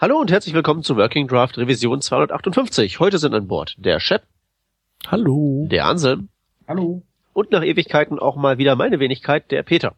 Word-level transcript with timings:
Hallo 0.00 0.20
und 0.20 0.30
herzlich 0.30 0.54
willkommen 0.54 0.84
zu 0.84 0.96
Working 0.96 1.26
Draft 1.26 1.58
Revision 1.58 2.00
258. 2.00 3.00
Heute 3.00 3.18
sind 3.18 3.34
an 3.34 3.48
Bord 3.48 3.74
der 3.78 3.98
Shep. 3.98 4.22
Hallo. 5.08 5.66
Der 5.72 5.86
Anselm. 5.86 6.28
Hallo. 6.68 7.02
Und 7.32 7.50
nach 7.50 7.64
Ewigkeiten 7.64 8.20
auch 8.20 8.36
mal 8.36 8.58
wieder 8.58 8.76
meine 8.76 9.00
Wenigkeit, 9.00 9.50
der 9.50 9.64
Peter. 9.64 9.96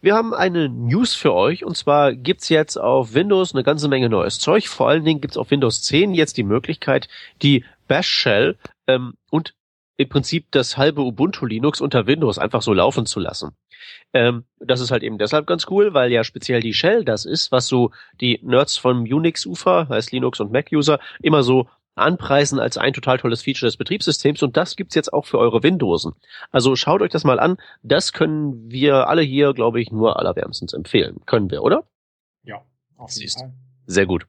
Wir 0.00 0.14
haben 0.14 0.32
eine 0.32 0.70
News 0.70 1.14
für 1.14 1.34
euch 1.34 1.62
und 1.62 1.76
zwar 1.76 2.14
gibt's 2.14 2.48
jetzt 2.48 2.78
auf 2.78 3.12
Windows 3.12 3.54
eine 3.54 3.64
ganze 3.64 3.88
Menge 3.88 4.08
neues 4.08 4.38
Zeug. 4.38 4.66
Vor 4.66 4.88
allen 4.88 5.04
Dingen 5.04 5.20
gibt's 5.20 5.36
auf 5.36 5.50
Windows 5.50 5.82
10 5.82 6.14
jetzt 6.14 6.38
die 6.38 6.42
Möglichkeit, 6.42 7.08
die 7.42 7.66
Bash 7.86 8.08
Shell 8.08 8.56
ähm, 8.86 9.12
und 9.30 9.52
im 9.98 10.08
Prinzip 10.08 10.46
das 10.52 10.78
halbe 10.78 11.02
Ubuntu 11.02 11.44
Linux 11.44 11.80
unter 11.80 12.06
Windows 12.06 12.38
einfach 12.38 12.62
so 12.62 12.72
laufen 12.72 13.04
zu 13.04 13.18
lassen. 13.18 13.50
Ähm, 14.14 14.44
das 14.60 14.80
ist 14.80 14.90
halt 14.92 15.02
eben 15.02 15.18
deshalb 15.18 15.46
ganz 15.46 15.66
cool, 15.70 15.92
weil 15.92 16.12
ja 16.12 16.24
speziell 16.24 16.60
die 16.60 16.72
Shell 16.72 17.04
das 17.04 17.24
ist, 17.24 17.52
was 17.52 17.66
so 17.66 17.90
die 18.20 18.38
Nerds 18.42 18.76
vom 18.76 19.02
Unix-Ufer, 19.02 19.88
heißt 19.88 20.12
Linux 20.12 20.38
und 20.40 20.52
Mac-User, 20.52 21.00
immer 21.20 21.42
so 21.42 21.68
anpreisen 21.96 22.60
als 22.60 22.78
ein 22.78 22.92
total 22.92 23.18
tolles 23.18 23.42
Feature 23.42 23.66
des 23.66 23.76
Betriebssystems 23.76 24.44
und 24.44 24.56
das 24.56 24.76
gibt's 24.76 24.94
jetzt 24.94 25.12
auch 25.12 25.26
für 25.26 25.38
eure 25.38 25.64
Windowsen. 25.64 26.12
Also 26.52 26.76
schaut 26.76 27.02
euch 27.02 27.10
das 27.10 27.24
mal 27.24 27.40
an. 27.40 27.56
Das 27.82 28.12
können 28.12 28.70
wir 28.70 29.08
alle 29.08 29.22
hier, 29.22 29.52
glaube 29.52 29.80
ich, 29.80 29.90
nur 29.90 30.16
allerwärmstens 30.16 30.74
empfehlen. 30.74 31.16
Können 31.26 31.50
wir, 31.50 31.64
oder? 31.64 31.82
Ja, 32.44 32.62
auf 32.96 33.12
jeden 33.14 33.32
Fall. 33.32 33.52
Sehr 33.86 34.06
gut. 34.06 34.26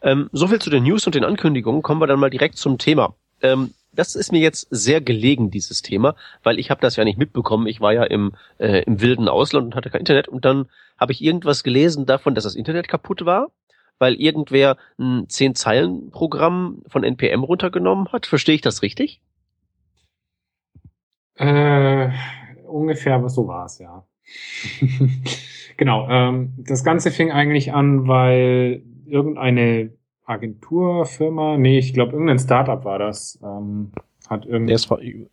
Ähm, 0.00 0.30
so 0.32 0.48
viel 0.48 0.58
zu 0.58 0.70
den 0.70 0.84
News 0.84 1.04
und 1.04 1.14
den 1.14 1.24
Ankündigungen. 1.24 1.82
Kommen 1.82 2.00
wir 2.00 2.06
dann 2.06 2.18
mal 2.18 2.30
direkt 2.30 2.56
zum 2.56 2.78
Thema. 2.78 3.14
Ähm, 3.42 3.74
das 3.92 4.14
ist 4.14 4.32
mir 4.32 4.40
jetzt 4.40 4.68
sehr 4.70 5.00
gelegen, 5.00 5.50
dieses 5.50 5.82
Thema, 5.82 6.14
weil 6.42 6.58
ich 6.58 6.70
habe 6.70 6.80
das 6.80 6.96
ja 6.96 7.04
nicht 7.04 7.18
mitbekommen. 7.18 7.66
Ich 7.66 7.80
war 7.80 7.92
ja 7.92 8.04
im, 8.04 8.32
äh, 8.58 8.82
im 8.82 9.00
wilden 9.00 9.28
Ausland 9.28 9.66
und 9.66 9.74
hatte 9.74 9.90
kein 9.90 10.00
Internet 10.00 10.28
und 10.28 10.44
dann 10.44 10.66
habe 10.98 11.12
ich 11.12 11.22
irgendwas 11.22 11.64
gelesen 11.64 12.06
davon, 12.06 12.34
dass 12.34 12.44
das 12.44 12.54
Internet 12.54 12.88
kaputt 12.88 13.24
war, 13.24 13.50
weil 13.98 14.14
irgendwer 14.14 14.76
ein 14.98 15.28
zehn 15.28 15.54
Zeilen 15.54 16.10
Programm 16.10 16.82
von 16.86 17.04
NPM 17.04 17.42
runtergenommen 17.42 18.12
hat. 18.12 18.26
Verstehe 18.26 18.54
ich 18.54 18.60
das 18.60 18.82
richtig? 18.82 19.20
Äh, 21.36 22.10
ungefähr 22.66 23.26
so 23.28 23.48
war 23.48 23.64
es, 23.64 23.78
ja. 23.78 24.04
genau. 25.76 26.08
Ähm, 26.08 26.52
das 26.58 26.84
Ganze 26.84 27.10
fing 27.10 27.32
eigentlich 27.32 27.72
an, 27.72 28.06
weil 28.06 28.82
irgendeine 29.06 29.92
Agenturfirma, 30.30 31.56
nee, 31.58 31.78
ich 31.78 31.92
glaube 31.92 32.12
irgendein 32.12 32.38
Startup 32.38 32.84
war 32.84 32.98
das. 32.98 33.38
Ähm, 33.42 33.92
hat 34.30 34.46
irgendwie. 34.46 34.72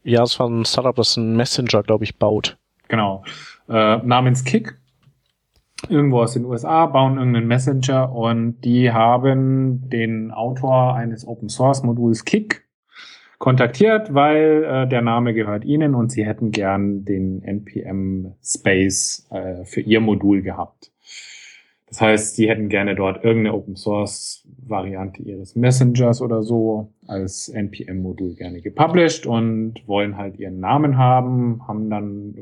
Ja, 0.03 0.23
es 0.23 0.39
war 0.39 0.49
ein 0.49 0.65
Startup, 0.65 0.95
das 0.95 1.17
einen 1.17 1.37
Messenger, 1.37 1.83
glaube 1.83 2.03
ich, 2.03 2.17
baut. 2.17 2.57
Genau. 2.87 3.23
Äh, 3.69 3.97
namens 3.97 4.43
Kick. 4.43 4.79
Irgendwo 5.87 6.21
aus 6.21 6.33
den 6.33 6.45
USA 6.45 6.87
bauen 6.87 7.17
irgendeinen 7.17 7.47
Messenger 7.47 8.11
und 8.11 8.61
die 8.61 8.91
haben 8.91 9.87
den 9.89 10.31
Autor 10.31 10.95
eines 10.95 11.27
Open 11.27 11.49
Source 11.49 11.83
Moduls 11.83 12.25
Kick 12.25 12.67
kontaktiert, 13.37 14.15
weil 14.15 14.63
äh, 14.63 14.87
der 14.87 15.03
Name 15.03 15.35
gehört 15.35 15.63
ihnen 15.63 15.93
und 15.93 16.11
sie 16.11 16.25
hätten 16.25 16.49
gern 16.49 17.05
den 17.05 17.43
NPM 17.43 18.33
Space 18.43 19.27
äh, 19.29 19.63
für 19.65 19.81
ihr 19.81 19.99
Modul 19.99 20.41
gehabt. 20.41 20.91
Das 21.87 22.01
heißt, 22.01 22.35
sie 22.35 22.49
hätten 22.49 22.69
gerne 22.69 22.95
dort 22.95 23.23
irgendeine 23.23 23.55
Open 23.55 23.75
Source 23.75 24.46
Variante 24.69 25.21
ihres 25.21 25.55
Messengers 25.55 26.21
oder 26.21 26.43
so 26.43 26.91
als 27.07 27.49
NPM 27.49 28.01
Modul 28.01 28.35
gerne 28.35 28.61
gepublished 28.61 29.25
und 29.25 29.75
wollen 29.87 30.17
halt 30.17 30.37
ihren 30.39 30.59
Namen 30.59 30.97
haben, 30.97 31.67
haben 31.67 31.89
dann 31.89 32.35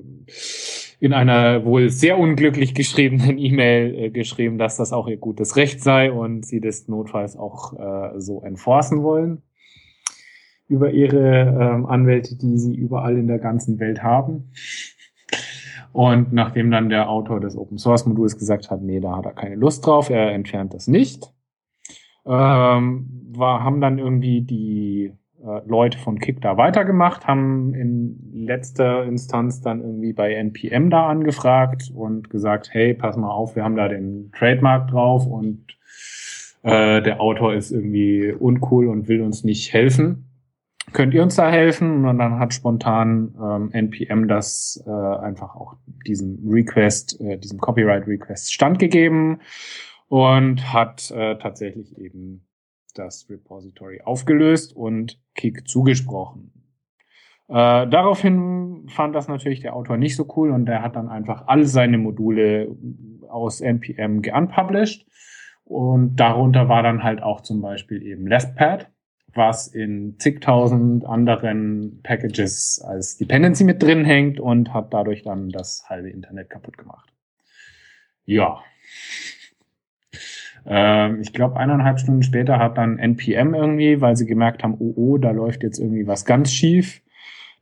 in 0.99 1.13
einer 1.13 1.65
wohl 1.65 1.89
sehr 1.89 2.17
unglücklich 2.17 2.73
geschriebenen 2.73 3.37
E-Mail 3.37 3.95
äh, 3.95 4.09
geschrieben, 4.09 4.57
dass 4.57 4.77
das 4.77 4.93
auch 4.93 5.07
ihr 5.07 5.17
gutes 5.17 5.55
Recht 5.55 5.81
sei 5.81 6.11
und 6.11 6.45
sie 6.45 6.61
das 6.61 6.87
notfalls 6.87 7.37
auch 7.37 7.73
äh, 7.73 8.19
so 8.19 8.41
enforcen 8.41 9.03
wollen 9.03 9.41
über 10.67 10.91
ihre 10.91 11.57
ähm, 11.59 11.85
Anwälte, 11.85 12.35
die 12.35 12.57
sie 12.57 12.73
überall 12.73 13.17
in 13.17 13.27
der 13.27 13.39
ganzen 13.39 13.79
Welt 13.79 14.01
haben. 14.01 14.51
Und 15.93 16.33
nachdem 16.33 16.71
dann 16.71 16.89
der 16.89 17.09
Autor 17.09 17.39
des 17.39 17.55
Open 17.55 17.77
Source 17.77 18.05
Moduls 18.05 18.37
gesagt 18.37 18.69
hat, 18.69 18.81
nee, 18.81 18.99
da 18.99 19.15
hat 19.15 19.25
er 19.25 19.33
keine 19.33 19.55
Lust 19.55 19.85
drauf, 19.85 20.09
er 20.09 20.33
entfernt 20.33 20.73
das 20.73 20.87
nicht, 20.87 21.31
ähm, 22.25 23.31
war, 23.31 23.63
haben 23.63 23.81
dann 23.81 23.99
irgendwie 23.99 24.41
die 24.41 25.13
äh, 25.43 25.61
Leute 25.67 25.97
von 25.97 26.19
Kick 26.19 26.41
da 26.41 26.57
weitergemacht, 26.57 27.27
haben 27.27 27.73
in 27.73 28.45
letzter 28.45 29.03
Instanz 29.03 29.61
dann 29.61 29.81
irgendwie 29.81 30.13
bei 30.13 30.33
NPM 30.33 30.89
da 30.89 31.07
angefragt 31.07 31.91
und 31.93 32.29
gesagt, 32.29 32.69
hey, 32.71 32.93
pass 32.93 33.17
mal 33.17 33.31
auf, 33.31 33.55
wir 33.55 33.63
haben 33.63 33.75
da 33.75 33.87
den 33.87 34.31
Trademark 34.31 34.89
drauf 34.89 35.27
und 35.27 35.77
äh, 36.63 37.01
der 37.01 37.21
Autor 37.21 37.53
ist 37.53 37.71
irgendwie 37.71 38.31
uncool 38.31 38.87
und 38.87 39.07
will 39.07 39.21
uns 39.21 39.43
nicht 39.43 39.73
helfen 39.73 40.25
könnt 40.93 41.13
ihr 41.13 41.23
uns 41.23 41.35
da 41.35 41.51
helfen? 41.51 42.05
Und 42.05 42.17
dann 42.17 42.39
hat 42.39 42.53
spontan 42.53 43.35
ähm, 43.39 43.69
NPM 43.71 44.27
das 44.27 44.83
äh, 44.87 44.89
einfach 44.89 45.55
auch 45.55 45.75
diesem 46.07 46.39
Request, 46.47 47.19
äh, 47.21 47.37
diesem 47.37 47.59
Copyright 47.59 48.07
Request 48.07 48.53
standgegeben 48.53 49.41
und 50.07 50.73
hat 50.73 51.11
äh, 51.11 51.37
tatsächlich 51.37 51.97
eben 51.97 52.47
das 52.93 53.27
Repository 53.29 54.01
aufgelöst 54.01 54.75
und 54.75 55.19
Kick 55.35 55.67
zugesprochen. 55.67 56.51
Äh, 57.47 57.87
daraufhin 57.87 58.87
fand 58.89 59.15
das 59.15 59.27
natürlich 59.27 59.59
der 59.59 59.75
Autor 59.75 59.97
nicht 59.97 60.15
so 60.15 60.27
cool 60.35 60.51
und 60.51 60.65
der 60.65 60.81
hat 60.81 60.95
dann 60.95 61.09
einfach 61.09 61.47
all 61.47 61.65
seine 61.65 61.97
Module 61.97 62.75
aus 63.27 63.61
NPM 63.61 64.21
geunpublished 64.21 65.05
und 65.63 66.15
darunter 66.15 66.69
war 66.69 66.83
dann 66.83 67.03
halt 67.03 67.21
auch 67.21 67.41
zum 67.41 67.61
Beispiel 67.61 68.01
eben 68.03 68.27
LeftPad 68.27 68.89
was 69.35 69.67
in 69.67 70.17
zigtausend 70.17 71.05
anderen 71.05 72.01
Packages 72.03 72.81
als 72.83 73.17
Dependency 73.17 73.65
mit 73.65 73.83
drin 73.83 74.05
hängt 74.05 74.39
und 74.39 74.73
hat 74.73 74.93
dadurch 74.93 75.23
dann 75.23 75.49
das 75.49 75.83
halbe 75.89 76.09
Internet 76.09 76.49
kaputt 76.49 76.77
gemacht. 76.77 77.11
Ja. 78.23 78.63
Ähm, 80.65 81.21
ich 81.21 81.33
glaube, 81.33 81.57
eineinhalb 81.57 81.99
Stunden 81.99 82.23
später 82.23 82.59
hat 82.59 82.77
dann 82.77 82.97
NPM 82.97 83.53
irgendwie, 83.53 84.01
weil 84.01 84.15
sie 84.15 84.25
gemerkt 84.25 84.63
haben, 84.63 84.75
oh, 84.79 84.93
oh, 84.95 85.17
da 85.17 85.31
läuft 85.31 85.63
jetzt 85.63 85.79
irgendwie 85.79 86.07
was 86.07 86.25
ganz 86.25 86.51
schief, 86.51 87.01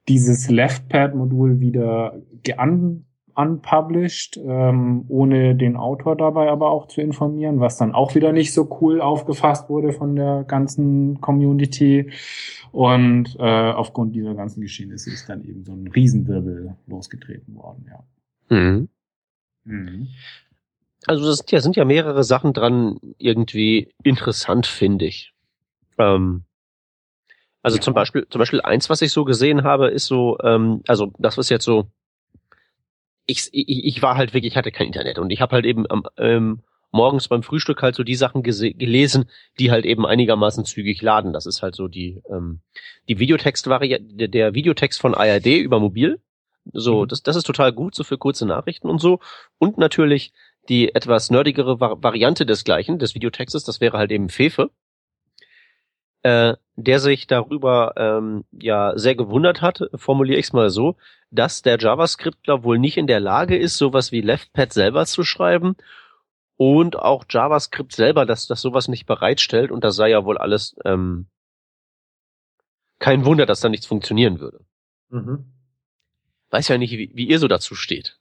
dieses 0.08 0.50
LeftPad-Modul 0.50 1.60
wieder 1.60 2.16
gean 2.44 3.06
unpublished, 3.36 4.38
ähm, 4.38 5.06
ohne 5.08 5.56
den 5.56 5.76
Autor 5.76 6.16
dabei 6.16 6.50
aber 6.50 6.70
auch 6.70 6.88
zu 6.88 7.02
informieren, 7.02 7.60
was 7.60 7.78
dann 7.78 7.94
auch 7.94 8.16
wieder 8.16 8.32
nicht 8.32 8.54
so 8.54 8.78
cool 8.82 9.02
aufgefasst 9.02 9.70
wurde 9.70 9.92
von 9.92 10.16
der 10.16 10.44
ganzen 10.44 11.20
Community. 11.22 12.12
Und 12.72 13.36
äh, 13.40 13.72
aufgrund 13.72 14.16
dieser 14.16 14.36
ganzen 14.36 14.62
Geschehnisse 14.62 15.12
ist 15.12 15.30
dann 15.30 15.44
eben 15.44 15.64
so 15.64 15.74
ein 15.74 15.88
Riesenwirbel 15.88 16.76
losgetreten 16.88 17.56
worden, 17.56 17.86
ja. 17.90 18.56
Mhm. 18.56 18.90
Mhm. 19.66 20.08
Also 21.08 21.26
das 21.26 21.38
sind 21.38 21.52
ja, 21.52 21.62
sind 21.62 21.76
ja 21.76 21.86
mehrere 21.86 22.24
Sachen 22.24 22.54
dran 22.54 22.98
irgendwie 23.18 23.94
interessant, 24.04 24.66
finde 24.68 25.06
ich. 25.06 25.34
Ähm, 25.98 26.44
also 27.62 27.78
ja. 27.78 27.82
zum 27.82 27.94
Beispiel, 27.94 28.28
zum 28.30 28.40
Beispiel 28.40 28.62
eins, 28.62 28.90
was 28.90 29.02
ich 29.02 29.12
so 29.12 29.26
gesehen 29.26 29.64
habe, 29.64 29.90
ist 29.90 30.06
so, 30.06 30.38
ähm, 30.44 30.82
also 30.88 31.12
das 31.18 31.38
was 31.38 31.50
jetzt 31.50 31.66
so 31.66 31.90
ich, 33.26 33.50
ich, 33.52 33.86
ich 33.86 34.02
war 34.02 34.18
halt 34.18 34.34
wirklich, 34.34 34.54
ich 34.54 34.58
hatte 34.58 34.72
kein 34.72 34.88
Internet 34.88 35.20
und 35.20 35.30
ich 35.30 35.42
habe 35.42 35.56
halt 35.56 35.66
eben 35.66 35.90
am, 35.90 36.04
ähm, 36.18 36.62
morgens 36.92 37.28
beim 37.28 37.44
Frühstück 37.44 37.82
halt 37.82 37.96
so 37.96 38.04
die 38.04 38.16
Sachen 38.16 38.44
gelesen, 38.44 39.26
die 39.60 39.72
halt 39.72 39.86
eben 39.86 40.06
einigermaßen 40.06 40.66
zügig 40.66 41.02
laden. 41.02 41.34
Das 41.34 41.46
ist 41.46 41.62
halt 41.62 41.76
so 41.76 41.88
die 41.88 42.22
ähm, 42.30 42.60
die 43.10 43.20
Videotext-Variante, 43.20 44.30
der 44.30 44.54
Videotext 44.54 45.02
von 45.02 45.16
ARD 45.16 45.48
über 45.48 45.80
mobil. 45.80 46.20
So, 46.72 47.02
mhm. 47.02 47.08
das, 47.08 47.24
das 47.24 47.36
ist 47.36 47.46
total 47.46 47.74
gut, 47.74 47.96
so 47.96 48.04
für 48.04 48.18
kurze 48.18 48.46
Nachrichten 48.46 48.90
und 48.90 49.00
so. 49.00 49.20
Und 49.58 49.78
natürlich 49.78 50.34
die 50.70 50.96
etwas 50.96 51.30
nerdigere 51.30 51.80
Variante 51.80 52.46
des 52.46 52.64
gleichen, 52.64 53.00
des 53.00 53.16
Videotextes, 53.16 53.64
das 53.64 53.82
wäre 53.82 53.98
halt 53.98 54.12
eben 54.12 54.30
Fefe 54.30 54.70
äh, 56.24 56.56
der 56.76 57.00
sich 57.00 57.28
darüber 57.28 57.94
ähm, 57.98 58.46
ja 58.52 58.98
sehr 58.98 59.16
gewundert 59.16 59.62
hat, 59.62 59.82
formuliere 59.94 60.40
ich 60.40 60.48
es 60.48 60.54
mal 60.54 60.70
so, 60.70 60.96
dass 61.30 61.62
der 61.62 61.78
JavaScriptler 61.78 62.64
wohl 62.64 62.80
nicht 62.80 62.98
in 62.98 63.08
der 63.08 63.20
Lage 63.20 63.58
ist, 63.58 63.78
sowas 63.78 64.12
wie 64.12 64.22
LeftPad 64.22 64.74
selber 64.74 65.06
zu 65.06 65.24
schreiben 65.24 65.76
und 66.56 66.96
auch 66.98 67.26
JavaScript 67.30 67.94
selber, 67.94 68.26
dass 68.26 68.48
das 68.48 68.62
sowas 68.62 68.88
nicht 68.88 69.06
bereitstellt 69.06 69.70
und 69.70 69.84
das 69.84 69.96
sei 69.96 70.10
ja 70.10 70.26
wohl 70.26 70.38
alles 70.38 70.76
ähm, 70.86 71.28
kein 73.00 73.26
Wunder, 73.26 73.46
dass 73.46 73.60
da 73.60 73.70
nichts 73.70 73.86
funktionieren 73.86 74.40
würde. 74.40 74.62
Mhm. 75.10 75.52
Weiß 76.50 76.70
ja 76.70 76.78
nicht, 76.78 76.92
wie, 76.92 77.12
wie 77.14 77.28
ihr 77.28 77.40
so 77.40 77.48
dazu 77.48 77.76
steht. 77.76 78.18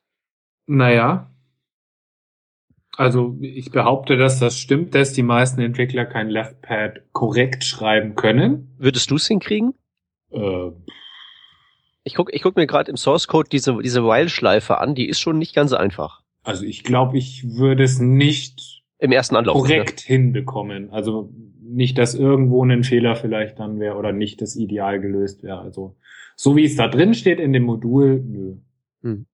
Naja, 0.66 1.30
also 2.96 3.36
ich 3.40 3.70
behaupte, 3.70 4.16
dass 4.16 4.38
das 4.38 4.58
stimmt, 4.58 4.94
dass 4.94 5.12
die 5.12 5.22
meisten 5.22 5.60
Entwickler 5.60 6.04
kein 6.04 6.28
LeftPad 6.28 7.02
korrekt 7.12 7.64
schreiben 7.64 8.14
können. 8.14 8.74
Würdest 8.78 9.10
du 9.10 9.16
es 9.16 9.26
hinkriegen? 9.26 9.74
Äh, 10.30 10.70
ich 12.04 12.14
guck, 12.14 12.32
ich 12.34 12.42
guck 12.42 12.56
mir 12.56 12.66
gerade 12.66 12.90
im 12.90 12.96
Source 12.96 13.28
Code 13.28 13.48
diese 13.50 13.78
diese 13.82 14.04
While-Schleife 14.04 14.78
an. 14.78 14.94
Die 14.94 15.08
ist 15.08 15.20
schon 15.20 15.38
nicht 15.38 15.54
ganz 15.54 15.72
einfach. 15.72 16.22
Also 16.42 16.64
ich 16.64 16.82
glaube, 16.84 17.16
ich 17.16 17.56
würde 17.56 17.84
es 17.84 17.98
nicht 18.00 18.82
Im 18.98 19.12
ersten 19.12 19.36
Anlauf. 19.36 19.54
korrekt 19.54 20.00
ne? 20.00 20.14
hinbekommen. 20.14 20.90
Also 20.90 21.32
nicht, 21.60 21.96
dass 21.96 22.14
irgendwo 22.14 22.64
ein 22.64 22.84
Fehler 22.84 23.16
vielleicht 23.16 23.58
dann 23.58 23.78
wäre 23.78 23.96
oder 23.96 24.12
nicht 24.12 24.42
das 24.42 24.56
Ideal 24.56 25.00
gelöst 25.00 25.42
wäre. 25.42 25.60
Also 25.60 25.96
so 26.36 26.56
wie 26.56 26.64
es 26.64 26.76
da 26.76 26.88
drin 26.88 27.14
steht 27.14 27.40
in 27.40 27.52
dem 27.52 27.62
Modul, 27.62 28.20
nö. 28.20 28.56
Hm. 29.02 29.26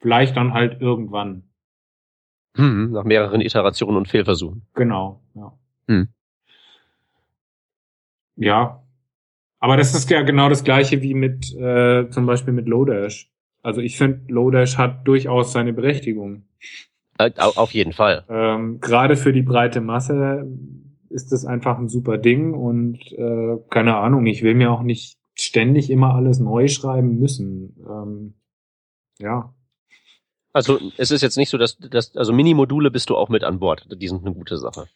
Vielleicht 0.00 0.36
dann 0.36 0.52
halt 0.52 0.80
irgendwann. 0.80 1.49
Hm, 2.56 2.92
nach 2.92 3.04
mehreren 3.04 3.40
Iterationen 3.40 3.96
und 3.96 4.08
Fehlversuchen. 4.08 4.62
Genau, 4.74 5.20
ja. 5.34 5.52
Hm. 5.88 6.08
Ja. 8.36 8.82
Aber 9.58 9.76
das 9.76 9.94
ist 9.94 10.08
ja 10.10 10.22
genau 10.22 10.48
das 10.48 10.64
gleiche 10.64 11.02
wie 11.02 11.14
mit 11.14 11.54
äh, 11.54 12.08
zum 12.10 12.26
Beispiel 12.26 12.52
mit 12.52 12.66
Lodash. 12.66 13.30
Also 13.62 13.80
ich 13.82 13.98
finde, 13.98 14.32
Lodash 14.32 14.78
hat 14.78 15.06
durchaus 15.06 15.52
seine 15.52 15.72
Berechtigung. 15.72 16.44
Äh, 17.18 17.30
auf 17.36 17.72
jeden 17.72 17.92
Fall. 17.92 18.24
Ähm, 18.30 18.80
Gerade 18.80 19.16
für 19.16 19.32
die 19.32 19.42
breite 19.42 19.82
Masse 19.82 20.46
ist 21.10 21.32
das 21.32 21.44
einfach 21.44 21.78
ein 21.78 21.88
super 21.88 22.16
Ding 22.16 22.54
und 22.54 22.98
äh, 23.12 23.58
keine 23.68 23.96
Ahnung, 23.96 24.26
ich 24.26 24.42
will 24.42 24.54
mir 24.54 24.70
auch 24.70 24.82
nicht 24.82 25.18
ständig 25.34 25.90
immer 25.90 26.14
alles 26.14 26.38
neu 26.40 26.68
schreiben 26.68 27.18
müssen. 27.18 27.76
Ähm, 27.86 28.34
ja. 29.18 29.52
Also 30.52 30.80
es 30.96 31.10
ist 31.10 31.22
jetzt 31.22 31.36
nicht 31.36 31.50
so, 31.50 31.58
dass, 31.58 31.78
dass 31.78 32.16
also 32.16 32.32
Mini-Module 32.32 32.90
bist 32.90 33.10
du 33.10 33.16
auch 33.16 33.28
mit 33.28 33.44
an 33.44 33.60
Bord. 33.60 33.86
Die 33.90 34.08
sind 34.08 34.24
eine 34.24 34.34
gute 34.34 34.56
Sache. 34.56 34.86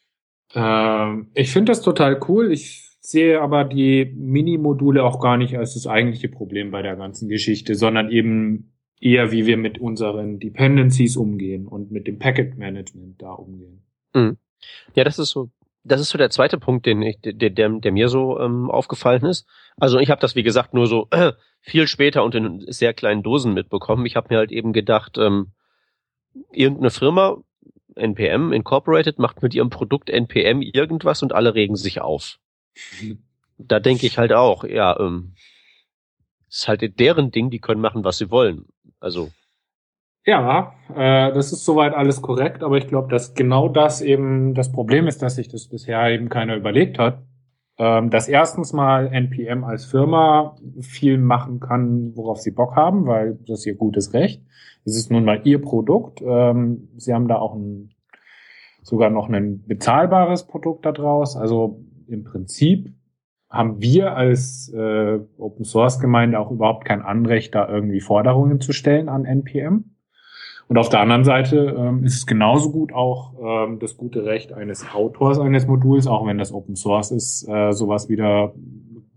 Ähm, 0.53 1.29
ich 1.33 1.51
finde 1.51 1.71
das 1.71 1.81
total 1.81 2.19
cool. 2.27 2.51
Ich 2.51 2.97
sehe 2.99 3.41
aber 3.41 3.63
die 3.63 4.13
Mini-Module 4.15 5.03
auch 5.03 5.19
gar 5.19 5.37
nicht 5.37 5.57
als 5.57 5.75
das 5.75 5.87
eigentliche 5.87 6.29
Problem 6.29 6.71
bei 6.71 6.81
der 6.81 6.95
ganzen 6.95 7.29
Geschichte, 7.29 7.75
sondern 7.75 8.09
eben 8.09 8.73
eher, 8.99 9.31
wie 9.31 9.45
wir 9.45 9.57
mit 9.57 9.79
unseren 9.79 10.39
Dependencies 10.39 11.15
umgehen 11.15 11.67
und 11.67 11.91
mit 11.91 12.07
dem 12.07 12.19
Packet 12.19 12.57
Management 12.57 13.21
da 13.21 13.31
umgehen. 13.31 13.83
Mhm. 14.13 14.37
Ja, 14.95 15.03
das 15.03 15.19
ist 15.19 15.29
so, 15.29 15.49
das 15.85 16.01
ist 16.01 16.09
so 16.09 16.17
der 16.17 16.31
zweite 16.31 16.57
Punkt, 16.57 16.85
den 16.87 17.01
ich, 17.03 17.19
der, 17.21 17.33
der, 17.33 17.69
der 17.69 17.91
mir 17.91 18.09
so 18.09 18.39
ähm, 18.39 18.71
aufgefallen 18.71 19.23
ist. 19.23 19.47
Also 19.77 19.99
ich 19.99 20.09
habe 20.09 20.19
das, 20.19 20.35
wie 20.35 20.43
gesagt, 20.43 20.73
nur 20.73 20.87
so 20.87 21.07
äh, 21.11 21.33
viel 21.61 21.87
später 21.87 22.23
und 22.23 22.35
in 22.35 22.65
sehr 22.67 22.93
kleinen 22.93 23.23
Dosen 23.23 23.53
mitbekommen. 23.53 24.05
Ich 24.05 24.15
habe 24.15 24.27
mir 24.31 24.39
halt 24.39 24.51
eben 24.51 24.73
gedacht, 24.73 25.17
ähm, 25.17 25.51
irgendeine 26.51 26.89
Firma, 26.89 27.37
NPM 27.95 28.51
Incorporated, 28.51 29.19
macht 29.19 29.41
mit 29.41 29.53
ihrem 29.53 29.69
Produkt 29.69 30.09
NPM 30.09 30.61
irgendwas 30.61 31.21
und 31.23 31.33
alle 31.33 31.55
regen 31.55 31.75
sich 31.75 32.01
auf. 32.01 32.39
Da 33.57 33.79
denke 33.79 34.05
ich 34.05 34.17
halt 34.17 34.33
auch, 34.33 34.65
ja, 34.65 34.99
ähm, 34.99 35.33
ist 36.49 36.67
halt 36.67 36.99
deren 36.99 37.31
Ding, 37.31 37.49
die 37.49 37.59
können 37.59 37.79
machen, 37.79 38.03
was 38.03 38.17
sie 38.17 38.29
wollen. 38.29 38.65
Also. 38.99 39.31
Ja, 40.25 40.73
äh, 40.89 41.31
das 41.33 41.51
ist 41.51 41.65
soweit 41.65 41.93
alles 41.93 42.21
korrekt, 42.21 42.63
aber 42.63 42.77
ich 42.77 42.87
glaube, 42.87 43.09
dass 43.09 43.35
genau 43.35 43.69
das 43.69 44.01
eben 44.01 44.55
das 44.55 44.71
Problem 44.71 45.07
ist, 45.07 45.21
dass 45.21 45.35
sich 45.35 45.47
das 45.49 45.67
bisher 45.67 46.09
eben 46.09 46.29
keiner 46.29 46.55
überlegt 46.55 46.97
hat. 46.97 47.23
Ähm, 47.77 48.09
dass 48.09 48.29
erstens 48.29 48.71
mal 48.71 49.07
NPM 49.13 49.65
als 49.65 49.85
Firma 49.85 50.55
viel 50.79 51.17
machen 51.17 51.59
kann, 51.59 52.15
worauf 52.15 52.39
sie 52.39 52.51
Bock 52.51 52.75
haben, 52.75 53.05
weil 53.05 53.37
das 53.47 53.59
ist 53.59 53.65
ihr 53.65 53.75
gutes 53.75 54.13
Recht. 54.13 54.41
Es 54.85 54.95
ist 54.95 55.11
nun 55.11 55.25
mal 55.25 55.41
ihr 55.43 55.61
Produkt. 55.61 56.21
Ähm, 56.25 56.87
sie 56.95 57.13
haben 57.13 57.27
da 57.27 57.35
auch 57.35 57.53
ein, 57.53 57.91
sogar 58.81 59.09
noch 59.09 59.29
ein 59.29 59.65
bezahlbares 59.67 60.47
Produkt 60.47 60.85
daraus. 60.85 61.35
Also 61.35 61.83
im 62.07 62.23
Prinzip 62.23 62.93
haben 63.49 63.81
wir 63.81 64.15
als 64.15 64.71
äh, 64.73 65.19
Open 65.37 65.65
Source 65.65 65.99
Gemeinde 65.99 66.39
auch 66.39 66.51
überhaupt 66.51 66.85
kein 66.85 67.01
Anrecht, 67.01 67.55
da 67.55 67.67
irgendwie 67.67 67.99
Forderungen 67.99 68.61
zu 68.61 68.71
stellen 68.71 69.09
an 69.09 69.25
NPM. 69.25 69.94
Und 70.67 70.77
auf 70.77 70.89
der 70.89 70.99
anderen 70.99 71.23
Seite 71.23 71.75
ähm, 71.77 72.03
ist 72.03 72.15
es 72.15 72.25
genauso 72.25 72.71
gut 72.71 72.91
auch 72.91 73.33
ähm, 73.39 73.79
das 73.79 73.97
gute 73.97 74.25
Recht 74.25 74.51
eines 74.51 74.93
Autors 74.93 75.39
eines 75.39 75.67
Moduls, 75.67 76.07
auch 76.07 76.25
wenn 76.25 76.37
das 76.37 76.51
Open 76.51 76.75
Source 76.75 77.11
ist, 77.11 77.47
äh, 77.47 77.71
sowas 77.71 78.09
wieder 78.09 78.53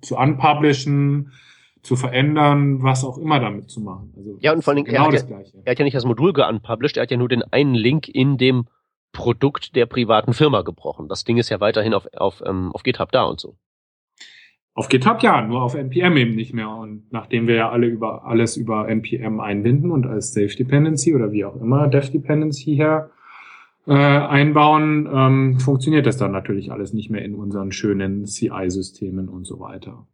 zu 0.03 0.17
unpublishen, 0.17 1.33
zu 1.83 1.97
verändern, 1.97 2.83
was 2.83 3.05
auch 3.05 3.17
immer 3.17 3.41
damit 3.41 3.71
zu 3.71 3.81
machen. 3.81 4.13
Also 4.17 4.37
ja, 4.41 4.53
und 4.53 4.63
vor 4.63 4.75
allem, 4.75 4.85
genau 4.85 5.11
er, 5.11 5.19
hat 5.19 5.31
ja, 5.31 5.39
er 5.65 5.71
hat 5.71 5.79
ja 5.79 5.85
nicht 5.85 5.97
das 5.97 6.05
Modul 6.05 6.35
geunpublished, 6.35 6.99
er 6.99 7.05
hat 7.05 7.11
ja 7.11 7.17
nur 7.17 7.29
den 7.29 7.43
einen 7.43 7.75
Link 7.75 8.09
in 8.09 8.37
dem 8.37 8.67
Produkt 9.13 9.75
der 9.75 9.87
privaten 9.87 10.35
Firma 10.35 10.63
gebrochen. 10.63 11.09
Das 11.09 11.25
Ding 11.25 11.39
ist 11.39 11.49
ja 11.49 11.61
weiterhin 11.61 11.95
auf, 11.95 12.07
auf, 12.15 12.43
ähm, 12.45 12.73
auf 12.73 12.83
GitHub 12.83 13.11
da 13.11 13.25
und 13.25 13.41
so. 13.41 13.57
Auf 14.79 14.89
GitHub 14.89 15.25
ja, 15.25 15.43
nur 15.43 15.61
auf 15.61 15.75
NPM 15.75 16.17
eben 16.17 16.37
nicht 16.37 16.55
mehr. 16.55 16.71
Und 16.71 17.03
nachdem 17.11 17.49
wir 17.49 17.57
ja 17.57 17.69
alle 17.69 17.89
über 17.89 18.25
alles 18.25 18.57
über 18.57 18.89
NPM 18.89 19.41
einbinden 19.41 19.91
und 19.91 20.07
als 20.07 20.33
Safe 20.33 20.55
Dependency 20.57 21.17
oder 21.17 21.33
wie 21.33 21.45
auch 21.45 21.57
immer 21.61 21.89
Dev 21.89 22.13
Dependency 22.13 22.77
her 22.77 23.11
äh, 23.89 23.93
einbauen, 23.93 25.09
ähm, 25.13 25.59
funktioniert 25.59 26.07
das 26.07 26.17
dann 26.17 26.31
natürlich 26.31 26.71
alles 26.71 26.93
nicht 26.93 27.11
mehr 27.11 27.23
in 27.25 27.35
unseren 27.35 27.73
schönen 27.73 28.27
CI-Systemen 28.27 29.29
und 29.29 29.49
so 29.49 29.59
weiter. 29.59 30.07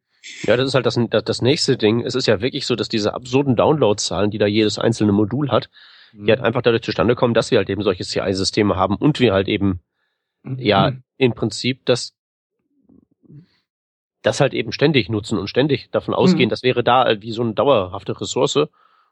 Ja, 0.45 0.57
das 0.57 0.69
ist 0.69 0.75
halt 0.75 0.87
das, 0.87 0.99
das, 1.11 1.43
nächste 1.43 1.77
Ding. 1.77 2.01
Es 2.01 2.15
ist 2.15 2.27
ja 2.27 2.41
wirklich 2.41 2.65
so, 2.65 2.75
dass 2.75 2.89
diese 2.89 3.13
absurden 3.13 3.57
Download-Zahlen, 3.57 4.31
die 4.31 4.39
da 4.39 4.47
jedes 4.47 4.79
einzelne 4.79 5.13
Modul 5.13 5.51
hat, 5.51 5.69
die 6.15 6.31
halt 6.31 6.41
einfach 6.41 6.63
dadurch 6.63 6.85
zustande 6.85 7.17
kommen, 7.17 7.35
dass 7.35 7.51
wir 7.51 7.59
halt 7.59 7.69
eben 7.69 7.83
solche 7.83 8.05
CI-Systeme 8.05 8.77
haben 8.77 8.97
und 8.97 9.21
wir 9.21 9.35
halt 9.35 9.47
eben, 9.47 9.81
mhm. 10.43 10.59
ja, 10.59 10.93
im 11.19 11.35
Prinzip 11.35 11.85
das, 11.85 12.15
das 14.25 14.41
halt 14.41 14.55
eben 14.55 14.73
ständig 14.73 15.09
nutzen 15.09 15.39
und 15.39 15.49
ständig 15.49 15.91
davon 15.91 16.15
ausgehen, 16.15 16.49
mhm. 16.49 16.51
das 16.51 16.63
wäre 16.63 16.83
da 16.83 17.17
wie 17.21 17.31
so 17.31 17.43
eine 17.43 17.53
dauerhafte 17.53 18.19
Ressource 18.21 18.57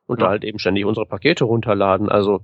und 0.06 0.18
ja. 0.18 0.26
da 0.26 0.28
halt 0.28 0.42
eben 0.42 0.58
ständig 0.58 0.86
unsere 0.86 1.06
Pakete 1.06 1.44
runterladen. 1.44 2.08
Also. 2.08 2.40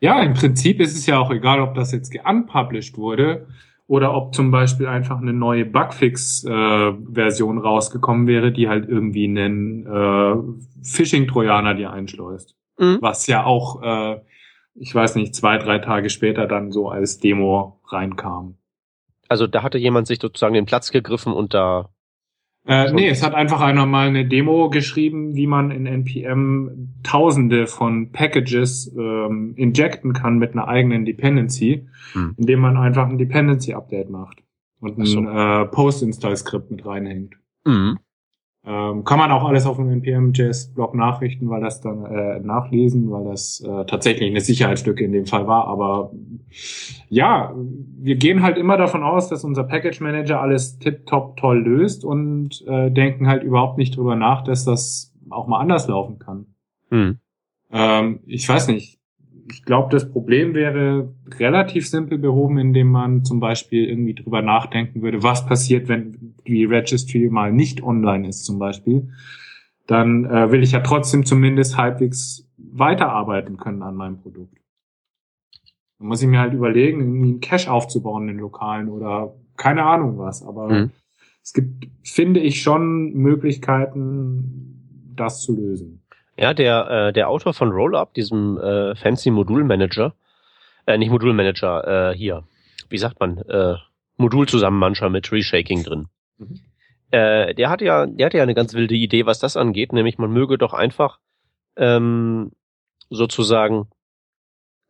Ja, 0.00 0.20
im 0.22 0.34
Prinzip 0.34 0.80
ist 0.80 0.96
es 0.96 1.06
ja 1.06 1.18
auch 1.18 1.30
egal, 1.30 1.60
ob 1.60 1.74
das 1.74 1.92
jetzt 1.92 2.10
geunpublished 2.10 2.98
wurde 2.98 3.46
oder 3.86 4.14
ob 4.14 4.34
zum 4.34 4.50
Beispiel 4.50 4.88
einfach 4.88 5.20
eine 5.20 5.32
neue 5.32 5.64
Bugfix-Version 5.64 7.58
äh, 7.58 7.60
rausgekommen 7.60 8.26
wäre, 8.26 8.52
die 8.52 8.68
halt 8.68 8.88
irgendwie 8.88 9.24
einen 9.24 9.86
äh, 9.86 10.34
Phishing-Trojaner 10.82 11.74
dir 11.74 11.92
einschleust. 11.92 12.56
Mhm. 12.78 12.98
Was 13.00 13.26
ja 13.28 13.44
auch, 13.44 13.82
äh, 13.82 14.20
ich 14.74 14.92
weiß 14.92 15.14
nicht, 15.14 15.34
zwei, 15.34 15.58
drei 15.58 15.78
Tage 15.78 16.10
später 16.10 16.46
dann 16.46 16.72
so 16.72 16.88
als 16.88 17.18
Demo 17.18 17.80
reinkam. 17.88 18.56
Also 19.28 19.46
da 19.46 19.62
hatte 19.62 19.78
jemand 19.78 20.06
sich 20.06 20.18
sozusagen 20.20 20.54
den 20.54 20.66
Platz 20.66 20.90
gegriffen 20.90 21.32
und 21.32 21.54
da. 21.54 21.90
Äh, 22.66 22.92
nee, 22.92 23.08
es 23.08 23.22
hat 23.22 23.34
einfach 23.34 23.60
einer 23.60 23.86
mal 23.86 24.08
eine 24.08 24.26
Demo 24.26 24.68
geschrieben, 24.68 25.34
wie 25.34 25.46
man 25.46 25.70
in 25.70 25.86
NPM 25.86 26.94
Tausende 27.02 27.66
von 27.66 28.12
Packages 28.12 28.92
ähm, 28.98 29.54
injecten 29.56 30.12
kann 30.12 30.38
mit 30.38 30.52
einer 30.52 30.68
eigenen 30.68 31.04
Dependency, 31.04 31.88
hm. 32.12 32.34
indem 32.36 32.60
man 32.60 32.76
einfach 32.76 33.08
ein 33.08 33.16
Dependency 33.16 33.74
Update 33.74 34.10
macht 34.10 34.42
und 34.80 34.98
ein 34.98 35.06
so. 35.06 35.20
äh, 35.20 35.66
Post-Install-Skript 35.66 36.70
mit 36.70 36.84
reinhängt. 36.84 37.36
Mhm. 37.64 37.98
Ähm, 38.70 39.02
kann 39.04 39.18
man 39.18 39.32
auch 39.32 39.44
alles 39.44 39.64
auf 39.64 39.76
dem 39.76 39.90
npm.js-Blog 39.90 40.94
nachrichten, 40.94 41.48
weil 41.48 41.62
das 41.62 41.80
dann 41.80 42.04
äh, 42.04 42.38
nachlesen, 42.40 43.10
weil 43.10 43.24
das 43.24 43.60
äh, 43.60 43.86
tatsächlich 43.86 44.28
eine 44.28 44.42
Sicherheitslücke 44.42 45.02
in 45.02 45.12
dem 45.12 45.24
Fall 45.24 45.46
war. 45.46 45.68
Aber 45.68 46.12
ja, 47.08 47.54
wir 47.56 48.16
gehen 48.16 48.42
halt 48.42 48.58
immer 48.58 48.76
davon 48.76 49.02
aus, 49.02 49.30
dass 49.30 49.42
unser 49.42 49.64
Package 49.64 50.02
Manager 50.02 50.42
alles 50.42 50.78
tip-top 50.78 51.38
toll 51.38 51.62
löst 51.62 52.04
und 52.04 52.62
äh, 52.68 52.90
denken 52.90 53.26
halt 53.26 53.42
überhaupt 53.42 53.78
nicht 53.78 53.96
drüber 53.96 54.16
nach, 54.16 54.44
dass 54.44 54.66
das 54.66 55.14
auch 55.30 55.46
mal 55.46 55.60
anders 55.60 55.88
laufen 55.88 56.18
kann. 56.18 56.44
Hm. 56.90 57.20
Ähm, 57.72 58.20
ich 58.26 58.46
weiß 58.46 58.68
nicht 58.68 58.97
ich 59.50 59.64
glaube, 59.64 59.90
das 59.90 60.10
Problem 60.10 60.54
wäre 60.54 61.12
relativ 61.38 61.88
simpel 61.88 62.18
behoben, 62.18 62.58
indem 62.58 62.88
man 62.88 63.24
zum 63.24 63.40
Beispiel 63.40 63.88
irgendwie 63.88 64.14
drüber 64.14 64.42
nachdenken 64.42 65.02
würde, 65.02 65.22
was 65.22 65.46
passiert, 65.46 65.88
wenn 65.88 66.34
die 66.46 66.64
Registry 66.64 67.28
mal 67.30 67.52
nicht 67.52 67.82
online 67.82 68.28
ist 68.28 68.44
zum 68.44 68.58
Beispiel. 68.58 69.10
Dann 69.86 70.26
äh, 70.26 70.50
will 70.50 70.62
ich 70.62 70.72
ja 70.72 70.80
trotzdem 70.80 71.24
zumindest 71.24 71.76
halbwegs 71.76 72.46
weiterarbeiten 72.56 73.56
können 73.56 73.82
an 73.82 73.94
meinem 73.94 74.18
Produkt. 74.18 74.58
Dann 75.98 76.08
muss 76.08 76.22
ich 76.22 76.28
mir 76.28 76.40
halt 76.40 76.52
überlegen, 76.52 77.00
irgendwie 77.00 77.30
einen 77.30 77.40
Cache 77.40 77.70
aufzubauen 77.70 78.28
in 78.28 78.34
den 78.34 78.40
Lokalen 78.40 78.88
oder 78.88 79.34
keine 79.56 79.84
Ahnung 79.84 80.18
was. 80.18 80.42
Aber 80.42 80.68
mhm. 80.68 80.90
es 81.42 81.52
gibt, 81.52 81.88
finde 82.02 82.40
ich, 82.40 82.62
schon 82.62 83.14
Möglichkeiten, 83.14 85.14
das 85.16 85.40
zu 85.40 85.56
lösen. 85.56 85.97
Ja, 86.38 86.54
der, 86.54 86.88
äh, 87.08 87.12
der 87.12 87.28
Autor 87.28 87.52
von 87.52 87.72
Rollup, 87.72 88.14
diesem 88.14 88.58
äh, 88.58 88.94
fancy 88.94 89.30
Modulmanager, 89.30 90.14
äh, 90.86 90.96
nicht 90.96 91.10
Modulmanager, 91.10 92.12
äh, 92.12 92.16
hier, 92.16 92.44
wie 92.88 92.98
sagt 92.98 93.18
man, 93.18 93.38
äh, 93.38 93.74
Modulzusammenmanscher 94.18 95.10
mit 95.10 95.32
Reshaking 95.32 95.82
drin. 95.82 96.06
Mhm. 96.38 96.60
Äh, 97.10 97.54
der 97.54 97.70
hatte 97.70 97.84
ja, 97.84 98.06
der 98.06 98.26
hatte 98.26 98.36
ja 98.36 98.44
eine 98.44 98.54
ganz 98.54 98.72
wilde 98.74 98.94
Idee, 98.94 99.26
was 99.26 99.40
das 99.40 99.56
angeht, 99.56 99.92
nämlich 99.92 100.18
man 100.18 100.30
möge 100.30 100.58
doch 100.58 100.74
einfach 100.74 101.18
ähm, 101.76 102.52
sozusagen 103.10 103.88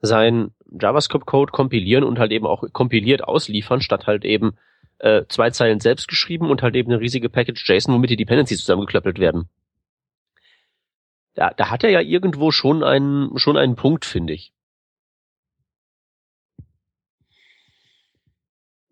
sein 0.00 0.50
JavaScript-Code 0.70 1.52
kompilieren 1.52 2.04
und 2.04 2.18
halt 2.18 2.30
eben 2.30 2.46
auch 2.46 2.64
kompiliert 2.72 3.24
ausliefern, 3.24 3.80
statt 3.80 4.06
halt 4.06 4.26
eben 4.26 4.58
äh, 4.98 5.22
zwei 5.28 5.48
Zeilen 5.48 5.80
selbst 5.80 6.08
geschrieben 6.08 6.50
und 6.50 6.62
halt 6.62 6.76
eben 6.76 6.92
eine 6.92 7.00
riesige 7.00 7.30
Package 7.30 7.64
JSON, 7.66 7.94
womit 7.94 8.10
die 8.10 8.16
Dependencies 8.16 8.60
zusammengeklöppelt 8.60 9.18
werden 9.18 9.48
da, 11.38 11.52
da 11.56 11.70
hat 11.70 11.84
er 11.84 11.90
ja 11.90 12.00
irgendwo 12.00 12.50
schon 12.50 12.82
einen, 12.82 13.38
schon 13.38 13.56
einen 13.56 13.76
Punkt, 13.76 14.04
finde 14.04 14.32
ich. 14.32 14.52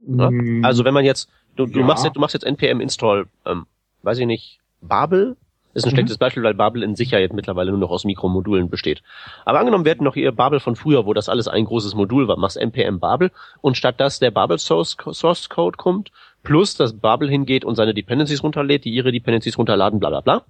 Ne? 0.06 0.30
Mm, 0.30 0.64
Also 0.64 0.84
wenn 0.84 0.94
man 0.94 1.04
jetzt, 1.04 1.28
du, 1.56 1.66
du 1.66 1.80
Ja. 1.80 1.86
machst 1.86 2.04
jetzt, 2.04 2.14
du 2.14 2.20
machst 2.20 2.34
jetzt 2.34 2.46
npm 2.46 2.80
install, 2.80 3.26
ähm, 3.44 3.66
weiß 4.02 4.18
ich 4.18 4.26
nicht, 4.26 4.60
Babel 4.80 5.36
ist 5.74 5.84
ein 5.84 5.88
Mhm. 5.88 5.94
schlechtes 5.96 6.18
Beispiel, 6.18 6.44
weil 6.44 6.54
Babel 6.54 6.84
in 6.84 6.94
sich 6.94 7.10
ja 7.10 7.18
jetzt 7.18 7.34
mittlerweile 7.34 7.72
nur 7.72 7.80
noch 7.80 7.90
aus 7.90 8.04
Mikromodulen 8.04 8.70
besteht. 8.70 9.02
Aber 9.44 9.58
angenommen, 9.58 9.84
wir 9.84 9.90
hätten 9.90 10.04
noch 10.04 10.14
ihr 10.14 10.30
Babel 10.30 10.60
von 10.60 10.76
früher, 10.76 11.04
wo 11.04 11.14
das 11.14 11.28
alles 11.28 11.48
ein 11.48 11.64
großes 11.64 11.94
Modul 11.96 12.28
war, 12.28 12.38
machst 12.38 12.56
npm 12.56 13.00
Babel 13.00 13.32
und 13.60 13.76
statt 13.76 13.98
dass 13.98 14.20
der 14.20 14.30
Babel 14.30 14.58
Source, 14.60 14.96
Source 15.10 15.48
Code 15.48 15.76
kommt, 15.76 16.12
plus 16.44 16.76
dass 16.76 16.96
Babel 16.96 17.28
hingeht 17.28 17.64
und 17.64 17.74
seine 17.74 17.92
Dependencies 17.92 18.44
runterlädt, 18.44 18.84
die 18.84 18.90
ihre 18.94 19.10
Dependencies 19.10 19.58
runterladen, 19.58 19.98
bla 19.98 20.10
bla 20.10 20.20
bla, 20.20 20.42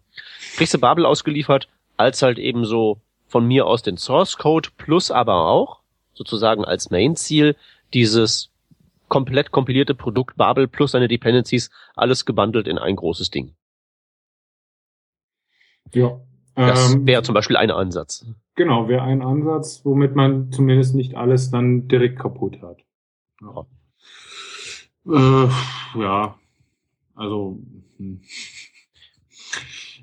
kriegst 0.56 0.74
du 0.74 0.78
Babel 0.78 1.06
ausgeliefert, 1.06 1.68
als 1.96 2.22
halt 2.22 2.38
eben 2.38 2.64
so 2.64 3.00
von 3.26 3.46
mir 3.46 3.66
aus 3.66 3.82
den 3.82 3.96
Source 3.96 4.36
Code, 4.38 4.70
plus 4.76 5.10
aber 5.10 5.48
auch 5.48 5.80
sozusagen 6.14 6.64
als 6.64 6.90
Main-Ziel 6.90 7.56
dieses 7.92 8.50
komplett 9.08 9.50
kompilierte 9.52 9.94
Produkt 9.94 10.36
Babel 10.36 10.66
plus 10.68 10.92
seine 10.92 11.08
Dependencies, 11.08 11.70
alles 11.94 12.24
gebundelt 12.24 12.66
in 12.66 12.78
ein 12.78 12.96
großes 12.96 13.30
Ding. 13.30 13.54
ja. 15.92 16.20
Das 16.56 16.94
Ähm, 16.94 17.06
wäre 17.06 17.22
zum 17.22 17.34
Beispiel 17.34 17.58
ein 17.58 17.70
Ansatz. 17.70 18.24
Genau, 18.54 18.88
wäre 18.88 19.02
ein 19.02 19.20
Ansatz, 19.20 19.84
womit 19.84 20.16
man 20.16 20.50
zumindest 20.50 20.94
nicht 20.94 21.14
alles 21.14 21.50
dann 21.50 21.86
direkt 21.86 22.18
kaputt 22.18 22.62
hat. 22.62 22.78
Ja, 23.42 23.66
äh, 25.06 25.48
ja. 26.00 26.38
also 27.14 27.58
hm. 27.98 28.22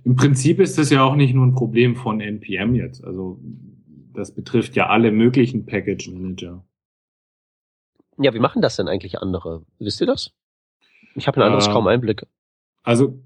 Im 0.04 0.16
Prinzip 0.16 0.60
ist 0.60 0.78
das 0.78 0.90
ja 0.90 1.04
auch 1.04 1.16
nicht 1.16 1.34
nur 1.34 1.46
ein 1.46 1.56
Problem 1.56 1.96
von 1.96 2.20
NPM 2.20 2.76
jetzt. 2.76 3.04
Also 3.04 3.40
das 4.14 4.34
betrifft 4.34 4.76
ja 4.76 4.88
alle 4.88 5.12
möglichen 5.12 5.66
Package 5.66 6.12
Manager. 6.12 6.64
Ja, 8.18 8.34
wie 8.34 8.40
machen 8.40 8.62
das 8.62 8.76
denn 8.76 8.88
eigentlich 8.88 9.20
andere? 9.20 9.64
Wisst 9.80 10.02
ihr 10.02 10.08
das? 10.08 10.32
Ich 11.16 11.28
habe 11.28 11.38
ein 11.38 11.44
anderes 11.44 11.68
Ähm, 11.68 11.74
kaum 11.74 11.88
Einblick. 11.88 12.26
Also 12.84 13.20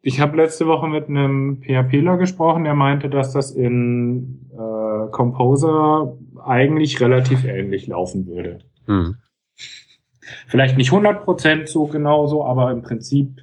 ich 0.00 0.20
habe 0.20 0.36
letzte 0.36 0.66
Woche 0.66 0.88
mit 0.88 1.08
einem 1.08 1.62
PHPler 1.62 2.18
gesprochen, 2.18 2.64
der 2.64 2.74
meinte, 2.74 3.08
dass 3.08 3.32
das 3.32 3.52
in 3.52 4.50
äh, 4.52 5.10
Composer 5.10 6.16
eigentlich 6.44 7.00
relativ 7.00 7.44
ähnlich 7.44 7.86
laufen 7.86 8.26
würde. 8.26 8.58
Hm. 8.86 9.16
Vielleicht 10.46 10.76
nicht 10.76 10.90
100% 10.90 11.66
so 11.66 11.86
genauso, 11.86 12.44
aber 12.44 12.70
im 12.70 12.82
Prinzip 12.82 13.42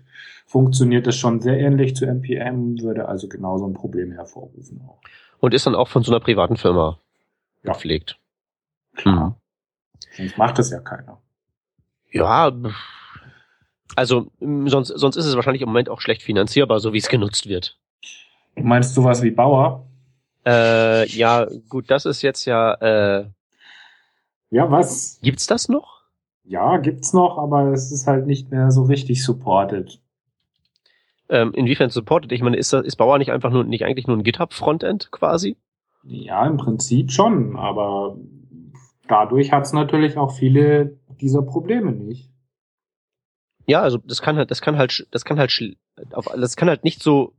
funktioniert 0.50 1.06
das 1.06 1.16
schon 1.16 1.42
sehr 1.42 1.60
ähnlich 1.60 1.96
zu 1.96 2.06
NPM, 2.06 2.82
würde 2.82 3.08
also 3.08 3.28
genauso 3.30 3.68
ein 3.68 3.74
Problem 3.74 4.12
hervorrufen. 4.12 4.82
Auch. 4.88 5.00
Und 5.40 5.54
ist 5.54 5.68
dann 5.68 5.76
auch 5.76 5.88
von 5.88 6.02
so 6.02 6.12
einer 6.12 6.20
privaten 6.20 6.58
Firma 6.58 7.00
Ja. 7.64 7.74
gepflegt. 7.74 8.18
Klar. 8.96 9.40
Sonst 10.18 10.38
macht 10.40 10.58
das 10.58 10.72
ja 10.72 10.80
keiner. 10.80 11.22
Ja, 12.12 12.52
also 13.96 14.32
m, 14.42 14.68
sonst, 14.70 14.88
sonst 14.88 15.18
ist 15.18 15.26
es 15.26 15.36
wahrscheinlich 15.36 15.62
im 15.62 15.70
Moment 15.70 15.88
auch 15.88 16.02
schlecht 16.02 16.24
finanzierbar, 16.24 16.80
so 16.80 16.94
wie 16.94 16.98
es 16.98 17.10
genutzt 17.10 17.48
wird. 17.48 17.78
Du 18.56 18.64
meinst 18.64 18.96
sowas 18.96 19.22
wie 19.22 19.30
Bauer? 19.32 19.86
Äh, 20.48 21.08
ja, 21.10 21.46
gut, 21.70 21.92
das 21.92 22.06
ist 22.06 22.24
jetzt 22.24 22.46
ja, 22.46 22.74
äh, 22.74 23.26
Ja, 24.50 24.72
was? 24.72 25.20
gibt's 25.22 25.46
das 25.46 25.70
noch? 25.70 26.02
Ja, 26.44 26.78
gibt's 26.78 27.14
noch, 27.14 27.38
aber 27.38 27.72
es 27.72 27.92
ist 27.92 28.08
halt 28.08 28.26
nicht 28.26 28.50
mehr 28.50 28.72
so 28.72 28.82
richtig 28.84 29.24
supported. 29.24 30.02
Ähm, 31.30 31.54
inwiefern 31.54 31.90
supportet? 31.92 32.32
Ich 32.32 32.42
meine, 32.42 32.58
ist, 32.58 32.74
ist 32.74 32.96
Bauer 32.96 33.20
nicht 33.20 33.32
einfach 33.32 33.52
nur, 33.52 33.64
nicht 33.64 33.86
eigentlich 33.86 34.08
nur 34.08 34.18
ein 34.18 34.24
GitHub-Frontend 34.24 35.12
quasi? 35.12 35.58
Ja, 36.04 36.46
im 36.48 36.58
Prinzip 36.58 37.12
schon, 37.12 37.56
aber 37.56 38.18
dadurch 39.08 39.52
hat's 39.52 39.74
natürlich 39.74 40.18
auch 40.18 40.32
viele 40.32 40.98
dieser 41.22 41.44
Probleme 41.44 41.92
nicht. 41.92 42.30
Ja, 43.68 43.82
also 43.82 44.00
das 44.00 44.22
kann 44.22 44.38
halt, 44.38 44.50
das 44.50 44.62
kann 44.62 44.78
halt, 44.78 45.08
das 45.12 45.26
kann 45.26 45.38
halt, 45.38 45.78
das 45.96 46.56
kann 46.56 46.70
halt 46.70 46.84
nicht 46.84 47.04
so, 47.04 47.34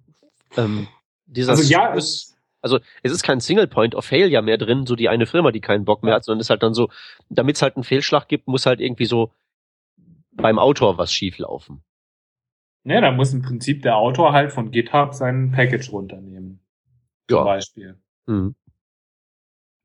ähm, 0.56 0.87
dieser 1.26 1.52
Also 1.52 1.64
ja, 1.64 1.88
Service- 1.88 2.37
also 2.62 2.78
es 3.02 3.11
ist 3.11 3.23
kein 3.23 3.40
Single 3.40 3.66
Point 3.66 3.94
of 3.94 4.04
Failure 4.04 4.42
mehr 4.42 4.59
drin, 4.59 4.87
so 4.87 4.94
die 4.94 5.09
eine 5.09 5.26
Firma, 5.26 5.50
die 5.50 5.61
keinen 5.61 5.85
Bock 5.85 6.02
mehr 6.02 6.14
hat, 6.14 6.25
sondern 6.25 6.40
es 6.40 6.47
ist 6.47 6.50
halt 6.50 6.62
dann 6.62 6.75
so, 6.75 6.90
damit 7.30 7.56
es 7.56 7.62
halt 7.62 7.76
einen 7.76 7.85
Fehlschlag 7.85 8.28
gibt, 8.28 8.47
muss 8.47 8.66
halt 8.66 8.80
irgendwie 8.80 9.06
so 9.06 9.32
beim 10.32 10.59
Autor 10.59 10.99
was 10.99 11.12
schief 11.12 11.38
laufen. 11.38 11.82
Ne, 12.82 13.00
da 13.00 13.10
muss 13.12 13.34
im 13.34 13.42
Prinzip 13.42 13.82
der 13.82 13.96
Autor 13.96 14.32
halt 14.32 14.52
von 14.52 14.70
GitHub 14.70 15.14
sein 15.14 15.52
Package 15.52 15.92
runternehmen. 15.92 16.60
Zum 17.28 17.38
Ja. 17.38 17.44
Beispiel. 17.44 17.96
Hm. 18.26 18.54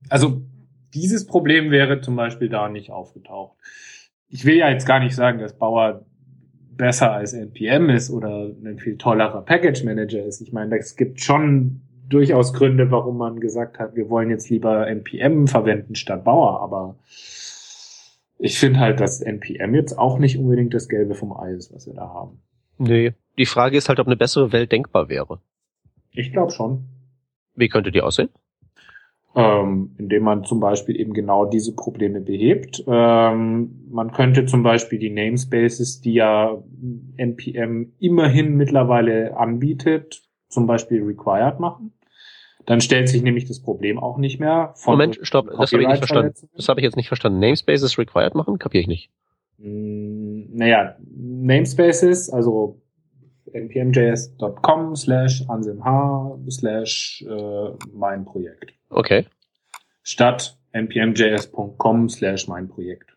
Also 0.10 0.42
dieses 0.94 1.26
Problem 1.26 1.72
wäre 1.72 2.00
zum 2.02 2.16
Beispiel 2.16 2.48
da 2.48 2.70
nicht 2.70 2.92
aufgetaucht. 2.92 3.58
Ich 4.30 4.46
will 4.46 4.56
ja 4.56 4.70
jetzt 4.70 4.88
gar 4.88 5.00
nicht 5.00 5.16
sagen, 5.16 5.40
dass 5.40 5.58
Bauer 5.58 6.06
besser 6.78 7.12
als 7.12 7.34
NPM 7.34 7.90
ist 7.90 8.10
oder 8.10 8.50
ein 8.64 8.80
viel 8.80 8.98
tollerer 8.98 9.42
Package 9.42 9.84
Manager 9.84 10.24
ist. 10.24 10.42
Ich 10.42 10.52
meine, 10.54 10.78
es 10.78 10.96
gibt 10.96 11.22
schon 11.22 11.82
durchaus 12.08 12.54
Gründe, 12.54 12.92
warum 12.92 13.18
man 13.18 13.40
gesagt 13.40 13.80
hat, 13.80 13.96
wir 13.96 14.10
wollen 14.10 14.30
jetzt 14.30 14.50
lieber 14.50 14.88
NPM 14.88 15.48
verwenden 15.48 15.96
statt 15.96 16.24
Bauer, 16.24 16.62
aber 16.62 16.98
ich 18.38 18.60
finde 18.60 18.80
halt, 18.80 19.00
dass 19.00 19.22
NPM 19.22 19.74
jetzt 19.74 19.98
auch 19.98 20.20
nicht 20.20 20.38
unbedingt 20.38 20.74
das 20.74 20.88
Gelbe 20.90 21.16
vom 21.16 21.36
Ei 21.36 21.52
ist, 21.52 21.74
was 21.74 21.88
wir 21.88 21.94
da 21.94 22.10
haben. 22.10 22.42
Nee. 22.78 23.14
Die 23.38 23.46
Frage 23.46 23.78
ist 23.78 23.90
halt, 23.90 24.00
ob 24.00 24.08
eine 24.08 24.16
bessere 24.16 24.52
Welt 24.52 24.72
denkbar 24.72 25.10
wäre. 25.10 25.40
Ich 26.12 26.32
glaube 26.32 26.52
schon. 26.52 26.86
Wie 27.56 27.70
könnte 27.70 27.92
die 27.92 28.02
aussehen? 28.02 28.30
ähm, 29.36 29.94
indem 29.98 30.24
man 30.24 30.46
zum 30.46 30.62
Beispiel 30.62 31.00
eben 31.00 31.14
genau 31.14 31.46
diese 31.46 31.76
Probleme 31.76 32.22
behebt. 32.22 32.84
Ähm, 32.88 33.86
man 33.92 34.12
könnte 34.14 34.46
zum 34.46 34.64
Beispiel 34.64 34.98
die 34.98 35.10
Namespaces, 35.10 36.00
die 36.00 36.14
ja 36.14 36.58
NPM 37.18 37.92
immerhin 38.00 38.56
mittlerweile 38.56 39.36
anbietet, 39.38 40.24
zum 40.48 40.68
Beispiel 40.68 41.04
required 41.04 41.60
machen. 41.60 41.92
Dann 42.66 42.82
stellt 42.82 43.10
sich 43.10 43.22
nämlich 43.22 43.46
das 43.46 43.62
Problem 43.62 44.00
auch 44.00 44.18
nicht 44.18 44.40
mehr. 44.40 44.72
Von 44.76 44.94
Moment, 44.94 45.20
stopp, 45.22 45.48
das 45.48 45.72
habe 45.72 45.82
ich 45.82 45.88
nicht 45.88 45.98
verstanden. 45.98 46.34
Das 46.56 46.70
habe 46.70 46.80
ich 46.80 46.86
jetzt 46.86 46.96
nicht 46.96 47.10
verstanden. 47.10 47.40
Namespaces 47.40 47.98
required 47.98 48.36
machen? 48.36 48.58
Kapiere 48.58 48.82
ich 48.82 48.88
nicht. 48.88 49.12
Mm, 49.58 50.56
Naja, 50.56 50.96
Namespaces, 51.10 52.30
also 52.30 52.82
npmjs.com 53.54 54.96
slash 54.96 55.44
ansimh 55.48 55.82
slash 56.50 57.24
äh, 57.28 57.70
mein 57.94 58.26
Projekt. 58.26 58.74
Okay. 58.90 59.26
statt 60.04 60.58
npmjs.com 60.74 62.10
slash 62.10 62.48
mein 62.48 62.68
Projekt. 62.68 63.16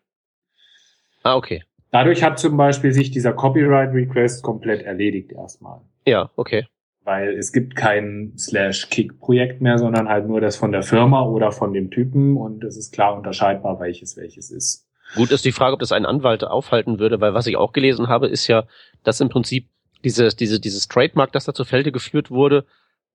Ah, 1.23 1.35
okay. 1.35 1.63
Dadurch 1.91 2.23
hat 2.23 2.39
zum 2.39 2.55
Beispiel 2.57 2.91
sich 2.93 3.11
dieser 3.11 3.33
Copyright 3.33 3.93
Request 3.93 4.43
komplett 4.43 4.81
erledigt 4.83 5.31
erstmal. 5.31 5.81
Ja, 6.05 6.31
okay. 6.35 6.65
Weil 7.03 7.33
es 7.37 7.51
gibt 7.51 7.75
kein 7.75 8.33
slash 8.37 8.89
Kick 8.89 9.19
Projekt 9.19 9.61
mehr, 9.61 9.77
sondern 9.77 10.07
halt 10.07 10.27
nur 10.27 10.41
das 10.41 10.55
von 10.55 10.71
der 10.71 10.83
Firma 10.83 11.23
oder 11.25 11.51
von 11.51 11.73
dem 11.73 11.89
Typen 11.91 12.37
und 12.37 12.63
es 12.63 12.77
ist 12.77 12.93
klar 12.93 13.15
unterscheidbar, 13.15 13.79
welches 13.79 14.17
welches 14.17 14.51
ist. 14.51 14.88
Gut 15.15 15.31
ist 15.31 15.45
die 15.45 15.51
Frage, 15.51 15.73
ob 15.73 15.79
das 15.79 15.91
einen 15.91 16.05
Anwalt 16.05 16.43
aufhalten 16.43 16.99
würde, 16.99 17.19
weil 17.19 17.33
was 17.33 17.47
ich 17.47 17.57
auch 17.57 17.73
gelesen 17.73 18.07
habe, 18.07 18.27
ist 18.27 18.47
ja, 18.47 18.65
dass 19.03 19.21
im 19.21 19.29
Prinzip 19.29 19.67
dieses, 20.03 20.35
diese, 20.35 20.59
dieses 20.59 20.87
Trademark, 20.87 21.31
das 21.31 21.45
da 21.45 21.53
zu 21.53 21.65
Felde 21.65 21.91
geführt 21.91 22.31
wurde, 22.31 22.65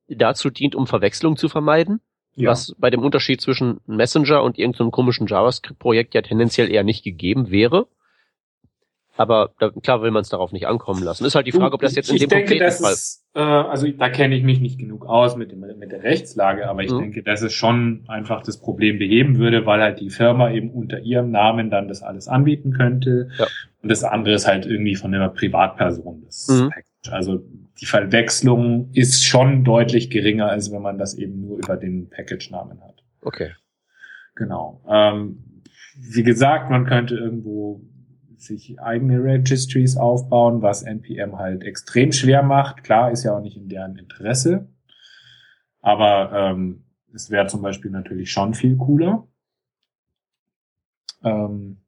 dazu 0.08 0.50
dient, 0.50 0.74
um 0.74 0.86
Verwechslung 0.86 1.36
zu 1.36 1.48
vermeiden, 1.48 2.00
Ja. 2.34 2.50
was 2.50 2.74
bei 2.78 2.90
dem 2.90 3.00
Unterschied 3.02 3.40
zwischen 3.40 3.80
Messenger 3.86 4.42
und 4.42 4.58
irgendeinem 4.58 4.90
komischen 4.90 5.26
JavaScript-Projekt 5.26 6.14
ja 6.14 6.22
tendenziell 6.22 6.70
eher 6.70 6.84
nicht 6.84 7.04
gegeben 7.04 7.50
wäre. 7.50 7.86
Aber 9.16 9.50
da, 9.60 9.70
klar 9.70 10.02
will 10.02 10.10
man 10.10 10.22
es 10.22 10.28
darauf 10.28 10.50
nicht 10.50 10.66
ankommen 10.66 11.02
lassen. 11.02 11.24
Ist 11.24 11.36
halt 11.36 11.46
die 11.46 11.52
Frage, 11.52 11.74
ob 11.74 11.80
das 11.80 11.94
jetzt 11.94 12.08
in 12.10 12.16
ich 12.16 12.22
dem 12.22 12.30
denke, 12.30 12.46
konkreten 12.46 12.64
das 12.64 12.80
Fall. 12.80 12.92
ist, 12.92 13.24
äh, 13.34 13.40
also 13.40 13.86
da 13.88 14.08
kenne 14.08 14.34
ich 14.34 14.42
mich 14.42 14.60
nicht 14.60 14.78
genug 14.78 15.06
aus 15.06 15.36
mit, 15.36 15.52
dem, 15.52 15.60
mit 15.60 15.92
der 15.92 16.02
Rechtslage, 16.02 16.68
aber 16.68 16.82
ich 16.82 16.90
Mhm. 16.90 16.98
denke, 16.98 17.22
dass 17.22 17.40
es 17.42 17.52
schon 17.52 18.04
einfach 18.08 18.42
das 18.42 18.58
Problem 18.60 18.98
beheben 18.98 19.38
würde, 19.38 19.66
weil 19.66 19.80
halt 19.80 20.00
die 20.00 20.10
Firma 20.10 20.50
eben 20.50 20.70
unter 20.70 20.98
ihrem 20.98 21.30
Namen 21.30 21.70
dann 21.70 21.86
das 21.86 22.02
alles 22.02 22.26
anbieten 22.26 22.72
könnte. 22.72 23.28
Ja. 23.38 23.46
Und 23.82 23.88
das 23.88 24.02
andere 24.02 24.34
ist 24.34 24.48
halt 24.48 24.66
irgendwie 24.66 24.96
von 24.96 25.14
einer 25.14 25.28
Privatperson, 25.28 26.22
das 26.24 26.48
Mhm. 26.48 26.70
Package. 26.70 27.12
Also 27.12 27.44
die 27.80 27.86
Verwechslung 27.86 28.90
ist 28.94 29.24
schon 29.24 29.62
deutlich 29.62 30.10
geringer, 30.10 30.48
als 30.48 30.72
wenn 30.72 30.82
man 30.82 30.98
das 30.98 31.14
eben 31.14 31.40
nur 31.40 31.58
über 31.58 31.76
den 31.76 32.08
Package-Namen 32.08 32.80
hat. 32.82 33.02
Okay. 33.20 33.50
Genau. 34.34 34.80
Ähm, 34.88 35.38
wie 35.96 36.22
gesagt, 36.24 36.70
man 36.70 36.86
könnte 36.86 37.14
irgendwo 37.14 37.80
sich 38.38 38.80
eigene 38.80 39.22
Registries 39.22 39.96
aufbauen, 39.96 40.62
was 40.62 40.82
NPM 40.82 41.38
halt 41.38 41.62
extrem 41.62 42.12
schwer 42.12 42.42
macht. 42.42 42.84
Klar, 42.84 43.10
ist 43.10 43.24
ja 43.24 43.36
auch 43.36 43.40
nicht 43.40 43.56
in 43.56 43.68
deren 43.68 43.96
Interesse. 43.96 44.68
Aber 45.80 46.32
ähm, 46.32 46.84
es 47.12 47.30
wäre 47.30 47.46
zum 47.46 47.62
Beispiel 47.62 47.90
natürlich 47.90 48.32
schon 48.32 48.54
viel 48.54 48.76
cooler. 48.76 49.26
Ähm, 51.22 51.78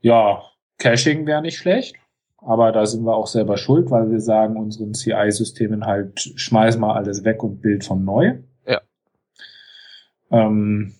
ja, 0.00 0.42
Caching 0.78 1.26
wäre 1.26 1.42
nicht 1.42 1.58
schlecht. 1.58 1.96
Aber 2.38 2.72
da 2.72 2.86
sind 2.86 3.04
wir 3.04 3.14
auch 3.14 3.28
selber 3.28 3.56
schuld, 3.56 3.90
weil 3.90 4.10
wir 4.10 4.20
sagen 4.20 4.56
unseren 4.56 4.94
CI-Systemen 4.94 5.86
halt, 5.86 6.32
schmeiß 6.34 6.76
mal 6.76 6.94
alles 6.94 7.24
weg 7.24 7.42
und 7.44 7.60
bild 7.62 7.84
von 7.84 8.04
neu. 8.04 8.38
Ja. 8.66 8.80
Ähm, 10.30 10.94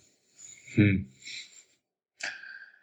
hm. 0.75 1.12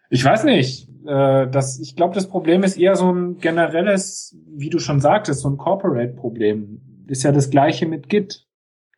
Ich 0.10 0.26
weiß 0.26 0.44
nicht. 0.44 0.90
Äh, 1.06 1.48
das, 1.50 1.80
ich 1.80 1.96
glaube, 1.96 2.16
das 2.16 2.28
Problem 2.28 2.64
ist 2.64 2.78
eher 2.78 2.96
so 2.96 3.12
ein 3.12 3.38
generelles, 3.40 4.38
wie 4.48 4.70
du 4.70 4.80
schon 4.80 5.00
sagtest, 5.00 5.42
so 5.42 5.50
ein 5.50 5.58
Corporate-Problem. 5.58 7.06
Ist 7.08 7.24
ja 7.24 7.32
das 7.32 7.50
gleiche 7.50 7.88
mit 7.88 8.10
Git. 8.10 8.48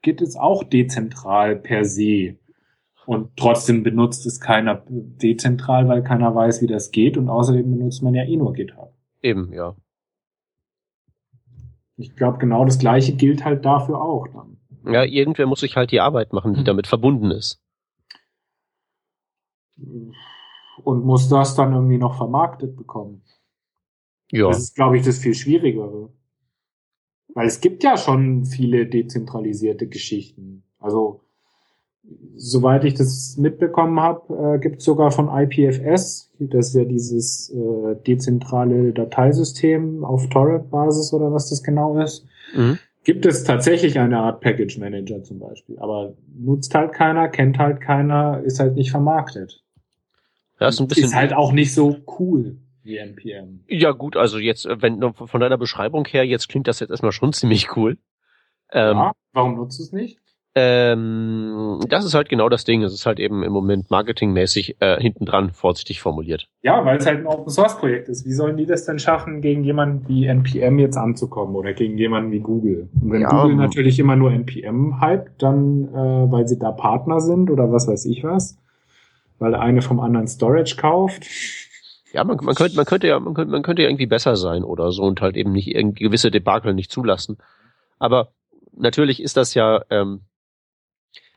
Git 0.02 0.22
ist 0.22 0.38
auch 0.38 0.64
dezentral 0.64 1.56
per 1.56 1.86
se. 1.86 2.38
Und 3.06 3.36
trotzdem 3.36 3.84
benutzt 3.84 4.26
es 4.26 4.40
keiner 4.40 4.84
dezentral, 4.88 5.88
weil 5.88 6.04
keiner 6.04 6.34
weiß, 6.34 6.62
wie 6.62 6.68
das 6.68 6.92
geht. 6.92 7.18
Und 7.18 7.30
außerdem 7.30 7.70
benutzt 7.70 8.04
man 8.04 8.14
ja 8.14 8.24
eh 8.24 8.38
nur 8.38 8.54
GitHub. 8.54 8.94
Eben, 9.22 9.52
ja. 9.54 9.76
Ich 11.98 12.16
glaube, 12.16 12.38
genau 12.38 12.66
das 12.66 12.80
gleiche 12.80 13.14
gilt 13.14 13.46
halt 13.46 13.66
dafür 13.66 14.02
auch 14.02 14.28
dann. 14.28 14.58
Ja, 14.92 15.04
irgendwer 15.04 15.46
muss 15.46 15.60
sich 15.60 15.76
halt 15.76 15.92
die 15.92 16.00
Arbeit 16.00 16.34
machen, 16.34 16.54
die 16.54 16.60
hm. 16.60 16.66
damit 16.66 16.88
verbunden 16.88 17.32
ist. 17.32 17.62
Und 20.84 21.06
muss 21.06 21.30
das 21.30 21.56
dann 21.56 21.74
irgendwie 21.74 21.98
noch 21.98 22.16
vermarktet 22.16 22.76
bekommen. 22.76 23.22
Ja. 24.32 24.48
Das 24.48 24.60
ist, 24.60 24.76
glaube 24.76 24.98
ich, 24.98 25.06
das 25.06 25.20
viel 25.20 25.34
Schwierigere. 25.34 26.10
Weil 27.34 27.48
es 27.48 27.62
gibt 27.62 27.84
ja 27.84 27.98
schon 27.98 28.46
viele 28.46 28.88
dezentralisierte 28.88 29.88
Geschichten. 29.88 30.64
Also, 30.80 31.22
soweit 32.36 32.84
ich 32.84 32.96
das 32.96 33.38
mitbekommen 33.38 34.00
habe, 34.00 34.56
äh, 34.56 34.60
gibt 34.60 34.80
es 34.80 34.86
sogar 34.86 35.12
von 35.12 35.30
IPFS, 35.30 36.32
das 36.40 36.70
ist 36.70 36.76
ja 36.76 36.84
dieses 36.84 37.50
äh, 37.52 37.96
dezentrale 38.08 38.92
Dateisystem 38.94 40.04
auf 40.04 40.28
Torrent-Basis 40.30 41.14
oder 41.14 41.32
was 41.32 41.50
das 41.50 41.64
genau 41.64 42.00
ist, 42.00 42.26
mhm. 42.56 42.80
gibt 43.04 43.26
es 43.26 43.44
tatsächlich 43.44 44.00
eine 44.00 44.18
Art 44.18 44.42
Package 44.42 44.80
Manager 44.80 45.24
zum 45.24 45.40
Beispiel. 45.40 45.78
Aber 45.80 46.16
nutzt 46.36 46.74
halt 46.74 46.94
keiner, 46.94 47.30
kennt 47.30 47.60
halt 47.60 47.80
keiner, 47.80 48.42
ist 48.44 48.60
halt 48.60 48.76
nicht 48.76 48.92
vermarktet. 48.92 49.64
Ja, 50.62 50.68
ist, 50.68 50.80
ein 50.80 50.88
bisschen 50.88 51.06
ist 51.06 51.16
halt 51.16 51.34
auch 51.34 51.52
nicht 51.52 51.74
so 51.74 51.98
cool 52.20 52.58
wie 52.84 52.98
NPM. 52.98 53.64
Ja 53.68 53.92
gut, 53.92 54.16
also 54.16 54.38
jetzt, 54.38 54.68
äh, 54.68 54.80
wenn 54.80 55.02
von 55.14 55.42
deiner 55.42 55.58
Beschreibung 55.58 56.06
her, 56.06 56.24
jetzt 56.24 56.50
klingt 56.50 56.68
das 56.68 56.80
jetzt 56.80 56.92
erstmal 56.92 57.12
schon 57.12 57.34
ziemlich 57.34 57.76
cool. 57.76 57.98
Ähm, 58.72 58.96
ja, 58.96 59.12
warum 59.34 59.56
nutzt 59.56 59.80
du 59.80 59.84
es 59.84 59.92
nicht? 59.92 60.20
Ähm, 60.54 61.80
das 61.88 62.04
ist 62.04 62.14
halt 62.14 62.28
genau 62.30 62.50
das 62.50 62.66
Ding. 62.66 62.84
Es 62.84 62.94
ist 62.94 63.06
halt 63.06 63.20
eben 63.20 63.42
im 63.42 63.54
Moment 63.54 63.90
marketingmäßig 63.90 64.76
äh, 64.82 65.00
hinten 65.02 65.26
dran 65.26 65.52
vorsichtig 65.52 66.02
formuliert. 66.02 66.48
Ja, 66.62 66.84
weil 66.86 66.98
es 66.98 67.06
halt 67.06 67.20
ein 67.20 67.26
Open 67.26 67.50
Source 67.50 67.78
Projekt 67.78 68.10
ist. 68.10 68.26
Wie 68.26 68.34
sollen 68.34 68.58
die 68.58 68.66
das 68.66 68.86
denn 68.86 69.00
schaffen, 69.00 69.42
gegen 69.42 69.64
jemanden 69.64 70.08
wie 70.10 70.26
NPM 70.26 70.78
jetzt 70.78 70.98
anzukommen 70.98 71.56
oder 71.56 71.74
gegen 71.74 71.98
jemanden 71.98 72.32
wie 72.32 72.42
Google? 72.42 72.90
Und 73.02 73.14
wenn 73.14 73.22
ja, 73.22 73.30
Google 73.30 73.56
natürlich 73.56 73.98
immer 73.98 74.18
nur 74.18 74.32
NPM 74.32 75.02
hypt, 75.02 75.42
dann, 75.42 75.88
äh, 75.88 76.32
weil 76.32 76.48
sie 76.48 76.60
da 76.60 76.72
Partner 76.72 77.22
sind 77.22 77.50
oder 77.50 77.72
was 77.72 77.88
weiß 77.88 78.06
ich 78.06 78.24
was, 78.24 78.61
weil 79.42 79.56
eine 79.56 79.82
vom 79.82 80.00
anderen 80.00 80.28
Storage 80.28 80.76
kauft. 80.78 81.26
Ja, 82.14 82.24
man, 82.24 82.38
man 82.42 82.56
könnte, 82.56 82.76
man 82.76 82.86
könnte 82.86 83.08
ja, 83.08 83.20
man 83.20 83.34
könnte, 83.34 83.52
man 83.52 83.64
könnte 83.64 83.82
ja 83.82 83.90
irgendwie 83.90 84.06
besser 84.06 84.36
sein 84.36 84.64
oder 84.64 84.92
so 84.92 85.04
und 85.04 85.22
halt 85.22 85.36
eben 85.36 85.52
nicht 85.52 85.68
irgendwie 85.68 86.04
gewisse 86.04 86.32
Debakel 86.32 86.74
nicht 86.74 86.92
zulassen. 86.92 87.38
Aber 88.00 88.34
natürlich 88.74 89.22
ist 89.22 89.38
das 89.38 89.54
ja 89.54 89.82
ähm, 89.90 90.22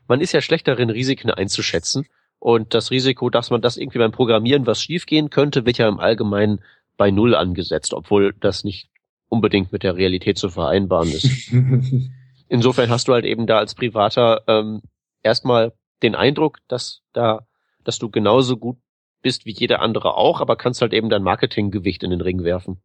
man 0.09 0.21
ist 0.21 0.33
ja 0.33 0.41
schlecht 0.41 0.69
darin, 0.69 0.91
Risiken 0.91 1.31
einzuschätzen. 1.31 2.07
Und 2.39 2.75
das 2.75 2.91
Risiko, 2.91 3.31
dass 3.31 3.51
man 3.51 3.63
das 3.63 3.77
irgendwie 3.77 3.99
beim 3.99 4.13
Programmieren 4.13 4.67
was 4.67 4.83
schiefgehen 4.83 5.31
könnte, 5.31 5.65
wird 5.65 5.79
ja 5.79 5.89
im 5.89 5.99
Allgemeinen 5.99 6.61
bei 6.97 7.11
Null 7.11 7.35
angesetzt, 7.35 7.95
obwohl 7.95 8.35
das 8.35 8.65
nicht 8.65 8.91
unbedingt 9.29 9.73
mit 9.73 9.83
der 9.83 9.97
Realität 9.97 10.37
zu 10.37 10.51
vereinbaren 10.51 11.11
ist. 11.11 11.51
Insofern 12.49 12.91
hast 12.91 13.09
du 13.09 13.15
halt 13.15 13.25
eben 13.25 13.47
da 13.47 13.59
als 13.59 13.75
Privater 13.75 14.43
ähm, 14.47 14.83
erstmal 15.23 15.73
den 16.03 16.15
Eindruck, 16.15 16.59
dass 16.69 17.01
da, 17.15 17.47
dass 17.85 17.99
du 17.99 18.11
genauso 18.11 18.57
gut 18.57 18.79
bist 19.23 19.47
wie 19.47 19.53
jeder 19.53 19.81
andere 19.81 20.17
auch, 20.17 20.41
aber 20.41 20.57
kannst 20.57 20.83
halt 20.83 20.93
eben 20.93 21.09
dein 21.09 21.23
Marketinggewicht 21.23 22.03
in 22.03 22.11
den 22.11 22.21
Ring 22.21 22.45
werfen. 22.45 22.83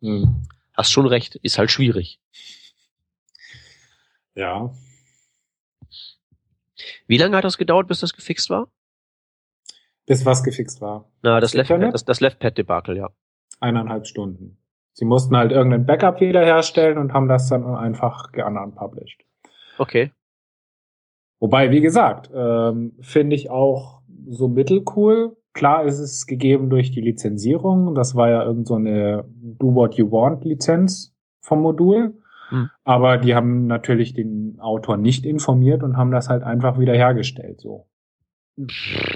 Hm. 0.00 0.46
Hast 0.74 0.92
schon 0.92 1.06
recht, 1.06 1.36
ist 1.36 1.58
halt 1.58 1.70
schwierig. 1.70 2.20
Ja, 4.34 4.70
wie 7.06 7.18
lange 7.18 7.36
hat 7.36 7.44
das 7.44 7.58
gedauert, 7.58 7.88
bis 7.88 8.00
das 8.00 8.12
gefixt 8.12 8.50
war? 8.50 8.68
Bis 10.06 10.24
was 10.24 10.42
gefixt 10.42 10.80
war? 10.80 11.10
Na, 11.22 11.40
das, 11.40 11.54
Left, 11.54 11.70
das, 11.70 12.04
das 12.04 12.20
Left-Pad-Debakel, 12.20 12.96
ja. 12.96 13.10
Eineinhalb 13.60 14.06
Stunden. 14.06 14.58
Sie 14.92 15.04
mussten 15.04 15.36
halt 15.36 15.52
irgendeinen 15.52 15.86
Backup 15.86 16.20
wiederherstellen 16.20 16.98
und 16.98 17.12
haben 17.12 17.28
das 17.28 17.48
dann 17.48 17.64
einfach 17.64 18.32
unpublished. 18.34 19.24
Okay. 19.78 20.12
Wobei, 21.38 21.70
wie 21.70 21.80
gesagt, 21.80 22.30
ähm, 22.34 22.92
finde 23.00 23.36
ich 23.36 23.50
auch 23.50 24.00
so 24.28 24.48
mittelcool. 24.48 25.36
Klar 25.52 25.84
ist 25.84 25.98
es 25.98 26.26
gegeben 26.26 26.70
durch 26.70 26.90
die 26.90 27.00
Lizenzierung. 27.00 27.94
Das 27.94 28.14
war 28.14 28.30
ja 28.30 28.44
irgend 28.44 28.66
so 28.66 28.74
eine 28.74 29.24
Do 29.42 29.74
What 29.74 29.94
You 29.94 30.10
Want 30.10 30.44
Lizenz 30.44 31.14
vom 31.40 31.62
Modul. 31.62 32.14
Hm. 32.48 32.70
Aber 32.84 33.18
die 33.18 33.34
haben 33.34 33.66
natürlich 33.66 34.14
den 34.14 34.58
Autor 34.60 34.96
nicht 34.96 35.24
informiert 35.26 35.82
und 35.82 35.96
haben 35.96 36.10
das 36.10 36.28
halt 36.28 36.42
einfach 36.42 36.78
wieder 36.78 36.94
hergestellt, 36.94 37.60
so. 37.60 37.86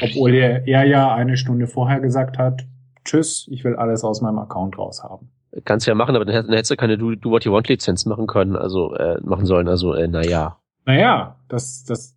Obwohl 0.02 0.34
er, 0.34 0.66
er 0.66 0.84
ja 0.84 1.14
eine 1.14 1.36
Stunde 1.36 1.66
vorher 1.66 2.00
gesagt 2.00 2.36
hat, 2.38 2.66
tschüss, 3.04 3.48
ich 3.50 3.64
will 3.64 3.76
alles 3.76 4.04
aus 4.04 4.20
meinem 4.20 4.38
Account 4.38 4.78
raushaben. 4.78 5.30
Kannst 5.64 5.86
ja 5.86 5.94
machen, 5.94 6.14
aber 6.14 6.24
dann, 6.24 6.46
dann 6.46 6.54
hättest 6.54 6.70
du 6.70 6.76
keine 6.76 6.98
Do, 6.98 7.14
Do 7.14 7.30
What 7.30 7.44
You 7.44 7.52
Want 7.52 7.68
Lizenz 7.68 8.04
machen 8.06 8.26
können, 8.26 8.54
also 8.54 8.94
äh, 8.94 9.18
machen 9.22 9.46
sollen, 9.46 9.68
also 9.68 9.94
äh, 9.94 10.08
naja. 10.08 10.59
Naja, 10.84 11.38
das, 11.48 11.84
das 11.84 12.16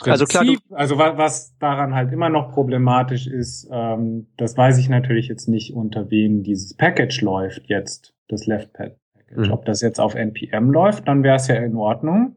Prinzip, 0.00 0.12
also 0.12 0.26
klar, 0.26 0.44
also 0.70 0.98
was, 0.98 1.16
was 1.18 1.58
daran 1.58 1.94
halt 1.94 2.12
immer 2.12 2.28
noch 2.28 2.52
problematisch 2.52 3.26
ist, 3.26 3.68
ähm, 3.72 4.28
das 4.36 4.56
weiß 4.56 4.78
ich 4.78 4.88
natürlich 4.88 5.28
jetzt 5.28 5.48
nicht, 5.48 5.74
unter 5.74 6.10
wem 6.10 6.42
dieses 6.42 6.74
Package 6.74 7.20
läuft 7.22 7.66
jetzt, 7.66 8.14
das 8.28 8.46
LeftPad. 8.46 8.96
Mhm. 9.34 9.50
Ob 9.50 9.64
das 9.64 9.80
jetzt 9.80 9.98
auf 9.98 10.14
NPM 10.14 10.70
läuft, 10.70 11.08
dann 11.08 11.22
wäre 11.24 11.36
es 11.36 11.48
ja 11.48 11.56
in 11.56 11.74
Ordnung. 11.74 12.36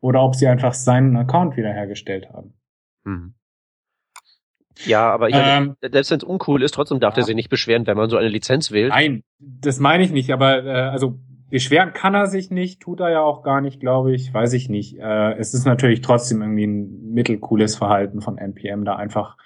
Oder 0.00 0.22
ob 0.22 0.34
sie 0.34 0.46
einfach 0.46 0.72
seinen 0.72 1.16
Account 1.16 1.56
wiederhergestellt 1.56 2.30
haben. 2.30 2.54
Mhm. 3.04 3.34
Ja, 4.86 5.10
aber 5.12 5.28
ähm, 5.30 5.76
selbst 5.82 6.10
wenn 6.10 6.18
es 6.18 6.24
uncool 6.24 6.62
ist, 6.62 6.72
trotzdem 6.72 7.00
darf 7.00 7.16
ja. 7.16 7.22
er 7.22 7.26
sich 7.26 7.34
nicht 7.34 7.50
beschweren, 7.50 7.86
wenn 7.86 7.98
man 7.98 8.08
so 8.08 8.16
eine 8.16 8.28
Lizenz 8.28 8.70
wählt. 8.70 8.90
Nein, 8.90 9.24
das 9.38 9.78
meine 9.78 10.02
ich 10.02 10.10
nicht, 10.10 10.30
aber 10.30 10.64
äh, 10.64 10.70
also 10.70 11.18
beschweren 11.50 11.92
kann 11.92 12.14
er 12.14 12.26
sich 12.26 12.50
nicht, 12.50 12.80
tut 12.80 13.00
er 13.00 13.10
ja 13.10 13.22
auch 13.22 13.42
gar 13.42 13.60
nicht, 13.60 13.80
glaube 13.80 14.14
ich, 14.14 14.32
weiß 14.32 14.52
ich 14.52 14.68
nicht. 14.68 14.98
Äh, 14.98 15.34
es 15.34 15.52
ist 15.52 15.66
natürlich 15.66 16.00
trotzdem 16.00 16.40
irgendwie 16.42 16.66
ein 16.66 17.12
mittelcooles 17.12 17.76
Verhalten 17.76 18.20
von 18.20 18.38
NPM, 18.38 18.84
da 18.84 18.96
einfach 18.96 19.36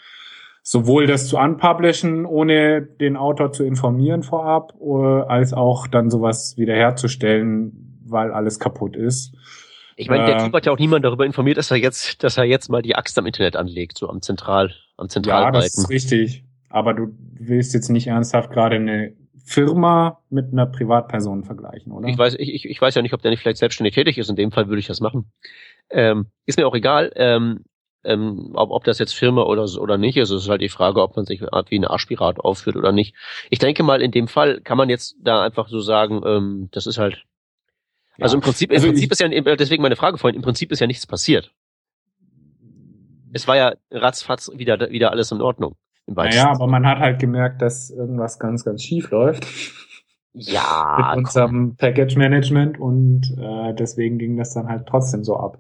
sowohl 0.63 1.07
das 1.07 1.29
zu 1.29 1.39
unpublishen, 1.39 2.25
ohne 2.25 2.83
den 2.83 3.17
Autor 3.17 3.53
zu 3.53 3.65
informieren 3.65 4.23
vorab, 4.23 4.75
äh, 4.81 5.23
als 5.29 5.53
auch 5.53 5.87
dann 5.87 6.11
sowas 6.11 6.57
wiederherzustellen, 6.57 8.01
weil 8.07 8.33
alles 8.33 8.59
kaputt 8.59 8.97
ist. 8.97 9.35
Ich 9.97 10.09
meine, 10.09 10.27
der 10.27 10.37
äh, 10.37 10.45
Typ 10.45 10.53
hat 10.55 10.67
ja 10.67 10.73
auch 10.73 10.79
niemand 10.79 11.05
darüber 11.05 11.25
informiert, 11.25 11.57
dass 11.57 11.71
er 11.71 11.77
jetzt, 11.77 12.23
dass 12.23 12.37
er 12.37 12.45
jetzt 12.45 12.69
mal 12.69 12.83
die 12.83 12.97
Axt 12.97 13.19
am 13.19 13.27
Internet 13.27 13.57
anlegt, 13.57 13.99
so 13.99 14.09
am 14.09 14.23
Zentral, 14.23 14.73
am 14.97 15.09
Zentralbalken. 15.09 15.55
Ja, 15.55 15.61
das 15.61 15.79
ist 15.79 15.91
richtig. 15.91 16.45
Aber 16.69 16.95
du 16.95 17.15
willst 17.39 17.75
jetzt 17.75 17.89
nicht 17.91 18.09
ernsthaft 18.09 18.51
gerade 18.51 18.77
eine 18.77 19.13
Firma 19.45 20.23
mit 20.31 20.53
einer 20.53 20.65
Privatperson 20.65 21.45
vergleichen, 21.45 21.93
oder? 21.93 22.09
Ich 22.09 22.17
weiß, 22.17 22.35
ich, 22.39 22.65
ich 22.65 22.81
weiß 22.81 22.95
ja 22.95 23.03
nicht, 23.03 23.13
ob 23.13 23.21
der 23.21 23.31
nicht 23.31 23.41
vielleicht 23.41 23.59
selbstständig 23.59 23.95
tätig 23.95 24.17
ist. 24.17 24.31
In 24.31 24.37
dem 24.37 24.51
Fall 24.51 24.69
würde 24.69 24.81
ich 24.81 24.87
das 24.87 25.01
machen. 25.01 25.31
Ähm, 25.91 26.27
ist 26.47 26.57
mir 26.57 26.67
auch 26.67 26.75
egal. 26.75 27.13
Ähm, 27.15 27.65
ähm, 28.05 28.53
ob, 28.55 28.71
ob 28.71 28.85
das 28.85 28.99
jetzt 28.99 29.15
Firma 29.15 29.43
oder, 29.43 29.67
oder 29.79 29.99
nicht 29.99 30.17
ist, 30.17 30.31
ist 30.31 30.49
halt 30.49 30.63
die 30.63 30.71
Frage, 30.71 31.03
ob 31.03 31.17
man 31.17 31.27
sich 31.27 31.43
wie 31.43 31.77
eine 31.77 31.91
Arschpirat 31.91 32.39
aufführt 32.41 32.77
oder 32.77 32.91
nicht. 32.93 33.15
Ich 33.51 33.59
denke 33.59 33.83
mal, 33.83 34.01
in 34.01 34.13
dem 34.13 34.29
Fall 34.29 34.61
kann 34.63 34.79
man 34.79 34.89
jetzt 34.89 35.17
da 35.21 35.43
einfach 35.43 35.69
so 35.69 35.81
sagen, 35.81 36.23
ähm, 36.25 36.69
das 36.73 36.87
ist 36.87 36.99
halt. 36.99 37.25
Ja. 38.17 38.25
Also 38.25 38.37
im 38.37 38.43
Prinzip, 38.43 38.71
im 38.71 38.77
also 38.77 38.89
Prinzip 38.89 39.13
ist 39.13 39.21
ja, 39.21 39.29
deswegen 39.29 39.83
meine 39.83 39.97
Frage 39.97 40.19
vorhin, 40.19 40.37
im 40.37 40.43
Prinzip 40.43 40.73
ist 40.73 40.81
ja 40.81 40.87
nichts 40.87 41.07
passiert. 41.07 41.53
Es 43.33 43.49
war 43.49 43.57
ja 43.57 43.75
ratzfatz 43.91 44.51
wieder, 44.55 44.79
wieder 44.91 45.11
alles 45.11 45.33
in 45.33 45.43
Ordnung. 45.43 45.77
Naja, 46.07 46.51
aber 46.51 46.67
man 46.67 46.87
hat 46.87 46.99
halt 46.99 47.19
gemerkt, 47.19 47.63
dass 47.63 47.91
irgendwas 47.91 48.39
ganz, 48.39 48.65
ganz 48.65 48.83
schief 48.83 49.11
läuft. 49.11 49.47
Ja. 50.35 50.97
mit 51.15 51.19
unserem 51.19 51.77
Package 51.77 52.17
Management 52.17 52.79
und 52.79 53.23
äh, 53.39 53.73
deswegen 53.75 54.19
ging 54.19 54.37
das 54.37 54.53
dann 54.53 54.69
halt 54.69 54.87
trotzdem 54.87 55.23
so 55.23 55.37
ab. 55.37 55.59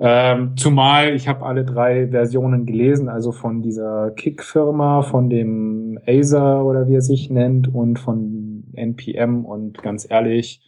Ähm, 0.00 0.56
zumal 0.56 1.14
ich 1.14 1.28
habe 1.28 1.46
alle 1.46 1.64
drei 1.64 2.08
Versionen 2.08 2.66
gelesen, 2.66 3.08
also 3.08 3.30
von 3.32 3.62
dieser 3.62 4.10
Kick-Firma, 4.10 5.02
von 5.02 5.30
dem 5.30 5.98
Acer 6.06 6.64
oder 6.64 6.88
wie 6.88 6.96
er 6.96 7.00
sich 7.00 7.30
nennt 7.30 7.72
und 7.72 7.98
von 7.98 8.64
NPM 8.74 9.44
und 9.44 9.82
ganz 9.82 10.06
ehrlich, 10.10 10.62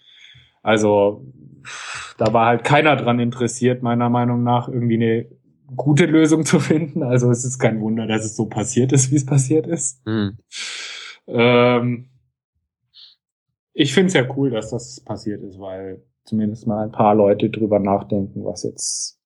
also 0.62 1.24
da 2.18 2.32
war 2.32 2.46
halt 2.46 2.64
keiner 2.64 2.96
dran 2.96 3.18
interessiert, 3.18 3.82
meiner 3.82 4.10
Meinung 4.10 4.42
nach, 4.42 4.68
irgendwie 4.68 4.96
eine 4.96 5.26
gute 5.76 6.06
Lösung 6.06 6.44
zu 6.44 6.60
finden. 6.60 7.02
Also 7.02 7.30
es 7.30 7.44
ist 7.44 7.58
kein 7.58 7.80
Wunder, 7.80 8.06
dass 8.06 8.24
es 8.24 8.36
so 8.36 8.46
passiert 8.46 8.92
ist, 8.92 9.10
wie 9.10 9.16
es 9.16 9.26
passiert 9.26 9.66
ist. 9.66 10.04
Mhm. 10.06 10.38
Ähm, 11.26 12.10
ich 13.72 13.94
finde 13.94 14.08
es 14.08 14.14
ja 14.14 14.28
cool, 14.36 14.50
dass 14.50 14.70
das 14.70 15.00
passiert 15.00 15.42
ist, 15.42 15.58
weil 15.58 16.02
zumindest 16.24 16.66
mal 16.66 16.84
ein 16.84 16.92
paar 16.92 17.14
Leute 17.14 17.50
drüber 17.50 17.78
nachdenken, 17.78 18.44
was 18.44 18.62
jetzt 18.64 19.18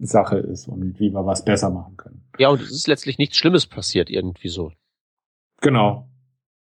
Sache 0.00 0.38
ist 0.38 0.68
und 0.68 0.98
wie 0.98 1.12
wir 1.12 1.26
was 1.26 1.44
besser 1.44 1.70
machen 1.70 1.96
können. 1.96 2.24
Ja, 2.38 2.48
und 2.48 2.60
es 2.60 2.70
ist 2.70 2.86
letztlich 2.86 3.18
nichts 3.18 3.36
Schlimmes 3.36 3.66
passiert 3.66 4.10
irgendwie 4.10 4.48
so. 4.48 4.72
Genau. 5.60 6.08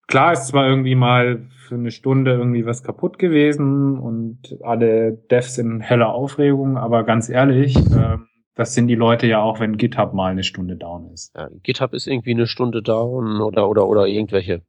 Klar 0.06 0.32
ist 0.32 0.48
zwar 0.48 0.66
irgendwie 0.66 0.96
mal 0.96 1.48
für 1.68 1.76
eine 1.76 1.92
Stunde 1.92 2.32
irgendwie 2.32 2.66
was 2.66 2.82
kaputt 2.82 3.18
gewesen 3.18 3.98
und 3.98 4.58
alle 4.62 5.12
Devs 5.12 5.58
in 5.58 5.80
heller 5.80 6.12
Aufregung, 6.12 6.76
aber 6.76 7.04
ganz 7.04 7.28
ehrlich, 7.28 7.76
äh, 7.76 8.16
das 8.60 8.74
sind 8.74 8.88
die 8.88 8.94
Leute 8.94 9.26
ja 9.26 9.40
auch, 9.40 9.58
wenn 9.58 9.78
GitHub 9.78 10.12
mal 10.12 10.32
eine 10.32 10.42
Stunde 10.42 10.76
down 10.76 11.10
ist. 11.14 11.34
Ja, 11.34 11.48
GitHub 11.62 11.94
ist 11.94 12.06
irgendwie 12.06 12.32
eine 12.32 12.46
Stunde 12.46 12.82
down 12.82 13.40
oder 13.40 13.66
oder 13.66 13.88
oder 13.88 14.06
irgendwelche 14.06 14.60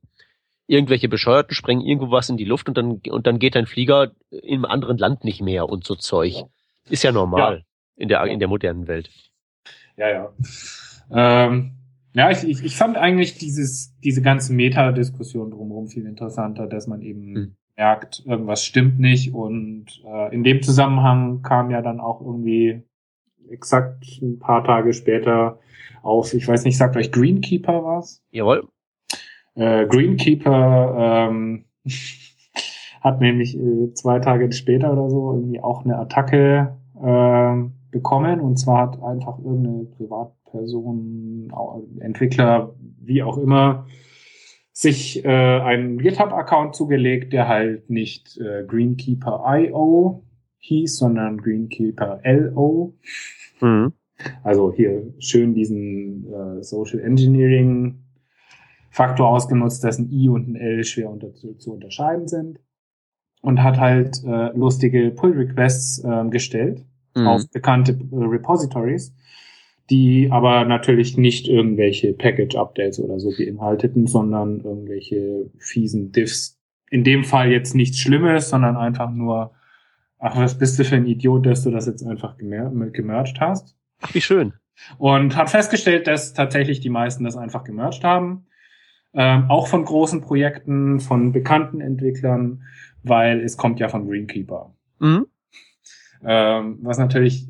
irgendwelche 0.65 1.10
Bescheuerten 1.10 1.54
sprengen 1.54 1.86
irgendwo 1.86 2.10
was 2.10 2.30
in 2.30 2.38
die 2.38 2.45
Luft 2.45 2.69
und 2.69 2.77
dann 2.77 3.01
und 3.10 3.27
dann 3.27 3.38
geht 3.38 3.56
dein 3.56 3.65
Flieger 3.65 4.13
im 4.30 4.63
anderen 4.63 4.97
Land 4.97 5.25
nicht 5.25 5.41
mehr 5.41 5.67
und 5.67 5.84
so 5.84 5.95
Zeug. 5.95 6.45
Ist 6.89 7.04
ja 7.04 7.12
normal 7.12 7.58
ja. 7.58 7.63
in 7.97 8.08
der 8.08 8.23
in 8.27 8.39
der 8.39 8.47
modernen 8.47 8.88
Welt. 8.88 9.10
Ja, 9.97 10.10
ja. 10.10 10.34
Ähm, 11.12 11.73
ja, 12.13 12.32
ich, 12.32 12.45
ich, 12.45 12.63
ich 12.63 12.77
fand 12.77 12.95
eigentlich 12.95 13.39
dieses, 13.39 13.93
diese 13.99 14.21
ganze 14.21 14.54
Meta-Diskussion 14.54 15.51
drumherum 15.51 15.88
viel 15.88 16.06
interessanter, 16.06 16.65
dass 16.65 16.88
man 16.88 17.01
eben 17.01 17.36
hm. 17.36 17.56
merkt, 17.75 18.23
irgendwas 18.25 18.63
stimmt 18.63 18.99
nicht. 18.99 19.34
Und 19.34 20.01
äh, 20.06 20.34
in 20.34 20.45
dem 20.45 20.62
Zusammenhang 20.62 21.41
kam 21.41 21.71
ja 21.71 21.82
dann 21.82 21.99
auch 21.99 22.21
irgendwie 22.21 22.84
exakt 23.52 24.06
ein 24.22 24.40
paar 24.40 24.64
Tage 24.64 24.94
später 24.94 25.60
auf, 26.02 26.34
ich 26.34 26.48
weiß 26.48 26.64
nicht, 26.66 26.78
sagt 26.78 26.96
euch 26.98 27.12
Greenkeeper 27.12 27.84
was? 27.84 28.24
Jawohl. 28.32 28.68
Äh, 29.56 29.86
Greenkeeper 29.88 31.30
ähm, 31.30 31.66
hat 33.02 33.22
nämlich 33.22 33.58
äh, 33.58 33.94
zwei 33.94 34.20
Tage 34.20 34.52
später 34.52 34.94
oder 34.94 35.10
so 35.10 35.34
irgendwie 35.34 35.60
auch 35.60 35.84
eine 35.84 35.98
Attacke 35.98 36.78
äh, 37.02 37.70
bekommen. 37.92 38.40
Und 38.40 38.58
zwar 38.58 38.88
hat 38.88 39.04
einfach 39.04 39.38
irgendeine 39.40 39.86
Privat 39.86 40.34
Person, 40.52 41.52
Entwickler, 42.00 42.76
wie 43.00 43.24
auch 43.24 43.38
immer, 43.38 43.88
sich 44.74 45.24
äh, 45.26 45.30
einen 45.30 45.98
GitHub-Account 45.98 46.76
zugelegt, 46.76 47.34
der 47.34 47.48
halt 47.48 47.90
nicht 47.90 48.38
äh, 48.38 48.64
Greenkeeper.io 48.66 50.24
hieß, 50.60 50.98
sondern 50.98 51.38
Greenkeeper.lo. 51.38 52.94
Mhm. 53.62 53.93
Also 54.43 54.71
hier 54.74 55.13
schön 55.19 55.54
diesen 55.54 56.32
äh, 56.32 56.63
Social 56.63 57.00
Engineering 57.00 58.04
Faktor 58.89 59.30
ausgenutzt, 59.30 59.84
dass 59.84 60.00
ein 60.00 60.12
I 60.12 60.28
und 60.30 60.50
ein 60.50 60.56
L 60.56 60.84
schwer 60.84 61.10
unter, 61.10 61.34
zu, 61.34 61.71
unterscheiden 61.71 62.28
sind. 62.28 62.60
Und 63.41 63.63
hat 63.63 63.80
halt 63.80 64.24
äh, 64.24 64.56
lustige 64.56 65.10
Pull-Requests 65.12 66.04
äh, 66.04 66.30
gestellt 66.30 66.86
mhm. 67.15 67.28
auf 67.28 67.50
bekannte 67.50 67.93
äh, 67.93 68.15
Repositories 68.15 69.15
die 69.91 70.30
aber 70.32 70.63
natürlich 70.63 71.17
nicht 71.17 71.50
irgendwelche 71.50 72.13
Package-Updates 72.13 73.00
oder 73.02 73.19
so 73.19 73.30
beinhalteten, 73.38 74.08
sondern 74.08 74.62
irgendwelche 74.62 75.50
fiesen 75.58 76.13
Diffs. 76.13 76.58
In 76.89 77.04
dem 77.04 77.26
Fall 77.26 77.52
jetzt 77.52 77.76
nichts 77.76 77.97
Schlimmes, 77.97 78.50
sondern 78.50 78.78
einfach 78.78 79.12
nur, 79.12 79.52
ach, 80.22 80.38
was 80.38 80.58
bist 80.58 80.80
du 80.80 80.86
für 80.86 80.96
ein 80.96 81.06
Idiot, 81.06 81.46
dass 81.46 81.64
du 81.64 81.72
das 81.72 81.88
jetzt 81.88 82.06
einfach 82.06 82.38
gemer 82.38 82.70
gemerged 82.92 83.42
hast. 83.42 83.76
Ach, 84.02 84.14
wie 84.14 84.22
schön. 84.22 84.54
Und 84.98 85.36
hat 85.36 85.50
festgestellt, 85.50 86.08
dass 86.08 86.34
tatsächlich 86.34 86.80
die 86.80 86.90
meisten 86.90 87.24
das 87.24 87.36
einfach 87.36 87.64
gemerged 87.64 88.04
haben. 88.04 88.46
Ähm, 89.14 89.46
auch 89.50 89.68
von 89.68 89.84
großen 89.84 90.22
Projekten, 90.22 91.02
von 91.02 91.34
bekannten 91.34 91.82
Entwicklern, 91.82 92.64
weil 93.04 93.42
es 93.42 93.58
kommt 93.58 93.80
ja 93.80 93.90
von 93.90 94.08
Greenkeeper. 94.08 94.74
Mhm. 95.00 95.28
Ähm, 96.24 96.80
was 96.82 96.98
natürlich 96.98 97.48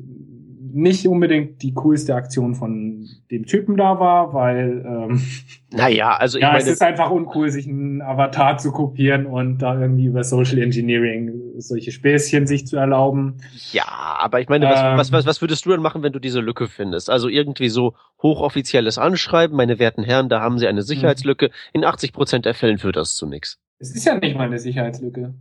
nicht 0.72 1.06
unbedingt 1.06 1.62
die 1.62 1.74
coolste 1.74 2.14
Aktion 2.14 2.54
von 2.54 3.08
dem 3.30 3.46
Typen 3.46 3.76
da 3.76 4.00
war, 4.00 4.32
weil 4.32 4.84
ähm, 4.86 5.22
naja, 5.70 6.16
also 6.16 6.38
ich 6.38 6.42
ja, 6.42 6.52
meine, 6.52 6.62
es 6.62 6.68
ist 6.68 6.82
einfach 6.82 7.10
uncool, 7.10 7.50
sich 7.50 7.66
einen 7.66 8.02
Avatar 8.02 8.58
zu 8.58 8.72
kopieren 8.72 9.26
und 9.26 9.58
da 9.58 9.78
irgendwie 9.78 10.06
über 10.06 10.24
Social 10.24 10.58
Engineering 10.58 11.32
solche 11.58 11.92
Späßchen 11.92 12.46
sich 12.46 12.66
zu 12.66 12.76
erlauben. 12.76 13.38
Ja, 13.72 13.84
aber 13.86 14.40
ich 14.40 14.48
meine, 14.48 14.66
was, 14.66 14.80
ähm, 14.80 14.98
was, 14.98 15.12
was, 15.12 15.26
was 15.26 15.40
würdest 15.40 15.66
du 15.66 15.70
denn 15.70 15.80
machen, 15.80 16.02
wenn 16.02 16.12
du 16.12 16.18
diese 16.18 16.40
Lücke 16.40 16.68
findest? 16.68 17.10
Also 17.10 17.28
irgendwie 17.28 17.68
so 17.68 17.94
hochoffizielles 18.22 18.98
Anschreiben, 18.98 19.56
meine 19.56 19.78
werten 19.78 20.04
Herren, 20.04 20.28
da 20.28 20.40
haben 20.40 20.58
sie 20.58 20.66
eine 20.66 20.82
Sicherheitslücke. 20.82 21.50
In 21.72 21.84
80 21.84 22.12
Prozent 22.12 22.46
der 22.46 22.54
Fällen 22.54 22.78
führt 22.78 22.96
das 22.96 23.14
zu 23.14 23.26
nichts. 23.26 23.60
Es 23.78 23.94
ist 23.94 24.04
ja 24.04 24.16
nicht 24.16 24.36
mal 24.36 24.46
eine 24.46 24.58
Sicherheitslücke. 24.58 25.34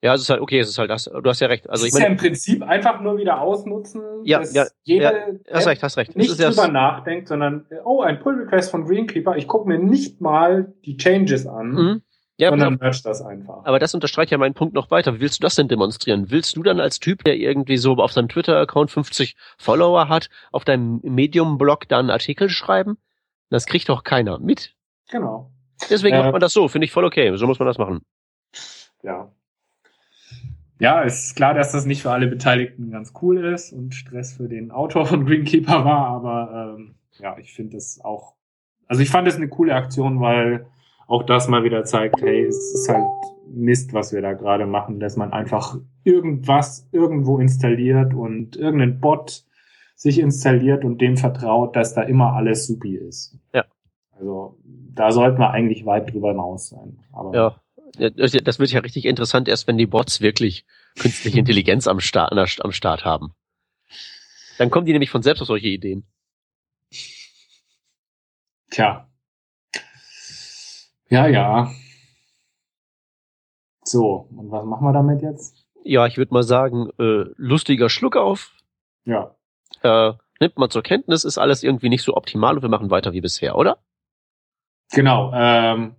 Ja, 0.00 0.14
es 0.14 0.22
ist 0.22 0.30
halt, 0.30 0.40
okay, 0.40 0.60
es 0.60 0.68
ist 0.68 0.78
halt 0.78 0.90
das, 0.90 1.04
du 1.04 1.24
hast 1.24 1.40
ja 1.40 1.48
recht. 1.48 1.68
Also 1.68 1.84
ich 1.84 1.92
meine, 1.92 2.04
ist 2.04 2.08
ja 2.08 2.12
im 2.12 2.16
Prinzip 2.18 2.62
einfach 2.62 3.00
nur 3.00 3.18
wieder 3.18 3.40
ausnutzen, 3.40 4.02
ja, 4.24 4.38
dass 4.38 4.54
ja, 4.54 4.66
jede 4.84 5.04
ja, 5.04 5.12
hast 5.52 5.66
recht, 5.66 5.82
hast 5.82 5.96
recht. 5.96 6.16
nicht 6.16 6.38
drüber 6.38 6.50
das 6.50 6.68
nachdenkt, 6.70 7.26
sondern, 7.26 7.66
oh, 7.84 8.02
ein 8.02 8.20
Pull 8.20 8.34
Request 8.42 8.70
von 8.70 8.86
Greenkeeper, 8.86 9.36
ich 9.36 9.48
gucke 9.48 9.68
mir 9.68 9.78
nicht 9.78 10.20
mal 10.20 10.72
die 10.84 10.96
Changes 10.96 11.48
an, 11.48 11.70
mhm. 11.70 12.02
ja, 12.36 12.50
sondern 12.50 12.76
merch 12.76 13.02
das 13.02 13.22
einfach. 13.22 13.64
Aber 13.64 13.80
das 13.80 13.92
unterstreicht 13.92 14.30
ja 14.30 14.38
meinen 14.38 14.54
Punkt 14.54 14.72
noch 14.72 14.92
weiter. 14.92 15.16
Wie 15.16 15.20
willst 15.20 15.40
du 15.40 15.42
das 15.42 15.56
denn 15.56 15.66
demonstrieren? 15.66 16.30
Willst 16.30 16.56
du 16.56 16.62
dann 16.62 16.78
als 16.78 17.00
Typ, 17.00 17.24
der 17.24 17.34
irgendwie 17.34 17.76
so 17.76 17.94
auf 17.94 18.12
seinem 18.12 18.28
Twitter-Account 18.28 18.92
50 18.92 19.34
Follower 19.58 20.08
hat, 20.08 20.28
auf 20.52 20.64
deinem 20.64 21.00
Medium-Blog 21.02 21.88
da 21.88 21.98
einen 21.98 22.10
Artikel 22.10 22.50
schreiben? 22.50 22.98
Das 23.50 23.66
kriegt 23.66 23.88
doch 23.88 24.04
keiner 24.04 24.38
mit. 24.38 24.76
Genau. 25.10 25.50
Deswegen 25.90 26.14
äh, 26.14 26.22
macht 26.22 26.32
man 26.32 26.40
das 26.40 26.52
so, 26.52 26.68
finde 26.68 26.84
ich 26.84 26.92
voll 26.92 27.04
okay. 27.04 27.36
So 27.36 27.48
muss 27.48 27.58
man 27.58 27.66
das 27.66 27.78
machen. 27.78 28.02
Ja, 29.02 29.32
ja, 30.80 31.02
ist 31.02 31.34
klar, 31.34 31.54
dass 31.54 31.72
das 31.72 31.86
nicht 31.86 32.02
für 32.02 32.10
alle 32.10 32.28
Beteiligten 32.28 32.90
ganz 32.90 33.12
cool 33.20 33.44
ist 33.44 33.72
und 33.72 33.94
Stress 33.94 34.34
für 34.34 34.48
den 34.48 34.70
Autor 34.70 35.06
von 35.06 35.26
Greenkeeper 35.26 35.84
war, 35.84 36.06
aber 36.06 36.74
ähm, 36.76 36.94
ja, 37.18 37.36
ich 37.38 37.52
finde 37.52 37.76
es 37.76 38.00
auch, 38.04 38.34
also 38.86 39.02
ich 39.02 39.10
fand 39.10 39.26
es 39.26 39.36
eine 39.36 39.48
coole 39.48 39.74
Aktion, 39.74 40.20
weil 40.20 40.66
auch 41.06 41.24
das 41.24 41.48
mal 41.48 41.64
wieder 41.64 41.84
zeigt, 41.84 42.20
hey, 42.20 42.44
es 42.44 42.74
ist 42.74 42.88
halt 42.88 43.04
Mist, 43.50 43.92
was 43.94 44.12
wir 44.12 44.20
da 44.20 44.34
gerade 44.34 44.66
machen, 44.66 45.00
dass 45.00 45.16
man 45.16 45.32
einfach 45.32 45.78
irgendwas 46.04 46.86
irgendwo 46.92 47.38
installiert 47.38 48.14
und 48.14 48.56
irgendein 48.56 49.00
Bot 49.00 49.44
sich 49.96 50.20
installiert 50.20 50.84
und 50.84 51.00
dem 51.00 51.16
vertraut, 51.16 51.74
dass 51.74 51.94
da 51.94 52.02
immer 52.02 52.34
alles 52.34 52.66
supi 52.66 52.94
ist. 52.94 53.36
Ja. 53.52 53.64
Also 54.12 54.58
da 54.94 55.10
sollten 55.10 55.40
wir 55.40 55.50
eigentlich 55.50 55.86
weit 55.86 56.12
drüber 56.12 56.28
hinaus 56.28 56.68
sein. 56.68 56.98
Aber 57.12 57.34
ja 57.34 57.60
das 57.92 58.58
wird 58.58 58.70
ja 58.70 58.80
richtig 58.80 59.04
interessant, 59.04 59.48
erst 59.48 59.66
wenn 59.66 59.78
die 59.78 59.86
Bots 59.86 60.20
wirklich 60.20 60.64
künstliche 60.98 61.38
Intelligenz 61.40 61.86
am 61.86 62.00
Start, 62.00 62.32
am 62.32 62.72
Start 62.72 63.04
haben. 63.04 63.34
Dann 64.58 64.70
kommen 64.70 64.86
die 64.86 64.92
nämlich 64.92 65.10
von 65.10 65.22
selbst 65.22 65.40
auf 65.40 65.46
solche 65.46 65.68
Ideen. 65.68 66.06
Tja. 68.70 69.08
Ja, 71.08 71.26
ja. 71.26 71.72
So, 73.82 74.28
und 74.30 74.50
was 74.50 74.64
machen 74.66 74.84
wir 74.84 74.92
damit 74.92 75.22
jetzt? 75.22 75.64
Ja, 75.84 76.06
ich 76.06 76.18
würde 76.18 76.34
mal 76.34 76.42
sagen, 76.42 76.90
äh, 76.98 77.24
lustiger 77.36 77.88
Schluck 77.88 78.16
auf. 78.16 78.52
Ja. 79.04 79.34
Äh, 79.82 80.12
nimmt 80.40 80.58
man 80.58 80.70
zur 80.70 80.82
Kenntnis, 80.82 81.24
ist 81.24 81.38
alles 81.38 81.62
irgendwie 81.62 81.88
nicht 81.88 82.02
so 82.02 82.14
optimal 82.14 82.56
und 82.56 82.62
wir 82.62 82.68
machen 82.68 82.90
weiter 82.90 83.12
wie 83.12 83.22
bisher, 83.22 83.56
oder? 83.56 83.78
Genau. 84.92 85.32
Ähm, 85.34 85.96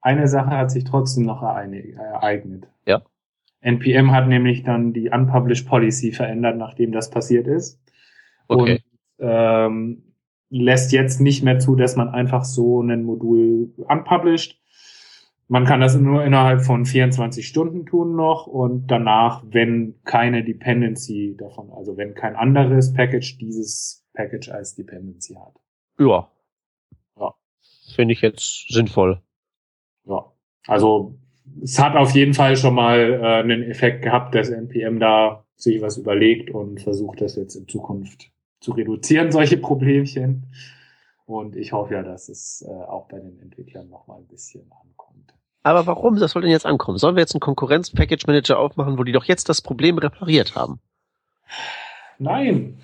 eine 0.00 0.28
Sache 0.28 0.50
hat 0.50 0.70
sich 0.70 0.84
trotzdem 0.84 1.24
noch 1.24 1.42
ereignet. 1.42 2.68
Ja. 2.86 3.02
NPM 3.60 4.12
hat 4.12 4.28
nämlich 4.28 4.62
dann 4.62 4.92
die 4.92 5.10
Unpublished 5.10 5.66
Policy 5.68 6.12
verändert, 6.12 6.56
nachdem 6.56 6.92
das 6.92 7.10
passiert 7.10 7.46
ist. 7.46 7.80
Okay. 8.46 8.82
Und 9.18 9.28
ähm, 9.28 10.02
lässt 10.50 10.92
jetzt 10.92 11.20
nicht 11.20 11.42
mehr 11.42 11.58
zu, 11.58 11.74
dass 11.74 11.96
man 11.96 12.08
einfach 12.08 12.44
so 12.44 12.80
ein 12.80 13.02
Modul 13.02 13.72
unpublished. 13.76 14.58
Man 15.48 15.64
kann 15.64 15.80
das 15.80 15.96
nur 15.96 16.24
innerhalb 16.24 16.62
von 16.62 16.84
24 16.84 17.46
Stunden 17.46 17.86
tun 17.86 18.14
noch 18.14 18.46
und 18.46 18.86
danach, 18.88 19.42
wenn 19.46 19.94
keine 20.04 20.44
Dependency 20.44 21.36
davon, 21.38 21.70
also 21.70 21.96
wenn 21.96 22.14
kein 22.14 22.36
anderes 22.36 22.92
Package 22.92 23.38
dieses 23.38 24.06
Package 24.12 24.50
als 24.50 24.74
Dependency 24.74 25.34
hat. 25.34 25.54
Ja. 25.98 26.30
Ja. 27.18 27.34
Finde 27.94 28.12
ich 28.12 28.20
jetzt 28.20 28.66
sinnvoll. 28.68 29.22
Also 30.68 31.14
es 31.62 31.78
hat 31.78 31.96
auf 31.96 32.12
jeden 32.12 32.34
Fall 32.34 32.56
schon 32.56 32.74
mal 32.74 33.20
äh, 33.20 33.26
einen 33.40 33.62
Effekt 33.64 34.02
gehabt, 34.02 34.34
dass 34.34 34.50
NPM 34.50 35.00
da 35.00 35.44
sich 35.56 35.82
was 35.82 35.96
überlegt 35.96 36.50
und 36.50 36.80
versucht, 36.80 37.20
das 37.20 37.34
jetzt 37.34 37.56
in 37.56 37.66
Zukunft 37.66 38.30
zu 38.60 38.72
reduzieren, 38.72 39.32
solche 39.32 39.56
Problemchen. 39.56 40.46
Und 41.26 41.56
ich 41.56 41.72
hoffe 41.72 41.94
ja, 41.94 42.02
dass 42.02 42.28
es 42.28 42.64
äh, 42.66 42.70
auch 42.70 43.08
bei 43.08 43.18
den 43.18 43.40
Entwicklern 43.40 43.88
noch 43.88 44.06
mal 44.06 44.18
ein 44.18 44.26
bisschen 44.26 44.70
ankommt. 44.70 45.34
Aber 45.62 45.86
warum? 45.86 46.16
Das 46.16 46.32
soll 46.32 46.42
denn 46.42 46.50
jetzt 46.50 46.66
ankommen? 46.66 46.98
Sollen 46.98 47.16
wir 47.16 47.22
jetzt 47.22 47.34
einen 47.34 47.40
Konkurrenz-Package-Manager 47.40 48.58
aufmachen, 48.58 48.98
wo 48.98 49.04
die 49.04 49.12
doch 49.12 49.24
jetzt 49.24 49.48
das 49.48 49.62
Problem 49.62 49.98
repariert 49.98 50.54
haben? 50.54 50.80
Nein, 52.18 52.78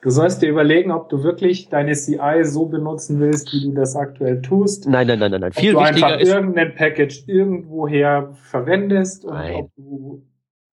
Du 0.00 0.10
sollst 0.10 0.42
dir 0.42 0.48
überlegen, 0.48 0.92
ob 0.92 1.08
du 1.08 1.24
wirklich 1.24 1.68
deine 1.68 1.92
CI 1.94 2.44
so 2.44 2.66
benutzen 2.66 3.18
willst, 3.18 3.52
wie 3.52 3.62
du 3.62 3.72
das 3.72 3.96
aktuell 3.96 4.40
tust. 4.42 4.86
Nein, 4.86 5.08
nein, 5.08 5.18
nein, 5.18 5.32
nein, 5.32 5.40
nein. 5.40 5.52
Viel 5.52 5.74
ob 5.74 5.82
du 5.82 5.88
wichtiger 5.88 6.06
einfach 6.06 6.20
ist 6.20 6.28
irgendein 6.28 6.74
Package 6.76 7.24
irgendwoher 7.26 8.32
verwendest 8.34 9.24
und 9.24 9.34
nein. 9.34 9.54
ob 9.56 9.74
du 9.74 10.24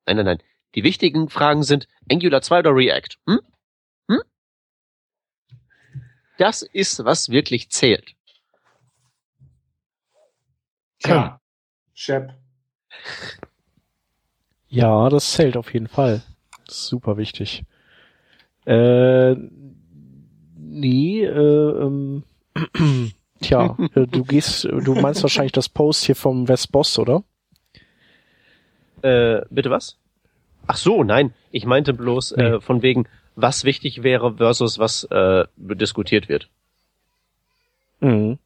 Nein, 0.06 0.18
nein, 0.18 0.26
nein. 0.26 0.44
Die 0.76 0.84
wichtigen 0.84 1.30
Fragen 1.30 1.64
sind 1.64 1.88
Angular 2.12 2.42
2 2.42 2.60
oder 2.60 2.76
React. 2.76 3.18
Hm? 3.28 3.40
Hm? 4.10 4.22
Das 6.38 6.62
ist, 6.62 7.04
was 7.04 7.30
wirklich 7.30 7.70
zählt. 7.72 8.14
Tja, 11.00 11.40
Shep. 11.94 12.34
Ja, 14.68 15.10
das 15.10 15.32
zählt 15.32 15.56
auf 15.58 15.74
jeden 15.74 15.88
Fall. 15.88 16.22
Super 16.68 17.18
wichtig. 17.18 17.64
Äh, 18.66 19.36
nee, 20.58 21.24
äh, 21.24 21.30
ähm, 21.84 22.24
tja, 23.42 23.78
äh, 23.96 24.08
du 24.08 24.24
gehst, 24.24 24.66
du 24.66 24.96
meinst 24.96 25.22
wahrscheinlich 25.24 25.52
das 25.52 25.70
Post 25.70 26.04
hier 26.06 26.16
vom 26.16 26.48
Westboss, 26.48 26.98
oder? 27.00 27.24
Äh, 29.02 29.42
bitte 29.50 29.70
was? 29.70 29.98
Ach 30.68 30.78
so, 30.78 31.04
nein. 31.04 31.34
Ich 31.52 31.66
meinte 31.66 31.94
bloß 31.94 32.36
Nee. 32.38 32.44
äh, 32.44 32.62
von 32.62 32.82
wegen, 32.82 33.08
was 33.36 33.66
wichtig 33.66 34.02
wäre 34.02 34.38
versus 34.38 34.80
was 34.80 35.04
äh, 35.06 35.46
diskutiert 35.58 36.28
wird. 36.28 36.50
Mhm. 38.00 38.40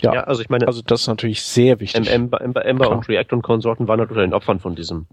Ja, 0.00 0.14
Ja, 0.14 0.24
also 0.24 0.40
ich 0.40 0.48
meine, 0.48 0.66
also 0.66 0.80
das 0.80 1.02
ist 1.02 1.06
natürlich 1.08 1.42
sehr 1.42 1.78
wichtig. 1.80 2.08
Ember, 2.10 2.40
Ember, 2.40 2.64
Ember 2.64 2.90
und 2.90 3.06
React 3.08 3.32
und 3.34 3.42
Konsorten 3.42 3.86
waren 3.86 4.00
halt 4.00 4.08
unter 4.10 4.22
den 4.22 4.32
Opfern 4.32 4.60
von 4.60 4.74
diesem 4.74 5.06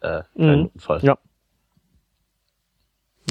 äh, 0.00 0.22
Mhm. 0.34 0.70
Unfall. 0.74 1.00
Ja. 1.04 1.18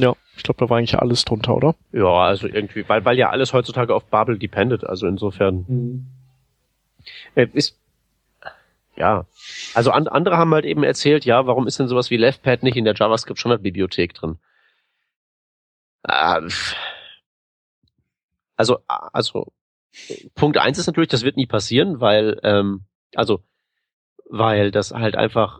Ja, 0.01 0.15
ich 0.35 0.41
glaube, 0.41 0.57
da 0.59 0.69
war 0.69 0.79
eigentlich 0.79 0.97
alles 0.97 1.23
drunter, 1.25 1.55
oder? 1.55 1.75
Ja, 1.91 2.07
also 2.07 2.47
irgendwie, 2.47 2.89
weil, 2.89 3.05
weil 3.05 3.19
ja 3.19 3.29
alles 3.29 3.53
heutzutage 3.53 3.93
auf 3.93 4.05
Babel 4.05 4.39
dependet, 4.39 4.83
also 4.83 5.05
insofern 5.05 5.65
Mhm. 5.67 6.07
äh, 7.35 7.47
ist 7.53 7.77
ja, 8.97 9.25
also 9.73 9.91
an, 9.91 10.07
andere 10.07 10.37
haben 10.37 10.53
halt 10.53 10.65
eben 10.65 10.83
erzählt, 10.83 11.23
ja, 11.23 11.45
warum 11.45 11.67
ist 11.67 11.79
denn 11.79 11.87
sowas 11.87 12.09
wie 12.09 12.17
LeftPad 12.17 12.63
nicht 12.63 12.75
in 12.77 12.83
der 12.83 12.95
JavaScript 12.95 13.39
Standardbibliothek 13.39 14.13
drin? 14.15 14.37
Äh, 16.03 16.41
pff. 16.49 16.75
also, 18.55 18.79
also 18.87 19.51
Punkt 20.33 20.57
eins 20.57 20.79
ist 20.79 20.87
natürlich, 20.87 21.09
das 21.09 21.23
wird 21.23 21.37
nie 21.37 21.45
passieren, 21.45 22.01
weil, 22.01 22.39
ähm, 22.43 22.85
also, 23.15 23.43
weil 24.29 24.71
das 24.71 24.91
halt 24.91 25.15
einfach, 25.15 25.59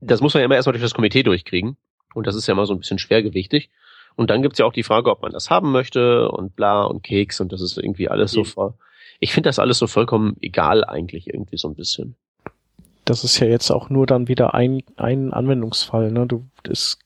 das 0.00 0.20
muss 0.20 0.34
man 0.34 0.42
ja 0.42 0.44
immer 0.44 0.56
erstmal 0.56 0.72
durch 0.72 0.82
das 0.82 0.94
Komitee 0.94 1.22
durchkriegen. 1.22 1.76
Und 2.14 2.26
das 2.26 2.34
ist 2.34 2.46
ja 2.46 2.52
immer 2.52 2.66
so 2.66 2.74
ein 2.74 2.78
bisschen 2.78 2.98
schwergewichtig. 2.98 3.70
Und 4.16 4.30
dann 4.30 4.42
gibt's 4.42 4.58
ja 4.58 4.66
auch 4.66 4.72
die 4.72 4.82
Frage, 4.82 5.10
ob 5.10 5.22
man 5.22 5.32
das 5.32 5.50
haben 5.50 5.72
möchte 5.72 6.30
und 6.30 6.54
bla 6.54 6.82
und 6.84 7.02
Keks 7.02 7.40
und 7.40 7.52
das 7.52 7.60
ist 7.62 7.78
irgendwie 7.78 8.08
alles 8.08 8.32
so 8.32 8.40
Mhm. 8.40 8.46
voll. 8.46 8.74
Ich 9.20 9.32
finde 9.32 9.48
das 9.48 9.58
alles 9.58 9.78
so 9.78 9.86
vollkommen 9.86 10.36
egal 10.40 10.84
eigentlich 10.84 11.28
irgendwie 11.32 11.56
so 11.56 11.68
ein 11.68 11.74
bisschen. 11.74 12.16
Das 13.04 13.24
ist 13.24 13.38
ja 13.40 13.46
jetzt 13.46 13.70
auch 13.70 13.88
nur 13.90 14.06
dann 14.06 14.28
wieder 14.28 14.54
ein, 14.54 14.82
ein 14.96 15.32
Anwendungsfall, 15.32 16.12
ne? 16.12 16.26
Du, 16.26 16.44
das, 16.62 16.98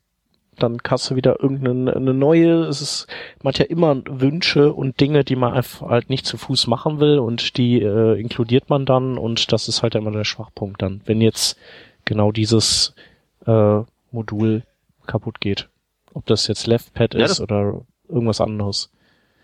dann 0.58 0.82
kannst 0.82 1.10
du 1.10 1.16
wieder 1.16 1.40
irgendeine 1.40 1.94
eine 1.94 2.12
neue, 2.14 2.64
es 2.64 2.80
ist, 2.82 3.06
man 3.42 3.52
hat 3.52 3.58
ja 3.60 3.66
immer 3.66 4.02
Wünsche 4.06 4.72
und 4.72 5.00
Dinge, 5.00 5.24
die 5.24 5.36
man 5.36 5.52
einfach 5.54 5.88
halt 5.88 6.10
nicht 6.10 6.26
zu 6.26 6.36
Fuß 6.38 6.66
machen 6.66 6.98
will 7.00 7.18
und 7.18 7.56
die 7.56 7.80
äh, 7.82 8.18
inkludiert 8.20 8.68
man 8.68 8.84
dann 8.84 9.16
und 9.16 9.52
das 9.52 9.68
ist 9.68 9.82
halt 9.82 9.94
immer 9.94 10.10
der 10.10 10.24
Schwachpunkt 10.24 10.82
dann, 10.82 11.02
wenn 11.06 11.20
jetzt 11.20 11.56
genau 12.04 12.32
dieses 12.32 12.94
äh, 13.46 13.80
Modul 14.10 14.64
kaputt 15.06 15.40
geht. 15.40 15.68
Ob 16.12 16.26
das 16.26 16.46
jetzt 16.46 16.66
LeftPad 16.66 17.14
Ja, 17.14 17.26
ist 17.26 17.40
oder 17.40 17.84
irgendwas 18.08 18.40
anderes. 18.40 18.90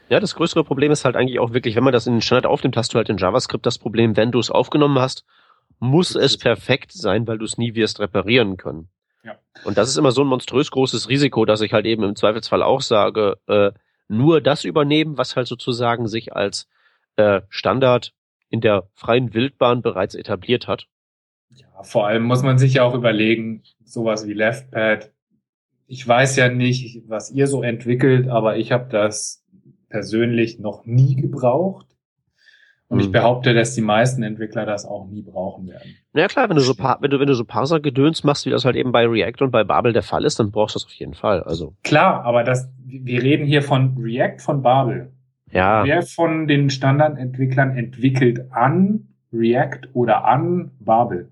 Ja, 0.08 0.20
das 0.20 0.34
größere 0.34 0.64
Problem 0.64 0.92
ist 0.92 1.04
halt 1.04 1.16
eigentlich 1.16 1.38
auch 1.38 1.52
wirklich, 1.52 1.76
wenn 1.76 1.84
man 1.84 1.92
das 1.92 2.06
in 2.06 2.14
den 2.14 2.20
Standard 2.20 2.50
aufnimmt, 2.50 2.76
hast 2.76 2.92
du 2.92 2.98
halt 2.98 3.08
in 3.08 3.16
JavaScript 3.16 3.64
das 3.64 3.78
Problem, 3.78 4.16
wenn 4.16 4.30
du 4.30 4.38
es 4.38 4.50
aufgenommen 4.50 4.98
hast, 4.98 5.24
muss 5.78 6.14
es 6.14 6.36
perfekt 6.36 6.92
sein, 6.92 7.26
weil 7.26 7.38
du 7.38 7.44
es 7.44 7.58
nie 7.58 7.74
wirst 7.74 7.98
reparieren 7.98 8.56
können. 8.56 8.88
Ja. 9.24 9.38
Und 9.64 9.78
das 9.78 9.88
ist 9.88 9.96
immer 9.96 10.12
so 10.12 10.22
ein 10.22 10.26
monströs 10.26 10.70
großes 10.70 11.08
Risiko, 11.08 11.44
dass 11.44 11.60
ich 11.60 11.72
halt 11.72 11.86
eben 11.86 12.02
im 12.02 12.16
Zweifelsfall 12.16 12.62
auch 12.62 12.80
sage, 12.80 13.38
äh, 13.46 13.72
nur 14.08 14.40
das 14.40 14.64
übernehmen, 14.64 15.16
was 15.16 15.36
halt 15.36 15.46
sozusagen 15.46 16.06
sich 16.06 16.34
als 16.34 16.68
äh, 17.16 17.40
Standard 17.48 18.12
in 18.48 18.60
der 18.60 18.88
freien 18.94 19.32
Wildbahn 19.34 19.82
bereits 19.82 20.14
etabliert 20.14 20.68
hat. 20.68 20.86
Ja, 21.50 21.82
vor 21.82 22.06
allem 22.06 22.24
muss 22.24 22.42
man 22.42 22.58
sich 22.58 22.74
ja 22.74 22.84
auch 22.84 22.94
überlegen, 22.94 23.62
sowas 23.84 24.26
wie 24.26 24.34
LeftPad. 24.34 25.10
Ich 25.86 26.06
weiß 26.06 26.36
ja 26.36 26.48
nicht, 26.48 27.02
was 27.08 27.30
ihr 27.30 27.46
so 27.46 27.62
entwickelt, 27.62 28.28
aber 28.28 28.56
ich 28.56 28.72
habe 28.72 28.88
das 28.90 29.44
persönlich 29.88 30.58
noch 30.58 30.84
nie 30.86 31.16
gebraucht. 31.16 31.86
Und 32.88 33.00
ich 33.00 33.08
Mhm. 33.08 33.12
behaupte, 33.12 33.54
dass 33.54 33.74
die 33.74 33.80
meisten 33.80 34.22
Entwickler 34.22 34.66
das 34.66 34.84
auch 34.84 35.06
nie 35.08 35.22
brauchen 35.22 35.66
werden. 35.66 35.96
Na 36.12 36.20
ja, 36.22 36.28
klar, 36.28 36.48
wenn 36.50 36.56
du 36.56 36.62
so 36.62 36.74
wenn 36.78 37.10
du 37.10 37.20
wenn 37.20 37.26
du 37.26 37.34
so 37.34 37.44
Parser-Gedöns 37.44 38.22
machst, 38.22 38.44
wie 38.44 38.50
das 38.50 38.66
halt 38.66 38.76
eben 38.76 38.92
bei 38.92 39.06
React 39.06 39.44
und 39.44 39.50
bei 39.50 39.64
Babel 39.64 39.94
der 39.94 40.02
Fall 40.02 40.24
ist, 40.26 40.38
dann 40.38 40.50
brauchst 40.50 40.74
du 40.74 40.78
das 40.78 40.84
auf 40.86 40.92
jeden 40.92 41.14
Fall. 41.14 41.42
Also 41.42 41.74
Klar, 41.84 42.22
aber 42.24 42.44
das, 42.44 42.70
wir 42.84 43.22
reden 43.22 43.46
hier 43.46 43.62
von 43.62 43.96
React 43.98 44.40
von 44.40 44.62
Babel. 44.62 45.10
ja, 45.50 45.84
Wer 45.86 46.02
von 46.02 46.46
den 46.46 46.68
Standardentwicklern 46.68 47.76
entwickelt 47.78 48.52
an 48.52 49.08
React 49.32 49.88
oder 49.94 50.26
an 50.26 50.72
Babel? 50.78 51.30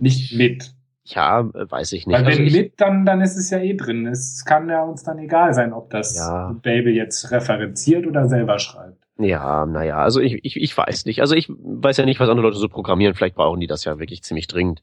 Nicht 0.00 0.34
mit. 0.34 0.74
Ja, 1.14 1.48
weiß 1.52 1.92
ich 1.92 2.06
nicht. 2.06 2.16
Weil 2.16 2.26
Also 2.26 2.38
wenn 2.38 2.46
ich, 2.46 2.52
mit, 2.52 2.80
dann, 2.80 3.04
dann 3.04 3.20
ist 3.20 3.36
es 3.36 3.50
ja 3.50 3.58
eh 3.58 3.74
drin. 3.74 4.06
Es 4.06 4.44
kann 4.44 4.68
ja 4.68 4.82
uns 4.82 5.02
dann 5.02 5.18
egal 5.18 5.54
sein, 5.54 5.72
ob 5.72 5.90
das 5.90 6.16
Ja. 6.16 6.54
Babel 6.62 6.92
jetzt 6.94 7.30
referenziert 7.30 8.06
oder 8.06 8.28
selber 8.28 8.58
schreibt. 8.58 9.02
Ja, 9.18 9.66
naja, 9.66 9.98
also 9.98 10.20
ich, 10.20 10.44
ich, 10.44 10.56
ich 10.56 10.76
weiß 10.76 11.04
nicht. 11.06 11.20
Also 11.20 11.34
ich 11.34 11.48
weiß 11.48 11.96
ja 11.96 12.04
nicht, 12.04 12.20
was 12.20 12.28
andere 12.28 12.46
Leute 12.46 12.58
so 12.58 12.68
programmieren. 12.68 13.14
Vielleicht 13.14 13.34
brauchen 13.34 13.58
die 13.60 13.66
das 13.66 13.84
ja 13.84 13.98
wirklich 13.98 14.22
ziemlich 14.22 14.46
dringend. 14.46 14.80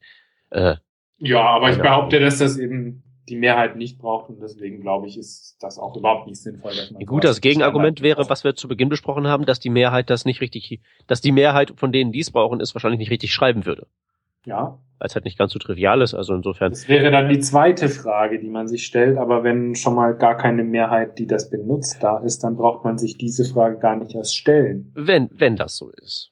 Äh, 0.50 0.74
Ja, 1.18 1.40
aber 1.40 1.70
ich 1.70 1.78
behaupte, 1.78 2.20
dass 2.20 2.38
das 2.38 2.58
eben 2.58 3.02
die 3.28 3.36
Mehrheit 3.36 3.76
nicht 3.76 3.98
braucht 3.98 4.28
und 4.28 4.40
deswegen 4.40 4.80
glaube 4.80 5.08
ich, 5.08 5.18
ist 5.18 5.56
das 5.60 5.78
auch 5.78 5.96
überhaupt 5.96 6.26
nicht 6.28 6.40
sinnvoll. 6.40 6.72
Dass 6.76 6.90
man 6.90 7.04
gut, 7.06 7.24
das 7.24 7.40
Gegenargument 7.40 8.00
wäre, 8.02 8.28
was 8.28 8.44
wir 8.44 8.54
zu 8.54 8.68
Beginn 8.68 8.88
besprochen 8.88 9.26
haben, 9.26 9.46
dass 9.46 9.58
die 9.58 9.70
Mehrheit 9.70 10.10
das 10.10 10.24
nicht 10.24 10.40
richtig, 10.40 10.80
dass 11.06 11.20
die 11.20 11.32
Mehrheit 11.32 11.72
von 11.76 11.90
denen, 11.90 12.12
die 12.12 12.20
es 12.20 12.30
brauchen, 12.30 12.60
es 12.60 12.74
wahrscheinlich 12.74 13.00
nicht 13.00 13.10
richtig 13.10 13.32
schreiben 13.32 13.66
würde. 13.66 13.86
Ja, 14.46 14.78
Weil 14.98 15.06
es 15.08 15.14
halt 15.14 15.24
nicht 15.26 15.36
ganz 15.36 15.52
so 15.52 15.58
trivial 15.58 16.00
ist. 16.00 16.14
Also 16.14 16.34
insofern, 16.34 16.70
das 16.70 16.88
wäre 16.88 17.10
dann 17.10 17.28
die 17.28 17.40
zweite 17.40 17.88
Frage, 17.88 18.38
die 18.38 18.48
man 18.48 18.68
sich 18.68 18.86
stellt. 18.86 19.18
Aber 19.18 19.44
wenn 19.44 19.74
schon 19.74 19.94
mal 19.94 20.16
gar 20.16 20.36
keine 20.36 20.64
Mehrheit, 20.64 21.18
die 21.18 21.26
das 21.26 21.50
benutzt, 21.50 21.98
da 22.00 22.18
ist, 22.18 22.44
dann 22.44 22.56
braucht 22.56 22.84
man 22.84 22.96
sich 22.96 23.18
diese 23.18 23.44
Frage 23.44 23.78
gar 23.78 23.96
nicht 23.96 24.14
erst 24.14 24.36
stellen. 24.36 24.92
wenn, 24.94 25.28
wenn 25.32 25.56
das 25.56 25.76
so 25.76 25.90
ist. 25.90 26.30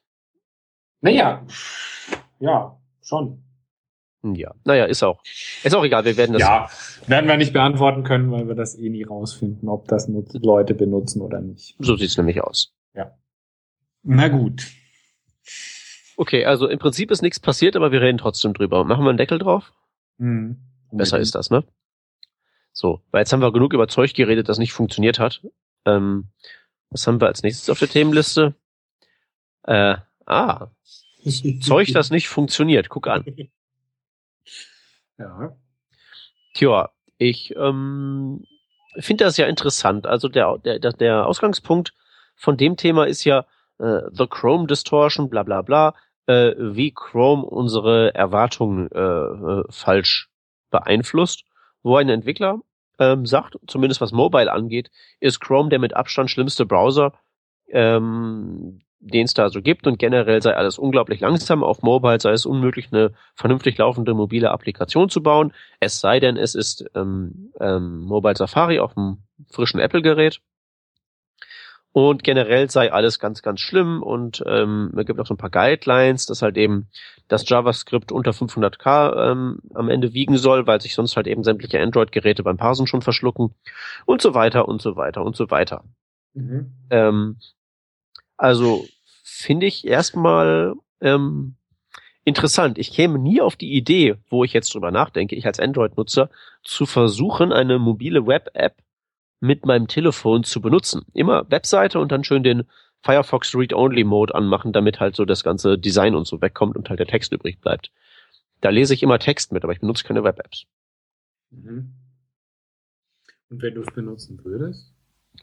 Naja, 1.01 1.45
ja, 2.39 2.79
schon. 3.03 3.43
Ja, 4.23 4.55
naja, 4.63 4.85
ist 4.85 5.03
auch, 5.03 5.21
ist 5.63 5.75
auch 5.75 5.83
egal. 5.83 6.03
Wir 6.03 6.17
werden 6.17 6.33
das, 6.33 6.41
ja, 6.41 6.67
werden 7.05 7.27
wir 7.27 7.37
nicht 7.37 7.53
beantworten 7.53 8.03
können, 8.03 8.31
weil 8.31 8.47
wir 8.47 8.55
das 8.55 8.75
eh 8.75 8.89
nie 8.89 9.03
rausfinden, 9.03 9.69
ob 9.69 9.87
das 9.87 10.07
Leute 10.07 10.73
benutzen 10.73 11.21
oder 11.21 11.41
nicht. 11.41 11.75
so 11.77 11.95
sieht's 11.95 12.17
nämlich 12.17 12.41
aus. 12.41 12.73
Na 14.07 14.27
gut. 14.27 14.67
Okay, 16.17 16.45
also 16.45 16.67
im 16.67 16.79
Prinzip 16.79 17.11
ist 17.11 17.21
nichts 17.21 17.39
passiert, 17.39 17.75
aber 17.75 17.91
wir 17.91 18.01
reden 18.01 18.17
trotzdem 18.17 18.53
drüber. 18.53 18.83
Machen 18.83 19.03
wir 19.03 19.09
einen 19.09 19.17
Deckel 19.17 19.37
drauf? 19.39 19.73
Mhm. 20.17 20.57
Besser 20.91 21.19
ist 21.19 21.35
das, 21.35 21.49
ne? 21.49 21.63
So, 22.71 23.01
weil 23.11 23.21
jetzt 23.21 23.33
haben 23.33 23.41
wir 23.41 23.51
genug 23.51 23.73
über 23.73 23.87
Zeug 23.87 24.13
geredet, 24.13 24.47
das 24.49 24.57
nicht 24.57 24.73
funktioniert 24.73 25.19
hat. 25.19 25.41
Ähm, 25.85 26.29
was 26.89 27.05
haben 27.07 27.19
wir 27.19 27.27
als 27.27 27.43
nächstes 27.43 27.69
auf 27.69 27.79
der 27.79 27.89
Themenliste? 27.89 28.55
Äh, 29.63 29.97
ah, 30.25 30.67
Zeug, 31.61 31.91
das 31.93 32.11
nicht 32.11 32.27
funktioniert. 32.29 32.89
Guck 32.89 33.07
an. 33.07 33.25
Ja. 35.17 35.55
Tja, 36.55 36.89
ich 37.17 37.55
ähm, 37.55 38.43
finde 38.99 39.23
das 39.23 39.37
ja 39.37 39.45
interessant. 39.47 40.05
Also 40.05 40.27
der, 40.27 40.57
der, 40.57 40.79
der- 40.79 41.25
Ausgangspunkt 41.25 41.93
von 42.35 42.57
dem 42.57 42.75
Thema 42.75 43.05
ist 43.07 43.23
ja 43.23 43.45
äh, 43.79 44.01
The 44.11 44.27
Chrome 44.27 44.67
Distortion, 44.67 45.29
bla 45.29 45.43
bla 45.43 45.61
bla, 45.61 45.95
äh, 46.27 46.53
wie 46.57 46.91
Chrome 46.91 47.45
unsere 47.45 48.13
Erwartungen 48.15 48.89
äh, 48.91 48.99
äh, 48.99 49.63
falsch 49.69 50.29
beeinflusst, 50.71 51.43
wo 51.83 51.97
ein 51.97 52.09
Entwickler 52.09 52.59
ähm, 52.99 53.25
sagt, 53.25 53.57
zumindest 53.67 54.01
was 54.01 54.11
Mobile 54.11 54.51
angeht, 54.51 54.89
ist 55.19 55.39
Chrome 55.39 55.69
der 55.69 55.79
mit 55.79 55.95
Abstand 55.95 56.31
schlimmste 56.31 56.65
Browser, 56.65 57.13
ähm, 57.69 58.81
den 58.99 59.25
es 59.25 59.33
da 59.33 59.49
so 59.49 59.61
gibt 59.61 59.85
und 59.85 59.99
generell 59.99 60.41
sei 60.41 60.55
alles 60.55 60.79
unglaublich 60.79 61.19
langsam. 61.19 61.63
Auf 61.63 61.83
Mobile 61.83 62.19
sei 62.19 62.31
es 62.31 62.45
unmöglich, 62.45 62.87
eine 62.91 63.13
vernünftig 63.35 63.77
laufende 63.77 64.13
mobile 64.13 64.49
Applikation 64.49 65.09
zu 65.09 65.21
bauen. 65.21 65.53
Es 65.79 65.99
sei 65.99 66.19
denn, 66.19 66.37
es 66.37 66.55
ist 66.55 66.85
ähm, 66.95 67.51
ähm, 67.59 67.99
Mobile 68.01 68.35
Safari 68.35 68.79
auf 68.79 68.97
einem 68.97 69.19
frischen 69.51 69.79
Apple-Gerät. 69.79 70.41
Und 71.95 72.25
generell 72.25 72.69
sei 72.69 72.91
alles 72.91 73.19
ganz, 73.19 73.41
ganz 73.41 73.61
schlimm 73.61 74.03
und 74.03 74.43
ähm, 74.45 74.91
es 74.97 75.05
gibt 75.05 75.17
auch 75.17 75.25
so 75.25 75.33
ein 75.33 75.37
paar 75.37 75.49
Guidelines, 75.49 76.25
dass 76.25 76.41
halt 76.41 76.57
eben 76.57 76.89
das 77.29 77.47
JavaScript 77.47 78.11
unter 78.11 78.31
500k 78.31 79.31
ähm, 79.31 79.59
am 79.73 79.87
Ende 79.87 80.13
wiegen 80.13 80.37
soll, 80.37 80.67
weil 80.67 80.81
sich 80.81 80.93
sonst 80.93 81.15
halt 81.15 81.25
eben 81.25 81.45
sämtliche 81.45 81.79
Android-Geräte 81.79 82.43
beim 82.43 82.57
Parsen 82.57 82.85
schon 82.85 83.01
verschlucken 83.01 83.55
und 84.05 84.21
so 84.21 84.33
weiter 84.33 84.67
und 84.67 84.81
so 84.81 84.97
weiter 84.97 85.23
und 85.23 85.37
so 85.37 85.49
weiter. 85.49 85.85
Mhm. 86.33 86.73
Ähm, 86.89 87.37
also 88.35 88.85
finde 89.23 89.65
ich 89.65 89.87
erstmal 89.87 90.73
ähm, 90.99 91.55
interessant. 92.25 92.77
Ich 92.77 92.91
käme 92.91 93.19
nie 93.19 93.39
auf 93.39 93.55
die 93.55 93.71
Idee, 93.71 94.17
wo 94.29 94.43
ich 94.43 94.51
jetzt 94.51 94.73
drüber 94.73 94.91
nachdenke, 94.91 95.37
ich 95.37 95.45
als 95.45 95.61
Android-Nutzer, 95.61 96.29
zu 96.61 96.85
versuchen, 96.87 97.53
eine 97.53 97.79
mobile 97.79 98.27
Web-App 98.27 98.75
mit 99.45 99.65
meinem 99.65 99.87
Telefon 99.87 100.43
zu 100.43 100.61
benutzen. 100.61 101.05
Immer 101.13 101.49
Webseite 101.49 101.99
und 101.99 102.11
dann 102.11 102.23
schön 102.23 102.43
den 102.43 102.63
Firefox 103.01 103.55
Read-Only-Mode 103.55 104.33
anmachen, 104.33 104.73
damit 104.73 104.99
halt 104.99 105.15
so 105.15 105.25
das 105.25 105.43
ganze 105.43 105.77
Design 105.77 106.15
und 106.15 106.25
so 106.25 106.41
wegkommt 106.41 106.75
und 106.75 106.89
halt 106.89 106.99
der 106.99 107.07
Text 107.07 107.31
übrig 107.31 107.59
bleibt. 107.61 107.91
Da 108.61 108.69
lese 108.69 108.93
ich 108.93 109.03
immer 109.03 109.19
Text 109.19 109.51
mit, 109.51 109.63
aber 109.63 109.73
ich 109.73 109.79
benutze 109.79 110.03
keine 110.03 110.23
Web-Apps. 110.23 110.65
Mhm. 111.51 111.93
Und 113.49 113.61
wenn 113.61 113.75
du 113.75 113.81
es 113.81 113.93
benutzen 113.93 114.43
würdest? 114.43 114.91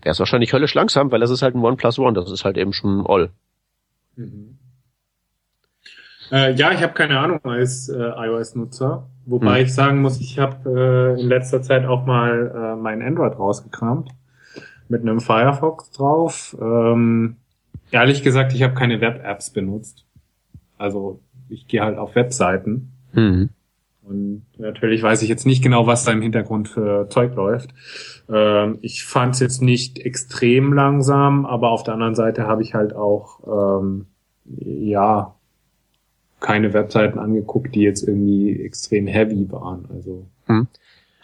Der 0.03 0.13
ist 0.13 0.19
wahrscheinlich 0.19 0.53
höllisch 0.53 0.75
langsam, 0.75 1.13
weil 1.13 1.21
das 1.21 1.31
ist 1.31 1.43
halt 1.43 1.55
ein 1.55 1.63
One 1.63 1.77
Plus 1.77 1.99
One, 1.99 2.15
das 2.15 2.31
ist 2.31 2.45
halt 2.45 2.57
eben 2.57 2.73
schon 2.73 3.07
all. 3.07 3.31
Mhm. 4.17 4.59
Äh, 6.33 6.55
ja, 6.55 6.73
ich 6.73 6.83
habe 6.83 6.95
keine 6.95 7.19
Ahnung 7.21 7.41
als 7.45 7.89
äh, 7.89 7.97
iOS-Nutzer. 7.97 9.09
Wobei 9.25 9.61
hm. 9.61 9.67
ich 9.67 9.75
sagen 9.75 10.03
muss, 10.03 10.21
ich 10.21 10.39
habe 10.39 11.17
äh, 11.17 11.21
in 11.21 11.29
letzter 11.29 11.63
Zeit 11.63 11.85
auch 11.85 12.07
mal 12.07 12.53
äh, 12.55 12.77
mein 12.81 13.03
Android 13.03 13.39
rausgekramt. 13.39 14.11
Mit 14.89 15.03
einem 15.03 15.21
Firefox 15.21 15.91
drauf. 15.91 16.57
Ähm, 16.61 17.37
ehrlich 17.91 18.23
gesagt, 18.23 18.53
ich 18.53 18.63
habe 18.63 18.75
keine 18.75 19.01
Web-Apps 19.01 19.51
benutzt. 19.51 20.05
Also 20.77 21.21
ich 21.49 21.67
gehe 21.67 21.83
halt 21.83 21.97
auf 21.97 22.15
Webseiten. 22.15 22.93
Mhm. 23.13 23.51
Und 24.03 24.43
natürlich 24.59 25.03
weiß 25.03 25.23
ich 25.23 25.29
jetzt 25.29 25.47
nicht 25.47 25.63
genau, 25.63 25.87
was 25.87 26.05
da 26.05 26.13
im 26.13 26.23
Hintergrund 26.23 26.69
für 26.69 27.09
Zeug 27.09 27.35
läuft. 27.37 27.71
Ähm, 28.29 28.79
ich 28.83 29.05
fand 29.05 29.35
es 29.35 29.41
jetzt 29.41 29.63
nicht 29.63 30.01
extrem 30.01 30.73
langsam, 30.73 31.47
aber 31.47 31.71
auf 31.71 31.85
der 31.85 31.95
anderen 31.95 32.17
Seite 32.17 32.47
habe 32.47 32.63
ich 32.63 32.75
halt 32.75 32.95
auch 32.95 33.79
ähm, 33.81 34.07
ja 34.45 35.37
keine 36.43 36.75
Webseiten 36.75 37.19
angeguckt, 37.19 37.75
die 37.75 37.81
jetzt 37.81 38.07
irgendwie 38.07 38.61
extrem 38.63 39.07
heavy 39.07 39.51
waren. 39.51 39.87
Also 39.91 40.27
hm. 40.47 40.67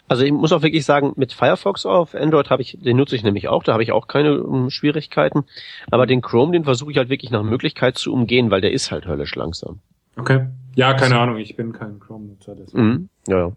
Also 0.09 0.23
ich 0.23 0.31
muss 0.31 0.51
auch 0.51 0.63
wirklich 0.63 0.85
sagen, 0.85 1.13
mit 1.17 1.33
Firefox 1.33 1.85
auf 1.85 2.15
Android 2.15 2.49
habe 2.49 2.63
ich, 2.63 2.79
den 2.81 2.97
nutze 2.97 3.15
ich 3.15 3.23
nämlich 3.23 3.47
auch, 3.47 3.61
da 3.61 3.73
habe 3.73 3.83
ich 3.83 3.91
auch 3.91 4.07
keine 4.07 4.41
um, 4.43 4.63
ähm, 4.63 4.69
Schwierigkeiten. 4.71 5.45
Aber 5.91 6.07
den 6.07 6.21
Chrome, 6.21 6.51
den 6.51 6.63
versuche 6.63 6.91
ich 6.91 6.97
halt 6.97 7.09
wirklich 7.09 7.29
nach 7.29 7.43
Möglichkeit 7.43 7.99
zu 7.99 8.11
umgehen, 8.11 8.49
weil 8.49 8.59
der 8.59 8.71
ist 8.71 8.91
halt 8.91 9.05
höllisch 9.05 9.35
langsam. 9.35 9.79
Okay. 10.17 10.47
Ja, 10.73 10.95
keine 10.95 11.19
Ahnung, 11.19 11.37
ich 11.37 11.55
bin 11.55 11.73
kein 11.73 11.99
Chrome-Nutzer. 11.99 12.55
Mhm. 12.73 13.09
Ja, 13.27 13.37
ja. 13.37 13.51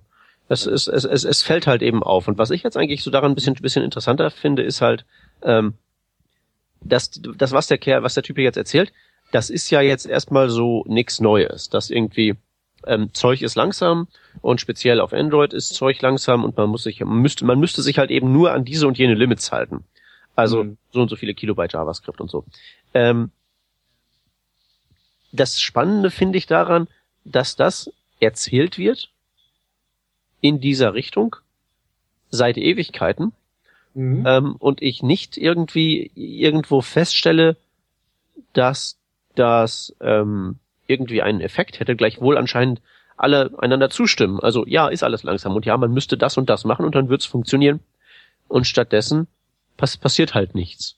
Es, 0.48 0.66
es, 0.66 0.88
es, 0.88 1.06
es, 1.06 1.24
es 1.24 1.42
fällt 1.42 1.66
halt 1.66 1.80
eben 1.80 2.02
auf. 2.02 2.28
Und 2.28 2.36
was 2.36 2.50
ich 2.50 2.62
jetzt 2.62 2.76
eigentlich 2.76 3.02
so 3.02 3.10
daran 3.10 3.32
ein 3.32 3.34
bisschen, 3.34 3.54
bisschen 3.54 3.82
interessanter 3.82 4.30
finde, 4.30 4.62
ist 4.62 4.82
halt, 4.82 5.06
ähm, 5.42 5.72
dass 6.82 7.10
das, 7.10 7.52
was 7.52 7.68
der 7.68 7.78
Kerl, 7.78 8.02
was 8.02 8.12
der 8.12 8.22
Typ 8.22 8.36
jetzt 8.36 8.58
erzählt, 8.58 8.92
das 9.32 9.50
ist 9.50 9.70
ja 9.70 9.80
jetzt 9.80 10.06
erstmal 10.06 10.50
so 10.50 10.84
nichts 10.86 11.20
Neues, 11.20 11.68
dass 11.70 11.90
irgendwie 11.90 12.36
ähm, 12.86 13.12
Zeug 13.14 13.42
ist 13.42 13.56
langsam 13.56 14.06
und 14.40 14.60
speziell 14.60 15.00
auf 15.00 15.12
Android 15.12 15.52
ist 15.52 15.74
Zeug 15.74 16.00
langsam 16.02 16.44
und 16.44 16.56
man 16.56 16.68
muss 16.68 16.84
sich, 16.84 17.00
man 17.00 17.18
müsste, 17.18 17.44
man 17.44 17.58
müsste 17.58 17.82
sich 17.82 17.98
halt 17.98 18.10
eben 18.10 18.32
nur 18.32 18.52
an 18.52 18.64
diese 18.64 18.86
und 18.86 18.98
jene 18.98 19.14
Limits 19.14 19.50
halten. 19.50 19.84
Also 20.36 20.64
mhm. 20.64 20.78
so 20.92 21.00
und 21.00 21.08
so 21.08 21.16
viele 21.16 21.34
Kilobyte 21.34 21.72
JavaScript 21.72 22.20
und 22.20 22.30
so. 22.30 22.44
Ähm, 22.94 23.30
das 25.32 25.60
Spannende 25.60 26.10
finde 26.10 26.38
ich 26.38 26.46
daran, 26.46 26.88
dass 27.24 27.56
das 27.56 27.90
erzählt 28.20 28.76
wird 28.76 29.10
in 30.42 30.60
dieser 30.60 30.92
Richtung 30.92 31.36
seit 32.30 32.58
Ewigkeiten 32.58 33.32
mhm. 33.94 34.24
ähm, 34.26 34.56
und 34.56 34.82
ich 34.82 35.02
nicht 35.02 35.38
irgendwie 35.38 36.10
irgendwo 36.14 36.82
feststelle, 36.82 37.56
dass 38.52 38.98
das 39.34 39.94
ähm, 40.00 40.58
irgendwie 40.86 41.22
einen 41.22 41.40
Effekt 41.40 41.80
hätte, 41.80 41.96
gleichwohl 41.96 42.36
anscheinend 42.36 42.80
alle 43.16 43.52
einander 43.58 43.90
zustimmen. 43.90 44.40
Also 44.40 44.66
ja, 44.66 44.88
ist 44.88 45.02
alles 45.02 45.22
langsam 45.22 45.54
und 45.54 45.66
ja, 45.66 45.76
man 45.76 45.92
müsste 45.92 46.16
das 46.16 46.36
und 46.36 46.50
das 46.50 46.64
machen 46.64 46.84
und 46.84 46.94
dann 46.94 47.08
wird's 47.08 47.26
funktionieren. 47.26 47.80
Und 48.48 48.66
stattdessen 48.66 49.28
pass 49.76 49.96
passiert 49.96 50.34
halt 50.34 50.54
nichts. 50.54 50.96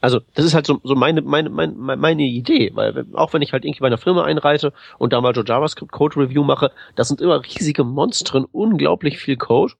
Also 0.00 0.20
das 0.34 0.46
ist 0.46 0.54
halt 0.54 0.66
so, 0.66 0.80
so 0.82 0.94
meine, 0.94 1.20
meine, 1.20 1.50
meine, 1.50 1.74
meine 1.74 2.22
Idee, 2.22 2.70
weil 2.74 3.04
auch 3.12 3.34
wenn 3.34 3.42
ich 3.42 3.52
halt 3.52 3.64
irgendwie 3.64 3.80
bei 3.80 3.86
einer 3.86 3.98
Firma 3.98 4.24
einreite 4.24 4.72
und 4.98 5.12
da 5.12 5.20
mal 5.20 5.34
so 5.34 5.42
JavaScript 5.42 5.92
Code 5.92 6.16
Review 6.16 6.42
mache, 6.42 6.72
das 6.96 7.08
sind 7.08 7.20
immer 7.20 7.44
riesige 7.44 7.84
Monstren, 7.84 8.46
unglaublich 8.50 9.18
viel 9.18 9.36
Code. 9.36 9.74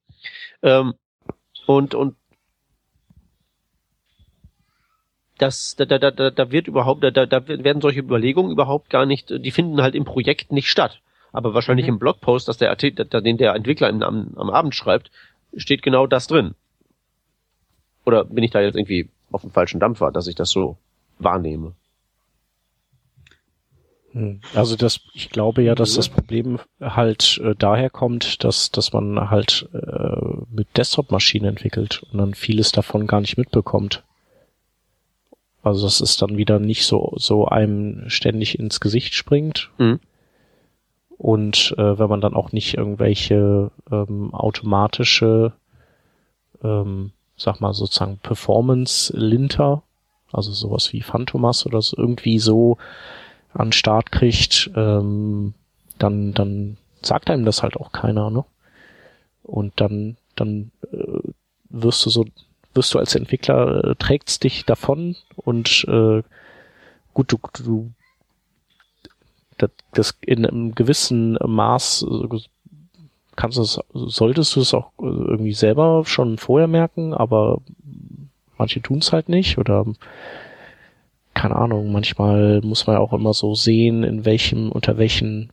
Ähm, 0.62 0.94
und, 1.66 1.94
und 1.94 2.16
das, 5.40 5.76
da, 5.76 5.84
da, 5.84 5.98
da, 5.98 6.30
da 6.30 6.50
wird 6.50 6.68
überhaupt, 6.68 7.02
da, 7.02 7.10
da 7.10 7.48
werden 7.48 7.80
solche 7.80 8.00
Überlegungen 8.00 8.52
überhaupt 8.52 8.90
gar 8.90 9.06
nicht, 9.06 9.30
die 9.30 9.50
finden 9.50 9.80
halt 9.80 9.94
im 9.94 10.04
Projekt 10.04 10.52
nicht 10.52 10.68
statt. 10.68 11.00
Aber 11.32 11.54
wahrscheinlich 11.54 11.86
mhm. 11.86 11.94
im 11.94 11.98
Blogpost, 11.98 12.48
dass 12.48 12.58
der, 12.58 12.74
den 12.76 13.36
der 13.38 13.54
Entwickler 13.54 13.88
am, 13.88 14.02
am 14.02 14.50
Abend 14.50 14.74
schreibt, 14.74 15.10
steht 15.56 15.82
genau 15.82 16.06
das 16.06 16.26
drin. 16.26 16.54
Oder 18.04 18.24
bin 18.24 18.44
ich 18.44 18.50
da 18.50 18.60
jetzt 18.60 18.76
irgendwie 18.76 19.08
auf 19.30 19.42
dem 19.42 19.50
falschen 19.50 19.80
Dampfer, 19.80 20.10
dass 20.10 20.26
ich 20.26 20.34
das 20.34 20.50
so 20.50 20.76
wahrnehme? 21.18 21.74
Hm. 24.12 24.40
Also 24.54 24.74
das, 24.76 25.00
ich 25.14 25.30
glaube 25.30 25.62
ja, 25.62 25.74
dass 25.74 25.94
das 25.94 26.08
Problem 26.08 26.58
halt 26.80 27.40
äh, 27.44 27.54
daher 27.56 27.90
kommt, 27.90 28.42
dass 28.42 28.72
dass 28.72 28.92
man 28.92 29.30
halt 29.30 29.68
äh, 29.72 30.42
mit 30.50 30.76
Desktop-Maschinen 30.76 31.50
entwickelt 31.50 32.02
und 32.10 32.18
dann 32.18 32.34
vieles 32.34 32.72
davon 32.72 33.06
gar 33.06 33.20
nicht 33.20 33.38
mitbekommt. 33.38 34.02
Also 35.62 35.84
dass 35.86 36.00
es 36.00 36.16
dann 36.16 36.36
wieder 36.36 36.58
nicht 36.58 36.86
so, 36.86 37.12
so 37.16 37.46
einem 37.46 38.08
ständig 38.08 38.58
ins 38.58 38.80
Gesicht 38.80 39.14
springt. 39.14 39.70
Mhm. 39.78 40.00
Und 41.18 41.74
äh, 41.76 41.98
wenn 41.98 42.08
man 42.08 42.22
dann 42.22 42.34
auch 42.34 42.52
nicht 42.52 42.78
irgendwelche 42.78 43.70
ähm, 43.90 44.32
automatische, 44.32 45.52
ähm, 46.64 47.12
sag 47.36 47.60
mal 47.60 47.74
sozusagen 47.74 48.18
Performance-Linter, 48.18 49.82
also 50.32 50.52
sowas 50.52 50.92
wie 50.94 51.02
Phantomas 51.02 51.66
oder 51.66 51.82
so, 51.82 51.96
irgendwie 51.98 52.38
so 52.38 52.78
an 53.52 53.72
Start 53.72 54.12
kriegt, 54.12 54.70
ähm, 54.74 55.52
dann, 55.98 56.32
dann 56.32 56.78
sagt 57.02 57.28
einem 57.28 57.44
das 57.44 57.62
halt 57.62 57.76
auch 57.76 57.92
keiner, 57.92 58.30
ne? 58.30 58.44
Und 59.42 59.80
dann, 59.80 60.16
dann 60.36 60.70
äh, 60.92 61.18
wirst 61.68 62.06
du 62.06 62.10
so 62.10 62.24
wirst 62.74 62.94
du 62.94 62.98
als 62.98 63.14
Entwickler, 63.14 63.84
äh, 63.84 63.94
trägt's 63.96 64.38
dich 64.38 64.64
davon 64.64 65.16
und 65.36 65.84
äh, 65.88 66.22
gut, 67.14 67.32
du, 67.32 67.38
du 67.64 67.92
das, 69.58 69.70
das 69.92 70.18
in 70.20 70.46
einem 70.46 70.74
gewissen 70.74 71.38
Maß 71.44 72.06
äh, 72.08 72.38
kannst 73.36 73.58
du 73.58 73.62
es, 73.62 73.80
solltest 73.92 74.56
du 74.56 74.60
es 74.60 74.74
auch 74.74 74.92
äh, 75.00 75.06
irgendwie 75.06 75.54
selber 75.54 76.04
schon 76.06 76.38
vorher 76.38 76.68
merken, 76.68 77.14
aber 77.14 77.60
manche 78.56 78.80
tun's 78.82 79.12
halt 79.12 79.28
nicht 79.28 79.58
oder 79.58 79.86
keine 81.34 81.56
Ahnung, 81.56 81.92
manchmal 81.92 82.60
muss 82.62 82.86
man 82.86 82.96
auch 82.96 83.12
immer 83.12 83.32
so 83.32 83.54
sehen, 83.54 84.02
in 84.02 84.24
welchem, 84.24 84.70
unter 84.70 84.98
welchen 84.98 85.52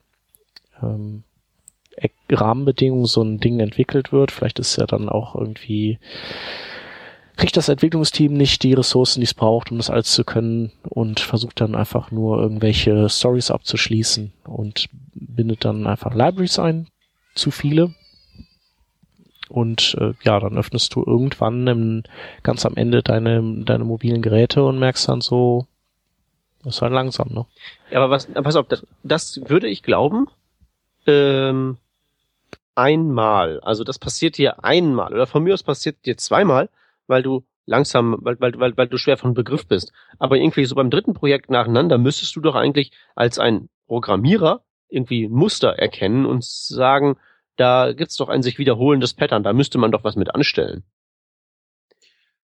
ähm, 0.81 1.23
Rahmenbedingungen 2.29 3.05
so 3.05 3.21
ein 3.21 3.39
Ding 3.39 3.59
entwickelt 3.59 4.11
wird. 4.11 4.31
Vielleicht 4.31 4.59
ist 4.59 4.75
ja 4.77 4.85
dann 4.85 5.07
auch 5.07 5.35
irgendwie 5.35 5.99
kriegt 7.37 7.55
das 7.55 7.69
Entwicklungsteam 7.69 8.33
nicht 8.33 8.63
die 8.63 8.73
Ressourcen, 8.73 9.21
die 9.21 9.25
es 9.25 9.33
braucht, 9.33 9.71
um 9.71 9.77
das 9.77 9.89
alles 9.89 10.11
zu 10.11 10.23
können 10.23 10.71
und 10.89 11.19
versucht 11.19 11.61
dann 11.61 11.75
einfach 11.75 12.11
nur 12.11 12.41
irgendwelche 12.41 13.07
Stories 13.09 13.51
abzuschließen 13.51 14.33
und 14.45 14.87
bindet 15.13 15.63
dann 15.63 15.85
einfach 15.87 16.13
Libraries 16.13 16.59
ein, 16.59 16.87
zu 17.35 17.51
viele. 17.51 17.93
Und 19.49 19.95
äh, 20.01 20.13
ja, 20.23 20.39
dann 20.39 20.57
öffnest 20.57 20.93
du 20.95 21.03
irgendwann 21.05 21.67
im, 21.67 22.03
ganz 22.43 22.65
am 22.65 22.75
Ende 22.75 23.01
deine, 23.01 23.63
deine 23.63 23.85
mobilen 23.85 24.21
Geräte 24.21 24.63
und 24.63 24.79
merkst 24.79 25.07
dann 25.07 25.21
so, 25.21 25.67
das 26.63 26.75
ist 26.75 26.81
halt 26.81 26.91
langsam, 26.91 27.29
ne? 27.29 27.45
Ja, 27.91 27.99
aber 27.99 28.09
was, 28.09 28.25
pass 28.25 28.55
auf, 28.55 28.67
das, 28.67 28.85
das 29.03 29.39
würde 29.45 29.67
ich 29.67 29.83
glauben, 29.83 30.27
ähm, 31.05 31.77
einmal. 32.75 33.59
Also 33.61 33.83
das 33.83 33.99
passiert 33.99 34.37
dir 34.37 34.63
einmal 34.63 35.13
oder 35.13 35.27
von 35.27 35.43
mir 35.43 35.53
aus 35.53 35.63
passiert 35.63 36.05
dir 36.05 36.17
zweimal, 36.17 36.69
weil 37.07 37.23
du 37.23 37.45
langsam, 37.65 38.17
weil, 38.21 38.39
weil, 38.39 38.59
weil, 38.59 38.77
weil 38.77 38.87
du 38.87 38.97
schwer 38.97 39.17
von 39.17 39.33
Begriff 39.33 39.67
bist. 39.67 39.91
Aber 40.19 40.37
irgendwie 40.37 40.65
so 40.65 40.75
beim 40.75 40.89
dritten 40.89 41.13
Projekt 41.13 41.49
nacheinander 41.49 41.97
müsstest 41.97 42.35
du 42.35 42.41
doch 42.41 42.55
eigentlich 42.55 42.91
als 43.15 43.39
ein 43.39 43.69
Programmierer 43.87 44.63
irgendwie 44.89 45.27
Muster 45.27 45.69
erkennen 45.69 46.25
und 46.25 46.43
sagen, 46.43 47.17
da 47.57 47.91
gibt's 47.93 48.15
doch 48.17 48.29
ein 48.29 48.43
sich 48.43 48.57
wiederholendes 48.57 49.13
Pattern, 49.13 49.43
da 49.43 49.51
müsste 49.51 49.77
man 49.77 49.91
doch 49.91 50.03
was 50.03 50.15
mit 50.15 50.33
anstellen. 50.33 50.83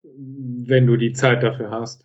Wenn 0.03 0.87
du 0.87 0.97
die 0.97 1.13
Zeit 1.13 1.43
dafür 1.43 1.71
hast. 1.71 2.05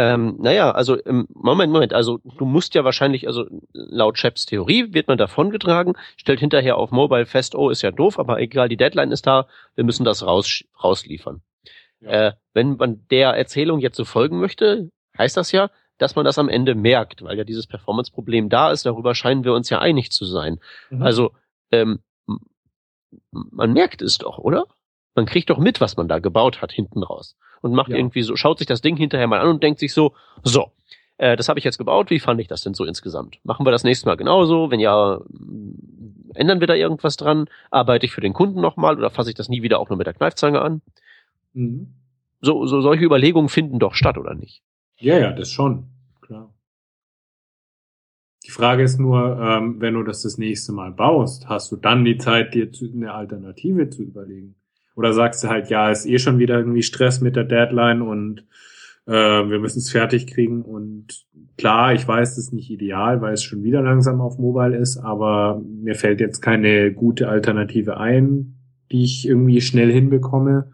Ähm, 0.00 0.36
naja, 0.38 0.70
also 0.70 0.94
im 0.94 1.26
Moment, 1.34 1.72
Moment, 1.72 1.92
also 1.92 2.20
du 2.38 2.44
musst 2.44 2.76
ja 2.76 2.84
wahrscheinlich, 2.84 3.26
also 3.26 3.46
laut 3.72 4.14
Chaps 4.14 4.46
Theorie 4.46 4.94
wird 4.94 5.08
man 5.08 5.18
davongetragen, 5.18 5.94
stellt 6.16 6.38
hinterher 6.38 6.76
auf 6.76 6.92
Mobile 6.92 7.26
fest, 7.26 7.56
oh, 7.56 7.68
ist 7.68 7.82
ja 7.82 7.90
doof, 7.90 8.16
aber 8.20 8.40
egal, 8.40 8.68
die 8.68 8.76
Deadline 8.76 9.10
ist 9.10 9.26
da, 9.26 9.48
wir 9.74 9.82
müssen 9.82 10.04
das 10.04 10.24
raus, 10.24 10.62
rausliefern. 10.80 11.42
Ja. 12.00 12.10
Äh, 12.10 12.32
wenn 12.54 12.76
man 12.76 13.06
der 13.10 13.30
Erzählung 13.30 13.80
jetzt 13.80 13.96
so 13.96 14.04
folgen 14.04 14.38
möchte, 14.38 14.92
heißt 15.18 15.36
das 15.36 15.50
ja, 15.50 15.68
dass 15.98 16.14
man 16.14 16.24
das 16.24 16.38
am 16.38 16.48
Ende 16.48 16.76
merkt, 16.76 17.24
weil 17.24 17.36
ja 17.36 17.42
dieses 17.42 17.66
Performance-Problem 17.66 18.48
da 18.48 18.70
ist, 18.70 18.86
darüber 18.86 19.16
scheinen 19.16 19.42
wir 19.42 19.52
uns 19.52 19.68
ja 19.68 19.80
einig 19.80 20.12
zu 20.12 20.26
sein. 20.26 20.60
Mhm. 20.90 21.02
Also 21.02 21.32
ähm, 21.72 21.98
man 23.32 23.72
merkt 23.72 24.00
es 24.00 24.18
doch, 24.18 24.38
oder? 24.38 24.66
Man 25.16 25.26
kriegt 25.26 25.50
doch 25.50 25.58
mit, 25.58 25.80
was 25.80 25.96
man 25.96 26.06
da 26.06 26.20
gebaut 26.20 26.62
hat 26.62 26.70
hinten 26.70 27.02
raus 27.02 27.36
und 27.60 27.72
macht 27.72 27.90
ja. 27.90 27.96
irgendwie 27.96 28.22
so, 28.22 28.36
schaut 28.36 28.58
sich 28.58 28.66
das 28.66 28.80
Ding 28.80 28.96
hinterher 28.96 29.26
mal 29.26 29.40
an 29.40 29.48
und 29.48 29.62
denkt 29.62 29.80
sich 29.80 29.92
so, 29.92 30.14
so, 30.42 30.72
äh, 31.18 31.36
das 31.36 31.48
habe 31.48 31.58
ich 31.58 31.64
jetzt 31.64 31.78
gebaut, 31.78 32.10
wie 32.10 32.20
fand 32.20 32.40
ich 32.40 32.46
das 32.46 32.62
denn 32.62 32.74
so 32.74 32.84
insgesamt? 32.84 33.38
Machen 33.44 33.66
wir 33.66 33.72
das 33.72 33.84
nächste 33.84 34.06
Mal 34.06 34.16
genauso? 34.16 34.70
Wenn 34.70 34.80
ja, 34.80 35.20
ändern 36.34 36.60
wir 36.60 36.66
da 36.66 36.74
irgendwas 36.74 37.16
dran? 37.16 37.48
Arbeite 37.70 38.06
ich 38.06 38.12
für 38.12 38.20
den 38.20 38.32
Kunden 38.32 38.60
nochmal 38.60 38.96
oder 38.96 39.10
fasse 39.10 39.30
ich 39.30 39.36
das 39.36 39.48
nie 39.48 39.62
wieder 39.62 39.80
auch 39.80 39.88
nur 39.88 39.98
mit 39.98 40.06
der 40.06 40.14
Kneifzange 40.14 40.62
an? 40.62 40.80
Mhm. 41.52 41.94
So, 42.40 42.66
so 42.66 42.80
solche 42.80 43.04
Überlegungen 43.04 43.48
finden 43.48 43.80
doch 43.80 43.94
statt, 43.94 44.16
oder 44.16 44.34
nicht? 44.34 44.62
Ja, 44.98 45.18
ja, 45.18 45.32
das 45.32 45.50
schon, 45.50 45.88
klar. 46.20 46.54
Die 48.46 48.52
Frage 48.52 48.82
ist 48.84 48.98
nur, 48.98 49.38
ähm, 49.40 49.80
wenn 49.80 49.94
du 49.94 50.04
das 50.04 50.22
das 50.22 50.38
nächste 50.38 50.72
Mal 50.72 50.92
baust, 50.92 51.48
hast 51.48 51.72
du 51.72 51.76
dann 51.76 52.04
die 52.04 52.16
Zeit, 52.16 52.54
dir 52.54 52.72
zu, 52.72 52.90
eine 52.90 53.12
Alternative 53.12 53.90
zu 53.90 54.02
überlegen? 54.02 54.54
Oder 54.98 55.12
sagst 55.12 55.44
du 55.44 55.48
halt, 55.48 55.70
ja, 55.70 55.92
ist 55.92 56.06
eh 56.06 56.18
schon 56.18 56.40
wieder 56.40 56.58
irgendwie 56.58 56.82
Stress 56.82 57.20
mit 57.20 57.36
der 57.36 57.44
Deadline 57.44 58.02
und 58.02 58.40
äh, 59.06 59.12
wir 59.12 59.60
müssen 59.60 59.78
es 59.78 59.92
fertig 59.92 60.26
kriegen 60.26 60.62
und 60.62 61.24
klar, 61.56 61.94
ich 61.94 62.08
weiß, 62.08 62.30
das 62.30 62.46
ist 62.46 62.52
nicht 62.52 62.68
ideal, 62.68 63.20
weil 63.20 63.34
es 63.34 63.44
schon 63.44 63.62
wieder 63.62 63.80
langsam 63.80 64.20
auf 64.20 64.38
Mobile 64.38 64.76
ist, 64.76 64.96
aber 64.96 65.62
mir 65.64 65.94
fällt 65.94 66.18
jetzt 66.18 66.40
keine 66.40 66.92
gute 66.92 67.28
Alternative 67.28 67.96
ein, 67.96 68.56
die 68.90 69.04
ich 69.04 69.24
irgendwie 69.28 69.60
schnell 69.60 69.92
hinbekomme 69.92 70.72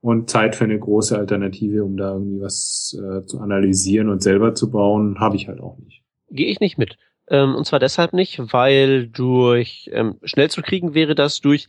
und 0.00 0.28
Zeit 0.28 0.56
für 0.56 0.64
eine 0.64 0.80
große 0.80 1.16
Alternative, 1.16 1.84
um 1.84 1.96
da 1.96 2.14
irgendwie 2.14 2.40
was 2.40 2.98
äh, 3.00 3.24
zu 3.26 3.38
analysieren 3.38 4.08
und 4.08 4.24
selber 4.24 4.56
zu 4.56 4.72
bauen, 4.72 5.20
habe 5.20 5.36
ich 5.36 5.46
halt 5.46 5.60
auch 5.60 5.78
nicht. 5.78 6.02
Gehe 6.30 6.50
ich 6.50 6.58
nicht 6.58 6.78
mit. 6.78 6.96
Ähm, 7.28 7.54
und 7.54 7.64
zwar 7.64 7.78
deshalb 7.78 8.12
nicht, 8.12 8.40
weil 8.52 9.08
durch 9.08 9.88
ähm, 9.92 10.16
schnell 10.22 10.50
zu 10.50 10.62
kriegen 10.62 10.94
wäre 10.94 11.14
das 11.14 11.40
durch 11.40 11.66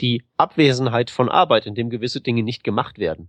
die 0.00 0.24
Abwesenheit 0.36 1.10
von 1.10 1.28
Arbeit, 1.28 1.66
in 1.66 1.74
dem 1.74 1.90
gewisse 1.90 2.20
Dinge 2.20 2.42
nicht 2.42 2.64
gemacht 2.64 2.98
werden. 2.98 3.28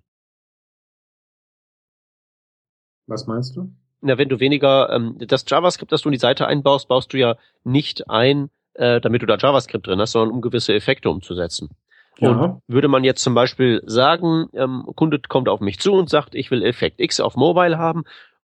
Was 3.08 3.28
meinst 3.28 3.56
du? 3.56 3.72
Na, 4.02 4.18
wenn 4.18 4.30
du 4.30 4.40
weniger 4.40 4.90
ähm, 4.90 5.18
das 5.20 5.46
JavaScript, 5.48 5.92
das 5.92 6.02
du 6.02 6.10
in 6.10 6.14
die 6.14 6.20
Seite 6.20 6.48
einbaust, 6.48 6.88
baust 6.88 7.14
du 7.14 7.18
ja 7.18 7.36
nicht 7.64 8.10
ein, 8.10 8.50
äh, 8.74 9.00
damit 9.00 9.22
du 9.22 9.26
da 9.26 9.38
JavaScript 9.38 9.86
drin 9.86 10.00
hast, 10.00 10.14
sondern 10.14 10.34
um 10.34 10.42
gewisse 10.42 10.74
Effekte 10.74 11.10
umzusetzen. 11.10 11.70
Ja. 12.18 12.30
Und 12.30 12.62
würde 12.68 12.88
man 12.88 13.04
jetzt 13.04 13.24
zum 13.24 13.34
Beispiel 13.34 13.82
sagen, 13.86 14.50
ähm, 14.54 14.86
Kunde 14.96 15.20
kommt 15.20 15.50
auf 15.50 15.60
mich 15.60 15.80
zu 15.80 15.94
und 15.94 16.10
sagt, 16.10 16.36
ich 16.36 16.52
will 16.52 16.64
Effekt 16.64 17.00
X 17.00 17.20
auf 17.20 17.36
Mobile 17.36 17.78
haben 17.78 18.04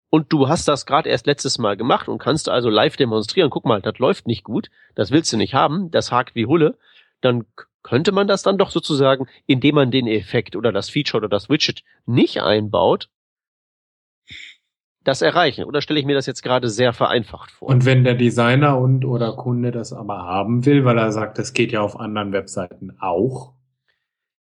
und 0.10 0.32
du 0.32 0.48
hast 0.48 0.68
das 0.68 0.86
gerade 0.86 1.10
erst 1.10 1.26
letztes 1.26 1.58
Mal 1.58 1.76
gemacht 1.76 2.08
und 2.08 2.20
kannst 2.20 2.50
also 2.50 2.70
live 2.70 2.98
demonstrieren, 2.98 3.50
guck 3.50 3.66
mal, 3.66 3.82
das 3.82 3.98
läuft 3.98 4.28
nicht 4.28 4.44
gut, 4.44 4.70
das 4.96 5.12
willst 5.12 5.34
du 5.34 5.38
nicht 5.38 5.56
haben, 5.56 5.90
das 5.92 6.12
hakt 6.12 6.36
wie 6.36 6.46
Hulle, 6.46 6.78
dann 7.22 7.46
könnte 7.84 8.12
man 8.12 8.28
das 8.28 8.42
dann 8.42 8.58
doch 8.58 8.72
sozusagen, 8.72 9.28
indem 9.46 9.76
man 9.76 9.92
den 9.92 10.08
Effekt 10.08 10.56
oder 10.56 10.72
das 10.72 10.90
Feature 10.90 11.22
oder 11.22 11.30
das 11.30 11.50
Widget 11.50 11.84
nicht 12.06 12.42
einbaut, 12.42 13.10
das 15.04 15.22
erreichen. 15.22 15.66
Oder 15.66 15.82
stelle 15.82 16.00
ich 16.00 16.06
mir 16.06 16.16
das 16.16 16.26
jetzt 16.26 16.44
gerade 16.44 16.70
sehr 16.70 16.94
vereinfacht 16.94 17.52
vor? 17.52 17.68
Und 17.68 17.86
wenn 17.86 18.04
der 18.04 18.16
Designer 18.16 18.78
und 18.78 19.06
oder 19.06 19.34
Kunde 19.34 19.72
das 19.72 19.94
aber 19.94 20.20
haben 20.20 20.66
will, 20.66 20.86
weil 20.86 20.98
er 20.98 21.12
sagt, 21.12 21.38
das 21.38 21.54
geht 21.54 21.72
ja 21.72 21.82
auf 21.82 22.00
anderen 22.00 22.32
Webseiten 22.32 22.96
auch, 23.00 23.54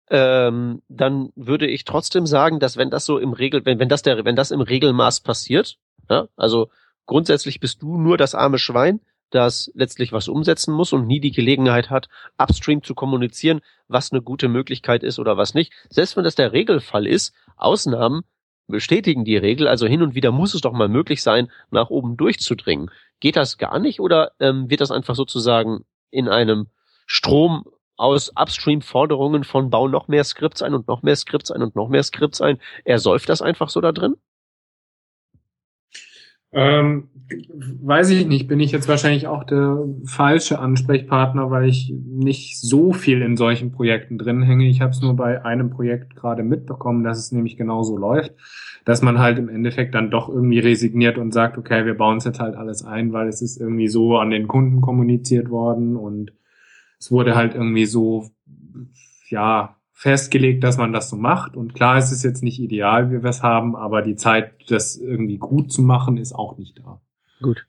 ähm, 0.10 0.82
dann 0.90 1.30
würde 1.36 1.68
ich 1.68 1.86
trotzdem 1.86 2.26
sagen, 2.26 2.60
dass 2.60 2.78
wenn 2.78 2.90
das 2.90 3.06
so 3.06 3.20
im 3.20 3.34
Regel, 3.34 3.66
wenn, 3.66 3.80
wenn 3.80 3.90
das 3.90 4.02
der, 4.02 4.26
wenn 4.26 4.36
das 4.36 4.52
im 4.52 4.62
Regelmaß 4.62 5.22
passiert, 5.22 5.78
ja, 6.10 6.28
also 6.36 6.70
grundsätzlich 7.06 7.60
bist 7.60 7.84
du 7.84 7.98
nur 7.98 8.18
das 8.18 8.36
arme 8.36 8.58
Schwein, 8.58 9.00
das 9.30 9.71
letztlich 9.75 10.11
was 10.11 10.27
umsetzen 10.27 10.73
muss 10.73 10.93
und 10.93 11.07
nie 11.07 11.19
die 11.19 11.32
Gelegenheit 11.32 11.89
hat, 11.89 12.09
upstream 12.38 12.84
zu 12.84 12.95
kommunizieren, 12.95 13.61
was 13.88 14.11
eine 14.11 14.21
gute 14.21 14.47
Möglichkeit 14.47 15.03
ist 15.03 15.19
oder 15.19 15.38
was 15.38 15.53
nicht. 15.53 15.73
Selbst 15.89 16.17
wenn 16.17 16.23
das 16.23 16.36
der 16.36 16.53
Regelfall 16.53 17.07
ist, 17.07 17.34
Ausnahmen 17.55 18.21
bestätigen 18.67 19.25
die 19.25 19.38
Regel, 19.38 19.67
also 19.67 19.88
hin 19.88 20.01
und 20.01 20.15
wieder 20.15 20.32
muss 20.32 20.53
es 20.53 20.61
doch 20.61 20.73
mal 20.73 20.89
möglich 20.89 21.23
sein, 21.23 21.51
nach 21.71 21.89
oben 21.89 22.17
durchzudringen. 22.17 22.91
Geht 23.19 23.36
das 23.36 23.57
gar 23.57 23.80
nicht 23.80 23.99
oder 23.99 24.32
ähm, 24.39 24.69
wird 24.69 24.82
das 24.82 24.91
einfach 24.91 25.15
sozusagen 25.15 25.86
in 26.11 26.30
einem 26.30 26.67
Strom 27.05 27.65
aus 27.97 28.32
Upstream-Forderungen 28.36 29.43
von 29.43 29.69
bau 29.69 29.88
noch 29.88 30.07
mehr 30.07 30.23
Skripts 30.23 30.61
ein 30.61 30.73
und 30.73 30.88
noch 30.88 31.01
mehr 31.01 31.15
Skripts 31.15 31.51
ein 31.51 31.61
und 31.61 31.75
noch 31.75 31.89
mehr 31.89 32.03
Skripts 32.03 32.41
ein? 32.41 32.59
Ersäuft 32.86 33.27
das 33.27 33.41
einfach 33.41 33.69
so 33.69 33.82
da 33.82 33.91
drin? 33.91 34.15
Ähm, 36.52 37.10
weiß 37.82 38.10
ich 38.10 38.26
nicht, 38.26 38.47
bin 38.47 38.60
ich 38.60 38.72
jetzt 38.72 38.88
wahrscheinlich 38.88 39.28
auch 39.28 39.43
der 39.43 39.86
falsche 40.06 40.60
Ansprechpartner, 40.60 41.52
weil 41.52 41.70
ich 41.70 41.93
nicht 41.93 42.60
so 42.60 42.91
viel 42.91 43.22
in 43.22 43.38
solchen 43.38 43.72
Projekten 43.72 44.18
drin 44.18 44.41
hänge. 44.41 44.68
Ich 44.68 44.82
habe 44.82 44.91
es 44.91 45.02
nur 45.02 45.16
bei 45.16 45.45
einem 45.45 45.70
Projekt 45.70 46.16
gerade 46.16 46.41
mitbekommen, 46.43 47.04
dass 47.04 47.20
es 47.20 47.32
nämlich 47.32 47.56
genauso 47.56 47.97
läuft, 47.97 48.34
dass 48.84 49.04
man 49.04 49.20
halt 49.20 49.38
im 49.38 49.50
Endeffekt 49.50 49.93
dann 49.93 50.10
doch 50.10 50.28
irgendwie 50.28 50.60
resigniert 50.60 51.20
und 51.20 51.32
sagt, 51.32 51.58
okay, 51.58 51.86
wir 51.86 51.95
bauen 51.95 52.18
es 52.18 52.26
jetzt 52.26 52.39
halt 52.39 52.56
alles 52.56 52.84
ein, 52.84 53.14
weil 53.14 53.28
es 53.28 53.43
ist 53.43 53.62
irgendwie 53.62 53.88
so 53.88 54.18
an 54.18 54.32
den 54.32 54.47
Kunden 54.47 54.82
kommuniziert 54.82 55.52
worden 55.52 55.95
und 55.95 56.34
es 57.00 57.12
wurde 57.12 57.36
halt 57.36 57.54
irgendwie 57.54 57.86
so, 57.86 58.30
ja, 59.30 59.78
festgelegt, 60.00 60.64
dass 60.64 60.78
man 60.78 60.93
das 60.93 61.10
so 61.10 61.18
macht. 61.18 61.58
Und 61.58 61.76
klar, 61.76 61.97
es 61.97 62.14
ist 62.14 62.24
jetzt 62.24 62.41
nicht 62.41 62.58
ideal, 62.62 63.12
wie 63.12 63.22
wir 63.22 63.30
es 63.30 63.43
haben, 63.43 63.76
aber 63.76 64.02
die 64.02 64.16
Zeit, 64.16 64.54
das 64.70 64.95
irgendwie 64.95 65.38
gut 65.38 65.74
zu 65.74 65.82
machen, 65.82 66.16
ist 66.16 66.32
auch 66.32 66.58
nicht 66.58 66.80
da. 66.80 67.02
Gut. 67.41 67.68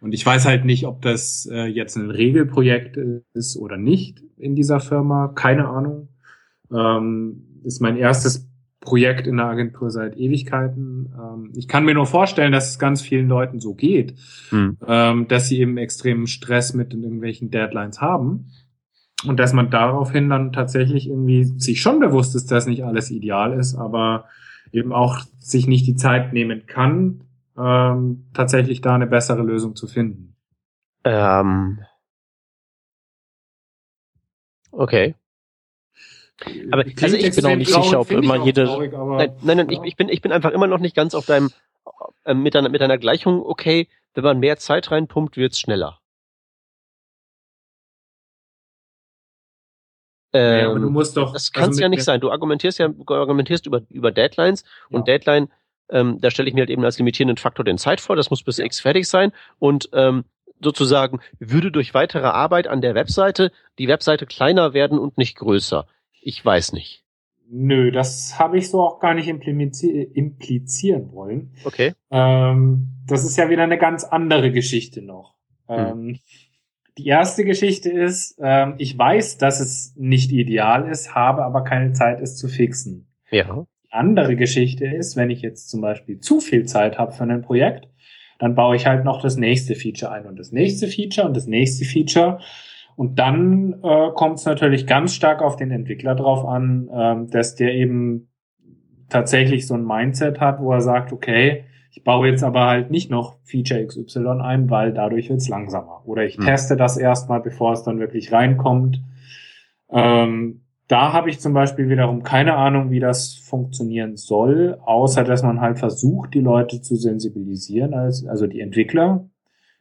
Und 0.00 0.14
ich 0.14 0.24
weiß 0.24 0.46
halt 0.46 0.64
nicht, 0.64 0.86
ob 0.86 1.02
das 1.02 1.46
äh, 1.52 1.66
jetzt 1.66 1.96
ein 1.96 2.10
Regelprojekt 2.10 2.98
ist 3.34 3.58
oder 3.58 3.76
nicht 3.76 4.22
in 4.38 4.54
dieser 4.54 4.80
Firma. 4.80 5.28
Keine 5.28 5.68
Ahnung. 5.68 6.08
Ähm, 6.72 7.60
ist 7.64 7.82
mein 7.82 7.98
erstes 7.98 8.48
Projekt 8.80 9.26
in 9.26 9.36
der 9.36 9.46
Agentur 9.46 9.90
seit 9.90 10.16
Ewigkeiten. 10.16 11.12
Ähm, 11.20 11.52
ich 11.54 11.68
kann 11.68 11.84
mir 11.84 11.92
nur 11.92 12.06
vorstellen, 12.06 12.52
dass 12.52 12.70
es 12.70 12.78
ganz 12.78 13.02
vielen 13.02 13.28
Leuten 13.28 13.60
so 13.60 13.74
geht, 13.74 14.14
hm. 14.48 14.78
ähm, 14.86 15.28
dass 15.28 15.48
sie 15.48 15.60
eben 15.60 15.76
extremen 15.76 16.28
Stress 16.28 16.72
mit 16.72 16.94
irgendwelchen 16.94 17.50
Deadlines 17.50 18.00
haben 18.00 18.46
und 19.26 19.38
dass 19.38 19.52
man 19.52 19.70
daraufhin 19.70 20.28
dann 20.28 20.52
tatsächlich 20.52 21.08
irgendwie 21.08 21.44
sich 21.44 21.80
schon 21.80 22.00
bewusst 22.00 22.36
ist, 22.36 22.50
dass 22.50 22.66
nicht 22.66 22.84
alles 22.84 23.10
ideal 23.10 23.58
ist, 23.58 23.74
aber 23.74 24.26
eben 24.72 24.92
auch 24.92 25.20
sich 25.38 25.66
nicht 25.66 25.86
die 25.86 25.96
Zeit 25.96 26.32
nehmen 26.32 26.66
kann, 26.66 27.24
ähm, 27.58 28.26
tatsächlich 28.32 28.80
da 28.80 28.94
eine 28.94 29.06
bessere 29.06 29.42
Lösung 29.42 29.74
zu 29.74 29.86
finden. 29.86 30.36
Ähm. 31.04 31.80
Okay. 34.70 35.14
Aber 36.70 36.84
also 37.02 37.16
ich 37.16 37.34
bin 37.34 37.46
auch 37.46 37.56
nicht 37.56 37.72
sicher, 37.72 37.98
ob 37.98 38.10
immer 38.12 38.44
jede. 38.44 38.66
Traurig, 38.66 38.92
nein, 38.92 39.32
nein, 39.42 39.56
nein 39.56 39.70
ich, 39.70 39.80
ich, 39.82 39.96
bin, 39.96 40.08
ich 40.08 40.20
bin 40.20 40.30
einfach 40.30 40.52
immer 40.52 40.68
noch 40.68 40.78
nicht 40.78 40.94
ganz 40.94 41.14
auf 41.14 41.26
deinem 41.26 41.50
äh, 42.24 42.34
mit 42.34 42.54
deiner 42.54 42.68
mit 42.68 42.80
deiner 42.80 42.98
Gleichung. 42.98 43.42
Okay, 43.42 43.88
wenn 44.14 44.22
man 44.22 44.38
mehr 44.38 44.56
Zeit 44.58 44.90
reinpumpt, 44.92 45.36
wird's 45.36 45.58
schneller. 45.58 45.98
Ähm, 50.32 50.60
ja, 50.60 50.70
aber 50.70 50.80
du 50.80 50.90
musst 50.90 51.16
doch. 51.16 51.32
Das 51.32 51.52
kann 51.52 51.64
es 51.64 51.68
also 51.70 51.82
ja 51.82 51.88
nicht 51.88 52.04
sein. 52.04 52.20
Du 52.20 52.30
argumentierst 52.30 52.78
ja, 52.78 52.88
du 52.88 53.14
argumentierst 53.14 53.66
über, 53.66 53.82
über 53.88 54.12
Deadlines 54.12 54.64
ja. 54.90 54.98
und 54.98 55.08
Deadline, 55.08 55.48
ähm, 55.90 56.18
da 56.20 56.30
stelle 56.30 56.48
ich 56.48 56.54
mir 56.54 56.60
halt 56.60 56.70
eben 56.70 56.84
als 56.84 56.98
limitierenden 56.98 57.38
Faktor 57.38 57.64
den 57.64 57.78
Zeit 57.78 58.00
vor, 58.00 58.16
das 58.16 58.30
muss 58.30 58.42
bis 58.42 58.58
X 58.58 58.80
fertig 58.80 59.08
sein 59.08 59.32
und 59.58 59.88
ähm, 59.92 60.24
sozusagen 60.60 61.20
würde 61.38 61.70
durch 61.70 61.94
weitere 61.94 62.26
Arbeit 62.26 62.66
an 62.66 62.80
der 62.80 62.94
Webseite 62.94 63.52
die 63.78 63.88
Webseite 63.88 64.26
kleiner 64.26 64.74
werden 64.74 64.98
und 64.98 65.16
nicht 65.16 65.36
größer. 65.36 65.86
Ich 66.20 66.44
weiß 66.44 66.72
nicht. 66.72 67.04
Nö, 67.50 67.90
das 67.90 68.38
habe 68.38 68.58
ich 68.58 68.68
so 68.68 68.82
auch 68.82 69.00
gar 69.00 69.14
nicht 69.14 69.28
implizieren 69.28 71.12
wollen. 71.12 71.54
Okay. 71.64 71.94
Ähm, 72.10 72.88
das 73.06 73.24
ist 73.24 73.38
ja 73.38 73.48
wieder 73.48 73.62
eine 73.62 73.78
ganz 73.78 74.04
andere 74.04 74.52
Geschichte 74.52 75.00
noch. 75.00 75.34
Hm. 75.66 76.18
Die 76.98 77.06
erste 77.06 77.44
Geschichte 77.44 77.90
ist, 77.90 78.36
ähm, 78.42 78.74
ich 78.78 78.98
weiß, 78.98 79.38
dass 79.38 79.60
es 79.60 79.94
nicht 79.96 80.32
ideal 80.32 80.88
ist, 80.88 81.14
habe 81.14 81.44
aber 81.44 81.62
keine 81.62 81.92
Zeit, 81.92 82.20
es 82.20 82.36
zu 82.36 82.48
fixen. 82.48 83.08
Ja. 83.30 83.66
Die 83.84 83.92
andere 83.92 84.34
Geschichte 84.34 84.84
ist, 84.84 85.16
wenn 85.16 85.30
ich 85.30 85.40
jetzt 85.40 85.70
zum 85.70 85.80
Beispiel 85.80 86.18
zu 86.18 86.40
viel 86.40 86.66
Zeit 86.66 86.98
habe 86.98 87.12
für 87.12 87.22
ein 87.22 87.42
Projekt, 87.42 87.88
dann 88.40 88.56
baue 88.56 88.74
ich 88.74 88.86
halt 88.86 89.04
noch 89.04 89.22
das 89.22 89.36
nächste 89.36 89.76
Feature 89.76 90.10
ein 90.10 90.26
und 90.26 90.38
das 90.38 90.50
nächste 90.50 90.88
Feature 90.88 91.26
und 91.26 91.36
das 91.36 91.46
nächste 91.46 91.84
Feature. 91.84 92.40
Und 92.96 93.20
dann 93.20 93.74
äh, 93.84 94.10
kommt 94.14 94.38
es 94.38 94.44
natürlich 94.44 94.86
ganz 94.88 95.14
stark 95.14 95.40
auf 95.40 95.54
den 95.54 95.70
Entwickler 95.70 96.16
drauf 96.16 96.44
an, 96.44 96.90
ähm, 96.92 97.30
dass 97.30 97.54
der 97.54 97.74
eben 97.74 98.28
tatsächlich 99.08 99.68
so 99.68 99.74
ein 99.74 99.84
Mindset 99.84 100.40
hat, 100.40 100.60
wo 100.60 100.72
er 100.72 100.80
sagt, 100.80 101.12
okay, 101.12 101.64
ich 101.90 102.04
baue 102.04 102.28
jetzt 102.28 102.44
aber 102.44 102.66
halt 102.66 102.90
nicht 102.90 103.10
noch 103.10 103.38
Feature 103.44 103.84
XY 103.84 104.40
ein, 104.42 104.70
weil 104.70 104.92
dadurch 104.92 105.30
wird's 105.30 105.48
langsamer. 105.48 106.02
Oder 106.04 106.24
ich 106.24 106.36
hm. 106.36 106.44
teste 106.44 106.76
das 106.76 106.96
erstmal, 106.96 107.40
bevor 107.40 107.72
es 107.72 107.82
dann 107.82 107.98
wirklich 107.98 108.32
reinkommt. 108.32 109.00
Ähm, 109.90 110.60
da 110.86 111.12
habe 111.12 111.28
ich 111.28 111.38
zum 111.38 111.52
Beispiel 111.52 111.88
wiederum 111.88 112.22
keine 112.22 112.56
Ahnung, 112.56 112.90
wie 112.90 113.00
das 113.00 113.34
funktionieren 113.34 114.16
soll, 114.16 114.78
außer 114.84 115.22
dass 115.22 115.42
man 115.42 115.60
halt 115.60 115.78
versucht, 115.78 116.34
die 116.34 116.40
Leute 116.40 116.80
zu 116.80 116.96
sensibilisieren, 116.96 117.94
also 117.94 118.46
die 118.46 118.60
Entwickler, 118.60 119.28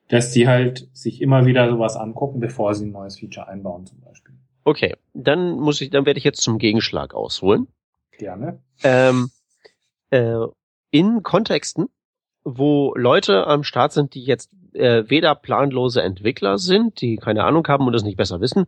dass 0.10 0.32
die 0.32 0.48
halt 0.48 0.90
sich 0.94 1.22
immer 1.22 1.46
wieder 1.46 1.70
sowas 1.70 1.96
angucken, 1.96 2.40
bevor 2.40 2.74
sie 2.76 2.86
ein 2.86 2.92
neues 2.92 3.20
Feature 3.20 3.48
einbauen 3.48 3.86
zum 3.86 4.02
Beispiel. 4.02 4.36
Okay, 4.66 4.96
dann 5.14 5.58
muss 5.60 5.80
ich, 5.80 5.90
dann 5.90 6.06
werde 6.06 6.18
ich 6.18 6.26
jetzt 6.26 6.42
zum 6.42 6.58
Gegenschlag 6.58 7.14
ausholen. 7.14 7.68
Gerne. 8.18 8.60
Ähm, 8.84 9.30
äh, 10.10 10.46
in 10.92 11.24
Kontexten, 11.24 11.88
wo 12.56 12.94
Leute 12.96 13.46
am 13.46 13.64
Start 13.64 13.92
sind, 13.92 14.14
die 14.14 14.24
jetzt 14.24 14.52
äh, 14.74 15.04
weder 15.08 15.36
planlose 15.36 16.02
Entwickler 16.02 16.58
sind, 16.58 17.02
die 17.02 17.18
keine 17.18 17.44
Ahnung 17.44 17.68
haben 17.68 17.86
und 17.86 17.94
es 17.94 18.04
nicht 18.04 18.16
besser 18.16 18.40
wissen, 18.40 18.68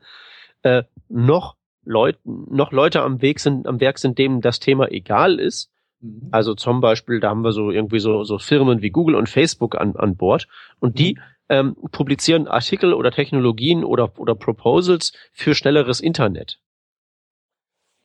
äh, 0.63 0.83
noch 1.07 1.55
Leute, 1.85 2.19
noch 2.25 2.73
Leute 2.73 3.01
am 3.01 3.21
Weg 3.21 3.39
sind, 3.39 3.67
am 3.67 3.79
Werk 3.79 3.97
sind, 3.97 4.17
dem 4.17 4.41
das 4.41 4.59
Thema 4.59 4.91
egal 4.91 5.39
ist. 5.39 5.71
Mhm. 6.01 6.27
Also 6.31 6.55
zum 6.55 6.81
Beispiel, 6.81 7.21
da 7.21 7.29
haben 7.29 7.43
wir 7.43 7.53
so 7.53 7.71
irgendwie 7.71 7.99
so, 7.99 8.25
so 8.25 8.37
Firmen 8.37 8.81
wie 8.81 8.89
Google 8.89 9.15
und 9.15 9.29
Facebook 9.29 9.79
an, 9.79 9.95
an 9.95 10.17
Bord 10.17 10.49
und 10.79 10.99
die 10.99 11.13
mhm. 11.13 11.21
ähm, 11.47 11.75
publizieren 11.91 12.47
Artikel 12.47 12.93
oder 12.93 13.11
Technologien 13.11 13.85
oder, 13.85 14.19
oder 14.19 14.35
Proposals 14.35 15.13
für 15.31 15.55
schnelleres 15.55 16.01
Internet. 16.01 16.59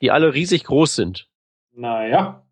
Die 0.00 0.12
alle 0.12 0.34
riesig 0.34 0.64
groß 0.64 0.94
sind. 0.94 1.28
Naja, 1.72 2.43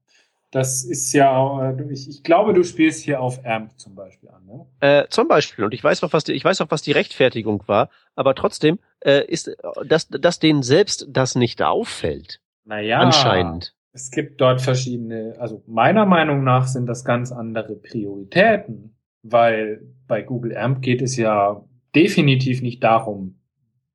das 0.53 0.85
ist 0.85 1.15
ja, 1.15 1.75
ich, 1.91 2.09
ich 2.09 2.23
glaube, 2.23 2.53
du 2.53 2.63
spielst 2.63 3.03
hier 3.03 3.23
auf 3.23 3.45
AMP 3.45 3.79
zum 3.79 3.95
Beispiel 3.95 4.29
an, 4.29 4.45
ne? 4.45 4.67
Äh, 4.81 5.09
zum 5.09 5.27
Beispiel. 5.27 5.65
Und 5.65 5.73
ich 5.73 5.83
weiß 5.83 6.05
auch, 6.05 6.13
was 6.13 6.25
die, 6.25 6.33
ich 6.33 6.45
weiß 6.45 6.61
auch, 6.61 6.71
was 6.71 6.83
die 6.83 6.93
Rechtfertigung 6.93 7.63
war. 7.67 7.89
Aber 8.17 8.35
trotzdem 8.35 8.79
äh, 9.01 9.25
ist, 9.25 9.57
dass, 9.87 10.09
dass 10.09 10.39
denen 10.41 10.63
selbst 10.63 11.07
das 11.09 11.37
nicht 11.37 11.63
auffällt. 11.63 12.41
Naja. 12.67 13.01
Anscheinend. 13.01 13.75
Es 13.95 14.11
gibt 14.11 14.43
dort 14.43 14.61
verschiedene, 14.61 15.37
also 15.39 15.63
meiner 15.67 16.05
Meinung 16.05 16.45
nach 16.45 16.67
sind 16.67 16.87
das 16.87 17.03
ganz 17.03 17.33
andere 17.33 17.75
Prioritäten, 17.75 18.95
weil 19.23 19.83
bei 20.07 20.21
Google 20.21 20.55
AMP 20.55 20.83
geht 20.83 21.01
es 21.01 21.17
ja 21.17 21.65
definitiv 21.95 22.61
nicht 22.61 22.85
darum, 22.85 23.39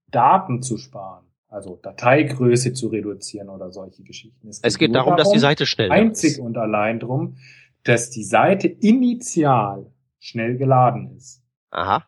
Daten 0.08 0.64
zu 0.64 0.78
sparen 0.78 1.27
also 1.48 1.80
Dateigröße 1.82 2.74
zu 2.74 2.88
reduzieren 2.88 3.50
oder 3.50 3.72
solche 3.72 4.04
Geschichten. 4.04 4.48
Es 4.50 4.62
geht, 4.62 4.68
es 4.68 4.78
geht 4.78 4.96
darum, 4.96 5.12
darum, 5.12 5.18
dass 5.18 5.32
die 5.32 5.40
Seite 5.40 5.66
schnell 5.66 5.92
einzig 5.92 6.32
ist. 6.34 6.40
und 6.40 6.58
allein 6.58 7.00
darum, 7.00 7.38
dass 7.84 8.10
die 8.10 8.24
Seite 8.24 8.68
initial 8.68 9.92
schnell 10.20 10.58
geladen 10.58 11.16
ist. 11.16 11.42
Aha. 11.72 12.06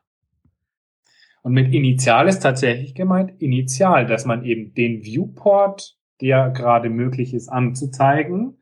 Und 1.42 1.54
mit 1.54 1.74
initial 1.74 2.28
ist 2.28 2.40
tatsächlich 2.40 2.96
gemeint 2.96 3.42
initial, 3.42 4.06
dass 4.06 4.26
man 4.26 4.44
eben 4.44 4.74
den 4.74 5.04
Viewport, 5.04 5.98
der 6.20 6.50
gerade 6.50 6.90
möglich 6.90 7.34
ist 7.34 7.48
anzuzeigen, 7.48 8.58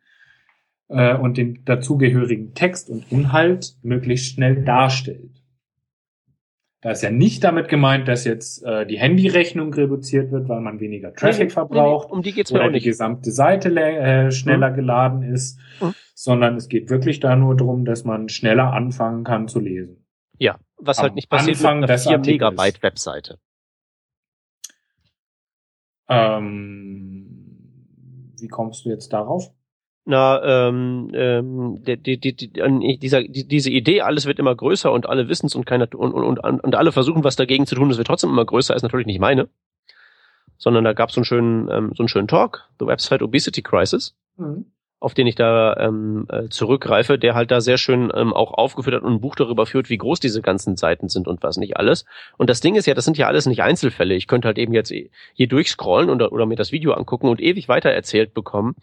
äh, 0.89 1.15
und 1.15 1.37
den 1.37 1.65
dazugehörigen 1.65 2.53
Text 2.53 2.89
und 2.89 3.11
Inhalt 3.11 3.75
möglichst 3.81 4.33
schnell 4.33 4.63
darstellt. 4.63 5.36
Da 6.81 6.91
ist 6.91 7.01
ja 7.01 7.09
nicht 7.09 7.43
damit 7.43 7.69
gemeint, 7.69 8.07
dass 8.07 8.23
jetzt 8.23 8.63
äh, 8.63 8.85
die 8.85 8.99
Handyrechnung 8.99 9.73
reduziert 9.73 10.31
wird, 10.31 10.47
weil 10.47 10.61
man 10.61 10.79
weniger 10.79 11.11
Traffic 11.11 11.47
nee, 11.47 11.53
verbraucht. 11.53 12.09
Nee, 12.09 12.15
um 12.15 12.21
die 12.21 12.33
geht's 12.33 12.51
oder 12.51 12.61
mir 12.61 12.67
auch 12.67 12.71
nicht. 12.71 12.85
die 12.85 12.89
gesamte 12.89 13.31
Seite 13.31 13.69
äh, 13.75 14.31
schneller 14.31 14.69
mhm. 14.69 14.75
geladen 14.75 15.23
ist, 15.23 15.59
mhm. 15.81 15.95
sondern 16.13 16.55
es 16.55 16.69
geht 16.69 16.91
wirklich 16.91 17.19
da 17.19 17.35
nur 17.35 17.57
darum, 17.57 17.83
dass 17.83 18.03
man 18.03 18.29
schneller 18.29 18.73
anfangen 18.73 19.23
kann 19.23 19.47
zu 19.47 19.59
lesen. 19.59 20.05
Ja, 20.37 20.59
was 20.77 20.97
halt 20.97 21.05
Am 21.05 21.09
halt 21.09 21.15
nicht 21.15 21.29
passiert 21.29 21.57
Anfang 21.57 21.79
mit 21.79 21.89
einer 21.89 21.97
4 21.97 22.19
Megabyte 22.19 22.83
Webseite. 22.83 23.39
Ähm, 26.07 27.27
wie 28.39 28.47
kommst 28.47 28.85
du 28.85 28.89
jetzt 28.89 29.11
darauf? 29.13 29.51
Na, 30.09 30.41
ähm, 30.69 31.11
ähm, 31.13 31.83
die, 31.83 32.17
die, 32.17 32.33
die, 32.33 32.97
dieser, 32.97 33.23
die, 33.23 33.45
diese 33.45 33.69
Idee, 33.69 34.01
alles 34.01 34.25
wird 34.25 34.39
immer 34.39 34.55
größer 34.55 34.89
und 34.89 35.09
alle 35.09 35.27
wissen 35.27 35.47
es 35.47 35.55
und 35.55 35.65
keiner 35.65 35.89
und, 35.93 36.13
und, 36.13 36.39
und, 36.39 36.63
und 36.63 36.75
alle 36.75 36.93
versuchen 36.93 37.25
was 37.25 37.35
dagegen 37.35 37.65
zu 37.65 37.75
tun, 37.75 37.91
es 37.91 37.97
wird 37.97 38.07
trotzdem 38.07 38.29
immer 38.29 38.45
größer, 38.45 38.73
ist 38.73 38.83
natürlich 38.83 39.05
nicht 39.05 39.19
meine. 39.19 39.49
Sondern 40.57 40.85
da 40.85 40.93
gab 40.93 41.09
es 41.09 41.15
so 41.15 41.19
einen 41.19 41.25
schönen, 41.25 41.69
ähm, 41.69 41.91
so 41.93 42.03
einen 42.03 42.07
schönen 42.07 42.29
Talk, 42.29 42.69
The 42.79 42.87
Website 42.87 43.21
Obesity 43.21 43.61
Crisis, 43.61 44.15
mhm. 44.37 44.67
auf 45.01 45.13
den 45.13 45.27
ich 45.27 45.35
da 45.35 45.75
ähm, 45.75 46.25
äh, 46.29 46.47
zurückgreife, 46.47 47.19
der 47.19 47.35
halt 47.35 47.51
da 47.51 47.59
sehr 47.59 47.77
schön 47.77 48.09
ähm, 48.15 48.33
auch 48.33 48.53
aufgeführt 48.53 48.95
hat 48.95 49.03
und 49.03 49.15
ein 49.15 49.21
Buch 49.21 49.35
darüber 49.35 49.65
führt, 49.65 49.89
wie 49.89 49.97
groß 49.97 50.21
diese 50.21 50.41
ganzen 50.41 50.77
Seiten 50.77 51.09
sind 51.09 51.27
und 51.27 51.43
was 51.43 51.57
nicht 51.57 51.75
alles. 51.75 52.05
Und 52.37 52.49
das 52.49 52.61
Ding 52.61 52.75
ist 52.75 52.85
ja, 52.85 52.93
das 52.93 53.03
sind 53.03 53.17
ja 53.17 53.27
alles 53.27 53.45
nicht 53.45 53.61
Einzelfälle. 53.61 54.15
Ich 54.15 54.27
könnte 54.27 54.47
halt 54.47 54.57
eben 54.57 54.71
jetzt 54.71 54.93
hier 55.33 55.47
durchscrollen 55.49 56.09
oder, 56.09 56.31
oder 56.31 56.45
mir 56.45 56.55
das 56.55 56.71
Video 56.71 56.93
angucken 56.93 57.27
und 57.27 57.41
ewig 57.41 57.67
weiter 57.67 57.89
erzählt 57.89 58.33
bekommen, 58.33 58.77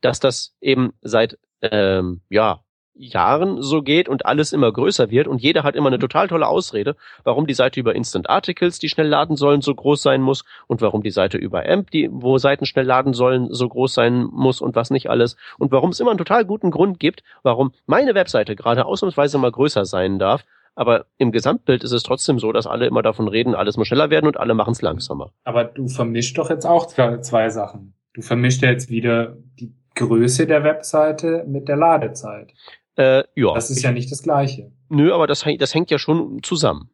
dass 0.00 0.20
das 0.20 0.54
eben 0.60 0.92
seit 1.02 1.38
ähm, 1.62 2.20
ja 2.30 2.60
Jahren 2.98 3.62
so 3.62 3.82
geht 3.82 4.08
und 4.08 4.26
alles 4.26 4.52
immer 4.52 4.72
größer 4.72 5.10
wird 5.10 5.28
und 5.28 5.42
jeder 5.42 5.62
hat 5.62 5.76
immer 5.76 5.88
eine 5.88 5.98
total 5.98 6.28
tolle 6.28 6.46
Ausrede, 6.46 6.96
warum 7.24 7.46
die 7.46 7.54
Seite 7.54 7.78
über 7.78 7.94
Instant 7.94 8.30
Articles, 8.30 8.78
die 8.78 8.88
schnell 8.88 9.08
laden 9.08 9.36
sollen, 9.36 9.60
so 9.60 9.74
groß 9.74 10.02
sein 10.02 10.22
muss 10.22 10.44
und 10.66 10.80
warum 10.80 11.02
die 11.02 11.10
Seite 11.10 11.36
über 11.36 11.68
AMP, 11.68 11.90
die, 11.90 12.08
wo 12.10 12.38
Seiten 12.38 12.66
schnell 12.66 12.86
laden 12.86 13.12
sollen, 13.12 13.52
so 13.52 13.68
groß 13.68 13.92
sein 13.92 14.24
muss 14.24 14.60
und 14.60 14.74
was 14.74 14.90
nicht 14.90 15.10
alles 15.10 15.36
und 15.58 15.72
warum 15.72 15.90
es 15.90 16.00
immer 16.00 16.10
einen 16.10 16.18
total 16.18 16.44
guten 16.44 16.70
Grund 16.70 16.98
gibt, 16.98 17.22
warum 17.42 17.72
meine 17.86 18.14
Webseite 18.14 18.56
gerade 18.56 18.86
ausnahmsweise 18.86 19.38
mal 19.38 19.52
größer 19.52 19.84
sein 19.84 20.18
darf, 20.18 20.44
aber 20.74 21.06
im 21.18 21.32
Gesamtbild 21.32 21.84
ist 21.84 21.92
es 21.92 22.02
trotzdem 22.02 22.38
so, 22.38 22.52
dass 22.52 22.66
alle 22.66 22.86
immer 22.86 23.02
davon 23.02 23.28
reden, 23.28 23.54
alles 23.54 23.76
muss 23.76 23.88
schneller 23.88 24.10
werden 24.10 24.26
und 24.26 24.38
alle 24.38 24.54
machen 24.54 24.72
es 24.72 24.82
langsamer. 24.82 25.32
Aber 25.44 25.64
du 25.64 25.88
vermischst 25.88 26.36
doch 26.36 26.50
jetzt 26.50 26.66
auch 26.66 26.86
zwei 26.86 27.48
Sachen. 27.48 27.94
Du 28.12 28.22
vermischst 28.22 28.62
ja 28.62 28.70
jetzt 28.70 28.90
wieder 28.90 29.36
die 29.58 29.72
Größe 29.96 30.46
der 30.46 30.62
Webseite 30.62 31.44
mit 31.48 31.68
der 31.68 31.76
Ladezeit. 31.76 32.52
Äh, 32.96 33.24
ja. 33.34 33.52
Das 33.54 33.70
ist 33.70 33.82
ja 33.82 33.92
nicht 33.92 34.10
das 34.12 34.22
Gleiche. 34.22 34.70
Nö, 34.88 35.12
aber 35.12 35.26
das, 35.26 35.44
das 35.58 35.74
hängt 35.74 35.90
ja 35.90 35.98
schon 35.98 36.42
zusammen. 36.42 36.90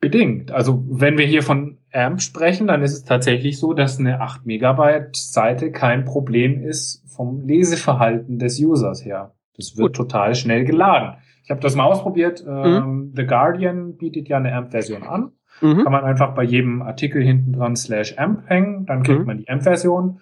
Bedingt. 0.00 0.52
Also 0.52 0.84
wenn 0.88 1.18
wir 1.18 1.26
hier 1.26 1.42
von 1.42 1.78
AMP 1.92 2.20
sprechen, 2.20 2.66
dann 2.66 2.82
ist 2.82 2.92
es 2.92 3.04
tatsächlich 3.04 3.58
so, 3.58 3.72
dass 3.72 3.98
eine 3.98 4.20
8 4.20 4.46
Megabyte 4.46 5.16
Seite 5.16 5.72
kein 5.72 6.04
Problem 6.04 6.62
ist 6.62 7.02
vom 7.08 7.40
Leseverhalten 7.40 8.38
des 8.38 8.60
Users 8.60 9.04
her. 9.04 9.34
Das 9.56 9.76
wird 9.76 9.88
Gut. 9.88 9.96
total 9.96 10.34
schnell 10.34 10.64
geladen. 10.64 11.16
Ich 11.44 11.50
habe 11.50 11.60
das 11.60 11.74
mal 11.74 11.84
ausprobiert. 11.84 12.44
Mhm. 12.44 12.64
Ähm, 12.64 13.12
The 13.16 13.24
Guardian 13.24 13.96
bietet 13.96 14.28
ja 14.28 14.36
eine 14.36 14.52
AMP-Version 14.52 15.02
an. 15.02 15.32
Mhm. 15.60 15.84
Kann 15.84 15.92
man 15.92 16.04
einfach 16.04 16.34
bei 16.34 16.42
jedem 16.42 16.82
Artikel 16.82 17.22
hinten 17.22 17.54
dran 17.54 17.76
slash 17.76 18.18
AMP 18.18 18.48
hängen, 18.48 18.84
dann 18.84 19.02
kriegt 19.02 19.20
mhm. 19.20 19.26
man 19.26 19.38
die 19.38 19.48
AMP-Version. 19.48 20.20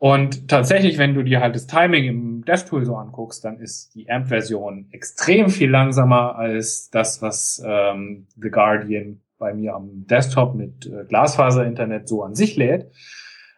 Und 0.00 0.48
tatsächlich, 0.48 0.96
wenn 0.96 1.12
du 1.12 1.22
dir 1.22 1.40
halt 1.40 1.54
das 1.54 1.66
Timing 1.66 2.04
im 2.04 2.44
DevTool 2.46 2.86
so 2.86 2.96
anguckst, 2.96 3.44
dann 3.44 3.58
ist 3.58 3.94
die 3.94 4.08
AMP-Version 4.08 4.88
extrem 4.92 5.50
viel 5.50 5.68
langsamer 5.68 6.36
als 6.36 6.88
das, 6.88 7.20
was 7.20 7.62
ähm, 7.66 8.26
The 8.40 8.48
Guardian 8.48 9.20
bei 9.38 9.52
mir 9.52 9.74
am 9.74 10.06
Desktop 10.06 10.54
mit 10.54 10.86
äh, 10.86 11.04
Glasfaser-Internet 11.06 12.08
so 12.08 12.22
an 12.22 12.34
sich 12.34 12.56
lädt. 12.56 12.90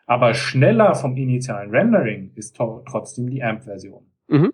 Aber 0.06 0.34
schneller 0.34 0.96
vom 0.96 1.16
initialen 1.16 1.70
Rendering 1.70 2.32
ist 2.34 2.56
trotzdem 2.56 3.30
die 3.30 3.40
AMP-Version. 3.40 4.04
Mhm. 4.26 4.52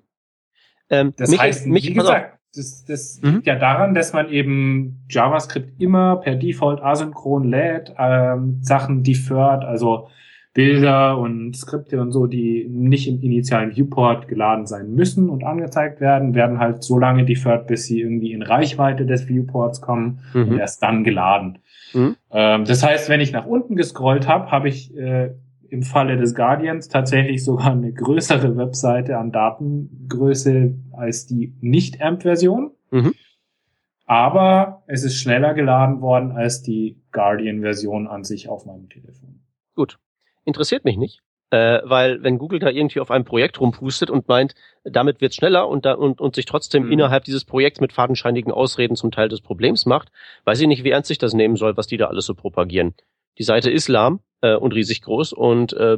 Ähm, 0.90 1.14
das 1.16 1.30
mich, 1.30 1.40
heißt, 1.40 1.66
mich, 1.68 1.86
wie 1.86 1.94
gesagt, 1.94 2.38
das, 2.54 2.84
das 2.84 3.18
mhm. 3.22 3.36
liegt 3.36 3.46
ja 3.46 3.56
daran, 3.56 3.94
dass 3.94 4.12
man 4.12 4.28
eben 4.28 5.06
JavaScript 5.08 5.80
immer 5.80 6.16
per 6.16 6.34
Default 6.34 6.82
asynchron 6.82 7.48
lädt, 7.48 7.94
ähm, 7.96 8.58
Sachen 8.60 9.04
deferred, 9.04 9.64
also 9.64 10.08
Bilder 10.58 11.16
und 11.16 11.56
Skripte 11.56 12.00
und 12.00 12.10
so, 12.10 12.26
die 12.26 12.66
nicht 12.68 13.06
im 13.06 13.22
initialen 13.22 13.76
Viewport 13.76 14.26
geladen 14.26 14.66
sein 14.66 14.92
müssen 14.92 15.30
und 15.30 15.44
angezeigt 15.44 16.00
werden, 16.00 16.34
werden 16.34 16.58
halt 16.58 16.82
so 16.82 16.98
lange 16.98 17.24
deferred, 17.24 17.68
bis 17.68 17.84
sie 17.84 18.00
irgendwie 18.00 18.32
in 18.32 18.42
Reichweite 18.42 19.06
des 19.06 19.28
Viewports 19.28 19.80
kommen 19.80 20.18
mhm. 20.34 20.48
und 20.48 20.58
erst 20.58 20.82
dann 20.82 21.04
geladen. 21.04 21.60
Mhm. 21.94 22.16
Ähm, 22.32 22.64
das 22.64 22.82
heißt, 22.82 23.08
wenn 23.08 23.20
ich 23.20 23.30
nach 23.30 23.46
unten 23.46 23.76
gescrollt 23.76 24.26
habe, 24.26 24.50
habe 24.50 24.68
ich 24.68 24.92
äh, 24.96 25.30
im 25.68 25.84
Falle 25.84 26.16
des 26.16 26.34
Guardians 26.34 26.88
tatsächlich 26.88 27.44
sogar 27.44 27.70
eine 27.70 27.92
größere 27.92 28.56
Webseite 28.56 29.16
an 29.16 29.30
Datengröße 29.30 30.74
als 30.90 31.28
die 31.28 31.54
Nicht-AMP-Version. 31.60 32.72
Mhm. 32.90 33.14
Aber 34.06 34.82
es 34.88 35.04
ist 35.04 35.20
schneller 35.20 35.54
geladen 35.54 36.00
worden 36.00 36.32
als 36.32 36.62
die 36.62 37.00
Guardian-Version 37.12 38.08
an 38.08 38.24
sich 38.24 38.48
auf 38.48 38.66
meinem 38.66 38.88
Telefon. 38.88 39.38
Gut 39.76 40.00
interessiert 40.48 40.84
mich 40.84 40.96
nicht. 40.96 41.20
Äh, 41.50 41.80
weil 41.84 42.22
wenn 42.22 42.36
Google 42.36 42.58
da 42.58 42.68
irgendwie 42.68 43.00
auf 43.00 43.10
einem 43.10 43.24
Projekt 43.24 43.58
rumpustet 43.58 44.10
und 44.10 44.28
meint, 44.28 44.54
damit 44.84 45.22
wird's 45.22 45.36
schneller 45.36 45.66
und, 45.66 45.86
da, 45.86 45.94
und, 45.94 46.20
und 46.20 46.34
sich 46.34 46.44
trotzdem 46.44 46.86
mhm. 46.86 46.92
innerhalb 46.92 47.24
dieses 47.24 47.46
Projekts 47.46 47.80
mit 47.80 47.94
fadenscheinigen 47.94 48.52
Ausreden 48.52 48.96
zum 48.96 49.10
Teil 49.10 49.30
des 49.30 49.40
Problems 49.40 49.86
macht, 49.86 50.08
weiß 50.44 50.60
ich 50.60 50.66
nicht, 50.66 50.84
wie 50.84 50.90
ernst 50.90 51.08
sich 51.08 51.16
das 51.16 51.32
nehmen 51.32 51.56
soll, 51.56 51.76
was 51.78 51.86
die 51.86 51.96
da 51.96 52.06
alles 52.06 52.26
so 52.26 52.34
propagieren. 52.34 52.94
Die 53.38 53.44
Seite 53.44 53.70
ist 53.70 53.88
lahm 53.88 54.20
äh, 54.42 54.56
und 54.56 54.74
riesig 54.74 55.00
groß 55.00 55.32
und 55.32 55.72
äh, 55.72 55.96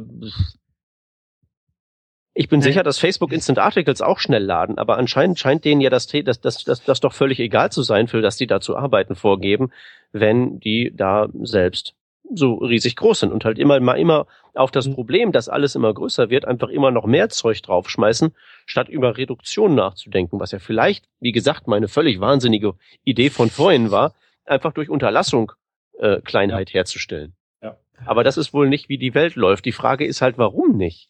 ich 2.33 2.47
bin 2.47 2.61
sicher, 2.61 2.81
dass 2.83 2.97
Facebook 2.97 3.33
Instant 3.33 3.59
Articles 3.59 4.01
auch 4.01 4.19
schnell 4.19 4.43
laden, 4.43 4.77
aber 4.77 4.97
anscheinend 4.97 5.37
scheint 5.37 5.65
denen 5.65 5.81
ja 5.81 5.89
das, 5.89 6.07
das, 6.07 6.39
das, 6.39 6.63
das, 6.63 6.83
das 6.85 6.99
doch 7.01 7.11
völlig 7.11 7.41
egal 7.41 7.73
zu 7.73 7.83
sein, 7.83 8.07
für 8.07 8.21
das 8.21 8.37
die 8.37 8.47
da 8.47 8.61
zu 8.61 8.77
arbeiten 8.77 9.15
vorgeben, 9.15 9.71
wenn 10.13 10.61
die 10.61 10.93
da 10.95 11.27
selbst 11.41 11.93
so 12.35 12.55
riesig 12.55 12.95
groß 12.95 13.21
sind 13.21 13.31
und 13.31 13.45
halt 13.45 13.59
immer 13.59 13.79
mal 13.79 13.99
immer 13.99 14.27
auf 14.53 14.71
das 14.71 14.87
mhm. 14.87 14.95
Problem, 14.95 15.31
dass 15.31 15.49
alles 15.49 15.75
immer 15.75 15.93
größer 15.93 16.29
wird, 16.29 16.45
einfach 16.45 16.69
immer 16.69 16.91
noch 16.91 17.05
mehr 17.05 17.29
Zeug 17.29 17.61
draufschmeißen, 17.61 18.35
statt 18.65 18.89
über 18.89 19.17
Reduktion 19.17 19.75
nachzudenken, 19.75 20.39
was 20.39 20.51
ja 20.51 20.59
vielleicht, 20.59 21.07
wie 21.19 21.31
gesagt, 21.31 21.67
meine 21.67 21.87
völlig 21.87 22.19
wahnsinnige 22.19 22.73
Idee 23.03 23.29
von 23.29 23.49
vorhin 23.49 23.91
war, 23.91 24.13
einfach 24.45 24.73
durch 24.73 24.89
Unterlassung 24.89 25.51
äh, 25.99 26.21
Kleinheit 26.21 26.69
ja. 26.69 26.75
herzustellen. 26.75 27.35
Ja. 27.61 27.77
Aber 28.05 28.23
das 28.23 28.37
ist 28.37 28.53
wohl 28.53 28.67
nicht, 28.69 28.89
wie 28.89 28.97
die 28.97 29.13
Welt 29.13 29.35
läuft. 29.35 29.65
Die 29.65 29.71
Frage 29.71 30.05
ist 30.05 30.21
halt, 30.21 30.37
warum 30.37 30.77
nicht? 30.77 31.09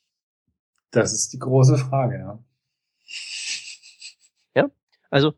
Das 0.91 1.13
ist 1.13 1.33
die 1.33 1.39
große 1.39 1.77
Frage, 1.77 2.19
ja. 2.19 2.39
Ja, 4.55 4.69
also 5.09 5.33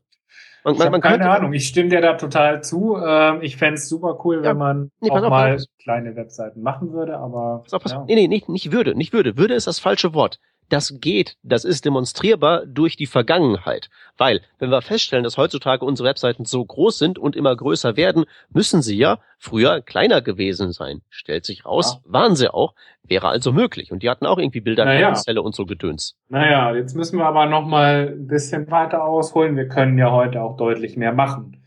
man, 0.64 0.78
man, 0.78 0.92
man 0.92 1.02
keine 1.02 1.30
Ahnung, 1.30 1.54
ich 1.54 1.68
stimme 1.68 1.90
dir 1.90 2.02
da 2.02 2.14
total 2.14 2.64
zu. 2.64 2.98
Ähm, 2.98 3.42
ich 3.42 3.58
fände 3.58 3.80
super 3.80 4.20
cool, 4.24 4.38
ja, 4.38 4.52
wenn 4.52 4.58
man 4.58 4.92
nee, 5.02 5.10
auch 5.10 5.22
auf, 5.22 5.30
mal 5.30 5.58
kleine 5.82 6.16
Webseiten 6.16 6.62
machen 6.62 6.94
würde, 6.94 7.18
aber. 7.18 7.62
Pass 7.64 7.74
auf, 7.74 7.84
pass 7.84 7.92
ja. 7.92 8.06
Nee, 8.08 8.16
nee, 8.16 8.28
nicht, 8.28 8.50
nicht 8.50 8.72
würde, 8.72 8.96
nicht 8.96 9.14
würde. 9.14 9.38
Würde 9.38 9.54
ist 9.54 9.68
das 9.68 9.80
falsche 9.80 10.14
Wort. 10.14 10.40
Das 10.70 11.00
geht, 11.00 11.38
das 11.44 11.66
ist 11.66 11.86
demonstrierbar 11.86 12.66
durch 12.66 12.96
die 12.96 13.06
Vergangenheit. 13.06 13.90
Weil, 14.18 14.42
wenn 14.60 14.70
wir 14.70 14.82
feststellen, 14.82 15.24
dass 15.24 15.38
heutzutage 15.38 15.86
unsere 15.86 16.10
Webseiten 16.10 16.46
so 16.46 16.64
groß 16.64 16.98
sind 16.98 17.20
und 17.20 17.36
immer 17.36 17.56
größer 17.56 17.98
werden, 17.98 18.26
müssen 18.50 18.82
sie 18.82 18.98
ja 18.98 19.20
früher 19.38 19.82
kleiner 19.82 20.22
gewesen 20.22 20.72
sein. 20.72 21.02
Stellt 21.10 21.46
sich 21.46 21.66
raus, 21.66 22.00
ja. 22.06 22.14
waren 22.14 22.36
sie 22.36 22.54
auch, 22.54 22.74
wäre 23.04 23.28
also 23.28 23.52
möglich. 23.52 23.92
Und 23.92 24.04
die 24.04 24.10
hatten 24.10 24.26
auch 24.26 24.38
irgendwie 24.38 24.62
Bilder, 24.62 24.86
naja. 24.86 25.14
und 25.42 25.56
so 25.56 25.66
Gedöns. 25.66 26.18
Naja, 26.30 26.76
jetzt 26.76 26.96
müssen 26.96 27.18
wir 27.18 27.26
aber 27.26 27.46
noch 27.46 27.66
mal 27.66 28.16
ein 28.18 28.28
bisschen 28.28 28.70
weiter 28.72 29.04
ausholen. 29.04 29.56
Wir 29.58 29.68
können 29.68 29.98
ja 29.98 30.12
heute 30.12 30.42
auch 30.42 30.58
deutlich 30.58 30.98
mehr 30.98 31.14
machen. 31.14 31.58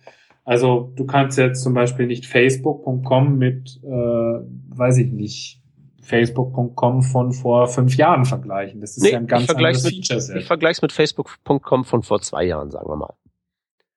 Also 0.46 0.92
du 0.94 1.06
kannst 1.06 1.38
jetzt 1.38 1.62
zum 1.62 1.74
Beispiel 1.74 2.06
nicht 2.06 2.26
facebook.com 2.26 3.36
mit, 3.36 3.80
äh, 3.82 3.88
weiß 3.88 4.98
ich 4.98 5.10
nicht, 5.10 5.60
Facebook.com 6.06 7.02
von 7.02 7.32
vor 7.32 7.66
fünf 7.66 7.96
Jahren 7.96 8.24
vergleichen. 8.24 8.80
Das 8.80 8.96
ist 8.96 9.02
nee, 9.02 9.10
ja 9.10 9.18
ein 9.18 9.26
ganz 9.26 9.50
anderes 9.50 9.84
mit, 9.84 9.94
Feature-Set. 9.94 10.36
Ich 10.36 10.46
vergleiche 10.46 10.78
es 10.78 10.82
mit 10.82 10.92
Facebook.com 10.92 11.84
von 11.84 12.02
vor 12.02 12.20
zwei 12.20 12.44
Jahren, 12.44 12.70
sagen 12.70 12.88
wir 12.88 12.96
mal. 12.96 13.14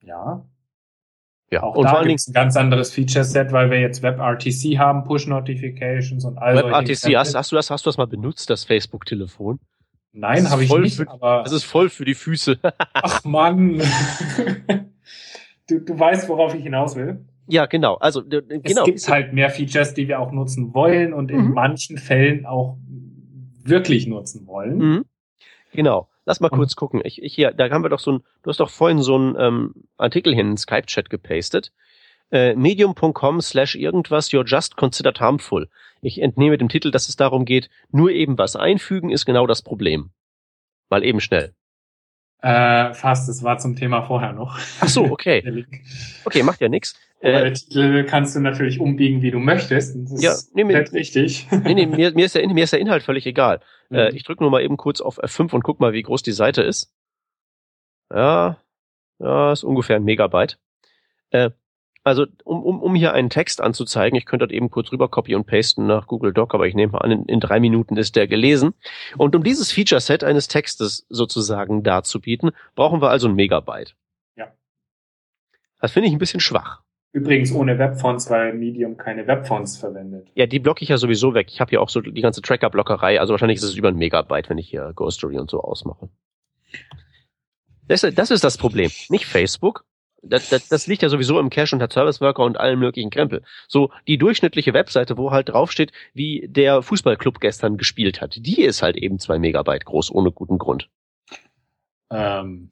Ja. 0.01 0.45
Ja, 1.51 1.63
auch 1.63 1.75
und 1.75 1.85
da 1.85 2.03
gibt 2.03 2.19
es 2.19 2.27
ein 2.27 2.33
ganz 2.33 2.55
anderes 2.57 2.93
Feature-Set, 2.93 3.51
weil 3.51 3.71
wir 3.71 3.79
jetzt 3.79 4.03
WebRTC 4.03 4.77
haben, 4.77 5.03
Push-Notifications 5.03 6.25
und 6.25 6.37
all 6.37 6.55
WebRTC, 6.55 7.15
hast, 7.15 7.35
hast, 7.35 7.51
du 7.51 7.55
das, 7.55 7.69
hast 7.71 7.85
du 7.85 7.89
das 7.89 7.97
mal 7.97 8.07
benutzt, 8.07 8.49
das 8.49 8.63
Facebook-Telefon? 8.63 9.59
Nein, 10.11 10.49
habe 10.49 10.63
ich 10.63 10.73
nicht, 10.73 10.97
für, 10.97 11.09
aber... 11.09 11.43
Das 11.43 11.53
ist 11.53 11.63
voll 11.63 11.89
für 11.89 12.05
die 12.05 12.15
Füße. 12.15 12.59
Ach 12.93 13.23
Mann. 13.23 13.79
du, 15.69 15.79
du 15.79 15.99
weißt, 15.99 16.27
worauf 16.29 16.55
ich 16.55 16.63
hinaus 16.63 16.95
will. 16.95 17.25
Ja, 17.49 17.65
genau. 17.65 17.95
Also 17.95 18.23
genau. 18.23 18.59
Es 18.63 18.83
gibt 18.85 19.07
halt 19.09 19.33
mehr 19.33 19.49
Features, 19.49 19.95
die 19.95 20.07
wir 20.07 20.19
auch 20.19 20.31
nutzen 20.31 20.73
wollen 20.73 21.13
und 21.13 21.31
in 21.31 21.47
mhm. 21.47 21.53
manchen 21.53 21.97
Fällen 21.97 22.45
auch 22.45 22.77
wirklich 23.63 24.07
nutzen 24.07 24.45
wollen. 24.45 24.77
Mhm. 24.77 25.05
Genau. 25.73 26.07
Lass 26.25 26.39
mal 26.39 26.49
und 26.49 26.59
kurz 26.59 26.75
gucken. 26.75 27.01
Ich, 27.03 27.23
ich 27.23 27.33
hier, 27.33 27.51
da 27.51 27.69
haben 27.71 27.83
wir 27.83 27.89
doch 27.89 27.99
so 27.99 28.13
ein, 28.13 28.19
du 28.43 28.49
hast 28.51 28.59
doch 28.59 28.69
vorhin 28.69 29.01
so 29.01 29.17
ein 29.17 29.35
ähm, 29.39 29.73
Artikel 29.97 30.33
hin 30.33 30.41
in 30.41 30.51
den 30.51 30.57
Skype-Chat 30.57 31.09
gepastet. 31.09 31.71
Äh, 32.31 32.53
medium.com 32.53 33.41
slash 33.41 33.75
irgendwas 33.75 34.29
you're 34.29 34.45
just 34.45 34.77
considered 34.77 35.19
harmful. 35.19 35.67
Ich 36.01 36.21
entnehme 36.21 36.59
dem 36.59 36.69
Titel, 36.69 36.91
dass 36.91 37.09
es 37.09 37.15
darum 37.15 37.45
geht, 37.45 37.71
nur 37.91 38.11
eben 38.11 38.37
was 38.37 38.55
einfügen 38.55 39.09
ist 39.09 39.25
genau 39.25 39.47
das 39.47 39.63
Problem. 39.63 40.11
Mal 40.89 41.03
eben 41.03 41.19
schnell. 41.19 41.55
Äh, 42.41 42.93
fast, 42.93 43.27
es 43.27 43.43
war 43.43 43.57
zum 43.57 43.75
Thema 43.75 44.03
vorher 44.03 44.31
noch. 44.31 44.59
Ach 44.79 44.87
so, 44.87 45.05
okay. 45.05 45.65
okay, 46.25 46.43
macht 46.43 46.61
ja 46.61 46.69
nix. 47.21 47.63
Äh, 47.63 47.65
Titel 47.67 48.03
kannst 48.05 48.35
du 48.35 48.39
natürlich 48.39 48.79
umbiegen, 48.79 49.21
wie 49.21 49.31
du 49.31 49.39
möchtest. 49.39 49.95
Das 49.95 50.21
ja, 50.21 50.35
nee, 50.53 50.63
mir, 50.63 50.81
ist 50.81 50.93
wichtig. 50.93 51.47
Nee, 51.51 51.73
nee, 51.73 51.85
mir, 51.85 52.11
mir, 52.13 52.25
ist 52.25 52.35
der, 52.35 52.47
mir 52.47 52.63
ist 52.63 52.73
der 52.73 52.79
Inhalt 52.79 53.03
völlig 53.03 53.25
egal. 53.25 53.61
Mhm. 53.89 53.97
Äh, 53.97 54.09
ich 54.11 54.23
drücke 54.23 54.43
nur 54.43 54.51
mal 54.51 54.61
eben 54.61 54.77
kurz 54.77 55.01
auf 55.01 55.21
F5 55.21 55.53
und 55.53 55.63
guck 55.63 55.79
mal, 55.79 55.93
wie 55.93 56.03
groß 56.03 56.23
die 56.23 56.31
Seite 56.31 56.61
ist. 56.61 56.93
Ja, 58.11 58.57
ja, 59.19 59.51
ist 59.51 59.63
ungefähr 59.63 59.97
ein 59.97 60.03
Megabyte. 60.03 60.57
Äh, 61.31 61.51
also, 62.03 62.25
um, 62.45 62.63
um, 62.63 62.81
um 62.81 62.95
hier 62.95 63.13
einen 63.13 63.29
Text 63.29 63.61
anzuzeigen, 63.61 64.17
ich 64.17 64.25
könnte 64.25 64.47
dort 64.47 64.53
eben 64.53 64.71
kurz 64.71 64.91
rüber 64.91 65.09
copy 65.09 65.35
und 65.35 65.45
pasten 65.45 65.85
nach 65.85 66.07
Google 66.07 66.33
Doc, 66.33 66.55
aber 66.55 66.65
ich 66.65 66.73
nehme 66.73 66.93
mal 66.93 66.99
an, 66.99 67.11
in, 67.11 67.25
in 67.25 67.39
drei 67.39 67.59
Minuten 67.59 67.97
ist 67.97 68.15
der 68.15 68.27
gelesen. 68.27 68.73
Und 69.17 69.35
um 69.35 69.43
dieses 69.43 69.71
Feature-Set 69.71 70.23
eines 70.23 70.47
Textes 70.47 71.05
sozusagen 71.09 71.83
darzubieten, 71.83 72.51
brauchen 72.75 73.01
wir 73.01 73.09
also 73.09 73.27
ein 73.27 73.35
Megabyte. 73.35 73.95
Ja. 74.37 74.53
Das 75.81 75.91
finde 75.91 76.07
ich 76.07 76.13
ein 76.13 76.19
bisschen 76.19 76.39
schwach. 76.39 76.81
Übrigens 77.11 77.51
ohne 77.51 77.79
Webfonts, 77.79 78.29
weil 78.29 78.53
Medium 78.53 78.95
keine 78.95 79.25
Webfonts 79.25 79.77
verwendet. 79.77 80.27
Ja, 80.35 80.45
die 80.45 80.59
blocke 80.59 80.83
ich 80.83 80.89
ja 80.89 80.97
sowieso 80.97 81.33
weg. 81.33 81.47
Ich 81.49 81.59
habe 81.59 81.71
ja 81.71 81.79
auch 81.79 81.89
so 81.89 82.01
die 82.01 82.21
ganze 82.21 82.41
Tracker-Blockerei. 82.41 83.19
Also 83.19 83.31
wahrscheinlich 83.31 83.57
ist 83.57 83.63
es 83.63 83.75
über 83.75 83.87
ein 83.87 83.95
Megabyte, 83.95 84.49
wenn 84.49 84.59
ich 84.59 84.69
hier 84.69 84.91
Ghost 84.95 85.17
Story 85.17 85.39
und 85.39 85.49
so 85.49 85.61
ausmache. 85.61 86.09
Das, 87.87 88.01
das 88.01 88.29
ist 88.29 88.43
das 88.43 88.59
Problem. 88.59 88.91
Nicht 89.09 89.25
Facebook. 89.25 89.85
Das, 90.21 90.49
das, 90.49 90.67
das 90.67 90.85
liegt 90.85 91.01
ja 91.01 91.09
sowieso 91.09 91.39
im 91.39 91.49
Cache 91.49 91.75
und 91.75 91.81
hat 91.81 91.93
Service 91.93 92.21
Worker 92.21 92.43
und 92.43 92.59
allen 92.59 92.77
möglichen 92.77 93.09
Krempel. 93.09 93.41
So 93.67 93.91
die 94.07 94.17
durchschnittliche 94.17 94.73
Webseite, 94.73 95.17
wo 95.17 95.31
halt 95.31 95.49
draufsteht, 95.49 95.91
wie 96.13 96.47
der 96.47 96.83
Fußballclub 96.83 97.39
gestern 97.39 97.77
gespielt 97.77 98.21
hat, 98.21 98.35
die 98.37 98.61
ist 98.61 98.83
halt 98.83 98.97
eben 98.97 99.17
zwei 99.17 99.39
Megabyte 99.39 99.85
groß, 99.85 100.11
ohne 100.11 100.31
guten 100.31 100.57
Grund. 100.57 100.89
Ähm, 102.11 102.71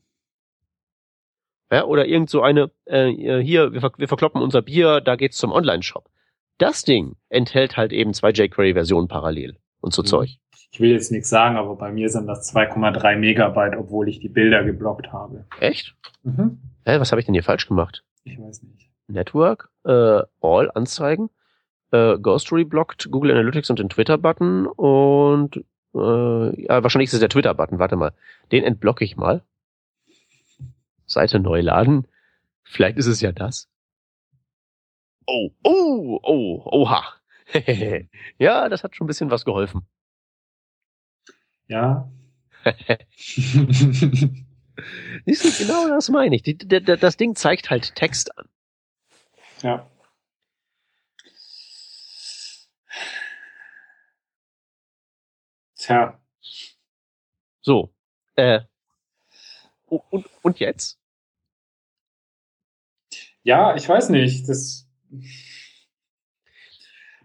ja, 1.71 1.83
oder 1.85 2.05
irgend 2.05 2.29
so 2.29 2.41
eine, 2.41 2.71
äh, 2.85 3.07
hier, 3.09 3.73
wir, 3.73 3.91
wir 3.97 4.07
verkloppen 4.07 4.41
unser 4.41 4.61
Bier, 4.61 5.01
da 5.01 5.15
geht's 5.15 5.37
zum 5.37 5.51
Online-Shop. 5.51 6.09
Das 6.57 6.83
Ding 6.83 7.15
enthält 7.29 7.77
halt 7.77 7.93
eben 7.93 8.13
zwei 8.13 8.31
jQuery-Versionen 8.31 9.07
parallel 9.07 9.57
und 9.81 9.93
so 9.93 10.01
mhm. 10.01 10.07
Zeug. 10.07 10.29
Ich 10.71 10.79
will 10.79 10.91
jetzt 10.91 11.11
nichts 11.11 11.29
sagen, 11.29 11.55
aber 11.55 11.75
bei 11.75 11.91
mir 11.91 12.09
sind 12.09 12.27
das 12.27 12.53
2,3 12.53 13.15
Megabyte, 13.15 13.77
obwohl 13.77 14.09
ich 14.09 14.19
die 14.19 14.29
Bilder 14.29 14.63
geblockt 14.63 15.11
habe. 15.13 15.45
Echt? 15.59 15.95
Mhm. 16.23 16.59
Hä, 16.85 16.99
was 16.99 17.11
habe 17.11 17.19
ich 17.19 17.25
denn 17.25 17.33
hier 17.33 17.43
falsch 17.43 17.67
gemacht? 17.67 18.03
Ich 18.23 18.39
weiß 18.39 18.63
nicht. 18.63 18.89
Network, 19.07 19.69
äh, 19.85 20.21
All 20.41 20.71
anzeigen, 20.73 21.29
äh, 21.91 22.17
Ghostory 22.17 22.65
blockt, 22.65 23.09
Google 23.11 23.31
Analytics 23.31 23.69
und 23.69 23.79
den 23.79 23.89
Twitter-Button 23.89 24.67
und 24.67 25.63
äh, 25.95 26.63
ja, 26.63 26.83
wahrscheinlich 26.83 27.07
ist 27.07 27.13
es 27.13 27.19
der 27.21 27.29
Twitter-Button, 27.29 27.79
warte 27.79 27.95
mal. 27.95 28.11
Den 28.51 28.63
entblocke 28.63 29.05
ich 29.05 29.15
mal. 29.15 29.41
Seite 31.07 31.39
neu 31.39 31.61
laden. 31.61 32.07
Vielleicht 32.63 32.97
ist 32.97 33.07
es 33.07 33.21
ja 33.21 33.31
das. 33.31 33.69
Oh, 35.25 35.49
oh, 35.63 36.19
oh, 36.21 36.61
oha. 36.65 37.03
ja, 38.37 38.69
das 38.69 38.83
hat 38.83 38.95
schon 38.95 39.05
ein 39.05 39.07
bisschen 39.07 39.31
was 39.31 39.45
geholfen. 39.45 39.87
Ja. 41.67 42.09
Siehst 45.25 45.43
du, 45.43 45.65
genau 45.65 45.87
das 45.87 46.09
meine 46.09 46.35
ich. 46.35 46.43
Die, 46.43 46.57
die, 46.57 46.81
das 46.81 47.17
Ding 47.17 47.35
zeigt 47.35 47.69
halt 47.69 47.95
Text 47.95 48.37
an. 48.37 48.47
Ja. 49.61 49.89
Tja. 55.75 56.19
So. 57.61 57.93
Äh, 58.35 58.61
und, 59.87 60.25
und 60.41 60.59
jetzt? 60.59 60.99
Ja, 63.43 63.75
ich 63.75 63.87
weiß 63.87 64.09
nicht. 64.09 64.47
Das 64.49 64.87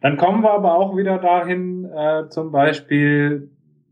dann 0.03 0.17
kommen 0.17 0.43
wir 0.43 0.51
aber 0.51 0.75
auch 0.75 0.97
wieder 0.97 1.19
dahin, 1.19 1.85
äh, 1.85 2.29
zum 2.29 2.51
Beispiel, 2.51 3.51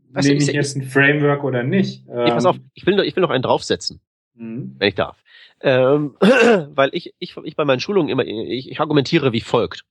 was 0.09 0.25
nehme 0.25 0.39
ich, 0.39 0.49
ich 0.49 0.53
jetzt 0.53 0.75
ein 0.75 0.83
Framework 0.83 1.43
oder 1.43 1.63
nicht? 1.63 2.05
Ähm, 2.09 2.25
pass 2.25 2.45
auf, 2.45 2.57
ich 2.73 2.85
will, 2.85 2.95
noch, 2.95 3.03
ich 3.03 3.15
will 3.15 3.21
noch 3.21 3.29
einen 3.29 3.43
draufsetzen, 3.43 4.01
mhm. 4.33 4.75
wenn 4.77 4.89
ich 4.89 4.95
darf. 4.95 5.17
Ähm, 5.61 6.15
weil 6.19 6.89
ich, 6.91 7.13
ich, 7.19 7.37
ich 7.37 7.55
bei 7.55 7.63
meinen 7.63 7.79
Schulungen 7.79 8.09
immer, 8.09 8.25
ich, 8.25 8.69
ich 8.69 8.79
argumentiere 8.81 9.31
wie 9.31 9.39
folgt. 9.39 9.85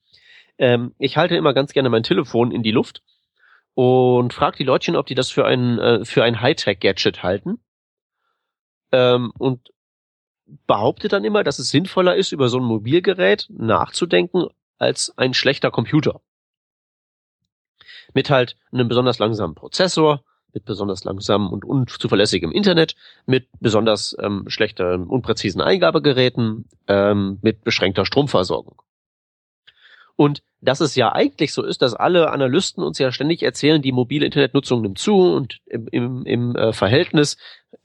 Ähm, 0.59 0.95
ich 0.99 1.17
halte 1.17 1.37
immer 1.37 1.55
ganz 1.55 1.73
gerne 1.73 1.89
mein 1.89 2.03
Telefon 2.03 2.53
in 2.53 2.63
die 2.63 2.71
Luft 2.71 3.03
und 3.73 4.35
frage 4.35 4.59
die 4.59 4.65
Leutchen, 4.65 4.97
ob 4.97 5.07
die 5.07 5.15
das 5.15 5.31
für 5.31 5.47
ein, 5.47 5.79
äh, 5.79 6.05
für 6.05 6.23
ein 6.23 6.43
Hightech-Gadget 6.43 7.23
halten 7.23 7.61
ähm, 8.93 9.33
und 9.39 9.71
behauptet 10.67 11.13
dann 11.13 11.25
immer, 11.25 11.45
dass 11.45 11.59
es 11.59 11.71
sinnvoller 11.71 12.17
ist, 12.17 12.33
über 12.33 12.49
so 12.49 12.59
ein 12.59 12.65
Mobilgerät 12.65 13.47
nachzudenken 13.51 14.47
als 14.79 15.13
ein 15.17 15.35
schlechter 15.35 15.71
Computer. 15.71 16.21
Mit 18.15 18.31
halt 18.31 18.57
einem 18.73 18.89
besonders 18.89 19.19
langsamen 19.19 19.55
Prozessor, 19.55 20.25
mit 20.53 20.65
besonders 20.65 21.05
langsamem 21.05 21.53
und 21.53 21.65
unzuverlässigem 21.65 22.51
Internet, 22.51 22.97
mit 23.27 23.49
besonders 23.61 24.17
ähm, 24.21 24.45
schlechten, 24.49 25.05
unpräzisen 25.05 25.61
Eingabegeräten, 25.61 26.69
ähm, 26.89 27.39
mit 27.43 27.63
beschränkter 27.63 28.05
Stromversorgung. 28.05 28.83
Und 30.21 30.43
dass 30.61 30.81
es 30.81 30.97
ja 30.97 31.13
eigentlich 31.15 31.55
so 31.55 31.63
ist, 31.63 31.81
dass 31.81 31.95
alle 31.95 32.31
Analysten 32.31 32.85
uns 32.85 32.99
ja 32.99 33.11
ständig 33.11 33.43
erzählen, 33.43 33.81
die 33.81 33.91
mobile 33.91 34.27
Internetnutzung 34.27 34.83
nimmt 34.83 34.99
zu 34.99 35.17
und 35.17 35.61
im, 35.65 35.89
im, 35.91 36.27
im 36.27 36.57
äh, 36.57 36.75
Verhältnis 36.75 37.39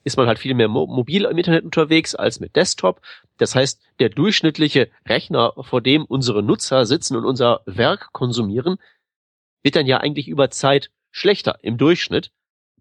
ist 0.03 0.17
man 0.17 0.27
halt 0.27 0.37
viel 0.37 0.53
mehr 0.53 0.67
mo 0.67 0.85
mobil 0.85 1.23
im 1.23 1.37
Internet 1.37 1.63
unterwegs 1.63 2.13
als 2.13 2.41
mit 2.41 2.57
Desktop. 2.57 2.99
Das 3.37 3.55
heißt, 3.55 3.81
der 4.01 4.09
durchschnittliche 4.09 4.89
Rechner, 5.07 5.53
vor 5.61 5.79
dem 5.79 6.03
unsere 6.03 6.43
Nutzer 6.43 6.85
sitzen 6.85 7.15
und 7.15 7.23
unser 7.23 7.61
Werk 7.67 8.11
konsumieren, 8.11 8.79
wird 9.63 9.77
dann 9.77 9.85
ja 9.85 9.99
eigentlich 9.99 10.27
über 10.27 10.49
Zeit 10.49 10.91
schlechter 11.11 11.59
im 11.61 11.77
Durchschnitt 11.77 12.31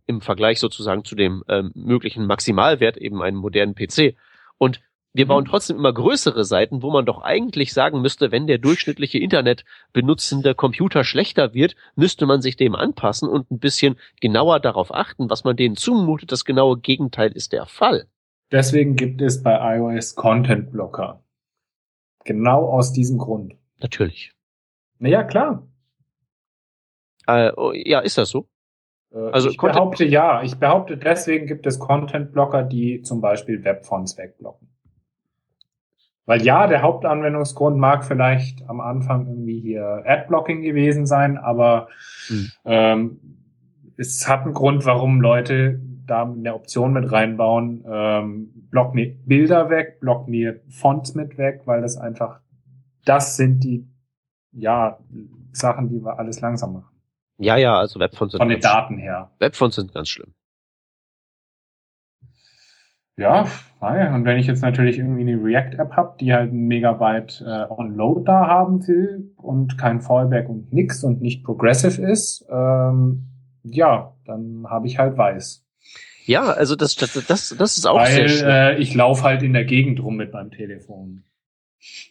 im 0.07 0.21
Vergleich 0.21 0.59
sozusagen 0.59 1.05
zu 1.05 1.15
dem 1.15 1.45
ähm, 1.47 1.71
möglichen 1.77 2.27
Maximalwert 2.27 2.97
eben 2.97 3.23
einen 3.23 3.37
modernen 3.37 3.77
PC. 3.77 4.17
Und 4.59 4.81
wir 5.17 5.29
bauen 5.29 5.45
mhm. 5.45 5.49
trotzdem 5.49 5.77
immer 5.77 5.93
größere 5.93 6.45
Seiten, 6.45 6.83
wo 6.83 6.91
man 6.91 7.07
doch 7.07 7.23
eigentlich 7.23 7.73
sagen 7.73 8.03
müsste, 8.03 8.33
wenn 8.33 8.49
der 8.49 8.59
durchschnittliche 8.59 9.19
Internet 9.19 9.65
benutzende 9.93 10.57
Computer 10.57 11.05
schlechter 11.05 11.55
wird, 11.55 11.77
müsste 11.95 12.27
man 12.27 12.43
sich 12.43 12.57
dem 12.57 12.75
anpassen 12.75 13.29
und 13.29 13.49
ein 13.51 13.61
bisschen 13.61 13.97
genauer 14.21 14.59
darauf 14.59 14.93
achten, 14.93 15.31
was 15.31 15.45
man 15.45 15.57
denen 15.57 15.77
zumutet. 15.77 16.33
Das 16.33 16.45
genaue 16.45 16.79
Gegenteil 16.79 17.31
ist 17.31 17.53
der 17.53 17.67
Fall. 17.67 18.09
Deswegen 18.51 18.97
gibt 18.97 19.23
es 19.23 19.43
bei 19.43 19.77
iOS 19.77 20.17
Content 20.17 20.73
Blocker. 20.73 21.23
Genau 22.25 22.69
aus 22.69 22.93
diesem 22.93 23.19
Grund. 23.19 23.55
Natürlich. 23.81 24.33
Naja, 24.99 25.23
klar. 25.23 25.69
Äh, 27.27 27.53
oh, 27.57 27.73
ja, 27.73 28.01
ist 28.01 28.19
das 28.19 28.31
so? 28.31 28.49
Äh, 29.13 29.19
also 29.31 29.49
ich 29.49 29.59
Content 29.59 29.77
behaupte 29.77 30.05
ja. 30.07 30.43
Ich 30.43 30.57
behaupte, 30.57 30.97
deswegen 30.97 31.47
gibt 31.47 31.67
es 31.67 31.79
Content 31.79 32.33
Blocker, 32.33 32.65
die 32.65 33.03
zum 33.03 33.21
Beispiel 33.21 33.63
Webfonts 33.63 34.19
wegblocken. 34.19 34.74
Weil 36.27 36.43
ja, 36.43 36.67
der 36.67 36.83
Hauptanwendungsgrund 36.83 37.77
mag 37.77 38.05
vielleicht 38.05 38.69
am 38.69 38.81
Anfang 38.81 39.27
irgendwie 39.27 39.61
hier 39.61 40.03
Adblocking 40.07 40.63
gewesen 40.63 41.07
sein, 41.07 41.37
aber 41.37 41.89
hm. 42.29 42.51
ähm, 42.65 43.21
es 43.97 44.27
hat 44.27 44.43
einen 44.43 44.55
Grund, 44.55 44.87
warum 44.87 45.21
Leute 45.21 45.81
da 46.07 46.23
eine 46.23 46.55
Option 46.55 46.93
mit 46.93 47.11
reinbauen, 47.11 47.85
ähm, 47.87 48.51
block 48.71 48.95
mir 48.95 49.15
Bilder 49.25 49.71
weg, 49.71 50.01
block 50.01 50.29
mir 50.29 50.61
Fonts 50.69 51.15
mit 51.15 51.39
weg, 51.39 51.63
weil 51.65 51.81
das 51.83 51.97
einfach, 51.97 52.41
das 53.05 53.37
sind 53.37 53.61
die, 53.65 53.87
ja, 54.53 54.99
Sachen, 55.53 55.89
die 55.89 56.03
wir 56.05 56.19
alles 56.19 56.41
langsam 56.41 56.75
machen. 56.75 56.95
Ja, 57.39 57.57
ja, 57.57 57.79
also 57.79 57.99
Webfonts 58.01 58.33
sind 58.33 58.41
Von 58.41 58.49
den 58.49 58.61
Daten 58.61 58.99
her. 58.99 59.31
Webfonts 59.39 59.77
sind 59.77 59.93
ganz 59.93 60.09
schlimm. 60.09 60.35
Ja, 63.17 63.47
und 63.81 64.25
wenn 64.25 64.39
ich 64.39 64.47
jetzt 64.47 64.63
natürlich 64.63 64.99
irgendwie 64.99 65.21
eine 65.21 65.43
React-App 65.43 65.93
habe, 65.93 66.17
die 66.19 66.33
halt 66.33 66.53
ein 66.53 66.67
Megabyte 66.67 67.45
äh, 67.47 67.71
On-Load 67.71 68.23
da 68.25 68.49
haben 68.49 68.87
will 68.89 69.33
und 69.37 69.79
kein 69.79 70.01
Fallback 70.01 70.49
und 70.49 70.73
nix 70.73 71.05
und 71.05 71.21
nicht 71.23 71.45
progressive 71.45 72.03
ist, 72.03 72.45
ähm, 72.51 73.27
ja, 73.63 74.15
dann 74.25 74.67
habe 74.69 74.89
ich 74.89 74.99
halt 74.99 75.17
weiß. 75.17 75.65
Ja, 76.25 76.45
also 76.45 76.75
das, 76.75 76.97
das, 76.97 77.13
das, 77.27 77.55
das 77.57 77.79
ist 77.79 77.87
auch 77.87 77.99
Weil, 77.99 78.13
sehr 78.13 78.29
schön. 78.29 78.49
Äh, 78.49 78.79
ich 78.79 78.95
laufe 78.95 79.23
halt 79.23 79.43
in 79.43 79.53
der 79.53 79.65
Gegend 79.65 80.03
rum 80.03 80.17
mit 80.17 80.33
meinem 80.33 80.51
Telefon. 80.51 81.23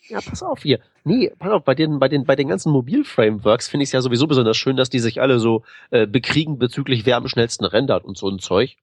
Ja, 0.07 0.19
pass 0.21 0.43
auf 0.43 0.61
hier. 0.61 0.79
Nee, 1.03 1.31
pass 1.37 1.51
auf, 1.51 1.63
bei 1.63 1.73
den, 1.73 1.99
bei 1.99 2.07
den, 2.07 2.23
bei 2.23 2.35
den 2.35 2.47
ganzen 2.47 2.71
Mobil-Frameworks 2.71 3.67
finde 3.67 3.83
ich 3.83 3.89
es 3.89 3.93
ja 3.93 4.01
sowieso 4.01 4.27
besonders 4.27 4.55
schön, 4.55 4.77
dass 4.77 4.91
die 4.91 4.99
sich 4.99 5.19
alle 5.19 5.39
so 5.39 5.63
äh, 5.89 6.05
bekriegen 6.05 6.59
bezüglich 6.59 7.05
wer 7.05 7.17
am 7.17 7.27
schnellsten 7.27 7.65
rendert 7.65 8.05
und 8.05 8.15
so 8.15 8.29
ein 8.29 8.39
Zeug 8.39 8.77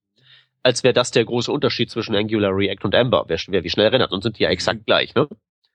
als 0.63 0.83
wäre 0.83 0.95
das 0.95 1.11
der 1.11 1.25
große 1.25 1.51
Unterschied 1.51 1.91
zwischen 1.91 2.15
Angular, 2.15 2.55
React 2.55 2.85
und 2.85 2.95
Ember. 2.95 3.25
Wer, 3.29 3.39
wer 3.49 3.65
wie 3.65 3.71
schnell 3.71 3.89
rennt 3.89 4.11
und 4.13 4.23
sind 4.23 4.39
die 4.39 4.43
ja 4.43 4.51
exakt 4.51 4.87
gleich, 4.87 5.15
ne? 5.15 5.29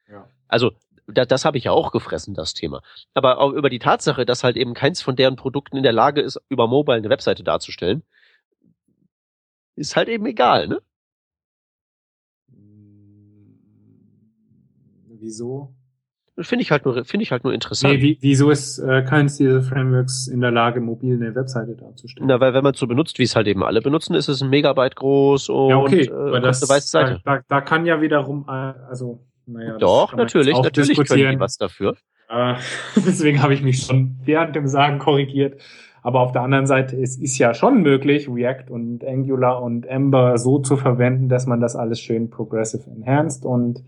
Ja. 0.07 0.27
Also, 0.47 0.71
da, 1.07 1.25
das 1.25 1.45
habe 1.45 1.57
ich 1.57 1.65
ja 1.65 1.71
auch 1.71 1.91
gefressen, 1.91 2.33
das 2.33 2.53
Thema. 2.53 2.81
Aber 3.13 3.39
auch 3.39 3.51
über 3.51 3.69
die 3.69 3.79
Tatsache, 3.79 4.25
dass 4.25 4.43
halt 4.43 4.57
eben 4.57 4.73
keins 4.73 5.01
von 5.01 5.15
deren 5.15 5.35
Produkten 5.35 5.77
in 5.77 5.83
der 5.83 5.93
Lage 5.93 6.21
ist, 6.21 6.39
über 6.49 6.67
Mobile 6.67 6.97
eine 6.97 7.09
Webseite 7.09 7.43
darzustellen, 7.43 8.03
ist 9.75 9.95
halt 9.95 10.07
eben 10.07 10.25
egal, 10.25 10.67
ne? 10.67 10.81
Wieso? 15.07 15.73
Finde 16.37 16.63
ich 16.63 16.71
halt 16.71 16.83
nur, 16.83 17.05
finde 17.05 17.23
ich 17.23 17.31
halt 17.31 17.45
nur 17.45 17.53
interessant. 17.53 17.93
Nee, 17.93 18.01
wie, 18.01 18.17
wieso 18.19 18.49
ist 18.49 18.77
äh, 18.79 19.03
keins 19.03 19.37
dieser 19.37 19.61
Frameworks 19.61 20.27
in 20.27 20.41
der 20.41 20.51
Lage, 20.51 20.81
mobil 20.81 21.15
eine 21.15 21.33
Webseite 21.33 21.75
darzustellen? 21.75 22.27
Na, 22.27 22.41
weil 22.41 22.53
wenn 22.53 22.63
man 22.63 22.73
es 22.73 22.79
so 22.79 22.87
benutzt, 22.87 23.19
wie 23.19 23.23
es 23.23 23.37
halt 23.37 23.47
eben 23.47 23.63
alle 23.63 23.81
benutzen, 23.81 24.15
ist 24.15 24.27
es 24.27 24.41
ein 24.41 24.49
Megabyte 24.49 24.97
groß 24.97 25.47
und 25.47 25.69
ja, 25.69 25.77
okay, 25.77 26.01
äh, 26.01 26.41
das, 26.41 26.67
weiße 26.67 26.89
Seite. 26.89 27.21
Da, 27.23 27.37
da, 27.37 27.43
da 27.47 27.61
kann 27.61 27.85
ja 27.85 28.01
wiederum, 28.01 28.45
äh, 28.49 28.51
also, 28.51 29.21
naja. 29.45 29.77
Doch, 29.77 30.13
natürlich, 30.13 30.57
natürlich 30.61 30.97
können 31.07 31.31
die 31.31 31.39
was 31.39 31.57
dafür. 31.57 31.95
Äh, 32.29 32.55
deswegen 32.97 33.41
habe 33.41 33.53
ich 33.53 33.61
mich 33.61 33.83
schon 33.83 34.17
während 34.25 34.55
dem 34.55 34.67
Sagen 34.67 34.99
korrigiert. 34.99 35.61
Aber 36.01 36.19
auf 36.19 36.33
der 36.33 36.43
anderen 36.43 36.67
Seite, 36.67 37.01
es 37.01 37.17
ist 37.17 37.37
ja 37.39 37.55
schon 37.55 37.81
möglich, 37.81 38.29
React 38.29 38.69
und 38.69 39.03
Angular 39.03 39.63
und 39.63 39.87
Ember 39.87 40.37
so 40.37 40.59
zu 40.59 40.77
verwenden, 40.77 41.29
dass 41.29 41.47
man 41.47 41.61
das 41.61 41.75
alles 41.75 41.99
schön 41.99 42.29
progressive 42.29 42.87
enhanced 42.91 43.43
und 43.43 43.83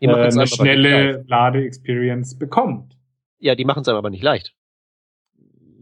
äh, 0.00 0.12
eine 0.12 0.46
schnelle 0.46 1.24
Lade-Experience 1.26 2.38
bekommt. 2.38 2.96
Ja, 3.38 3.54
die 3.54 3.64
machen 3.64 3.82
es 3.82 3.88
aber 3.88 4.10
nicht 4.10 4.22
leicht. 4.22 4.54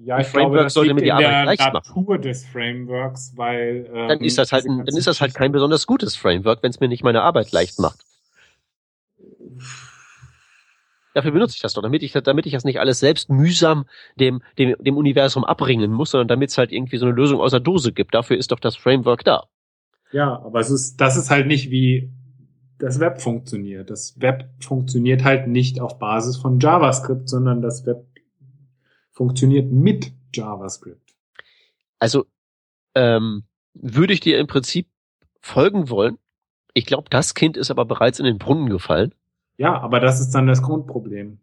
Ja, 0.05 0.21
ich 0.21 0.33
glaube, 0.33 0.57
das 0.59 0.75
sollte 0.75 0.95
mir 0.95 1.03
die 1.03 1.13
Arbeit 1.13 1.45
leicht 1.45 1.73
Natur 1.73 2.03
machen. 2.03 2.23
des 2.23 2.47
Frameworks, 2.47 3.33
weil 3.37 3.91
ähm, 3.93 4.09
dann 4.09 4.21
ist 4.21 4.39
das 4.39 4.53
halt 4.53 4.65
ein, 4.65 4.79
dann 4.87 4.97
ist 4.97 5.07
das 5.07 5.21
halt 5.21 5.35
kein 5.35 5.53
besonders 5.53 5.87
gutes 5.87 6.17
Framework, 6.17 6.63
wenn 6.63 6.71
es 6.71 6.81
mir 6.81 6.89
nicht 6.89 7.03
meine 7.03 7.23
Arbeit 7.23 7.53
leicht 7.53 7.79
macht. 7.79 8.05
Dafür 11.15 11.33
benutze 11.33 11.57
ich 11.57 11.61
das 11.61 11.75
doch, 11.75 11.83
damit 11.83 12.03
ich, 12.03 12.13
damit 12.13 12.47
ich 12.47 12.53
das 12.53 12.65
nicht 12.65 12.79
alles 12.79 13.01
selbst 13.01 13.29
mühsam 13.29 13.87
dem, 14.17 14.41
dem, 14.57 14.77
dem 14.79 14.97
Universum 14.97 15.45
abbringen 15.45 15.93
muss, 15.93 16.13
sondern 16.13 16.29
damit 16.29 16.51
es 16.51 16.59
halt 16.59 16.71
irgendwie 16.71 16.97
so 16.97 17.07
eine 17.07 17.15
Lösung 17.15 17.41
aus 17.41 17.51
der 17.51 17.61
Dose 17.61 17.93
gibt. 17.93 18.15
Dafür 18.15 18.39
ist 18.39 18.53
doch 18.53 18.61
das 18.61 18.77
Framework 18.77 19.25
da. 19.25 19.45
Ja, 20.13 20.41
aber 20.43 20.61
es 20.61 20.71
ist, 20.71 21.01
das 21.01 21.17
ist 21.17 21.29
halt 21.29 21.49
nicht 21.49 21.71
wie 21.71 22.11
das 22.79 23.01
Web 23.01 23.21
funktioniert. 23.21 23.91
Das 23.91 24.21
Web 24.21 24.49
funktioniert 24.61 25.25
halt 25.25 25.49
nicht 25.49 25.81
auf 25.81 25.99
Basis 25.99 26.37
von 26.37 26.61
JavaScript, 26.61 27.29
sondern 27.29 27.61
das 27.61 27.87
Web 27.87 28.07
funktioniert 29.11 29.71
mit 29.71 30.13
JavaScript. 30.33 31.15
Also 31.99 32.27
ähm, 32.95 33.45
würde 33.75 34.13
ich 34.13 34.21
dir 34.21 34.39
im 34.39 34.47
Prinzip 34.47 34.87
folgen 35.41 35.91
wollen. 35.91 36.19
Ich 36.75 36.87
glaube, 36.87 37.09
das 37.11 37.35
Kind 37.35 37.57
ist 37.57 37.71
aber 37.71 37.85
bereits 37.85 38.21
in 38.21 38.25
den 38.25 38.39
Brunnen 38.39 38.69
gefallen. 38.69 39.15
Ja, 39.57 39.81
aber 39.81 39.99
das 39.99 40.21
ist 40.21 40.31
dann 40.31 40.47
das 40.47 40.63
Grundproblem. 40.63 41.41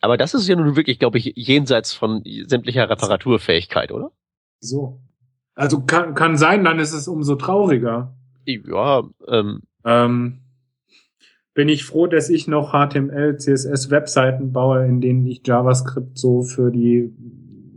Aber 0.00 0.16
das 0.16 0.34
ist 0.34 0.48
ja 0.48 0.56
nun 0.56 0.76
wirklich, 0.76 0.98
glaube 0.98 1.18
ich, 1.18 1.32
jenseits 1.36 1.92
von 1.92 2.22
sämtlicher 2.46 2.88
Reparaturfähigkeit, 2.88 3.92
oder? 3.92 4.10
So. 4.60 5.00
Also 5.54 5.82
kann, 5.82 6.14
kann 6.14 6.36
sein, 6.36 6.64
dann 6.64 6.78
ist 6.78 6.92
es 6.92 7.08
umso 7.08 7.36
trauriger. 7.36 8.14
Ja, 8.46 9.04
ähm, 9.28 9.62
ähm, 9.84 10.40
bin 11.54 11.68
ich 11.68 11.84
froh, 11.84 12.06
dass 12.06 12.30
ich 12.30 12.48
noch 12.48 12.72
HTML, 12.72 13.38
CSS 13.38 13.90
Webseiten 13.90 14.52
baue, 14.52 14.84
in 14.86 15.00
denen 15.00 15.24
ich 15.26 15.46
JavaScript 15.46 16.18
so 16.18 16.42
für 16.42 16.70
die 16.70 17.12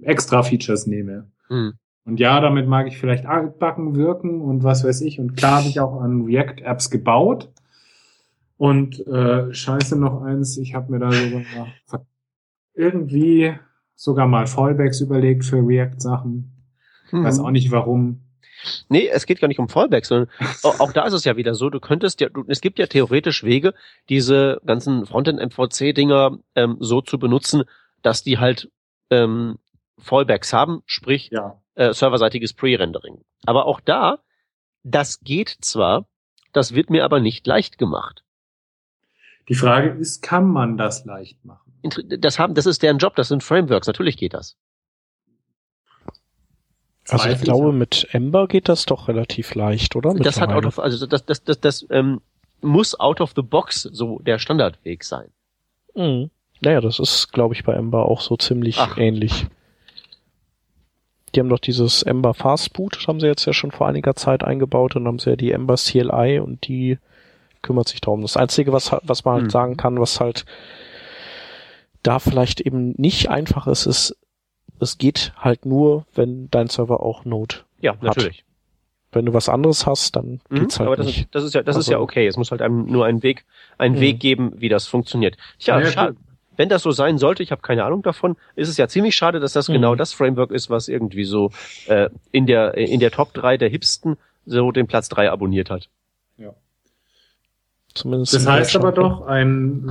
extra 0.01 0.41
Features 0.43 0.87
nehme. 0.87 1.29
Mhm. 1.49 1.73
Und 2.05 2.19
ja, 2.19 2.39
damit 2.39 2.67
mag 2.67 2.87
ich 2.87 2.97
vielleicht 2.97 3.25
altbacken 3.25 3.95
wirken 3.95 4.41
und 4.41 4.63
was 4.63 4.83
weiß 4.83 5.01
ich. 5.01 5.19
Und 5.19 5.35
klar 5.35 5.59
habe 5.59 5.67
ich 5.67 5.79
auch 5.79 6.01
an 6.01 6.23
React 6.23 6.63
Apps 6.63 6.89
gebaut. 6.89 7.51
Und 8.55 9.05
äh, 9.05 9.53
scheiße 9.53 9.99
noch 9.99 10.23
eins, 10.23 10.57
ich 10.57 10.73
habe 10.73 10.91
mir 10.91 10.99
da 10.99 11.11
sogar 11.11 12.05
irgendwie 12.73 13.53
sogar 13.93 14.27
mal 14.27 14.47
Fallbacks 14.47 15.01
überlegt 15.01 15.45
für 15.45 15.57
React-Sachen. 15.57 16.51
Mhm. 17.11 17.23
Weiß 17.23 17.39
auch 17.39 17.51
nicht 17.51 17.71
warum. 17.71 18.21
Nee, 18.89 19.07
es 19.07 19.25
geht 19.25 19.39
gar 19.39 19.47
nicht 19.47 19.59
um 19.59 19.69
Fallback, 19.69 20.05
sondern 20.05 20.29
auch 20.63 20.91
da 20.91 21.05
ist 21.05 21.13
es 21.13 21.23
ja 21.25 21.37
wieder 21.37 21.55
so, 21.55 21.69
du 21.69 21.79
könntest 21.79 22.21
ja, 22.21 22.29
du, 22.29 22.43
es 22.47 22.61
gibt 22.61 22.79
ja 22.79 22.87
theoretisch 22.87 23.43
Wege, 23.43 23.73
diese 24.09 24.61
ganzen 24.65 25.05
Frontend-MVC-Dinger 25.05 26.37
ähm, 26.55 26.77
so 26.79 27.01
zu 27.01 27.19
benutzen, 27.19 27.63
dass 28.01 28.23
die 28.23 28.37
halt 28.37 28.69
ähm, 29.09 29.57
Fallbacks 29.99 30.53
haben, 30.53 30.81
sprich 30.85 31.29
ja. 31.31 31.61
äh, 31.75 31.93
serverseitiges 31.93 32.53
Pre-Rendering. 32.53 33.23
Aber 33.45 33.65
auch 33.65 33.79
da, 33.79 34.19
das 34.83 35.19
geht 35.21 35.49
zwar, 35.61 36.07
das 36.53 36.73
wird 36.73 36.89
mir 36.89 37.03
aber 37.03 37.19
nicht 37.19 37.45
leicht 37.47 37.77
gemacht. 37.77 38.23
Die 39.49 39.55
Frage 39.55 39.89
ist, 39.89 40.21
kann 40.21 40.49
man 40.49 40.77
das 40.77 41.05
leicht 41.05 41.43
machen? 41.45 41.73
Das 42.19 42.37
haben, 42.37 42.53
das 42.53 42.65
ist 42.65 42.83
deren 42.83 42.97
Job, 42.97 43.15
das 43.15 43.29
sind 43.29 43.43
Frameworks, 43.43 43.87
natürlich 43.87 44.17
geht 44.17 44.33
das. 44.33 44.57
Also 47.09 47.29
ich 47.29 47.41
glaube, 47.41 47.71
mit 47.71 48.07
Ember 48.11 48.47
geht 48.47 48.67
das 48.67 48.85
doch 48.85 49.07
relativ 49.07 49.55
leicht, 49.55 49.95
oder? 49.95 50.13
Das 50.13 50.41
hat 50.41 50.51
out 50.51 50.65
of, 50.65 50.79
also 50.79 51.05
das, 51.05 51.25
das, 51.25 51.43
das, 51.43 51.59
das 51.59 51.85
ähm, 51.89 52.21
muss 52.61 52.99
out 52.99 53.21
of 53.21 53.33
the 53.35 53.41
box 53.41 53.83
so 53.83 54.19
der 54.19 54.39
Standardweg 54.39 55.03
sein. 55.03 55.29
Mhm. 55.95 56.29
Naja, 56.59 56.81
das 56.81 56.99
ist, 56.99 57.31
glaube 57.31 57.53
ich, 57.53 57.63
bei 57.63 57.73
Ember 57.73 58.05
auch 58.05 58.21
so 58.21 58.35
ziemlich 58.35 58.77
Ach. 58.79 58.97
ähnlich. 58.97 59.47
Die 61.33 61.39
haben 61.39 61.49
doch 61.49 61.59
dieses 61.59 62.03
Ember 62.03 62.33
Fastboot, 62.33 63.07
haben 63.07 63.19
sie 63.19 63.27
jetzt 63.27 63.45
ja 63.45 63.53
schon 63.53 63.71
vor 63.71 63.87
einiger 63.87 64.15
Zeit 64.15 64.43
eingebaut 64.43 64.95
und 64.95 65.07
haben 65.07 65.19
sie 65.19 65.31
ja 65.31 65.35
die 65.35 65.51
Ember 65.51 65.75
CLI 65.75 66.39
und 66.39 66.67
die 66.67 66.97
kümmert 67.61 67.89
sich 67.89 68.01
darum. 68.01 68.21
Das 68.21 68.37
Einzige, 68.37 68.73
was, 68.73 68.91
was 69.03 69.23
man 69.23 69.35
halt 69.35 69.43
mhm. 69.45 69.49
sagen 69.49 69.77
kann, 69.77 69.99
was 69.99 70.19
halt 70.19 70.45
da 72.01 72.19
vielleicht 72.19 72.61
eben 72.61 72.93
nicht 72.97 73.29
einfach 73.29 73.67
ist, 73.67 73.85
ist, 73.85 74.15
es 74.79 74.97
geht 74.97 75.33
halt 75.37 75.65
nur, 75.65 76.05
wenn 76.15 76.49
dein 76.51 76.67
Server 76.67 77.01
auch 77.01 77.25
Node 77.25 77.55
ja, 77.81 77.93
hat. 77.93 78.03
natürlich. 78.03 78.43
wenn 79.11 79.25
du 79.25 79.33
was 79.33 79.49
anderes 79.49 79.85
hast, 79.85 80.15
dann 80.15 80.41
Mhm, 80.49 80.59
geht's 80.59 80.79
halt 80.79 80.87
aber 80.87 80.97
das 80.97 81.05
nicht. 81.07 81.19
ist, 81.21 81.27
das 81.35 81.43
ist 81.43 81.55
ja, 81.55 81.63
das 81.63 81.75
ist 81.75 81.87
Also- 81.87 81.91
ja 81.93 81.99
okay. 81.99 82.27
Es 82.27 82.37
muss 82.37 82.51
halt 82.51 82.61
einem 82.61 82.85
nur 82.85 83.05
einen 83.05 83.23
Weg, 83.23 83.45
einen 83.77 83.95
Mhm. 83.95 83.99
Weg 84.01 84.19
geben, 84.19 84.53
wie 84.57 84.69
das 84.69 84.85
funktioniert. 84.87 85.37
Tja, 85.59 85.79
Ja, 85.79 85.91
schade. 85.91 86.15
Wenn 86.55 86.69
das 86.69 86.81
so 86.81 86.89
sein 86.91 87.19
sollte, 87.19 87.43
ich 87.43 87.51
habe 87.51 87.61
keine 87.61 87.83
Ahnung 87.85 88.01
davon, 88.01 88.35
ist 88.55 88.67
es 88.67 88.77
ja 88.77 88.87
ziemlich 88.87 89.15
schade, 89.15 89.39
dass 89.39 89.53
das 89.53 89.69
Mhm. 89.69 89.73
genau 89.73 89.95
das 89.95 90.11
Framework 90.13 90.49
ist, 90.51 90.69
was 90.71 90.87
irgendwie 90.87 91.23
so 91.23 91.51
äh, 91.87 92.09
in 92.31 92.47
der 92.47 92.73
in 92.75 92.99
der 92.99 93.11
Top 93.11 93.33
3 93.33 93.57
der 93.57 93.69
Hipsten 93.69 94.17
so 94.45 94.71
den 94.71 94.87
Platz 94.87 95.07
3 95.09 95.29
abonniert 95.31 95.69
hat. 95.69 95.87
Zumindest 98.01 98.33
Das 98.33 98.47
heißt 98.47 98.75
aber 98.75 98.91
doch, 98.91 99.21
ein 99.27 99.89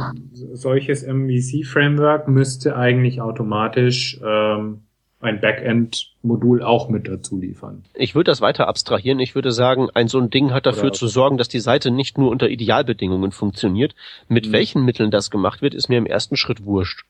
solches 0.52 1.02
MVC-Framework 1.06 2.28
müsste 2.28 2.76
eigentlich 2.76 3.20
automatisch 3.20 4.20
ähm, 4.24 4.82
ein 5.20 5.40
Backend-Modul 5.40 6.62
auch 6.62 6.88
mit 6.88 7.08
dazu 7.08 7.38
liefern. 7.38 7.82
Ich 7.94 8.14
würde 8.14 8.30
das 8.30 8.40
weiter 8.40 8.68
abstrahieren. 8.68 9.18
Ich 9.18 9.34
würde 9.34 9.50
sagen, 9.50 9.88
ein 9.94 10.08
so 10.08 10.18
ein 10.18 10.30
Ding 10.30 10.52
hat 10.52 10.66
dafür 10.66 10.84
Oder- 10.84 10.92
zu 10.92 11.08
sorgen, 11.08 11.36
dass 11.38 11.48
die 11.48 11.58
Seite 11.60 11.90
nicht 11.90 12.18
nur 12.18 12.30
unter 12.30 12.48
Idealbedingungen 12.48 13.32
funktioniert. 13.32 13.94
Mit 14.28 14.48
Mhm. 14.48 14.52
welchen 14.52 14.84
Mitteln 14.84 15.10
das 15.10 15.30
gemacht 15.30 15.62
wird, 15.62 15.74
ist 15.74 15.88
mir 15.88 15.98
im 15.98 16.06
ersten 16.06 16.36
Schritt 16.36 16.64
wurscht. 16.64 17.04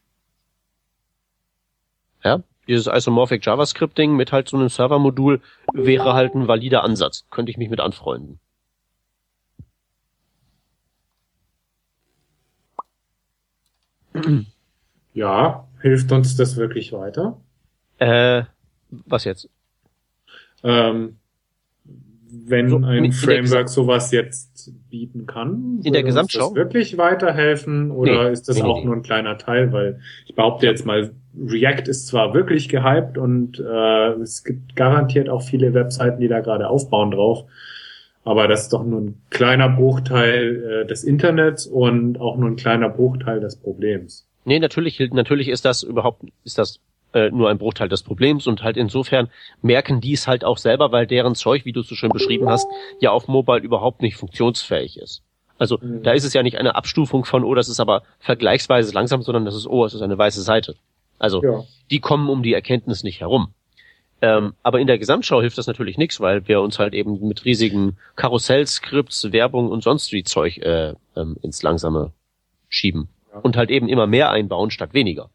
Ja, 2.25 2.41
dieses 2.69 2.87
Isomorphic 2.87 3.45
JavaScript 3.45 3.97
Ding 3.99 4.17
mit 4.17 4.33
halt 4.33 4.49
so 4.49 4.57
einem 4.57 4.69
Servermodul 4.69 5.41
wäre 5.73 6.15
halt 6.15 6.35
ein 6.35 6.49
valider 6.49 6.83
Ansatz. 6.85 7.25
Könnte 7.31 7.51
ich 7.51 7.59
mich 7.59 7.71
mit 7.71 7.81
anfreunden. 7.81 8.39
Ja, 15.15 15.67
hilft 15.81 16.13
uns 16.13 16.37
das 16.37 16.57
wirklich 16.57 16.93
weiter? 16.93 17.41
Äh, 17.99 18.43
was 18.91 19.25
jetzt? 19.25 19.49
Ähm, 20.63 21.17
wenn 22.29 22.69
So, 22.71 22.77
in- 22.77 22.85
ein 22.85 23.13
Framework 23.13 23.69
sowas 23.69 24.11
jetzt 24.11 24.73
bieten 24.91 25.27
kann, 25.27 25.81
In 25.85 25.93
der 25.93 26.03
Gesamtschau? 26.03 26.49
das 26.49 26.55
wirklich 26.55 26.99
weiterhelfen 26.99 27.91
oder 27.91 28.25
Nee, 28.25 28.33
ist 28.33 28.49
das 28.49 28.57
nee, 28.57 28.63
auch 28.63 28.79
nee. 28.79 28.85
nur 28.85 28.97
ein 28.97 29.03
kleiner 29.03 29.39
Teil? 29.39 29.73
Weil 29.73 30.01
ich 30.27 30.35
behaupte 30.35 30.67
jetzt 30.67 30.85
mal, 30.85 31.13
React 31.39 31.89
ist 31.89 32.07
zwar 32.09 32.35
wirklich 32.35 32.69
gehypt 32.69 33.17
und 33.19 33.61
äh, 33.61 34.13
es 34.23 34.43
gibt 34.45 34.75
garantiert 34.77 35.29
auch 35.29 35.43
viele 35.43 35.73
Webseiten, 35.75 36.21
die 36.21 36.29
da 36.29 36.41
gerade 36.41 36.69
aufbauen 36.69 37.11
drauf, 37.11 37.45
aber 38.27 38.49
das 38.49 38.65
ist 38.65 38.73
doch 38.73 38.85
nur 38.85 39.01
ein 39.01 39.23
kleiner 39.31 39.69
Bruchteil 39.71 40.83
äh, 40.85 40.87
des 40.87 41.05
Internets 41.05 41.67
und 41.67 42.21
auch 42.21 42.37
nur 42.37 42.51
ein 42.51 42.57
kleiner 42.57 42.89
Bruchteil 42.91 43.41
des 43.41 43.57
Problems. 43.57 44.27
Nee, 44.45 44.59
natürlich, 44.59 44.99
natürlich 45.13 45.49
ist 45.49 45.65
das 45.65 45.83
überhaupt, 45.83 46.23
ist 46.45 46.59
das 46.59 46.81
äh, 47.15 47.31
nur 47.31 47.49
ein 47.49 47.59
Bruchteil 47.59 47.89
des 47.89 48.03
Problems 48.03 48.47
und 48.47 48.63
halt 48.63 48.77
insofern 48.77 49.29
merken 49.63 50.01
die 50.01 50.13
es 50.13 50.27
halt 50.27 50.45
auch 50.45 50.59
selber, 50.59 50.93
weil 50.93 51.07
deren 51.07 51.35
Zeug, 51.35 51.65
wie 51.65 51.73
du 51.73 51.81
es 51.81 51.89
so 51.89 51.95
schön 51.95 52.11
beschrieben 52.11 52.49
hast, 52.49 52.67
ja 53.01 53.11
auf 53.13 53.29
Mobile 53.29 53.61
überhaupt 53.61 54.03
nicht 54.03 54.17
funktionsfähig 54.17 54.99
ist. 54.99 55.23
Also 55.59 55.79
Mhm. 55.81 56.03
da 56.03 56.13
ist 56.13 56.25
es 56.25 56.35
ja 56.35 56.43
nicht 56.43 56.59
eine 56.59 56.75
Abstufung 56.75 57.25
von, 57.25 57.43
oh, 57.45 57.55
das 57.55 57.69
ist 57.69 57.81
aber 57.81 58.03
vergleichsweise 58.19 58.93
langsam, 58.93 59.23
sondern 59.23 59.45
das 59.45 59.55
ist, 59.55 59.67
oh, 59.67 59.85
es 59.85 59.95
ist 59.95 60.03
eine 60.03 60.19
weiße 60.19 60.43
Seite. 60.43 60.75
Also 61.19 61.43
Ja. 61.43 61.63
die 61.91 62.01
kommen 62.01 62.29
um 62.29 62.43
die 62.43 62.53
Erkenntnis 62.53 63.03
nicht 63.05 63.21
herum. 63.21 63.49
Ähm, 64.23 64.55
aber 64.63 64.81
in 64.81 64.87
der 64.87 64.99
Gesamtschau 64.99 65.41
hilft 65.43 65.59
das 65.59 65.67
natürlich 65.67 65.99
nichts, 65.99 66.21
weil 66.21 66.49
wir 66.49 66.63
uns 66.63 66.79
halt 66.79 66.95
eben 66.95 67.29
mit 67.29 67.45
riesigen 67.45 67.99
Karussellskripts, 68.17 69.31
Werbung 69.33 69.69
und 69.69 69.83
sonst 69.83 70.13
wie 70.13 70.25
Zeug 70.25 70.59
äh, 70.59 70.95
ähm, 71.15 71.37
ins 71.43 71.63
Langsame 71.63 72.13
schieben. 72.69 73.09
Ja. 73.33 73.41
Und 73.41 73.57
halt 73.57 73.71
eben 73.71 73.89
immer 73.89 74.07
mehr 74.07 74.31
einbauen 74.31 74.71
statt 74.71 74.95
weniger. 74.95 75.29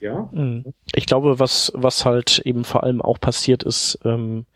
Ja. 0.00 0.28
Mhm. 0.32 0.72
Ich 0.94 1.06
glaube, 1.06 1.38
was, 1.38 1.72
was 1.74 2.04
halt 2.04 2.38
eben 2.44 2.64
vor 2.64 2.84
allem 2.84 3.02
auch 3.02 3.20
passiert 3.20 3.64
ist, 3.64 3.98
ähm, 4.04 4.46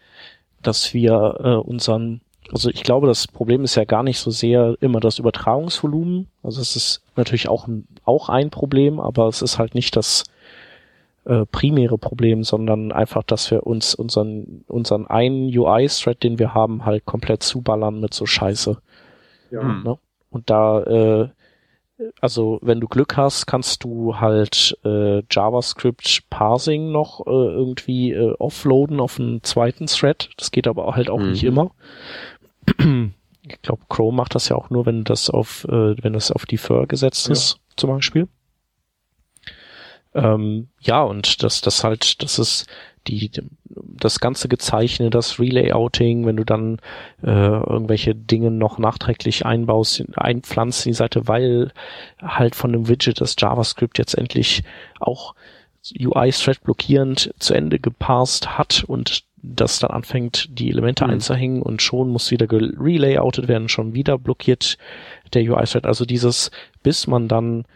dass 0.62 0.94
wir 0.94 1.40
äh, 1.42 1.68
unseren, 1.68 2.20
also 2.52 2.70
ich 2.70 2.82
glaube, 2.82 3.08
das 3.08 3.26
Problem 3.26 3.64
ist 3.64 3.74
ja 3.74 3.84
gar 3.84 4.02
nicht 4.04 4.20
so 4.20 4.30
sehr 4.30 4.76
immer 4.80 5.00
das 5.00 5.18
Übertragungsvolumen. 5.18 6.28
Also 6.42 6.60
es 6.60 6.76
ist 6.76 7.02
natürlich 7.16 7.48
auch 7.48 7.68
auch 8.04 8.28
ein 8.28 8.50
Problem, 8.50 9.00
aber 9.00 9.28
es 9.28 9.42
ist 9.42 9.58
halt 9.58 9.74
nicht 9.74 9.96
das 9.96 10.24
äh, 11.24 11.46
primäre 11.46 11.98
Problem, 11.98 12.44
sondern 12.44 12.92
einfach, 12.92 13.22
dass 13.22 13.50
wir 13.50 13.66
uns 13.66 13.94
unseren, 13.94 14.64
unseren 14.68 15.06
einen 15.06 15.46
UI-Thread, 15.46 16.22
den 16.22 16.38
wir 16.38 16.54
haben, 16.54 16.84
halt 16.84 17.04
komplett 17.06 17.42
zuballern 17.42 18.00
mit 18.00 18.12
so 18.14 18.26
Scheiße. 18.26 18.78
Ja. 19.50 19.60
Hm. 19.62 19.82
Ne? 19.84 19.98
Und 20.30 20.50
da, 20.50 20.82
äh, 20.82 21.28
also 22.20 22.58
wenn 22.60 22.80
du 22.80 22.88
Glück 22.88 23.16
hast, 23.16 23.46
kannst 23.46 23.84
du 23.84 24.18
halt 24.18 24.76
äh, 24.84 25.22
JavaScript 25.30 26.24
Parsing 26.28 26.90
noch 26.90 27.24
äh, 27.26 27.30
irgendwie 27.30 28.12
äh, 28.12 28.32
offloaden 28.38 28.98
auf 29.00 29.20
einen 29.20 29.42
zweiten 29.44 29.86
Thread. 29.86 30.30
Das 30.36 30.50
geht 30.50 30.66
aber 30.66 30.96
halt 30.96 31.08
auch 31.08 31.20
Mhm. 31.20 31.30
nicht 31.30 31.44
immer. 31.44 31.70
Ich 33.46 33.62
glaube, 33.62 33.82
Chrome 33.88 34.16
macht 34.16 34.34
das 34.34 34.48
ja 34.48 34.56
auch 34.56 34.70
nur, 34.70 34.86
wenn 34.86 35.04
das 35.04 35.30
auf, 35.30 35.64
äh, 35.68 36.02
wenn 36.02 36.14
das 36.14 36.32
auf 36.32 36.46
Defer 36.46 36.86
gesetzt 36.86 37.26
Ja. 37.28 37.32
ist, 37.32 37.60
zum 37.76 37.90
Beispiel. 37.90 38.26
Ähm, 40.14 40.68
ja, 40.80 41.02
und 41.02 41.42
das, 41.42 41.60
das 41.60 41.84
halt, 41.84 42.22
das 42.22 42.38
ist 42.38 42.66
die, 43.06 43.30
das 43.66 44.20
ganze 44.20 44.48
Gezeichne, 44.48 45.10
das 45.10 45.38
Relayouting, 45.38 46.24
wenn 46.26 46.36
du 46.36 46.44
dann 46.44 46.78
äh, 47.22 47.30
irgendwelche 47.30 48.14
Dinge 48.14 48.50
noch 48.50 48.78
nachträglich 48.78 49.44
einbaust, 49.44 50.04
einpflanzt 50.16 50.86
in 50.86 50.90
die 50.92 50.96
Seite, 50.96 51.28
weil 51.28 51.72
halt 52.22 52.54
von 52.54 52.72
dem 52.72 52.88
Widget 52.88 53.20
das 53.20 53.34
JavaScript 53.38 53.98
jetzt 53.98 54.16
endlich 54.16 54.62
auch 55.00 55.34
UI-Thread 55.92 56.62
blockierend 56.62 57.34
zu 57.38 57.52
Ende 57.52 57.78
geparst 57.78 58.56
hat 58.56 58.84
und 58.86 59.24
das 59.42 59.78
dann 59.78 59.90
anfängt, 59.90 60.48
die 60.58 60.70
Elemente 60.70 61.04
Mhm. 61.04 61.10
einzuhängen 61.10 61.60
und 61.62 61.82
schon 61.82 62.08
muss 62.08 62.30
wieder 62.30 62.46
relayoutet 62.50 63.48
werden, 63.48 63.68
schon 63.68 63.92
wieder 63.92 64.16
blockiert 64.16 64.78
der 65.34 65.42
UI-Thread. 65.42 65.84
Also 65.84 66.06
dieses, 66.06 66.50
bis 66.82 67.06
man 67.06 67.28
dann 67.28 67.66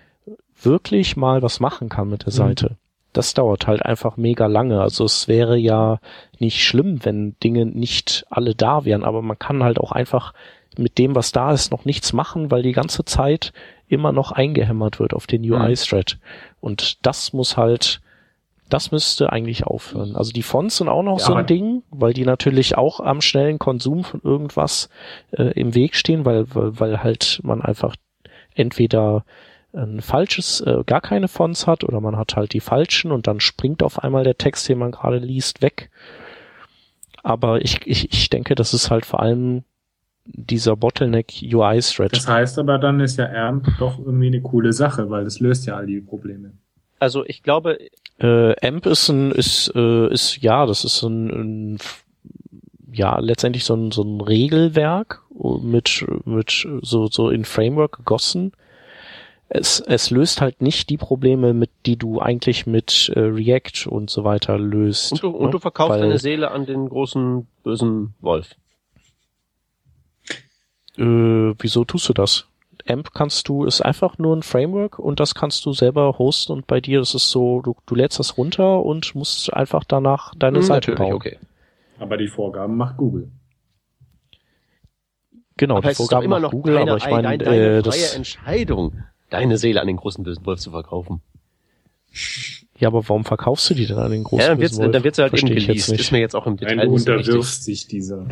wirklich 0.62 1.16
mal 1.16 1.42
was 1.42 1.60
machen 1.60 1.88
kann 1.88 2.08
mit 2.08 2.22
der 2.22 2.32
Mhm. 2.32 2.36
Seite. 2.36 2.76
Das 3.12 3.34
dauert 3.34 3.66
halt 3.66 3.84
einfach 3.84 4.16
mega 4.16 4.46
lange. 4.46 4.80
Also 4.80 5.04
es 5.04 5.28
wäre 5.28 5.56
ja 5.56 5.98
nicht 6.38 6.62
schlimm, 6.62 7.00
wenn 7.04 7.36
Dinge 7.42 7.64
nicht 7.66 8.26
alle 8.30 8.54
da 8.54 8.84
wären, 8.84 9.02
aber 9.04 9.22
man 9.22 9.38
kann 9.38 9.64
halt 9.64 9.78
auch 9.78 9.92
einfach 9.92 10.34
mit 10.76 10.98
dem, 10.98 11.14
was 11.14 11.32
da 11.32 11.52
ist, 11.52 11.72
noch 11.72 11.84
nichts 11.84 12.12
machen, 12.12 12.50
weil 12.50 12.62
die 12.62 12.72
ganze 12.72 13.04
Zeit 13.04 13.52
immer 13.88 14.12
noch 14.12 14.30
eingehämmert 14.32 15.00
wird 15.00 15.14
auf 15.14 15.26
den 15.26 15.42
Mhm. 15.42 15.52
UI-Thread. 15.52 16.18
Und 16.60 17.04
das 17.06 17.32
muss 17.32 17.56
halt, 17.56 18.00
das 18.68 18.92
müsste 18.92 19.32
eigentlich 19.32 19.64
aufhören. 19.66 20.14
Also 20.14 20.30
die 20.30 20.42
Fonts 20.42 20.76
sind 20.76 20.88
auch 20.88 21.02
noch 21.02 21.18
Ja, 21.18 21.24
so 21.24 21.34
ein 21.34 21.46
Ding, 21.46 21.82
weil 21.90 22.12
die 22.12 22.24
natürlich 22.26 22.76
auch 22.76 23.00
am 23.00 23.22
schnellen 23.22 23.58
Konsum 23.58 24.04
von 24.04 24.20
irgendwas 24.22 24.90
äh, 25.32 25.44
im 25.58 25.74
Weg 25.74 25.96
stehen, 25.96 26.24
weil, 26.26 26.54
weil, 26.54 26.78
weil 26.78 27.02
halt 27.02 27.40
man 27.42 27.62
einfach 27.62 27.96
entweder 28.54 29.24
ein 29.72 30.00
falsches, 30.00 30.60
äh, 30.60 30.82
gar 30.86 31.00
keine 31.00 31.28
Fonts 31.28 31.66
hat 31.66 31.84
oder 31.84 32.00
man 32.00 32.16
hat 32.16 32.36
halt 32.36 32.52
die 32.52 32.60
falschen 32.60 33.12
und 33.12 33.26
dann 33.26 33.40
springt 33.40 33.82
auf 33.82 34.02
einmal 34.02 34.24
der 34.24 34.38
Text, 34.38 34.68
den 34.68 34.78
man 34.78 34.92
gerade 34.92 35.18
liest, 35.18 35.62
weg. 35.62 35.90
Aber 37.22 37.60
ich, 37.60 37.86
ich, 37.86 38.12
ich 38.12 38.30
denke, 38.30 38.54
das 38.54 38.72
ist 38.72 38.90
halt 38.90 39.04
vor 39.04 39.20
allem 39.20 39.64
dieser 40.24 40.76
Bottleneck 40.76 41.32
UI-Thread. 41.42 42.12
Das 42.12 42.28
heißt 42.28 42.58
aber, 42.58 42.78
dann 42.78 43.00
ist 43.00 43.18
ja 43.18 43.26
AMP 43.26 43.66
doch 43.78 43.98
irgendwie 43.98 44.28
eine 44.28 44.40
coole 44.40 44.72
Sache, 44.72 45.10
weil 45.10 45.24
das 45.24 45.40
löst 45.40 45.66
ja 45.66 45.76
all 45.76 45.86
die 45.86 46.00
Probleme. 46.00 46.52
Also 46.98 47.24
ich 47.24 47.42
glaube, 47.42 47.78
Äh, 48.20 48.54
AMP 48.66 48.86
ist 48.86 49.08
ein, 49.10 49.30
ist, 49.30 49.72
äh, 49.76 50.12
ist, 50.12 50.38
ja, 50.42 50.66
das 50.66 50.84
ist 50.84 51.02
ein, 51.02 51.28
ein 51.30 51.78
ja, 52.90 53.18
letztendlich 53.20 53.64
so 53.64 53.74
ein, 53.74 53.92
so 53.92 54.02
ein 54.02 54.20
Regelwerk 54.20 55.22
mit, 55.62 56.04
mit 56.24 56.66
so, 56.82 57.06
so 57.06 57.30
in 57.30 57.44
Framework 57.44 57.98
gegossen. 57.98 58.52
Es, 59.50 59.80
es 59.80 60.10
löst 60.10 60.40
halt 60.42 60.60
nicht 60.60 60.90
die 60.90 60.98
Probleme, 60.98 61.54
mit, 61.54 61.70
die 61.86 61.96
du 61.96 62.20
eigentlich 62.20 62.66
mit 62.66 63.10
äh, 63.14 63.20
React 63.20 63.86
und 63.88 64.10
so 64.10 64.22
weiter 64.24 64.58
löst. 64.58 65.12
und 65.12 65.22
du, 65.22 65.28
und 65.30 65.46
ne? 65.46 65.50
du 65.52 65.58
verkaufst 65.58 65.92
Weil, 65.94 66.00
deine 66.02 66.18
Seele 66.18 66.50
an 66.50 66.66
den 66.66 66.88
großen 66.88 67.46
bösen 67.62 68.14
Wolf. 68.20 68.54
Äh, 70.98 71.54
wieso 71.58 71.84
tust 71.84 72.08
du 72.08 72.12
das? 72.12 72.46
AMP 72.86 73.12
kannst 73.12 73.48
du, 73.48 73.64
ist 73.64 73.82
einfach 73.82 74.18
nur 74.18 74.34
ein 74.34 74.42
Framework 74.42 74.98
und 74.98 75.20
das 75.20 75.34
kannst 75.34 75.64
du 75.66 75.72
selber 75.72 76.18
hosten 76.18 76.52
und 76.52 76.66
bei 76.66 76.80
dir 76.80 77.00
ist 77.00 77.14
es 77.14 77.30
so, 77.30 77.60
du, 77.60 77.76
du 77.86 77.94
lädst 77.94 78.18
das 78.18 78.38
runter 78.38 78.82
und 78.82 79.14
musst 79.14 79.52
einfach 79.52 79.84
danach 79.84 80.34
deine 80.36 80.58
Hm, 80.58 80.64
Seite 80.64 80.94
bauen. 80.94 81.12
okay. 81.12 81.38
Aber 81.98 82.16
die 82.16 82.28
Vorgaben 82.28 82.76
macht 82.76 82.96
Google. 82.96 83.30
Genau, 85.56 85.76
Aber 85.76 85.82
die 85.82 85.88
es 85.88 85.92
ist 85.92 85.98
doch 86.00 86.04
Vorgabe 86.06 86.24
immer 86.24 86.36
macht 86.36 86.42
noch 86.42 86.50
Google, 86.52 86.74
deine, 86.76 86.90
aber 86.92 86.98
ich 86.98 87.10
meine, 87.10 87.34
äh, 87.34 87.44
freie 87.44 87.82
das, 87.82 88.14
Entscheidung, 88.14 89.02
deine 89.30 89.58
Seele 89.58 89.80
an 89.80 89.86
den 89.86 89.96
großen 89.96 90.24
bösen 90.24 90.44
Wolf 90.46 90.60
zu 90.60 90.70
verkaufen. 90.70 91.20
ja, 92.78 92.88
aber 92.88 93.08
warum 93.08 93.24
verkaufst 93.24 93.68
du 93.70 93.74
die 93.74 93.86
denn 93.86 93.98
an 93.98 94.10
den 94.10 94.24
großen 94.24 94.40
ja, 94.42 94.48
dann 94.48 94.58
wird 94.60 94.70
bösen 94.70 94.84
Wolf? 94.84 94.92
dann 94.92 95.04
wird 95.04 95.14
sie 95.16 95.22
halt 95.22 95.32
eben 95.34 95.38
Verstehe 95.46 95.56
ich 95.58 95.66
jetzt 95.66 95.72
geleast. 95.86 95.90
nicht. 95.90 96.00
Ist 96.00 96.12
mir 96.12 96.20
jetzt 96.20 96.34
auch 96.36 96.46
im 96.46 96.56
Detail 96.56 96.76
Nein, 96.76 96.88
du 96.88 96.94
unterwirfst 96.94 97.66
dich 97.66 97.86
dieser, 97.86 98.26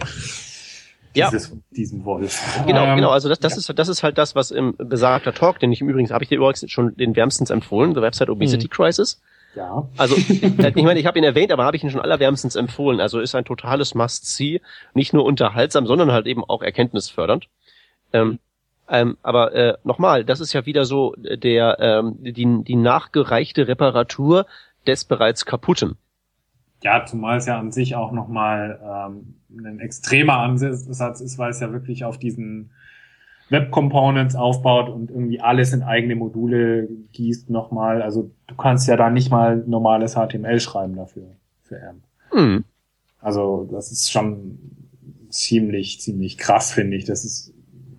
Ja. 1.14 1.30
dieses, 1.30 1.52
diesem 1.70 2.04
Wolf. 2.04 2.42
Genau, 2.66 2.84
Ähm, 2.84 2.96
genau. 2.96 3.10
Also 3.10 3.28
das, 3.28 3.38
das 3.40 3.56
ist 3.56 3.72
das 3.76 3.88
ist 3.88 4.02
halt 4.02 4.18
das, 4.18 4.34
was 4.34 4.50
im 4.50 4.74
besagter 4.78 5.32
Talk, 5.34 5.58
den 5.60 5.72
ich 5.72 5.80
im 5.80 5.88
Übrigen 5.88 6.08
habe 6.10 6.24
ich 6.24 6.28
dir 6.28 6.36
übrigens 6.38 6.64
schon 6.70 6.94
den 6.96 7.14
wärmstens 7.16 7.50
empfohlen, 7.50 7.94
The 7.94 8.00
Website 8.02 8.30
Obesity 8.30 8.66
Mhm. 8.66 8.70
Crisis. 8.70 9.20
Ja. 9.54 9.88
Also, 9.96 10.14
ich 10.16 10.42
meine, 10.84 11.00
ich 11.00 11.06
habe 11.06 11.16
ihn 11.18 11.24
erwähnt, 11.24 11.50
aber 11.50 11.64
habe 11.64 11.78
ich 11.78 11.82
ihn 11.82 11.88
schon 11.90 12.02
allerwärmstens 12.02 12.56
empfohlen. 12.56 13.00
Also 13.00 13.20
ist 13.20 13.34
ein 13.34 13.46
totales 13.46 13.94
Must-See, 13.94 14.60
nicht 14.92 15.14
nur 15.14 15.24
unterhaltsam, 15.24 15.86
sondern 15.86 16.12
halt 16.12 16.26
eben 16.26 16.44
auch 16.44 16.60
erkenntnisfördernd. 16.60 17.46
Ähm, 18.12 18.38
ähm, 18.88 19.16
aber 19.22 19.54
äh, 19.54 19.74
nochmal, 19.84 20.24
das 20.24 20.40
ist 20.40 20.52
ja 20.52 20.66
wieder 20.66 20.84
so 20.84 21.14
der 21.16 21.78
ähm, 21.80 22.16
die, 22.20 22.62
die 22.64 22.76
nachgereichte 22.76 23.68
Reparatur 23.68 24.46
des 24.86 25.04
bereits 25.04 25.44
kaputten. 25.44 25.96
Ja, 26.82 27.04
zumal 27.04 27.38
es 27.38 27.46
ja 27.46 27.58
an 27.58 27.72
sich 27.72 27.96
auch 27.96 28.12
nochmal 28.12 28.80
ähm, 28.82 29.34
ein 29.50 29.80
extremer 29.80 30.38
Ansatz 30.38 31.20
ist, 31.20 31.38
weil 31.38 31.50
es 31.50 31.60
ja 31.60 31.72
wirklich 31.72 32.04
auf 32.04 32.18
diesen 32.18 32.70
Web 33.48 33.70
Components 33.70 34.34
aufbaut 34.34 34.88
und 34.88 35.10
irgendwie 35.10 35.40
alles 35.40 35.72
in 35.72 35.82
eigene 35.82 36.16
Module 36.16 36.88
gießt 37.12 37.48
nochmal. 37.48 38.02
Also 38.02 38.30
du 38.46 38.54
kannst 38.56 38.88
ja 38.88 38.96
da 38.96 39.10
nicht 39.10 39.30
mal 39.30 39.64
normales 39.66 40.14
HTML 40.14 40.60
schreiben 40.60 40.96
dafür, 40.96 41.36
für 41.62 41.80
AMP. 41.80 42.02
Mhm. 42.32 42.64
Also 43.20 43.68
das 43.70 43.92
ist 43.92 44.10
schon 44.10 44.58
ziemlich, 45.30 46.00
ziemlich 46.00 46.38
krass, 46.38 46.72
finde 46.72 46.96
ich. 46.96 47.04
Das 47.04 47.24
ist 47.24 47.52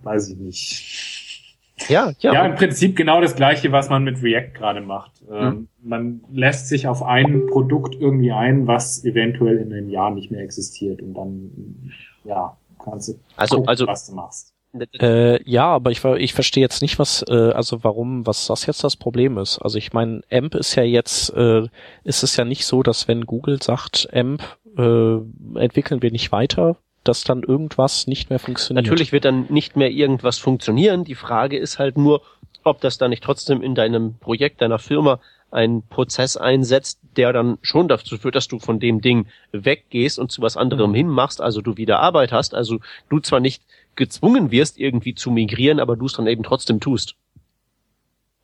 weiß 0.08 0.30
ich 0.30 0.36
nicht. 0.38 1.58
Ja, 1.88 2.12
ja. 2.18 2.32
Ja, 2.32 2.46
im 2.46 2.56
Prinzip 2.56 2.96
genau 2.96 3.20
das 3.20 3.36
gleiche, 3.36 3.70
was 3.70 3.88
man 3.88 4.02
mit 4.02 4.22
React 4.22 4.52
gerade 4.54 4.80
macht. 4.80 5.12
Mhm. 5.28 5.68
man 5.82 6.22
lässt 6.32 6.68
sich 6.68 6.88
auf 6.88 7.02
ein 7.02 7.46
Produkt 7.46 7.94
irgendwie 7.94 8.32
ein, 8.32 8.66
was 8.66 9.04
eventuell 9.04 9.58
in 9.58 9.72
einem 9.72 9.90
Jahr 9.90 10.10
nicht 10.10 10.30
mehr 10.30 10.42
existiert 10.42 11.02
und 11.02 11.14
dann, 11.14 11.92
ja, 12.24 12.56
kannst 12.82 13.08
du 13.08 13.20
also, 13.36 13.56
gucken, 13.56 13.68
also, 13.68 13.86
was 13.86 14.06
du 14.06 14.14
machst. 14.14 14.54
Äh, 15.00 15.42
ja, 15.48 15.66
aber 15.66 15.90
ich, 15.90 16.04
ich 16.04 16.34
verstehe 16.34 16.62
jetzt 16.62 16.82
nicht, 16.82 16.98
was, 16.98 17.24
äh, 17.28 17.52
also 17.52 17.84
warum, 17.84 18.26
was 18.26 18.46
das 18.46 18.66
jetzt 18.66 18.84
das 18.84 18.96
Problem 18.96 19.38
ist. 19.38 19.58
Also 19.58 19.78
ich 19.78 19.92
meine, 19.92 20.22
AMP 20.30 20.54
ist 20.54 20.74
ja 20.74 20.82
jetzt, 20.82 21.30
äh, 21.34 21.66
ist 22.04 22.22
es 22.22 22.36
ja 22.36 22.44
nicht 22.44 22.64
so, 22.66 22.82
dass 22.82 23.08
wenn 23.08 23.26
Google 23.26 23.62
sagt, 23.62 24.08
AMP 24.12 24.42
äh, 24.76 25.16
entwickeln 25.58 26.02
wir 26.02 26.10
nicht 26.10 26.32
weiter, 26.32 26.76
dass 27.08 27.24
dann 27.24 27.42
irgendwas 27.42 28.06
nicht 28.06 28.30
mehr 28.30 28.38
funktioniert. 28.38 28.84
Natürlich 28.84 29.12
wird 29.12 29.24
dann 29.24 29.46
nicht 29.48 29.76
mehr 29.76 29.90
irgendwas 29.90 30.38
funktionieren. 30.38 31.04
Die 31.04 31.14
Frage 31.14 31.58
ist 31.58 31.78
halt 31.78 31.96
nur, 31.96 32.22
ob 32.64 32.80
das 32.80 32.98
dann 32.98 33.10
nicht 33.10 33.24
trotzdem 33.24 33.62
in 33.62 33.74
deinem 33.74 34.14
Projekt, 34.18 34.60
deiner 34.60 34.78
Firma 34.78 35.20
einen 35.50 35.82
Prozess 35.82 36.36
einsetzt, 36.36 37.00
der 37.16 37.32
dann 37.32 37.58
schon 37.62 37.88
dazu 37.88 38.18
führt, 38.18 38.34
dass 38.34 38.48
du 38.48 38.58
von 38.58 38.80
dem 38.80 39.00
Ding 39.00 39.26
weggehst 39.52 40.18
und 40.18 40.30
zu 40.30 40.42
was 40.42 40.58
anderem 40.58 40.90
mhm. 40.90 40.96
hinmachst, 40.96 41.40
also 41.40 41.62
du 41.62 41.78
wieder 41.78 42.00
Arbeit 42.00 42.32
hast, 42.32 42.54
also 42.54 42.80
du 43.08 43.20
zwar 43.20 43.40
nicht 43.40 43.62
gezwungen 43.96 44.50
wirst, 44.50 44.78
irgendwie 44.78 45.14
zu 45.14 45.30
migrieren, 45.30 45.80
aber 45.80 45.96
du 45.96 46.06
es 46.06 46.12
dann 46.12 46.26
eben 46.26 46.42
trotzdem 46.42 46.80
tust. 46.80 47.16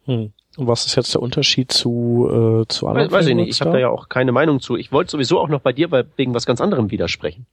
Hm. 0.07 0.33
Und 0.57 0.67
was 0.67 0.87
ist 0.87 0.95
jetzt 0.95 1.15
der 1.15 1.23
Unterschied 1.23 1.73
zu, 1.73 2.29
äh, 2.29 2.69
zu 2.69 2.87
anderen? 2.87 3.11
Weiß, 3.11 3.13
weiß 3.13 3.27
ich 3.27 3.35
nicht, 3.35 3.49
ich 3.51 3.61
habe 3.61 3.73
da 3.73 3.79
ja 3.79 3.89
auch 3.89 4.09
keine 4.09 4.33
Meinung 4.33 4.61
zu. 4.61 4.77
Ich 4.77 4.93
wollte 4.93 5.11
sowieso 5.11 5.41
auch 5.41 5.49
noch 5.49 5.61
bei 5.61 5.73
dir 5.73 5.91
wegen 6.17 6.35
was 6.35 6.47
ganz 6.47 6.61
anderem 6.61 6.91
widersprechen. 6.91 7.47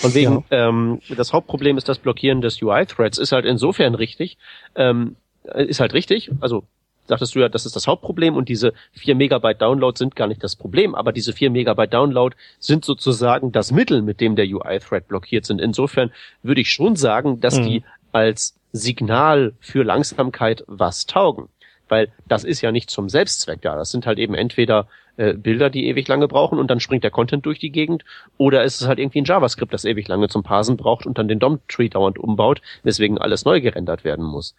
Von 0.00 0.14
wegen, 0.14 0.44
ja. 0.50 0.68
ähm, 0.68 1.00
das 1.16 1.32
Hauptproblem 1.32 1.76
ist 1.76 1.88
das 1.88 1.98
Blockieren 1.98 2.40
des 2.40 2.60
UI-Threads, 2.62 3.18
ist 3.18 3.32
halt 3.32 3.44
insofern 3.44 3.94
richtig, 3.94 4.38
ähm, 4.74 5.16
ist 5.54 5.80
halt 5.80 5.94
richtig, 5.94 6.30
also 6.40 6.64
sagtest 7.08 7.34
du 7.34 7.40
ja, 7.40 7.48
das 7.48 7.66
ist 7.66 7.74
das 7.74 7.86
Hauptproblem 7.86 8.36
und 8.36 8.48
diese 8.48 8.74
4 8.92 9.14
Megabyte 9.14 9.60
Download 9.60 9.96
sind 9.96 10.14
gar 10.14 10.28
nicht 10.28 10.44
das 10.44 10.56
Problem, 10.56 10.94
aber 10.94 11.12
diese 11.12 11.32
4 11.32 11.50
Megabyte 11.50 11.92
Download 11.92 12.36
sind 12.58 12.84
sozusagen 12.84 13.50
das 13.50 13.72
Mittel, 13.72 14.02
mit 14.02 14.20
dem 14.20 14.36
der 14.36 14.46
UI-Thread 14.46 15.08
blockiert 15.08 15.46
sind. 15.46 15.60
Insofern 15.60 16.12
würde 16.42 16.60
ich 16.60 16.70
schon 16.70 16.96
sagen, 16.96 17.40
dass 17.40 17.58
mhm. 17.58 17.64
die 17.64 17.82
als 18.12 18.54
Signal 18.72 19.54
für 19.60 19.82
Langsamkeit 19.82 20.64
was 20.66 21.06
taugen. 21.06 21.48
Weil 21.88 22.12
das 22.26 22.44
ist 22.44 22.60
ja 22.60 22.72
nicht 22.72 22.90
zum 22.90 23.08
Selbstzweck 23.08 23.62
da. 23.62 23.76
Das 23.76 23.90
sind 23.90 24.06
halt 24.06 24.18
eben 24.18 24.34
entweder 24.34 24.88
äh, 25.16 25.34
Bilder, 25.34 25.70
die 25.70 25.86
ewig 25.86 26.06
lange 26.08 26.28
brauchen 26.28 26.58
und 26.58 26.70
dann 26.70 26.80
springt 26.80 27.04
der 27.04 27.10
Content 27.10 27.44
durch 27.46 27.58
die 27.58 27.72
Gegend. 27.72 28.04
Oder 28.36 28.64
ist 28.64 28.80
es 28.80 28.86
halt 28.86 28.98
irgendwie 28.98 29.20
ein 29.20 29.24
JavaScript, 29.24 29.72
das 29.72 29.84
ewig 29.84 30.06
lange 30.08 30.28
zum 30.28 30.42
Parsen 30.42 30.76
braucht 30.76 31.06
und 31.06 31.18
dann 31.18 31.28
den 31.28 31.38
DOM-Tree 31.38 31.88
dauernd 31.88 32.18
umbaut, 32.18 32.62
weswegen 32.82 33.18
alles 33.18 33.44
neu 33.44 33.60
gerendert 33.60 34.04
werden 34.04 34.24
muss. 34.24 34.54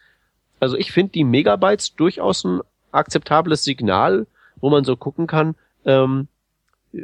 Also 0.59 0.77
ich 0.77 0.91
finde 0.91 1.13
die 1.13 1.23
Megabytes 1.23 1.95
durchaus 1.95 2.43
ein 2.43 2.61
akzeptables 2.91 3.63
Signal, 3.63 4.27
wo 4.59 4.69
man 4.69 4.83
so 4.83 4.95
gucken 4.95 5.27
kann, 5.27 5.55
ähm, 5.85 6.27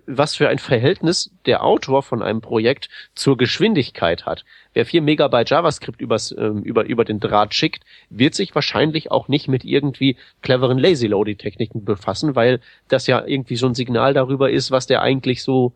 was 0.08 0.36
für 0.36 0.50
ein 0.50 0.58
Verhältnis 0.58 1.32
der 1.46 1.64
Autor 1.64 2.02
von 2.02 2.24
einem 2.24 2.42
Projekt 2.42 2.90
zur 3.14 3.38
Geschwindigkeit 3.38 4.26
hat. 4.26 4.44
Wer 4.74 4.86
vier 4.86 5.02
Megabyte 5.02 5.50
JavaScript 5.50 6.02
übers, 6.02 6.34
ähm, 6.38 6.64
über, 6.64 6.86
über 6.86 7.06
den 7.06 7.20
Draht 7.20 7.54
schickt, 7.54 7.84
wird 8.10 8.34
sich 8.34 8.56
wahrscheinlich 8.56 9.12
auch 9.12 9.28
nicht 9.28 9.48
mit 9.48 9.64
irgendwie 9.64 10.18
cleveren 10.42 10.80
Lazy-Loading-Techniken 10.80 11.86
befassen, 11.86 12.36
weil 12.36 12.62
das 12.88 13.06
ja 13.08 13.24
irgendwie 13.26 13.58
so 13.58 13.68
ein 13.68 13.76
Signal 13.76 14.14
darüber 14.14 14.50
ist, 14.50 14.72
was 14.72 14.88
der 14.88 15.02
eigentlich 15.02 15.44
so, 15.44 15.74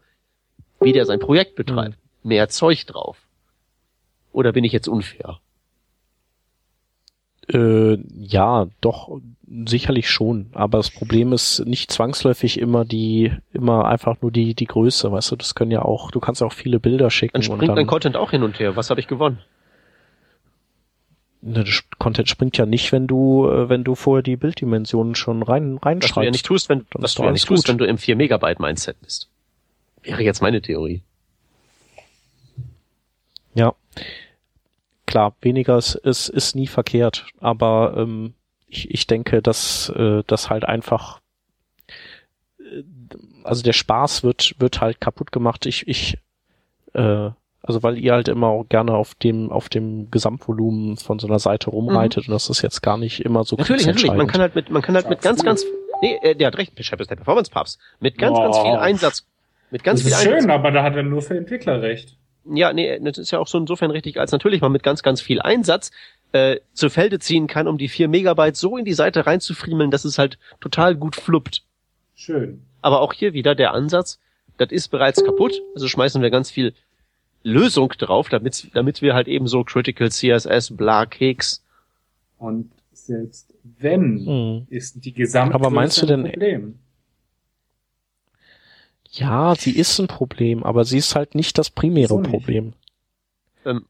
wie 0.81 0.93
der 0.93 1.05
sein 1.05 1.19
Projekt 1.19 1.55
betreibt. 1.55 1.97
Mhm. 2.23 2.29
Mehr 2.29 2.49
Zeug 2.49 2.85
drauf. 2.85 3.17
Oder 4.31 4.51
bin 4.53 4.63
ich 4.63 4.71
jetzt 4.71 4.87
unfair? 4.87 5.39
Äh, 7.47 7.97
ja, 8.17 8.67
doch, 8.81 9.19
sicherlich 9.65 10.09
schon. 10.09 10.47
Aber 10.53 10.77
das 10.77 10.89
Problem 10.89 11.33
ist 11.33 11.65
nicht 11.65 11.91
zwangsläufig 11.91 12.59
immer 12.59 12.85
die, 12.85 13.31
immer 13.51 13.85
einfach 13.85 14.21
nur 14.21 14.31
die, 14.31 14.53
die 14.53 14.65
Größe, 14.65 15.11
weißt 15.11 15.31
du, 15.31 15.35
das 15.35 15.55
können 15.55 15.71
ja 15.71 15.81
auch, 15.81 16.11
du 16.11 16.19
kannst 16.19 16.41
ja 16.41 16.47
auch 16.47 16.53
viele 16.53 16.79
Bilder 16.79 17.09
schicken. 17.09 17.33
Dann 17.33 17.43
springt 17.43 17.77
dein 17.77 17.87
Content 17.87 18.15
auch 18.15 18.31
hin 18.31 18.43
und 18.43 18.59
her. 18.59 18.75
Was 18.75 18.89
habe 18.89 18.99
ich 18.99 19.07
gewonnen? 19.07 19.39
Ne, 21.41 21.63
Content 21.99 22.27
springt 22.27 22.57
ja 22.57 22.65
nicht, 22.65 22.91
wenn 22.91 23.07
du, 23.07 23.47
äh, 23.49 23.69
wenn 23.69 23.83
du 23.83 23.95
vorher 23.95 24.23
die 24.23 24.35
Bilddimensionen 24.35 25.15
schon 25.15 25.41
rein, 25.41 25.77
reinschreibst. 25.77 26.17
Was 26.17 26.21
du 26.21 26.25
ja 26.25 26.31
nicht 26.31 26.45
tust, 26.45 26.69
wenn, 26.69 26.85
was 26.91 27.15
du 27.15 27.23
ja 27.23 27.31
nicht 27.31 27.47
tust, 27.47 27.67
wenn 27.69 27.77
du 27.77 27.85
im 27.85 27.97
4 27.97 28.17
Megabyte 28.17 28.59
Mindset 28.59 29.01
bist. 29.01 29.29
Wäre 30.03 30.21
jetzt 30.21 30.41
meine 30.41 30.61
Theorie. 30.61 31.01
Ja 33.53 33.73
klar, 35.09 35.35
weniger 35.41 35.77
ist, 35.77 35.95
ist, 35.95 36.29
ist 36.29 36.55
nie 36.55 36.67
verkehrt, 36.67 37.25
aber 37.39 37.95
ähm, 37.97 38.35
ich, 38.69 38.91
ich 38.91 39.07
denke, 39.07 39.41
dass 39.41 39.89
äh, 39.95 40.23
das 40.27 40.49
halt 40.49 40.65
einfach 40.65 41.19
äh, 42.59 42.83
also 43.43 43.63
der 43.63 43.73
Spaß 43.73 44.23
wird 44.23 44.55
wird 44.59 44.81
halt 44.81 45.01
kaputt 45.01 45.31
gemacht. 45.31 45.65
Ich 45.65 45.87
ich 45.87 46.17
äh, 46.93 47.29
also 47.61 47.83
weil 47.83 47.97
ihr 47.97 48.13
halt 48.13 48.27
immer 48.27 48.47
auch 48.47 48.69
gerne 48.69 48.93
auf 48.93 49.15
dem 49.15 49.51
auf 49.51 49.69
dem 49.69 50.11
Gesamtvolumen 50.11 50.97
von 50.97 51.19
so 51.19 51.27
einer 51.27 51.39
Seite 51.39 51.69
rumreitet 51.69 52.27
mhm. 52.27 52.31
und 52.31 52.35
das 52.35 52.49
ist 52.49 52.61
jetzt 52.61 52.81
gar 52.81 52.97
nicht 52.97 53.19
immer 53.21 53.43
so 53.43 53.57
natürlich 53.57 53.85
natürlich 53.85 54.13
man 54.13 54.27
kann 54.27 54.41
halt 54.41 54.55
mit 54.55 54.69
man 54.69 54.81
kann 54.81 54.95
halt 54.95 55.09
mit 55.09 55.21
ganz 55.21 55.43
ganz 55.43 55.65
nee 56.01 56.17
äh, 56.21 56.35
der 56.35 56.47
hat 56.47 56.57
recht 56.57 56.75
Bishop 56.75 57.01
ist 57.01 57.11
der 57.11 57.17
Performance 57.17 57.51
Papst 57.51 57.79
mit 57.99 58.17
ganz 58.17 58.37
oh. 58.37 58.41
ganz 58.41 58.57
viel 58.59 58.71
Einsatz 58.71 59.25
mit 59.71 59.83
ganz 59.83 59.99
das 59.99 60.07
viel 60.07 60.13
ist 60.13 60.25
Einsatz. 60.25 60.41
schön 60.43 60.51
aber 60.51 60.71
da 60.71 60.83
hat 60.83 60.95
er 60.95 61.03
nur 61.03 61.21
für 61.21 61.37
Entwickler 61.37 61.81
recht 61.81 62.15
ja, 62.51 62.73
nee, 62.73 62.99
das 62.99 63.17
ist 63.17 63.31
ja 63.31 63.39
auch 63.39 63.47
so 63.47 63.57
insofern 63.57 63.91
richtig, 63.91 64.19
als 64.19 64.31
natürlich 64.31 64.61
man 64.61 64.71
mit 64.71 64.81
ganz, 64.83 65.03
ganz 65.03 65.21
viel 65.21 65.41
Einsatz 65.41 65.91
äh, 66.31 66.57
zu 66.73 66.89
Felde 66.89 67.19
ziehen 67.19 67.47
kann, 67.47 67.67
um 67.67 67.77
die 67.77 67.89
vier 67.89 68.07
Megabyte 68.07 68.55
so 68.55 68.77
in 68.77 68.85
die 68.85 68.93
Seite 68.93 69.25
reinzufriemeln, 69.25 69.91
dass 69.91 70.05
es 70.05 70.17
halt 70.17 70.37
total 70.59 70.95
gut 70.95 71.15
fluppt. 71.15 71.63
Schön. 72.15 72.61
Aber 72.81 73.01
auch 73.01 73.13
hier 73.13 73.33
wieder 73.33 73.55
der 73.55 73.73
Ansatz, 73.73 74.19
das 74.57 74.71
ist 74.71 74.89
bereits 74.89 75.23
kaputt, 75.23 75.61
also 75.73 75.87
schmeißen 75.87 76.21
wir 76.21 76.29
ganz 76.29 76.51
viel 76.51 76.73
Lösung 77.43 77.89
drauf, 77.97 78.29
damit, 78.29 78.69
damit 78.73 79.01
wir 79.01 79.13
halt 79.13 79.27
eben 79.27 79.47
so 79.47 79.63
Critical 79.63 80.11
CSS, 80.11 80.75
bla, 80.75 81.05
Keks. 81.05 81.63
Und 82.37 82.71
selbst 82.91 83.53
wenn, 83.79 84.25
hm. 84.25 84.67
ist 84.69 85.03
die 85.03 85.13
gesamte 85.13 85.55
Aber 85.55 85.69
meinst 85.69 86.01
du 86.01 86.05
denn, 86.05 86.23
Problem. 86.23 86.79
Ja, 89.11 89.55
sie 89.55 89.71
ist 89.71 89.99
ein 89.99 90.07
Problem, 90.07 90.63
aber 90.63 90.85
sie 90.85 90.97
ist 90.97 91.15
halt 91.15 91.33
nicht 91.33 91.57
das 91.57 91.69
primäre 91.69 92.09
so 92.09 92.21
Problem. 92.21 92.73
Ähm, 93.65 93.85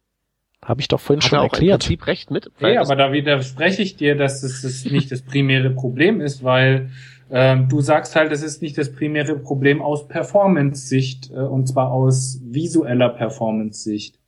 Habe 0.64 0.82
ich 0.82 0.88
doch 0.88 0.99
vorhin 0.99 1.22
schon 1.22 1.39
erklärt. 1.39 1.84
Im 1.84 1.97
Prinzip 1.97 2.07
recht 2.07 2.32
mit. 2.32 2.51
Ja, 2.60 2.82
aber 2.82 2.95
da 2.95 3.12
widerspreche 3.12 3.82
ich 3.82 3.95
dir, 3.95 4.16
dass 4.16 4.43
es 4.43 4.62
das 4.62 4.91
nicht 4.91 5.12
das 5.12 5.22
primäre 5.22 5.70
Problem 5.70 6.22
ist, 6.22 6.43
weil 6.43 6.89
ähm, 7.32 7.70
du 7.70 7.80
sagst 7.82 8.16
halt, 8.16 8.32
es 8.32 8.43
ist 8.43 8.62
nicht 8.62 8.78
das 8.78 8.91
primäre 8.91 9.38
Problem 9.38 9.82
aus 9.82 10.07
Performance-Sicht 10.07 11.32
äh, 11.32 11.36
und 11.36 11.68
zwar 11.68 11.91
aus 11.91 12.41
visueller 12.43 13.10
Performance-Sicht. 13.10 14.20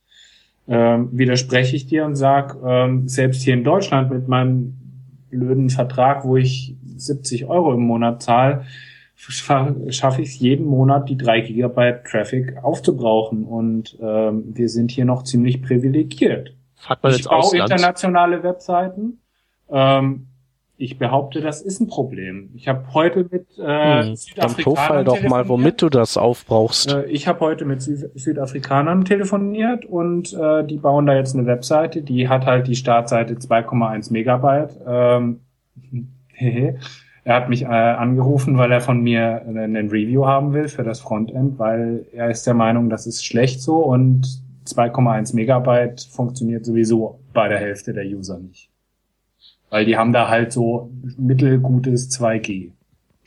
Ähm, 0.68 1.08
widerspreche 1.12 1.74
ich 1.74 1.86
dir 1.86 2.04
und 2.04 2.14
sag, 2.14 2.56
ähm, 2.64 3.08
selbst 3.08 3.42
hier 3.42 3.54
in 3.54 3.64
Deutschland 3.64 4.10
mit 4.10 4.28
meinem 4.28 4.74
blöden 5.30 5.70
Vertrag, 5.70 6.24
wo 6.24 6.36
ich 6.36 6.76
70 6.96 7.46
Euro 7.46 7.74
im 7.74 7.80
Monat 7.80 8.22
zahle, 8.22 8.64
schaffe 9.30 10.22
ich 10.22 10.28
es 10.28 10.38
jeden 10.38 10.66
Monat, 10.66 11.08
die 11.08 11.16
drei 11.16 11.40
Gigabyte 11.40 12.04
Traffic 12.04 12.56
aufzubrauchen. 12.62 13.44
Und 13.44 13.96
ähm, 14.02 14.44
wir 14.56 14.68
sind 14.68 14.90
hier 14.90 15.04
noch 15.04 15.22
ziemlich 15.22 15.62
privilegiert. 15.62 16.54
Hat 16.84 17.02
man 17.02 17.14
ich 17.14 17.24
baue 17.24 17.38
Ausland? 17.38 17.70
internationale 17.70 18.42
Webseiten. 18.42 19.20
Ähm, 19.70 20.26
ich 20.76 20.98
behaupte, 20.98 21.40
das 21.40 21.62
ist 21.62 21.80
ein 21.80 21.86
Problem. 21.86 22.50
Ich 22.56 22.66
habe 22.66 22.92
heute 22.92 23.28
mit 23.30 23.46
äh, 23.56 24.02
hm, 24.02 24.16
Südafrikanern 24.16 25.04
Dann 25.04 25.04
doch 25.04 25.22
mal, 25.22 25.48
womit 25.48 25.80
du 25.80 25.88
das 25.88 26.16
aufbrauchst. 26.16 26.92
Äh, 26.92 27.04
ich 27.04 27.28
habe 27.28 27.38
heute 27.40 27.64
mit 27.64 27.82
Sü 27.82 28.08
Südafrikanern 28.14 29.04
telefoniert 29.04 29.84
und 29.84 30.32
äh, 30.32 30.64
die 30.64 30.78
bauen 30.78 31.06
da 31.06 31.14
jetzt 31.14 31.36
eine 31.36 31.46
Webseite, 31.46 32.02
die 32.02 32.28
hat 32.28 32.46
halt 32.46 32.66
die 32.66 32.74
Startseite 32.74 33.34
2,1 33.34 34.12
Megabyte. 34.12 34.80
Ähm, 34.84 35.40
Er 37.24 37.36
hat 37.36 37.48
mich 37.48 37.62
äh, 37.62 37.66
angerufen, 37.66 38.58
weil 38.58 38.72
er 38.72 38.80
von 38.80 39.00
mir 39.00 39.42
einen 39.46 39.90
Review 39.90 40.26
haben 40.26 40.52
will 40.52 40.68
für 40.68 40.82
das 40.82 41.00
Frontend, 41.00 41.58
weil 41.58 42.04
er 42.12 42.30
ist 42.30 42.46
der 42.46 42.54
Meinung, 42.54 42.90
das 42.90 43.06
ist 43.06 43.24
schlecht 43.24 43.62
so 43.62 43.76
und 43.76 44.26
2,1 44.66 45.34
Megabyte 45.34 46.02
funktioniert 46.10 46.64
sowieso 46.64 47.20
bei 47.32 47.48
der 47.48 47.58
Hälfte 47.58 47.92
der 47.92 48.04
User 48.04 48.38
nicht. 48.38 48.68
Weil 49.70 49.86
die 49.86 49.96
haben 49.96 50.12
da 50.12 50.28
halt 50.28 50.52
so 50.52 50.90
mittelgutes 51.16 52.10
2G. 52.10 52.72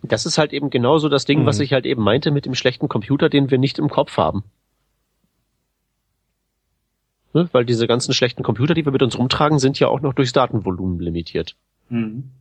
Das 0.03 0.25
ist 0.25 0.37
halt 0.37 0.53
eben 0.53 0.69
genauso 0.69 1.09
das 1.09 1.25
Ding, 1.25 1.41
mhm. 1.41 1.45
was 1.45 1.59
ich 1.59 1.73
halt 1.73 1.85
eben 1.85 2.03
meinte 2.03 2.31
mit 2.31 2.45
dem 2.45 2.53
schlechten 2.53 2.87
Computer, 2.87 3.29
den 3.29 3.49
wir 3.49 3.57
nicht 3.57 3.79
im 3.79 3.89
Kopf 3.89 4.17
haben. 4.17 4.43
Ne? 7.33 7.49
Weil 7.51 7.65
diese 7.65 7.87
ganzen 7.87 8.13
schlechten 8.13 8.43
Computer, 8.43 8.73
die 8.73 8.85
wir 8.85 8.91
mit 8.91 9.01
uns 9.01 9.17
rumtragen, 9.17 9.57
sind 9.57 9.79
ja 9.79 9.87
auch 9.87 10.01
noch 10.01 10.13
durchs 10.13 10.33
Datenvolumen 10.33 10.99
limitiert. 10.99 11.55
Mhm. 11.89 12.31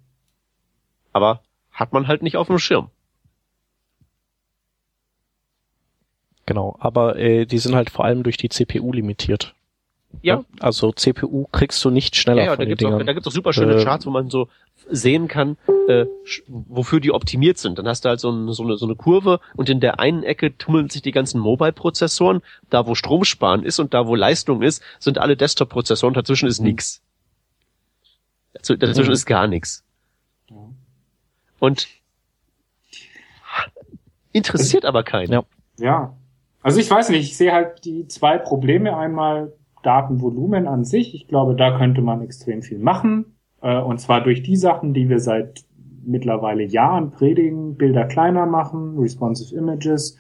Aber 1.15 1.41
hat 1.73 1.95
man 1.95 2.07
halt 2.07 2.23
nicht 2.23 2.37
auf 2.37 2.49
dem 2.49 2.59
Schirm. 2.59 2.91
Genau, 6.45 6.77
aber 6.79 7.17
äh, 7.17 7.47
die 7.47 7.59
sind 7.59 7.75
halt 7.75 7.89
vor 7.89 8.05
allem 8.05 8.23
durch 8.23 8.37
die 8.37 8.51
CPU 8.51 8.93
limitiert. 8.93 9.55
Ja. 10.23 10.45
Also 10.61 10.93
CPU 10.93 11.47
kriegst 11.51 11.85
du 11.85 11.91
nicht 11.91 12.17
schneller. 12.17 12.45
Ja, 12.45 12.51
ja 12.51 12.57
da, 12.57 12.65
gibt's 12.65 12.85
auch, 12.85 13.03
da 13.03 13.13
gibt's 13.13 13.27
auch 13.27 13.33
super 13.33 13.53
schöne 13.53 13.75
äh, 13.75 13.85
Charts, 13.85 14.07
wo 14.07 14.11
man 14.11 14.29
so 14.29 14.49
sehen 14.91 15.29
kann, 15.29 15.57
äh, 15.89 16.07
wofür 16.47 17.01
die 17.01 17.13
optimiert 17.13 17.59
sind. 17.59 17.79
Dann 17.79 17.89
hast 17.89 18.05
du 18.05 18.11
halt 18.11 18.21
so, 18.21 18.31
ein, 18.31 18.53
so, 18.53 18.63
eine, 18.63 18.77
so 18.77 18.87
eine 18.87 18.95
Kurve 18.95 19.41
und 19.57 19.69
in 19.71 19.81
der 19.81 20.01
einen 20.01 20.23
Ecke 20.23 20.57
tummeln 20.57 20.91
sich 20.91 21.03
die 21.03 21.13
ganzen 21.13 21.41
Mobile-Prozessoren. 21.41 22.43
Da, 22.71 22.87
wo 22.87 22.95
Stromsparen 22.95 23.65
ist 23.65 23.79
und 23.81 23.95
da, 23.95 24.07
wo 24.07 24.15
Leistung 24.15 24.63
ist, 24.63 24.83
sind 24.99 25.19
alle 25.19 25.37
Desktop-Prozessoren. 25.37 26.15
Dazwischen 26.15 26.49
ist 26.49 26.61
mhm. 26.61 26.67
nix. 26.67 27.03
Dazwischen 28.53 29.07
mhm. 29.07 29.13
ist 29.13 29.27
gar 29.27 29.47
nichts. 29.47 29.85
Und 31.65 31.89
interessiert 34.33 34.85
aber 34.85 35.03
keinen. 35.03 35.33
Ja. 35.33 35.45
ja. 35.79 36.17
Also 36.63 36.79
ich 36.79 36.91
weiß 36.91 37.09
nicht, 37.09 37.31
ich 37.31 37.37
sehe 37.39 37.53
halt 37.53 37.85
die 37.87 38.07
zwei 38.07 38.37
Probleme. 38.37 38.97
Einmal 38.97 39.55
Datenvolumen 39.83 40.67
an 40.67 40.85
sich. 40.85 41.15
Ich 41.15 41.27
glaube, 41.27 41.55
da 41.55 41.79
könnte 41.79 42.03
man 42.03 42.21
extrem 42.21 42.63
viel 42.63 42.79
machen. 42.79 43.37
Äh, 43.63 43.79
und 43.81 43.99
zwar 43.99 44.23
durch 44.23 44.43
die 44.43 44.57
Sachen, 44.57 44.93
die 44.93 45.09
wir 45.09 45.21
seit 45.21 45.65
mittlerweile 46.05 46.65
Jahren 46.65 47.11
predigen. 47.11 47.77
Bilder 47.77 48.05
kleiner 48.05 48.45
machen, 48.45 48.99
responsive 48.99 49.57
Images, 49.57 50.19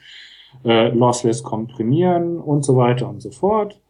äh, 0.64 0.88
lossless 0.88 1.42
komprimieren 1.42 2.38
und 2.38 2.64
so 2.64 2.76
weiter 2.76 3.06
und 3.06 3.20
so 3.20 3.30
fort. 3.30 3.82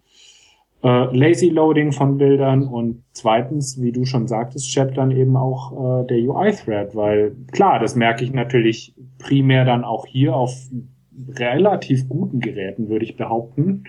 Äh, 0.85 1.17
Lazy 1.17 1.49
Loading 1.49 1.93
von 1.93 2.19
Bildern 2.19 2.69
und 2.69 3.05
zweitens, 3.13 3.81
wie 3.81 3.91
du 3.91 4.05
schon 4.05 4.29
sagtest, 4.29 4.71
Chat 4.71 4.99
dann 4.99 5.11
eben 5.11 5.35
auch 5.35 6.03
äh, 6.03 6.07
der 6.07 6.19
UI-Thread, 6.19 6.95
weil 6.95 7.35
klar, 7.53 7.79
das 7.79 7.97
merke 7.97 8.23
ich 8.23 8.35
natürlich 8.35 8.95
primär 9.19 9.65
dann 9.65 9.83
auch 9.83 10.07
hier 10.07 10.37
auf 10.37 10.55
relativ 11.37 12.07
guten 12.11 12.41
Geräten, 12.41 12.91
würde 12.91 13.07
ich 13.07 13.17
behaupten, 13.17 13.85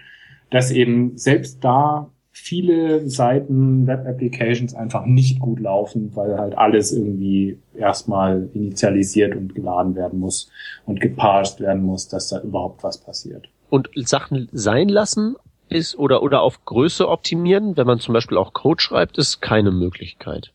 dass 0.51 0.71
eben 0.71 1.17
selbst 1.17 1.61
da 1.65 2.11
viele 2.31 3.09
Seiten, 3.09 3.87
Web-Applications 3.87 4.73
einfach 4.73 5.05
nicht 5.05 5.39
gut 5.39 5.59
laufen, 5.59 6.15
weil 6.15 6.37
halt 6.37 6.57
alles 6.57 6.93
irgendwie 6.93 7.57
erstmal 7.73 8.49
initialisiert 8.53 9.35
und 9.35 9.53
geladen 9.53 9.95
werden 9.95 10.19
muss 10.19 10.49
und 10.85 11.01
geparsed 11.01 11.59
werden 11.59 11.83
muss, 11.83 12.07
dass 12.07 12.29
da 12.29 12.39
überhaupt 12.39 12.83
was 12.83 12.99
passiert. 12.99 13.49
Und 13.69 13.89
Sachen 13.95 14.47
sein 14.53 14.87
lassen 14.87 15.35
ist 15.70 15.97
oder, 15.97 16.24
oder 16.24 16.41
auf 16.41 16.63
Größe 16.66 17.07
optimieren, 17.07 17.78
wenn 17.78 17.88
man 17.88 17.99
zum 17.99 18.13
Beispiel 18.13 18.38
auch 18.38 18.53
Code 18.53 18.82
schreibt, 18.82 19.18
ist 19.18 19.41
keine 19.41 19.72
Möglichkeit. 19.72 20.51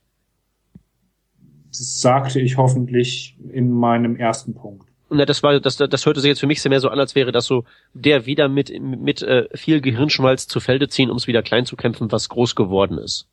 Das 1.68 2.00
sagte 2.00 2.40
ich 2.40 2.56
hoffentlich 2.56 3.36
in 3.52 3.70
meinem 3.70 4.16
ersten 4.16 4.54
Punkt. 4.54 4.88
Na, 5.08 5.24
das 5.24 5.42
war, 5.42 5.58
das, 5.58 5.76
das 5.76 6.06
hörte 6.06 6.20
sich 6.20 6.28
jetzt 6.28 6.40
für 6.40 6.46
mich 6.46 6.62
sehr 6.62 6.70
mehr 6.70 6.80
so 6.80 6.88
an, 6.88 6.98
als 6.98 7.16
wäre 7.16 7.32
das 7.32 7.46
so 7.46 7.64
der 7.94 8.26
wieder 8.26 8.48
mit 8.48 8.72
mit 8.80 9.22
äh, 9.22 9.48
viel 9.54 9.80
Gehirnschmalz 9.80 10.46
zu 10.46 10.60
Felde 10.60 10.88
ziehen, 10.88 11.10
um 11.10 11.16
es 11.16 11.26
wieder 11.26 11.42
klein 11.42 11.66
zu 11.66 11.74
kämpfen, 11.74 12.12
was 12.12 12.28
groß 12.28 12.54
geworden 12.54 12.98
ist. 12.98 13.26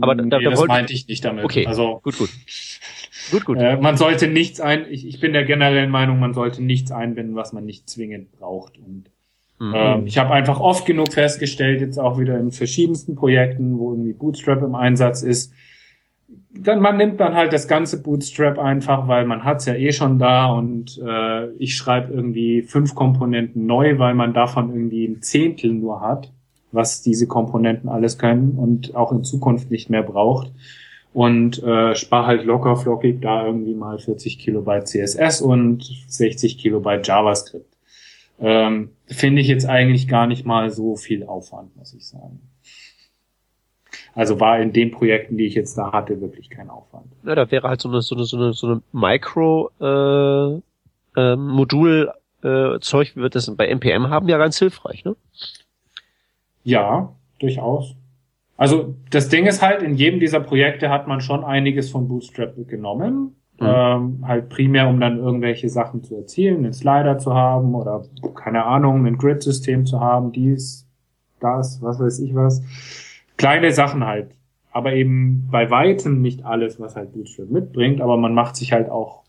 Aber 0.00 0.14
da, 0.14 0.24
nee, 0.24 0.30
da 0.30 0.38
das 0.38 0.58
wollte, 0.58 0.68
meinte 0.68 0.92
ich 0.94 1.06
nicht 1.06 1.24
damit. 1.24 1.44
Okay, 1.44 1.66
also 1.66 2.00
gut, 2.02 2.16
gut, 2.16 2.30
gut, 3.30 3.44
gut. 3.44 3.58
Äh, 3.58 3.76
man 3.76 3.98
sollte 3.98 4.26
nichts 4.26 4.60
ein. 4.60 4.90
Ich, 4.90 5.06
ich 5.06 5.20
bin 5.20 5.34
der 5.34 5.44
generellen 5.44 5.90
Meinung, 5.90 6.18
man 6.18 6.32
sollte 6.32 6.62
nichts 6.62 6.90
einbinden, 6.90 7.36
was 7.36 7.52
man 7.52 7.66
nicht 7.66 7.88
zwingend 7.88 8.32
braucht. 8.32 8.78
Und 8.78 9.10
mhm. 9.68 9.74
ähm, 9.74 10.06
ich 10.06 10.18
habe 10.18 10.32
einfach 10.32 10.60
oft 10.60 10.86
genug 10.86 11.12
festgestellt, 11.12 11.80
jetzt 11.80 11.98
auch 11.98 12.18
wieder 12.18 12.38
in 12.38 12.50
verschiedensten 12.52 13.14
Projekten, 13.14 13.78
wo 13.78 13.92
irgendwie 13.92 14.12
Bootstrap 14.12 14.62
im 14.62 14.74
Einsatz 14.74 15.22
ist 15.22 15.52
dann 16.56 16.80
man 16.80 16.96
nimmt 16.96 17.20
dann 17.20 17.34
halt 17.34 17.52
das 17.52 17.68
ganze 17.68 18.00
Bootstrap 18.02 18.58
einfach, 18.58 19.08
weil 19.08 19.26
man 19.26 19.44
hat's 19.44 19.66
ja 19.66 19.74
eh 19.74 19.92
schon 19.92 20.18
da 20.18 20.46
und 20.52 21.00
äh, 21.04 21.50
ich 21.58 21.76
schreibe 21.76 22.12
irgendwie 22.12 22.62
fünf 22.62 22.94
Komponenten 22.94 23.66
neu, 23.66 23.98
weil 23.98 24.14
man 24.14 24.32
davon 24.32 24.70
irgendwie 24.70 25.06
ein 25.06 25.22
Zehntel 25.22 25.72
nur 25.72 26.00
hat, 26.00 26.32
was 26.72 27.02
diese 27.02 27.26
Komponenten 27.26 27.88
alles 27.88 28.18
können 28.18 28.52
und 28.56 28.94
auch 28.94 29.12
in 29.12 29.24
Zukunft 29.24 29.70
nicht 29.70 29.90
mehr 29.90 30.02
braucht 30.02 30.52
und 31.12 31.62
äh, 31.62 31.94
spare 31.94 32.26
halt 32.26 32.44
locker 32.44 32.76
flockig 32.76 33.20
da 33.20 33.46
irgendwie 33.46 33.74
mal 33.74 33.98
40 33.98 34.38
Kilobyte 34.38 34.86
CSS 34.86 35.40
und 35.40 35.84
60 36.08 36.58
Kilobyte 36.58 37.06
JavaScript. 37.06 37.73
Ähm, 38.40 38.90
Finde 39.06 39.42
ich 39.42 39.48
jetzt 39.48 39.66
eigentlich 39.66 40.08
gar 40.08 40.26
nicht 40.26 40.44
mal 40.44 40.70
so 40.70 40.96
viel 40.96 41.24
Aufwand, 41.24 41.76
muss 41.76 41.94
ich 41.94 42.06
sagen. 42.06 42.40
Also 44.14 44.40
war 44.40 44.60
in 44.60 44.72
den 44.72 44.90
Projekten, 44.90 45.36
die 45.36 45.46
ich 45.46 45.54
jetzt 45.54 45.76
da 45.76 45.92
hatte, 45.92 46.20
wirklich 46.20 46.50
kein 46.50 46.70
Aufwand. 46.70 47.06
Ja, 47.24 47.34
da 47.34 47.50
wäre 47.50 47.68
halt 47.68 47.80
so 47.80 47.88
eine 47.88 48.00
so 48.02 48.14
eine 48.14 48.24
so 48.24 48.36
eine, 48.36 48.52
so 48.52 48.66
eine 48.66 48.82
Micro 48.92 49.70
äh, 49.80 51.20
äh, 51.20 51.36
Modul 51.36 52.12
äh, 52.42 52.78
Zeug, 52.80 53.16
wie 53.16 53.22
wir 53.22 53.30
das 53.30 53.54
bei 53.56 53.66
NPM 53.66 54.10
haben, 54.10 54.28
ja 54.28 54.38
ganz 54.38 54.58
hilfreich, 54.58 55.04
ne? 55.04 55.16
Ja, 56.62 57.14
durchaus. 57.40 57.94
Also 58.56 58.94
das 59.10 59.28
Ding 59.28 59.46
ist 59.46 59.62
halt, 59.62 59.82
in 59.82 59.94
jedem 59.96 60.20
dieser 60.20 60.40
Projekte 60.40 60.88
hat 60.88 61.08
man 61.08 61.20
schon 61.20 61.44
einiges 61.44 61.90
von 61.90 62.08
Bootstrap 62.08 62.54
genommen. 62.68 63.36
Mhm. 63.60 63.66
Ähm, 63.66 64.24
halt 64.26 64.48
primär, 64.48 64.88
um 64.88 64.98
dann 64.98 65.18
irgendwelche 65.18 65.68
Sachen 65.68 66.02
zu 66.02 66.16
erzielen, 66.16 66.64
einen 66.64 66.72
Slider 66.72 67.18
zu 67.18 67.34
haben 67.34 67.74
oder 67.74 68.04
keine 68.34 68.64
Ahnung, 68.64 69.06
ein 69.06 69.16
Grid-System 69.16 69.86
zu 69.86 70.00
haben, 70.00 70.32
dies, 70.32 70.88
das, 71.40 71.80
was 71.80 72.00
weiß 72.00 72.18
ich 72.20 72.34
was 72.34 72.62
kleine 73.36 73.72
Sachen 73.72 74.04
halt. 74.04 74.30
Aber 74.72 74.92
eben 74.92 75.48
bei 75.50 75.70
weitem 75.70 76.20
nicht 76.20 76.44
alles, 76.44 76.80
was 76.80 76.96
halt 76.96 77.12
Bootstrap 77.12 77.48
mitbringt, 77.48 78.00
aber 78.00 78.16
man 78.16 78.34
macht 78.34 78.56
sich 78.56 78.72
halt 78.72 78.90
auch 78.90 79.22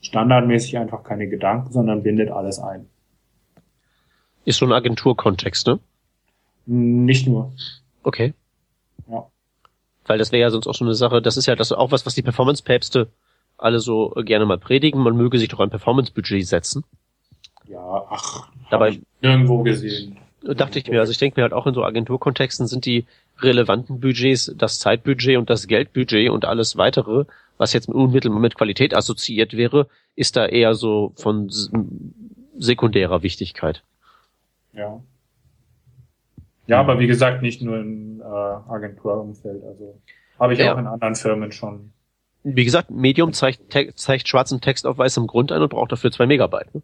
standardmäßig 0.00 0.78
einfach 0.78 1.02
keine 1.02 1.28
Gedanken, 1.28 1.72
sondern 1.72 2.02
bindet 2.02 2.30
alles 2.30 2.60
ein. 2.60 2.86
Ist 4.44 4.58
so 4.58 4.66
ein 4.66 4.72
Agenturkontext, 4.72 5.66
ne? 5.66 5.80
Nicht 6.66 7.26
nur. 7.26 7.52
Okay. 8.04 8.32
Ja. 9.08 9.26
Weil 10.04 10.18
das 10.18 10.30
wäre 10.30 10.42
ja 10.42 10.50
sonst 10.50 10.68
auch 10.68 10.74
so 10.74 10.84
eine 10.84 10.94
Sache, 10.94 11.20
das 11.20 11.36
ist 11.36 11.46
ja 11.46 11.56
das 11.56 11.72
auch 11.72 11.90
was, 11.90 12.06
was 12.06 12.14
die 12.14 12.22
Performance-Päpste 12.22 13.08
alle 13.58 13.80
so 13.80 14.10
gerne 14.16 14.46
mal 14.46 14.58
predigen, 14.58 15.02
man 15.02 15.16
möge 15.16 15.38
sich 15.38 15.48
doch 15.48 15.60
ein 15.60 15.70
Performance-Budget 15.70 16.46
setzen. 16.46 16.84
Ja, 17.68 18.04
ach, 18.10 18.48
dabei 18.70 19.00
nirgendwo 19.20 19.62
gesehen. 19.62 20.18
Dachte 20.42 20.78
ich 20.78 20.88
mir, 20.88 21.00
also 21.00 21.10
ich 21.10 21.18
denke 21.18 21.40
mir 21.40 21.42
halt 21.42 21.52
auch 21.52 21.66
in 21.66 21.74
so 21.74 21.82
Agenturkontexten 21.82 22.66
sind 22.66 22.86
die 22.86 23.06
relevanten 23.38 24.00
Budgets 24.00 24.54
das 24.56 24.78
Zeitbudget 24.78 25.38
und 25.38 25.50
das 25.50 25.66
Geldbudget 25.66 26.30
und 26.30 26.44
alles 26.44 26.76
weitere, 26.76 27.24
was 27.58 27.72
jetzt 27.72 27.88
unmittelbar 27.88 28.40
mit 28.40 28.54
Qualität 28.54 28.94
assoziiert 28.94 29.56
wäre, 29.56 29.88
ist 30.14 30.36
da 30.36 30.46
eher 30.46 30.74
so 30.74 31.12
von 31.16 31.50
sekundärer 32.58 33.22
Wichtigkeit. 33.22 33.82
Ja. 34.72 35.00
Ja, 36.66 36.80
aber 36.80 36.98
wie 36.98 37.06
gesagt, 37.06 37.42
nicht 37.42 37.62
nur 37.62 37.78
im 37.78 38.20
äh, 38.20 38.24
Agenturumfeld, 38.24 39.62
also 39.64 40.00
habe 40.38 40.52
ich 40.52 40.58
ja. 40.58 40.74
auch 40.74 40.78
in 40.78 40.86
anderen 40.86 41.14
Firmen 41.14 41.52
schon. 41.52 41.92
Wie 42.48 42.64
gesagt, 42.64 42.92
Medium 42.92 43.32
zeigt, 43.32 43.72
zeigt 43.98 44.28
schwarzen 44.28 44.60
Text 44.60 44.86
auf 44.86 44.98
weißem 44.98 45.26
Grund 45.26 45.50
ein 45.50 45.62
und 45.62 45.68
braucht 45.68 45.90
dafür 45.90 46.12
zwei 46.12 46.26
Megabyte. 46.26 46.72
Ne? 46.76 46.82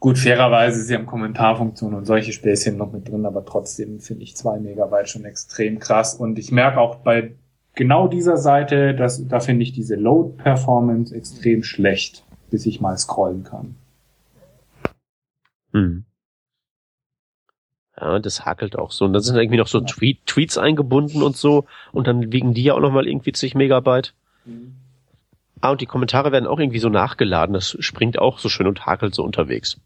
Gut, 0.00 0.18
fairerweise 0.18 0.82
sie 0.82 0.94
haben 0.94 1.06
Kommentarfunktionen 1.06 1.96
und 1.96 2.04
solche 2.04 2.34
Späßchen 2.34 2.76
noch 2.76 2.92
mit 2.92 3.08
drin, 3.08 3.24
aber 3.24 3.46
trotzdem 3.46 4.00
finde 4.00 4.22
ich 4.22 4.36
zwei 4.36 4.58
Megabyte 4.58 5.08
schon 5.08 5.24
extrem 5.24 5.78
krass. 5.78 6.14
Und 6.14 6.38
ich 6.38 6.52
merke 6.52 6.78
auch 6.78 6.96
bei 6.96 7.36
genau 7.74 8.06
dieser 8.06 8.36
Seite, 8.36 8.94
dass, 8.94 9.26
da 9.26 9.40
finde 9.40 9.62
ich 9.62 9.72
diese 9.72 9.94
Load-Performance 9.94 11.14
extrem 11.14 11.62
schlecht, 11.62 12.22
bis 12.50 12.66
ich 12.66 12.82
mal 12.82 12.98
scrollen 12.98 13.44
kann. 13.44 13.76
Hm. 15.72 16.04
Ja, 18.00 18.18
das 18.18 18.44
hakelt 18.44 18.76
auch 18.76 18.90
so. 18.90 19.04
Und 19.04 19.12
dann 19.12 19.22
sind 19.22 19.36
irgendwie 19.36 19.58
noch 19.58 19.68
so 19.68 19.80
Tweet, 19.80 20.26
Tweets 20.26 20.58
eingebunden 20.58 21.22
und 21.22 21.36
so. 21.36 21.66
Und 21.92 22.06
dann 22.06 22.32
wiegen 22.32 22.54
die 22.54 22.64
ja 22.64 22.74
auch 22.74 22.80
nochmal 22.80 23.06
irgendwie 23.06 23.32
zig 23.32 23.54
Megabyte. 23.54 24.14
Mhm. 24.44 24.74
Ah, 25.60 25.70
und 25.70 25.80
die 25.80 25.86
Kommentare 25.86 26.32
werden 26.32 26.46
auch 26.46 26.58
irgendwie 26.58 26.80
so 26.80 26.88
nachgeladen. 26.88 27.54
Das 27.54 27.76
springt 27.80 28.18
auch 28.18 28.38
so 28.38 28.48
schön 28.48 28.66
und 28.66 28.84
hakelt 28.84 29.14
so 29.14 29.22
unterwegs. 29.22 29.78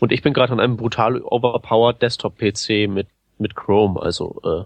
Und 0.00 0.12
ich 0.12 0.22
bin 0.22 0.32
gerade 0.32 0.52
an 0.52 0.60
einem 0.60 0.76
brutal 0.76 1.20
overpowered 1.22 2.02
Desktop-PC 2.02 2.88
mit 2.88 3.06
mit 3.38 3.54
Chrome. 3.54 4.00
Also 4.00 4.40
äh, 4.44 4.64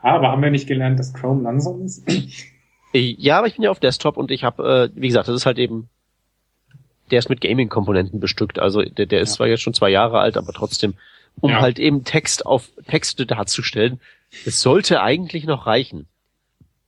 Ah, 0.00 0.14
aber 0.14 0.28
haben 0.30 0.42
wir 0.42 0.50
nicht 0.50 0.66
gelernt, 0.66 0.98
dass 0.98 1.12
Chrome 1.12 1.42
langsam 1.42 1.82
ist? 1.82 2.06
ja, 2.92 3.38
aber 3.38 3.48
ich 3.48 3.54
bin 3.56 3.64
ja 3.64 3.70
auf 3.70 3.80
Desktop 3.80 4.16
und 4.16 4.30
ich 4.30 4.44
habe, 4.44 4.90
äh, 4.94 5.00
wie 5.00 5.08
gesagt, 5.08 5.28
das 5.28 5.34
ist 5.34 5.46
halt 5.46 5.58
eben, 5.58 5.88
der 7.10 7.18
ist 7.18 7.28
mit 7.28 7.40
Gaming-Komponenten 7.40 8.20
bestückt. 8.20 8.58
Also 8.58 8.82
der, 8.82 9.06
der 9.06 9.20
ist 9.20 9.30
ja. 9.30 9.36
zwar 9.36 9.46
jetzt 9.48 9.62
schon 9.62 9.74
zwei 9.74 9.90
Jahre 9.90 10.18
alt, 10.18 10.36
aber 10.36 10.52
trotzdem, 10.52 10.94
um 11.40 11.50
ja. 11.50 11.60
halt 11.60 11.78
eben 11.78 12.04
Text 12.04 12.46
auf 12.46 12.70
Texte 12.86 13.26
darzustellen, 13.26 14.00
es 14.46 14.60
sollte 14.60 15.00
eigentlich 15.00 15.44
noch 15.44 15.66
reichen. 15.66 16.06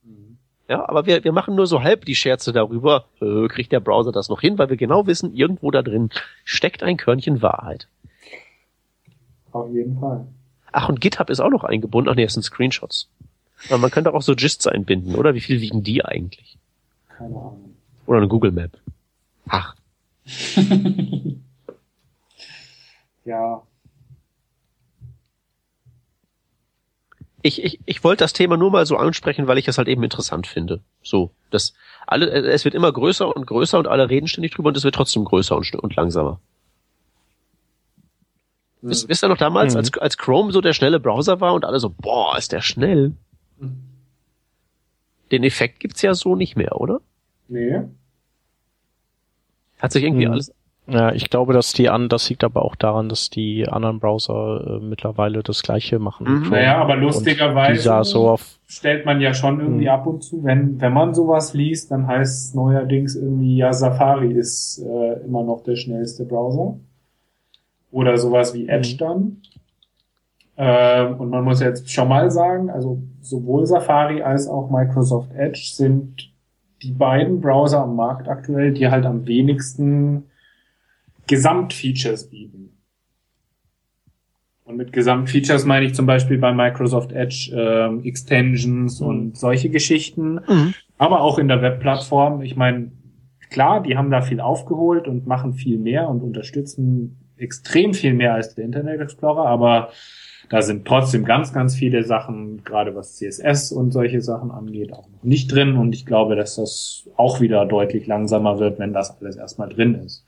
Mhm. 0.03 0.37
Ja, 0.67 0.87
aber 0.87 1.05
wir, 1.05 1.23
wir 1.23 1.31
machen 1.31 1.55
nur 1.55 1.67
so 1.67 1.83
halb 1.83 2.05
die 2.05 2.15
Scherze 2.15 2.51
darüber, 2.51 3.05
äh, 3.21 3.47
kriegt 3.47 3.71
der 3.71 3.79
Browser 3.79 4.11
das 4.11 4.29
noch 4.29 4.41
hin, 4.41 4.57
weil 4.57 4.69
wir 4.69 4.77
genau 4.77 5.07
wissen, 5.07 5.33
irgendwo 5.33 5.71
da 5.71 5.81
drin 5.81 6.09
steckt 6.43 6.83
ein 6.83 6.97
Körnchen 6.97 7.41
Wahrheit. 7.41 7.87
Auf 9.51 9.71
jeden 9.73 9.99
Fall. 9.99 10.27
Ach, 10.71 10.89
und 10.89 11.01
GitHub 11.01 11.29
ist 11.29 11.39
auch 11.39 11.49
noch 11.49 11.63
eingebunden. 11.63 12.09
Ach 12.09 12.15
nee, 12.15 12.23
das 12.23 12.33
sind 12.33 12.43
Screenshots. 12.43 13.09
Aber 13.69 13.79
man 13.79 13.91
könnte 13.91 14.13
auch 14.13 14.21
so 14.21 14.35
Gists 14.35 14.67
einbinden, 14.67 15.15
oder? 15.15 15.33
Wie 15.33 15.41
viel 15.41 15.61
wiegen 15.61 15.83
die 15.83 16.05
eigentlich? 16.05 16.57
Keine 17.09 17.35
Ahnung. 17.35 17.75
Oder 18.05 18.19
eine 18.19 18.27
Google 18.27 18.51
Map. 18.51 18.71
Ach. 19.47 19.75
Ja. 23.25 23.61
Ich, 27.41 27.63
ich, 27.63 27.79
ich 27.85 28.03
wollte 28.03 28.23
das 28.23 28.33
Thema 28.33 28.57
nur 28.57 28.71
mal 28.71 28.85
so 28.85 28.97
ansprechen, 28.97 29.47
weil 29.47 29.57
ich 29.57 29.67
es 29.67 29.77
halt 29.77 29.87
eben 29.87 30.03
interessant 30.03 30.47
finde. 30.47 30.81
So, 31.01 31.31
das 31.49 31.73
alle, 32.05 32.29
es 32.29 32.65
wird 32.65 32.75
immer 32.75 32.91
größer 32.91 33.33
und 33.35 33.45
größer 33.45 33.77
und 33.79 33.87
alle 33.87 34.09
reden 34.09 34.27
ständig 34.27 34.53
drüber 34.53 34.69
und 34.69 34.77
es 34.77 34.83
wird 34.83 34.95
trotzdem 34.95 35.23
größer 35.23 35.55
und, 35.55 35.73
und 35.75 35.95
langsamer. 35.95 36.39
Mhm. 38.81 38.89
Wisst, 38.89 39.09
wisst 39.09 39.23
ihr 39.23 39.29
noch 39.29 39.37
damals, 39.37 39.73
mhm. 39.73 39.79
als, 39.79 39.97
als 39.97 40.17
Chrome 40.17 40.51
so 40.51 40.61
der 40.61 40.73
schnelle 40.73 40.99
Browser 40.99 41.39
war 41.41 41.53
und 41.53 41.65
alle 41.65 41.79
so, 41.79 41.89
boah, 41.89 42.37
ist 42.37 42.51
der 42.51 42.61
schnell. 42.61 43.13
Mhm. 43.59 43.83
Den 45.31 45.43
Effekt 45.43 45.79
gibt's 45.79 46.01
ja 46.01 46.13
so 46.13 46.35
nicht 46.35 46.55
mehr, 46.55 46.79
oder? 46.79 47.01
Nee. 47.47 47.81
Hat 49.79 49.91
sich 49.91 50.03
irgendwie 50.03 50.25
mhm. 50.25 50.33
alles. 50.33 50.53
Ja, 50.89 51.11
ich 51.11 51.29
glaube, 51.29 51.51
dass 51.51 51.73
die 51.73 51.89
an, 51.89 52.07
das 52.07 52.29
liegt 52.29 52.45
aber 52.45 52.63
auch 52.63 52.75
daran, 52.77 53.09
dass 53.09 53.29
die 53.29 53.67
anderen 53.67 53.99
Browser 53.99 54.79
äh, 54.79 54.79
mittlerweile 54.79 55.43
das 55.43 55.61
gleiche 55.61 55.99
machen. 55.99 56.43
Mhm. 56.43 56.49
Naja, 56.49 56.77
aber 56.77 56.95
lustigerweise 56.95 58.03
so 58.05 58.29
auf 58.29 58.57
stellt 58.67 59.05
man 59.05 59.21
ja 59.21 59.33
schon 59.33 59.59
irgendwie 59.59 59.85
mhm. 59.85 59.91
ab 59.91 60.07
und 60.07 60.23
zu, 60.23 60.43
wenn, 60.43 60.79
wenn 60.79 60.93
man 60.93 61.13
sowas 61.13 61.53
liest, 61.53 61.91
dann 61.91 62.05
heißt 62.07 62.47
es 62.49 62.53
neuerdings 62.53 63.15
irgendwie, 63.15 63.57
ja, 63.57 63.73
Safari 63.73 64.31
ist 64.31 64.79
äh, 64.79 65.25
immer 65.25 65.43
noch 65.43 65.63
der 65.63 65.75
schnellste 65.75 66.25
Browser. 66.25 66.77
Oder 67.91 68.17
sowas 68.17 68.53
wie 68.53 68.67
Edge 68.67 68.93
mhm. 68.93 68.97
dann. 68.97 69.41
Ähm, 70.57 71.19
und 71.19 71.29
man 71.29 71.43
muss 71.43 71.61
jetzt 71.61 71.89
schon 71.89 72.09
mal 72.09 72.29
sagen, 72.31 72.69
also 72.69 72.99
sowohl 73.21 73.65
Safari 73.65 74.21
als 74.21 74.47
auch 74.47 74.69
Microsoft 74.69 75.31
Edge 75.33 75.61
sind 75.73 76.29
die 76.83 76.91
beiden 76.91 77.41
Browser 77.41 77.81
am 77.81 77.95
Markt 77.95 78.27
aktuell, 78.27 78.73
die 78.73 78.87
halt 78.89 79.05
am 79.05 79.25
wenigsten 79.25 80.25
Gesamtfeatures 81.27 82.29
bieten. 82.29 82.77
Und 84.63 84.75
mit 84.75 84.91
Gesamtfeatures 84.91 85.65
meine 85.65 85.85
ich 85.85 85.95
zum 85.95 86.05
Beispiel 86.05 86.37
bei 86.37 86.53
Microsoft 86.53 87.13
Edge 87.13 87.51
ähm, 87.55 88.03
Extensions 88.03 88.99
mhm. 88.99 89.07
und 89.07 89.37
solche 89.37 89.69
Geschichten, 89.69 90.41
mhm. 90.47 90.73
aber 90.97 91.21
auch 91.21 91.39
in 91.39 91.47
der 91.47 91.61
Webplattform. 91.61 92.41
Ich 92.41 92.57
meine, 92.57 92.91
klar, 93.49 93.81
die 93.81 93.97
haben 93.97 94.11
da 94.11 94.21
viel 94.21 94.41
aufgeholt 94.41 95.07
und 95.07 95.25
machen 95.25 95.53
viel 95.53 95.77
mehr 95.77 96.09
und 96.09 96.21
unterstützen 96.21 97.17
extrem 97.37 97.93
viel 97.93 98.13
mehr 98.13 98.33
als 98.33 98.55
der 98.55 98.65
Internet 98.65 98.99
Explorer, 98.99 99.45
aber 99.45 99.89
da 100.49 100.61
sind 100.61 100.85
trotzdem 100.85 101.25
ganz, 101.25 101.51
ganz 101.51 101.75
viele 101.75 102.03
Sachen, 102.03 102.63
gerade 102.63 102.95
was 102.95 103.15
CSS 103.15 103.71
und 103.71 103.91
solche 103.91 104.21
Sachen 104.21 104.51
angeht, 104.51 104.93
auch 104.93 105.09
noch 105.09 105.23
nicht 105.23 105.51
drin. 105.51 105.75
Und 105.75 105.93
ich 105.93 106.05
glaube, 106.05 106.35
dass 106.35 106.55
das 106.55 107.09
auch 107.17 107.41
wieder 107.41 107.65
deutlich 107.65 108.07
langsamer 108.07 108.59
wird, 108.59 108.79
wenn 108.79 108.93
das 108.93 109.19
alles 109.19 109.35
erstmal 109.35 109.69
drin 109.69 109.95
ist. 109.95 110.25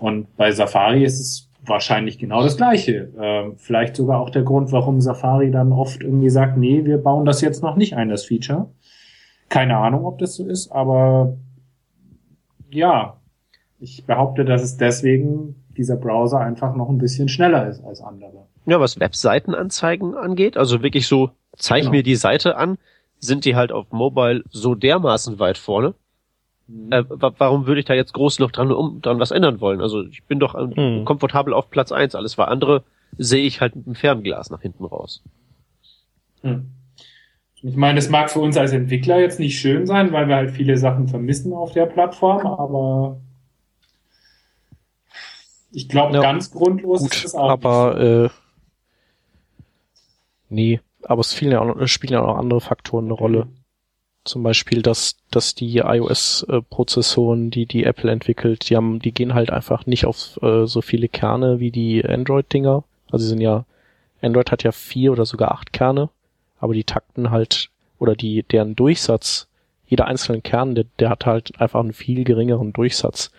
Und 0.00 0.36
bei 0.36 0.50
Safari 0.50 1.04
ist 1.04 1.20
es 1.20 1.48
wahrscheinlich 1.64 2.18
genau 2.18 2.42
das 2.42 2.56
Gleiche. 2.56 3.12
Ähm, 3.20 3.54
vielleicht 3.56 3.94
sogar 3.94 4.18
auch 4.20 4.30
der 4.30 4.42
Grund, 4.42 4.72
warum 4.72 5.00
Safari 5.00 5.50
dann 5.50 5.72
oft 5.72 6.02
irgendwie 6.02 6.30
sagt, 6.30 6.56
nee, 6.56 6.84
wir 6.84 6.98
bauen 6.98 7.24
das 7.24 7.40
jetzt 7.40 7.62
noch 7.62 7.76
nicht 7.76 7.94
ein, 7.94 8.08
das 8.08 8.24
Feature. 8.24 8.70
Keine 9.48 9.76
Ahnung, 9.76 10.04
ob 10.04 10.18
das 10.18 10.34
so 10.34 10.46
ist, 10.46 10.70
aber 10.72 11.36
ja, 12.70 13.20
ich 13.78 14.04
behaupte, 14.06 14.44
dass 14.44 14.62
es 14.62 14.76
deswegen 14.76 15.59
dieser 15.76 15.96
Browser 15.96 16.40
einfach 16.40 16.74
noch 16.74 16.88
ein 16.88 16.98
bisschen 16.98 17.28
schneller 17.28 17.68
ist 17.68 17.82
als 17.84 18.00
andere. 18.00 18.46
Ja, 18.66 18.80
was 18.80 19.00
Webseitenanzeigen 19.00 20.14
angeht, 20.14 20.56
also 20.56 20.82
wirklich 20.82 21.06
so, 21.06 21.30
zeig 21.56 21.82
genau. 21.82 21.92
mir 21.92 22.02
die 22.02 22.16
Seite 22.16 22.56
an, 22.56 22.78
sind 23.18 23.44
die 23.44 23.56
halt 23.56 23.72
auf 23.72 23.90
Mobile 23.90 24.44
so 24.50 24.74
dermaßen 24.74 25.38
weit 25.38 25.58
vorne. 25.58 25.94
Mhm. 26.66 26.92
Äh, 26.92 27.04
warum 27.08 27.66
würde 27.66 27.80
ich 27.80 27.86
da 27.86 27.94
jetzt 27.94 28.14
groß 28.14 28.38
noch 28.38 28.50
dran, 28.50 28.70
um, 28.72 29.00
dran 29.00 29.18
was 29.18 29.30
ändern 29.30 29.60
wollen? 29.60 29.80
Also 29.80 30.02
ich 30.04 30.24
bin 30.24 30.40
doch 30.40 30.54
mhm. 30.54 31.04
komfortabel 31.04 31.52
auf 31.52 31.70
Platz 31.70 31.92
eins. 31.92 32.14
alles 32.14 32.38
war 32.38 32.48
andere 32.48 32.84
sehe 33.18 33.44
ich 33.44 33.60
halt 33.60 33.76
mit 33.76 33.86
dem 33.86 33.94
Fernglas 33.94 34.50
nach 34.50 34.62
hinten 34.62 34.84
raus. 34.84 35.22
Mhm. 36.42 36.70
Ich 37.62 37.76
meine, 37.76 37.98
es 37.98 38.08
mag 38.08 38.30
für 38.30 38.40
uns 38.40 38.56
als 38.56 38.72
Entwickler 38.72 39.20
jetzt 39.20 39.38
nicht 39.38 39.58
schön 39.58 39.86
sein, 39.86 40.12
weil 40.12 40.28
wir 40.28 40.36
halt 40.36 40.50
viele 40.50 40.78
Sachen 40.78 41.08
vermissen 41.08 41.52
auf 41.52 41.72
der 41.72 41.84
Plattform, 41.86 42.46
aber 42.46 43.20
ich 45.72 45.88
glaube, 45.88 46.14
ja, 46.16 46.22
ganz 46.22 46.50
grundlos 46.50 47.00
gut, 47.00 47.14
ist 47.14 47.24
es 47.26 47.34
auch. 47.34 47.50
Aber 47.50 48.00
äh, 48.00 48.28
nee, 50.48 50.80
aber 51.04 51.20
es 51.20 51.34
spielen 51.34 51.52
ja, 51.52 51.60
auch, 51.60 51.86
spielen 51.86 52.12
ja 52.14 52.22
auch 52.22 52.36
andere 52.36 52.60
Faktoren 52.60 53.06
eine 53.06 53.14
Rolle. 53.14 53.48
Zum 54.24 54.42
Beispiel, 54.42 54.82
dass, 54.82 55.16
dass 55.30 55.54
die 55.54 55.78
iOS-Prozessoren, 55.78 57.50
die 57.50 57.64
die 57.64 57.84
Apple 57.84 58.10
entwickelt, 58.10 58.68
die 58.68 58.76
haben, 58.76 58.98
die 58.98 59.12
gehen 59.12 59.32
halt 59.32 59.50
einfach 59.50 59.86
nicht 59.86 60.04
auf 60.04 60.38
äh, 60.42 60.66
so 60.66 60.82
viele 60.82 61.08
Kerne 61.08 61.58
wie 61.58 61.70
die 61.70 62.04
Android-Dinger. 62.04 62.84
Also 63.10 63.22
sie 63.22 63.30
sind 63.30 63.40
ja, 63.40 63.64
Android 64.20 64.52
hat 64.52 64.62
ja 64.62 64.72
vier 64.72 65.12
oder 65.12 65.24
sogar 65.24 65.52
acht 65.52 65.72
Kerne, 65.72 66.10
aber 66.58 66.74
die 66.74 66.84
takten 66.84 67.30
halt, 67.30 67.70
oder 67.98 68.14
die, 68.14 68.42
deren 68.42 68.76
Durchsatz, 68.76 69.48
jeder 69.86 70.06
einzelne 70.06 70.42
Kern, 70.42 70.74
der, 70.74 70.84
der 70.98 71.08
hat 71.08 71.24
halt 71.24 71.58
einfach 71.58 71.80
einen 71.80 71.94
viel 71.94 72.24
geringeren 72.24 72.74
Durchsatz 72.74 73.30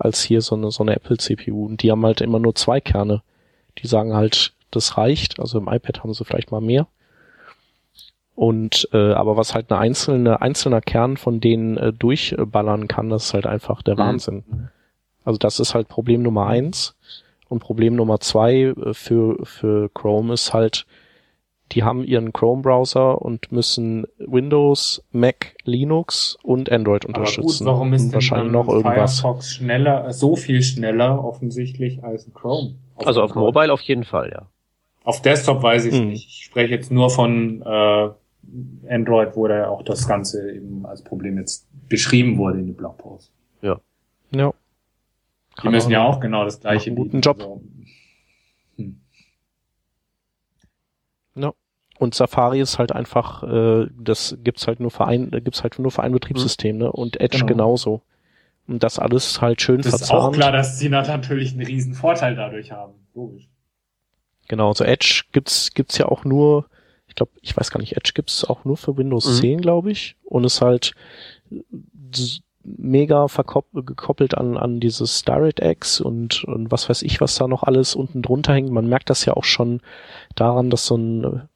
als 0.00 0.22
hier 0.22 0.40
so 0.40 0.54
eine, 0.56 0.70
so 0.70 0.82
eine 0.82 0.96
Apple-CPU. 0.96 1.66
Und 1.66 1.82
die 1.82 1.90
haben 1.90 2.04
halt 2.04 2.20
immer 2.20 2.38
nur 2.38 2.54
zwei 2.54 2.80
Kerne. 2.80 3.22
Die 3.78 3.86
sagen 3.86 4.14
halt, 4.14 4.52
das 4.70 4.96
reicht. 4.96 5.40
Also 5.40 5.58
im 5.58 5.68
iPad 5.68 6.02
haben 6.02 6.14
sie 6.14 6.24
vielleicht 6.24 6.50
mal 6.50 6.60
mehr. 6.60 6.86
Und 8.34 8.88
äh, 8.92 9.12
aber 9.12 9.36
was 9.36 9.54
halt 9.54 9.70
eine 9.70 9.80
einzelne 9.80 10.40
einzelner 10.40 10.80
Kern 10.80 11.16
von 11.16 11.40
denen 11.40 11.76
äh, 11.76 11.92
durchballern 11.92 12.88
kann, 12.88 13.10
das 13.10 13.26
ist 13.26 13.34
halt 13.34 13.46
einfach 13.46 13.82
der 13.82 13.96
mhm. 13.96 13.98
Wahnsinn. 13.98 14.44
Also 15.24 15.38
das 15.38 15.60
ist 15.60 15.74
halt 15.74 15.88
Problem 15.88 16.22
Nummer 16.22 16.46
eins. 16.46 16.96
Und 17.48 17.58
Problem 17.58 17.96
Nummer 17.96 18.20
zwei 18.20 18.72
äh, 18.74 18.94
für 18.94 19.44
für 19.44 19.90
Chrome 19.90 20.32
ist 20.32 20.54
halt, 20.54 20.86
die 21.72 21.84
haben 21.84 22.04
ihren 22.04 22.32
Chrome-Browser 22.32 23.22
und 23.22 23.52
müssen 23.52 24.06
Windows, 24.18 25.02
Mac, 25.12 25.54
Linux 25.64 26.36
und 26.42 26.70
Android 26.70 27.04
unterstützen. 27.04 27.64
Aber 27.64 27.72
gut, 27.72 27.78
warum 27.78 27.92
ist 27.92 28.12
wahrscheinlich 28.12 28.52
noch 28.52 28.68
irgendwas? 28.68 29.20
Firefox 29.20 29.54
schneller, 29.54 30.12
so 30.12 30.36
viel 30.36 30.62
schneller 30.62 31.24
offensichtlich 31.24 32.02
als 32.02 32.26
ein 32.26 32.34
Chrome? 32.34 32.74
Auf 32.96 33.06
also 33.06 33.22
auf 33.22 33.34
Mobile 33.34 33.72
auf 33.72 33.80
jeden 33.82 34.04
Fall, 34.04 34.30
ja. 34.30 34.46
Auf 35.04 35.22
Desktop 35.22 35.62
weiß 35.62 35.86
ich 35.86 35.98
hm. 35.98 36.08
nicht. 36.08 36.28
Ich 36.28 36.44
spreche 36.44 36.74
jetzt 36.74 36.90
nur 36.90 37.10
von 37.10 37.62
äh, 37.62 38.10
Android, 38.88 39.34
wo 39.34 39.46
da 39.48 39.68
auch 39.68 39.82
das 39.82 40.06
Ganze 40.06 40.52
eben 40.52 40.84
als 40.84 41.02
Problem 41.02 41.38
jetzt 41.38 41.66
beschrieben 41.88 42.36
wurde 42.38 42.58
in 42.58 42.66
den 42.66 42.76
Blogpost. 42.76 43.32
Ja. 43.62 43.80
Ja. 44.30 44.52
Die 45.62 45.68
müssen 45.68 45.90
ja 45.90 46.04
auch 46.04 46.20
genau 46.20 46.44
das 46.44 46.60
gleiche 46.60 46.90
bieten. 46.90 47.02
Guten 47.02 47.20
Job. 47.20 47.38
Also, 47.38 47.62
hm. 48.76 49.00
Ja. 51.34 51.52
Und 52.00 52.14
Safari 52.14 52.62
ist 52.62 52.78
halt 52.78 52.92
einfach, 52.92 53.42
äh, 53.42 53.86
das 53.94 54.38
gibt's 54.42 54.66
halt 54.66 54.80
nur 54.80 54.90
für 54.90 55.06
ein, 55.06 55.30
gibt's 55.30 55.62
halt 55.62 55.78
nur 55.78 55.90
für 55.90 56.02
ein 56.02 56.12
Betriebssystem, 56.12 56.78
ne? 56.78 56.90
Und 56.90 57.20
Edge 57.20 57.40
genau. 57.40 57.46
genauso. 57.48 58.00
Und 58.66 58.82
das 58.82 58.98
alles 58.98 59.42
halt 59.42 59.60
schön 59.60 59.82
das 59.82 59.90
verzahnt. 59.90 60.08
Ist 60.08 60.26
auch 60.28 60.32
klar, 60.32 60.50
dass 60.50 60.78
sie 60.78 60.88
natürlich 60.88 61.52
einen 61.52 61.66
riesen 61.66 61.92
Vorteil 61.92 62.36
dadurch 62.36 62.72
haben. 62.72 62.94
Logisch. 63.14 63.50
Genau, 64.48 64.72
so 64.72 64.82
Edge 64.82 65.24
gibt's 65.32 65.74
gibt's 65.74 65.98
ja 65.98 66.06
auch 66.06 66.24
nur, 66.24 66.64
ich 67.06 67.16
glaube, 67.16 67.32
ich 67.42 67.54
weiß 67.54 67.70
gar 67.70 67.80
nicht, 67.80 67.98
Edge 67.98 68.12
gibt's 68.14 68.46
auch 68.46 68.64
nur 68.64 68.78
für 68.78 68.96
Windows 68.96 69.26
mhm. 69.26 69.40
10, 69.42 69.60
glaube 69.60 69.90
ich, 69.90 70.16
und 70.24 70.44
ist 70.44 70.62
halt 70.62 70.94
mega 72.64 73.26
gekoppelt 73.74 74.38
an, 74.38 74.56
an 74.56 74.80
dieses 74.80 75.22
DirectX 75.24 76.00
und, 76.00 76.44
und 76.44 76.70
was 76.70 76.88
weiß 76.88 77.02
ich, 77.02 77.20
was 77.20 77.34
da 77.34 77.46
noch 77.46 77.62
alles 77.62 77.94
unten 77.94 78.22
drunter 78.22 78.54
hängt. 78.54 78.70
Man 78.70 78.88
merkt 78.88 79.10
das 79.10 79.26
ja 79.26 79.34
auch 79.34 79.44
schon 79.44 79.82
daran, 80.34 80.70
dass 80.70 80.86
so 80.86 80.96
ein, 80.96 81.49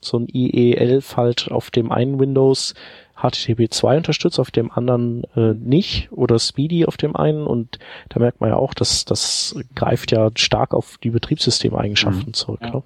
so 0.00 0.18
ein 0.18 0.26
IE11 0.26 1.16
halt 1.16 1.50
auf 1.50 1.70
dem 1.70 1.92
einen 1.92 2.18
Windows 2.18 2.74
HTTP 3.16 3.70
2 3.70 3.98
unterstützt, 3.98 4.38
auf 4.38 4.50
dem 4.50 4.70
anderen 4.70 5.24
äh, 5.36 5.54
nicht 5.54 6.10
oder 6.10 6.38
Speedy 6.38 6.86
auf 6.86 6.96
dem 6.96 7.16
einen 7.16 7.46
und 7.46 7.78
da 8.08 8.18
merkt 8.18 8.40
man 8.40 8.50
ja 8.50 8.56
auch, 8.56 8.72
dass 8.74 9.04
das 9.04 9.54
greift 9.74 10.10
ja 10.10 10.30
stark 10.36 10.72
auf 10.72 10.98
die 10.98 11.10
Betriebssystemeigenschaften 11.10 12.28
mhm. 12.28 12.34
zurück. 12.34 12.60
Ja. 12.62 12.70
Ne? 12.70 12.82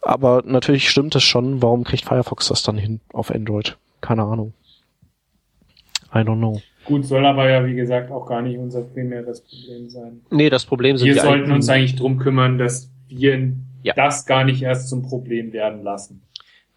Aber 0.00 0.42
natürlich 0.44 0.90
stimmt 0.90 1.14
es 1.16 1.22
schon, 1.22 1.62
warum 1.62 1.82
kriegt 1.82 2.04
Firefox 2.04 2.48
das 2.48 2.62
dann 2.62 2.76
hin 2.76 3.00
auf 3.12 3.30
Android? 3.34 3.78
Keine 4.00 4.22
Ahnung. 4.22 4.52
I 6.14 6.18
don't 6.18 6.38
know. 6.38 6.60
Gut, 6.84 7.06
soll 7.06 7.24
aber 7.24 7.48
ja, 7.48 7.66
wie 7.66 7.74
gesagt, 7.74 8.10
auch 8.10 8.26
gar 8.26 8.42
nicht 8.42 8.58
unser 8.58 8.82
primäres 8.82 9.40
Problem 9.40 9.88
sein. 9.88 10.20
Nee, 10.30 10.50
das 10.50 10.66
Problem 10.66 10.98
sind 10.98 11.06
Wir 11.06 11.14
die 11.14 11.20
sollten 11.20 11.50
uns 11.50 11.68
eigentlich 11.68 11.96
drum 11.96 12.18
kümmern, 12.18 12.58
dass 12.58 12.90
wir 13.08 13.54
Ja. 13.84 13.94
das 13.94 14.26
gar 14.26 14.44
nicht 14.44 14.62
erst 14.62 14.88
zum 14.88 15.02
Problem 15.02 15.52
werden 15.52 15.82
lassen. 15.82 16.22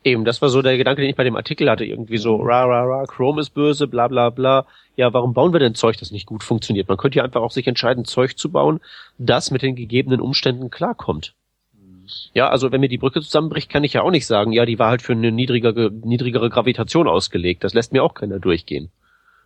Eben, 0.04 0.26
das 0.26 0.42
war 0.42 0.50
so 0.50 0.62
der 0.62 0.78
Gedanke, 0.78 1.02
den 1.02 1.10
ich 1.10 1.16
bei 1.16 1.24
dem 1.24 1.36
Artikel 1.36 1.70
hatte. 1.70 1.84
Irgendwie 1.84 2.18
so, 2.18 2.36
ra, 2.38 2.66
ra, 2.66 2.84
ra, 2.84 3.06
Chrome 3.06 3.42
ist 3.42 3.50
böse, 3.52 3.88
bla, 3.88 4.08
bla, 4.08 4.30
bla. 4.30 4.66
Ja, 4.96 5.14
warum 5.14 5.34
bauen 5.34 5.54
wir 5.54 5.60
denn 5.60 5.74
Zeug, 5.74 5.98
das 5.98 6.12
nicht 6.12 6.26
gut 6.26 6.44
funktioniert? 6.44 6.88
Man 6.88 6.98
könnte 6.98 7.18
ja 7.18 7.24
einfach 7.24 7.42
auch 7.42 7.52
sich 7.52 7.68
entscheiden, 7.68 8.06
Zeug 8.06 8.38
zu 8.38 8.52
bauen, 8.52 8.80
das 9.18 9.52
mit 9.52 9.64
den 9.64 9.76
gegebenen 9.76 10.22
Umständen 10.22 10.70
klarkommt. 10.70 11.34
Ja, 12.34 12.50
also 12.50 12.72
wenn 12.72 12.82
mir 12.82 12.90
die 12.90 12.98
Brücke 12.98 13.22
zusammenbricht, 13.22 13.70
kann 13.70 13.84
ich 13.84 13.94
ja 13.94 14.02
auch 14.02 14.12
nicht 14.12 14.26
sagen, 14.26 14.52
ja, 14.52 14.66
die 14.66 14.80
war 14.80 14.90
halt 14.90 15.02
für 15.02 15.14
eine 15.14 15.32
niedrigere, 15.32 15.92
niedrigere 15.92 16.50
Gravitation 16.50 17.08
ausgelegt. 17.08 17.64
Das 17.64 17.74
lässt 17.74 17.92
mir 17.92 18.04
auch 18.04 18.14
keiner 18.14 18.40
durchgehen. 18.40 18.90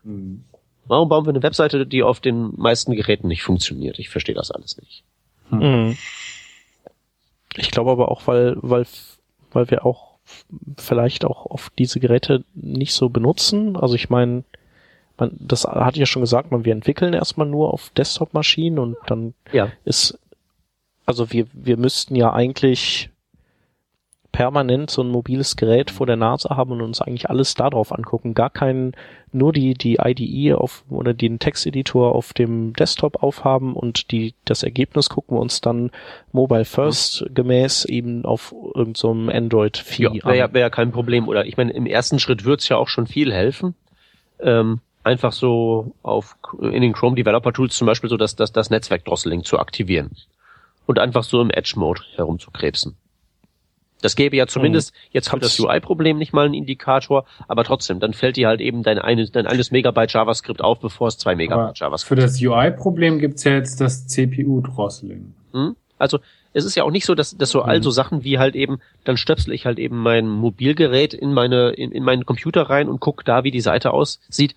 Hm. 0.04 0.44
Warum 0.86 1.10
bauen 1.10 1.26
wir 1.26 1.30
eine 1.30 1.44
Webseite, 1.44 1.86
die 1.86 2.04
auf 2.04 2.20
den 2.20 2.54
meisten 2.58 2.94
Geräten 2.96 3.28
nicht 3.28 3.44
funktioniert? 3.44 4.00
Ich 4.00 4.10
verstehe 4.10 4.36
das 4.36 4.52
alles 4.52 4.78
nicht. 4.78 5.04
Mhm. 5.50 5.98
Ich 7.58 7.72
glaube 7.72 7.92
aber 7.92 8.10
auch, 8.10 8.28
weil, 8.28 8.56
weil, 8.62 8.86
weil 9.52 9.70
wir 9.70 9.86
auch 9.86 10.12
vielleicht 10.78 11.26
auch 11.26 11.46
auf 11.46 11.70
diese 11.78 12.00
Geräte 12.00 12.44
nicht 12.54 12.94
so 12.94 13.10
benutzen. 13.10 13.76
Also 13.76 13.96
ich 13.96 14.10
meine, 14.10 14.44
man, 15.18 15.36
das 15.40 15.66
hatte 15.66 15.96
ich 15.98 16.02
ja 16.02 16.06
schon 16.06 16.22
gesagt, 16.22 16.52
man, 16.52 16.66
wir 16.66 16.74
entwickeln 16.74 17.14
erstmal 17.14 17.48
nur 17.48 17.74
auf 17.74 17.90
Desktop-Maschinen 17.92 18.80
und 18.80 18.98
dann 19.08 19.34
Ja. 19.52 19.72
ist, 19.86 20.18
also 21.06 21.32
wir, 21.32 21.46
wir 21.54 21.78
müssten 21.78 22.16
ja 22.16 22.32
eigentlich 22.34 23.10
permanent 24.32 24.90
so 24.90 25.02
ein 25.02 25.10
mobiles 25.10 25.56
Gerät 25.56 25.92
vor 25.92 26.06
der 26.06 26.16
Nase 26.16 26.50
haben 26.50 26.72
und 26.72 26.82
uns 26.82 27.02
eigentlich 27.02 27.30
alles 27.30 27.54
darauf 27.56 27.92
angucken. 27.92 28.34
Gar 28.34 28.50
keinen, 28.50 28.94
nur 29.32 29.54
die, 29.54 29.74
die 29.74 29.98
IDE 30.02 30.54
auf, 30.54 30.84
oder 30.90 31.14
den 31.14 31.40
Texteditor 31.40 32.16
auf 32.16 32.34
dem 32.34 32.74
Desktop 32.74 33.24
aufhaben 33.24 33.74
und 33.74 34.12
die, 34.12 34.34
das 34.46 34.64
Ergebnis 34.64 35.10
gucken 35.10 35.38
wir 35.38 35.42
uns 35.42 35.62
dann 35.62 35.92
Mobile 36.32 36.66
First 36.66 37.26
gemäß 37.34 37.86
eben 37.86 38.26
auf 38.26 38.54
irgendeinem 38.54 38.96
so 38.96 39.12
einem 39.12 39.30
Android-Vieh 39.30 40.04
Ja, 40.04 40.14
wäre 40.26 40.38
ja, 40.38 40.54
wär 40.54 40.62
ja 40.62 40.70
kein 40.70 40.92
Problem. 40.92 41.28
Oder 41.28 41.46
ich 41.46 41.58
meine, 41.58 41.72
im 41.74 41.86
ersten 41.86 42.20
Schritt 42.20 42.46
wird's 42.46 42.70
ja 42.70 42.78
auch 42.78 42.88
schon 42.88 43.08
viel 43.08 43.34
helfen. 43.34 43.76
Ähm, 44.40 44.80
einfach 45.04 45.32
so 45.32 45.94
auf 46.04 46.38
in 46.62 46.82
den 46.82 46.94
Chrome 46.94 47.16
Developer 47.16 47.54
Tools 47.54 47.76
zum 47.76 47.88
Beispiel 47.88 48.10
so 48.10 48.18
das, 48.18 48.36
das, 48.36 48.52
das 48.52 48.70
Netzwerkdrosseling 48.70 49.44
zu 49.44 49.60
aktivieren. 49.60 50.12
Und 50.86 51.00
einfach 51.00 51.24
so 51.24 51.42
im 51.42 51.52
Edge-Mode 51.52 52.02
herumzukrebsen. 52.16 52.96
Das 54.02 54.16
gäbe 54.16 54.36
ja 54.36 54.48
zumindest 54.48 54.94
jetzt 55.12 55.30
für 55.30 55.40
das 55.40 55.60
UI-Problem 55.60 56.18
nicht 56.18 56.34
mal 56.34 56.46
einen 56.46 56.54
Indikator, 56.56 57.26
aber 57.48 57.64
trotzdem, 57.64 58.00
dann 58.00 58.14
fällt 58.14 58.36
dir 58.36 58.48
halt 58.48 58.60
eben 58.62 58.84
dein, 58.84 58.98
eine, 59.00 59.30
dein 59.30 59.46
eines 59.48 59.72
Megabyte 59.72 60.12
JavaScript 60.14 60.62
auf, 60.62 60.80
bevor 60.80 61.08
es 61.08 61.18
zwei 61.18 61.32
Aber 61.32 61.38
Megabyte 61.38 61.78
für 61.78 61.84
JavaScript 61.86 62.22
das 62.22 62.42
UI-Problem 62.42 63.20
gibt's 63.20 63.44
ja 63.44 63.54
jetzt 63.54 63.80
das 63.80 64.08
CPU-Drosseling. 64.08 65.34
Hm? 65.54 65.76
Also 65.98 66.20
es 66.54 66.66
ist 66.66 66.76
ja 66.76 66.84
auch 66.84 66.92
nicht 66.92 67.06
so, 67.06 67.16
dass, 67.16 67.38
dass 67.38 67.52
so 67.52 67.62
Mhm. 67.64 67.70
all 67.70 67.84
so 67.84 67.92
Sachen 67.92 68.24
wie 68.24 68.38
halt 68.40 68.56
eben, 68.56 68.80
dann 69.04 69.18
stöpsel 69.18 69.54
ich 69.54 69.66
halt 69.66 69.80
eben 69.80 69.98
mein 69.98 70.28
Mobilgerät 70.28 71.14
in 71.14 71.32
meine, 71.34 71.70
in, 71.70 71.92
in 71.92 72.04
meinen 72.04 72.26
Computer 72.26 72.64
rein 72.64 72.90
und 72.90 73.00
guck 73.00 73.24
da, 73.24 73.44
wie 73.44 73.52
die 73.52 73.62
Seite 73.62 73.92
aussieht. 73.92 74.56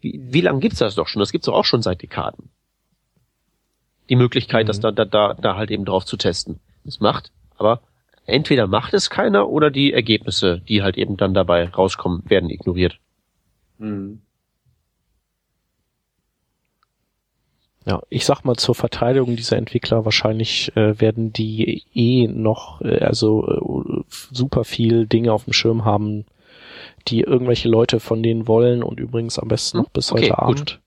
Wie, 0.00 0.20
wie 0.22 0.40
lange 0.40 0.60
gibt's 0.60 0.78
das 0.78 0.94
doch 0.94 1.08
schon? 1.08 1.20
Das 1.20 1.32
gibt's 1.32 1.46
doch 1.46 1.54
auch 1.54 1.64
schon 1.64 1.82
seit 1.82 2.00
Dekaden. 2.00 2.48
Die 4.08 4.16
Möglichkeit, 4.16 4.64
Mhm. 4.64 4.68
das 4.68 4.80
da, 4.80 4.90
da, 4.90 5.04
da, 5.04 5.34
da 5.34 5.56
halt 5.56 5.70
eben 5.70 5.84
drauf 5.84 6.04
zu 6.04 6.16
testen. 6.16 6.60
Das 6.84 7.00
macht, 7.00 7.30
aber 7.56 7.80
entweder 8.26 8.66
macht 8.66 8.94
es 8.94 9.10
keiner 9.10 9.48
oder 9.48 9.70
die 9.70 9.92
Ergebnisse, 9.92 10.62
die 10.68 10.82
halt 10.82 10.96
eben 10.96 11.16
dann 11.16 11.34
dabei 11.34 11.68
rauskommen, 11.68 12.22
werden 12.26 12.50
ignoriert. 12.50 12.98
Ja, 17.84 18.00
ich 18.10 18.24
sag 18.24 18.44
mal 18.44 18.54
zur 18.54 18.76
Verteidigung 18.76 19.34
dieser 19.34 19.56
Entwickler, 19.56 20.04
wahrscheinlich 20.04 20.74
äh, 20.76 21.00
werden 21.00 21.32
die 21.32 21.82
eh 21.94 22.28
noch 22.28 22.80
äh, 22.80 23.00
also 23.00 23.44
äh, 23.48 24.04
super 24.08 24.64
viel 24.64 25.06
Dinge 25.06 25.32
auf 25.32 25.44
dem 25.44 25.52
Schirm 25.52 25.84
haben, 25.84 26.24
die 27.08 27.22
irgendwelche 27.22 27.68
Leute 27.68 27.98
von 27.98 28.22
denen 28.22 28.46
wollen 28.46 28.84
und 28.84 29.00
übrigens 29.00 29.38
am 29.38 29.48
besten 29.48 29.78
noch 29.78 29.90
bis 29.90 30.12
Okay, 30.12 30.30
heute 30.30 30.46
gut. 30.46 30.81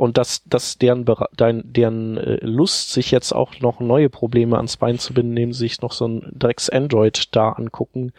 Und 0.00 0.16
dass, 0.16 0.42
dass 0.44 0.78
deren, 0.78 1.04
dein, 1.36 1.62
deren 1.74 2.16
äh, 2.16 2.38
Lust, 2.40 2.90
sich 2.94 3.10
jetzt 3.10 3.32
auch 3.32 3.60
noch 3.60 3.80
neue 3.80 4.08
Probleme 4.08 4.56
ans 4.56 4.78
Bein 4.78 4.98
zu 4.98 5.12
binden, 5.12 5.52
sie 5.52 5.58
sich 5.58 5.82
noch 5.82 5.92
so 5.92 6.08
ein 6.08 6.32
Drecks-Android 6.32 7.36
da 7.36 7.50
angucken, 7.50 8.14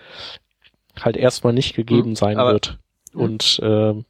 halt 0.99 1.17
erstmal 1.17 1.53
nicht 1.53 1.75
gegeben 1.75 2.09
Hm, 2.09 2.15
sein 2.15 2.37
aber- 2.37 2.51
wird. 2.51 2.77
Und 3.15 3.59
ähm, 3.63 4.05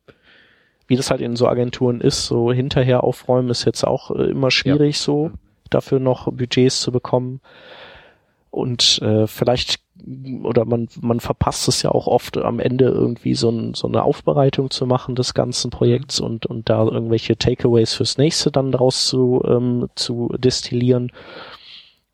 wie 0.87 0.97
das 0.97 1.11
halt 1.11 1.21
in 1.21 1.37
so 1.37 1.47
Agenturen 1.47 2.01
ist, 2.01 2.25
so 2.25 2.51
hinterher 2.51 3.05
aufräumen 3.05 3.49
ist 3.49 3.63
jetzt 3.63 3.87
auch 3.87 4.11
äh, 4.11 4.25
immer 4.25 4.51
schwierig 4.51 4.99
so, 4.99 5.31
dafür 5.69 6.01
noch 6.01 6.25
Budgets 6.29 6.81
zu 6.81 6.91
bekommen. 6.91 7.39
Und 8.49 9.01
äh, 9.01 9.27
vielleicht, 9.27 9.79
oder 10.43 10.65
man, 10.65 10.87
man 10.99 11.19
verpasst 11.19 11.67
es 11.67 11.81
ja 11.81 11.91
auch 11.91 12.07
oft 12.07 12.37
am 12.37 12.59
Ende 12.59 12.85
irgendwie 12.85 13.35
so, 13.35 13.49
ein, 13.49 13.73
so 13.73 13.87
eine 13.87 14.03
Aufbereitung 14.03 14.69
zu 14.69 14.85
machen 14.85 15.15
des 15.15 15.33
ganzen 15.33 15.71
Projekts 15.71 16.19
und, 16.19 16.45
und 16.45 16.69
da 16.69 16.83
irgendwelche 16.83 17.37
Takeaways 17.37 17.93
fürs 17.93 18.17
nächste 18.17 18.51
dann 18.51 18.71
daraus 18.71 19.07
zu, 19.07 19.41
ähm, 19.47 19.89
zu 19.95 20.29
destillieren. 20.37 21.11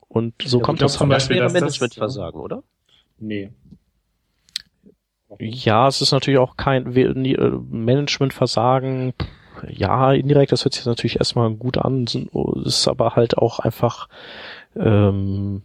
Und 0.08 0.34
so 0.44 0.60
Ja, 0.60 0.64
kommt 0.64 0.82
das 0.82 0.94
zum 0.94 1.10
halt. 1.10 1.18
Das 1.22 1.28
Beispiel, 1.28 1.42
das- 1.44 1.54
Managementversagen, 1.54 2.40
oder? 2.40 2.64
Nee. 3.20 3.52
Ja, 5.40 5.88
es 5.88 6.02
ist 6.02 6.12
natürlich 6.14 6.40
auch 6.40 6.56
kein 6.56 6.96
äh, 6.96 7.50
Managementversagen. 7.70 9.14
Ja, 9.70 10.14
indirekt, 10.14 10.52
das 10.52 10.64
hört 10.66 10.74
sich 10.76 10.86
natürlich 10.86 11.18
erstmal 11.18 11.50
gut 11.52 11.78
an, 11.78 12.04
es 12.06 12.16
ist 12.66 12.88
aber 12.88 13.16
halt 13.16 13.38
auch 13.38 13.60
einfach 13.60 14.08
ähm, 14.76 15.64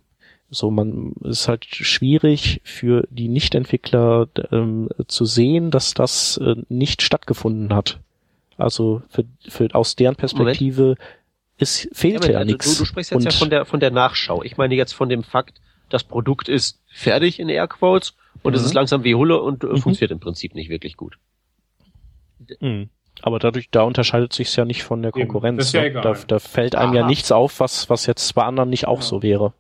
so, 0.55 0.71
man 0.71 1.15
es 1.25 1.41
ist 1.41 1.49
halt 1.49 1.65
schwierig 1.65 2.61
für 2.63 3.07
die 3.11 3.29
Nichtentwickler 3.29 4.29
ähm, 4.53 4.91
zu 5.09 5.25
sehen, 5.25 5.71
dass 5.71 5.95
das 5.95 6.37
äh, 6.37 6.57
nicht 6.69 7.01
stattgefunden 7.03 7.75
hat. 7.75 7.99
Also 8.59 9.03
für, 9.09 9.25
für 9.49 9.75
aus 9.75 9.97
deren 9.97 10.15
Perspektive 10.15 10.97
ist, 11.57 11.89
fehlte 11.93 12.27
ja, 12.33 12.35
Moment, 12.35 12.37
also 12.39 12.53
nichts. 12.53 12.75
Du, 12.77 12.83
du 12.83 12.85
sprichst 12.87 13.11
jetzt 13.13 13.25
ja 13.25 13.31
Und- 13.31 13.37
von 13.39 13.51
der, 13.51 13.65
von 13.65 13.81
der 13.81 13.91
Nachschau. 13.91 14.43
Ich 14.43 14.57
meine 14.59 14.75
jetzt 14.75 14.93
von 14.93 15.09
dem 15.09 15.23
Fakt, 15.25 15.61
das 15.89 16.05
Produkt 16.05 16.49
ist 16.49 16.81
fertig 16.87 17.41
in 17.41 17.49
Airquotes 17.49 18.15
und 18.43 18.55
es 18.55 18.61
Mhm. 18.61 18.67
ist 18.67 18.75
langsam 18.75 19.05
wie 19.05 19.15
Hulle 19.15 19.41
und 19.41 19.65
äh, 19.65 19.69
Mhm. 19.69 19.79
funktioniert 19.79 20.11
im 20.13 20.21
Prinzip 20.21 20.55
nicht 20.55 20.69
wirklich 20.69 20.97
gut. 20.99 21.17
Mhm. 22.61 22.91
Aber 23.23 23.39
dadurch, 23.39 23.71
da 23.71 23.83
unterscheidet 23.83 24.33
sich's 24.33 24.57
ja 24.57 24.65
nicht 24.65 24.83
von 24.83 25.03
der 25.03 25.11
Eben, 25.15 25.29
Konkurrenz. 25.29 25.67
ist 25.67 25.73
ja 25.75 25.83
ne? 25.83 25.87
egal. 25.89 26.03
da, 26.03 26.15
da 26.27 26.39
fällt 26.39 26.75
einem 26.75 26.95
ja 26.95 27.03
Aha. 27.03 27.09
nichts 27.09 27.31
auf, 27.31 27.61
was, 27.61 27.89
was 27.91 28.07
jetzt 28.07 28.35
bei 28.35 28.43
anderen 28.43 28.71
nicht 28.71 28.87
auch 28.89 29.01
Ja. 29.01 29.07
so 29.07 29.23
wäre. 29.23 29.53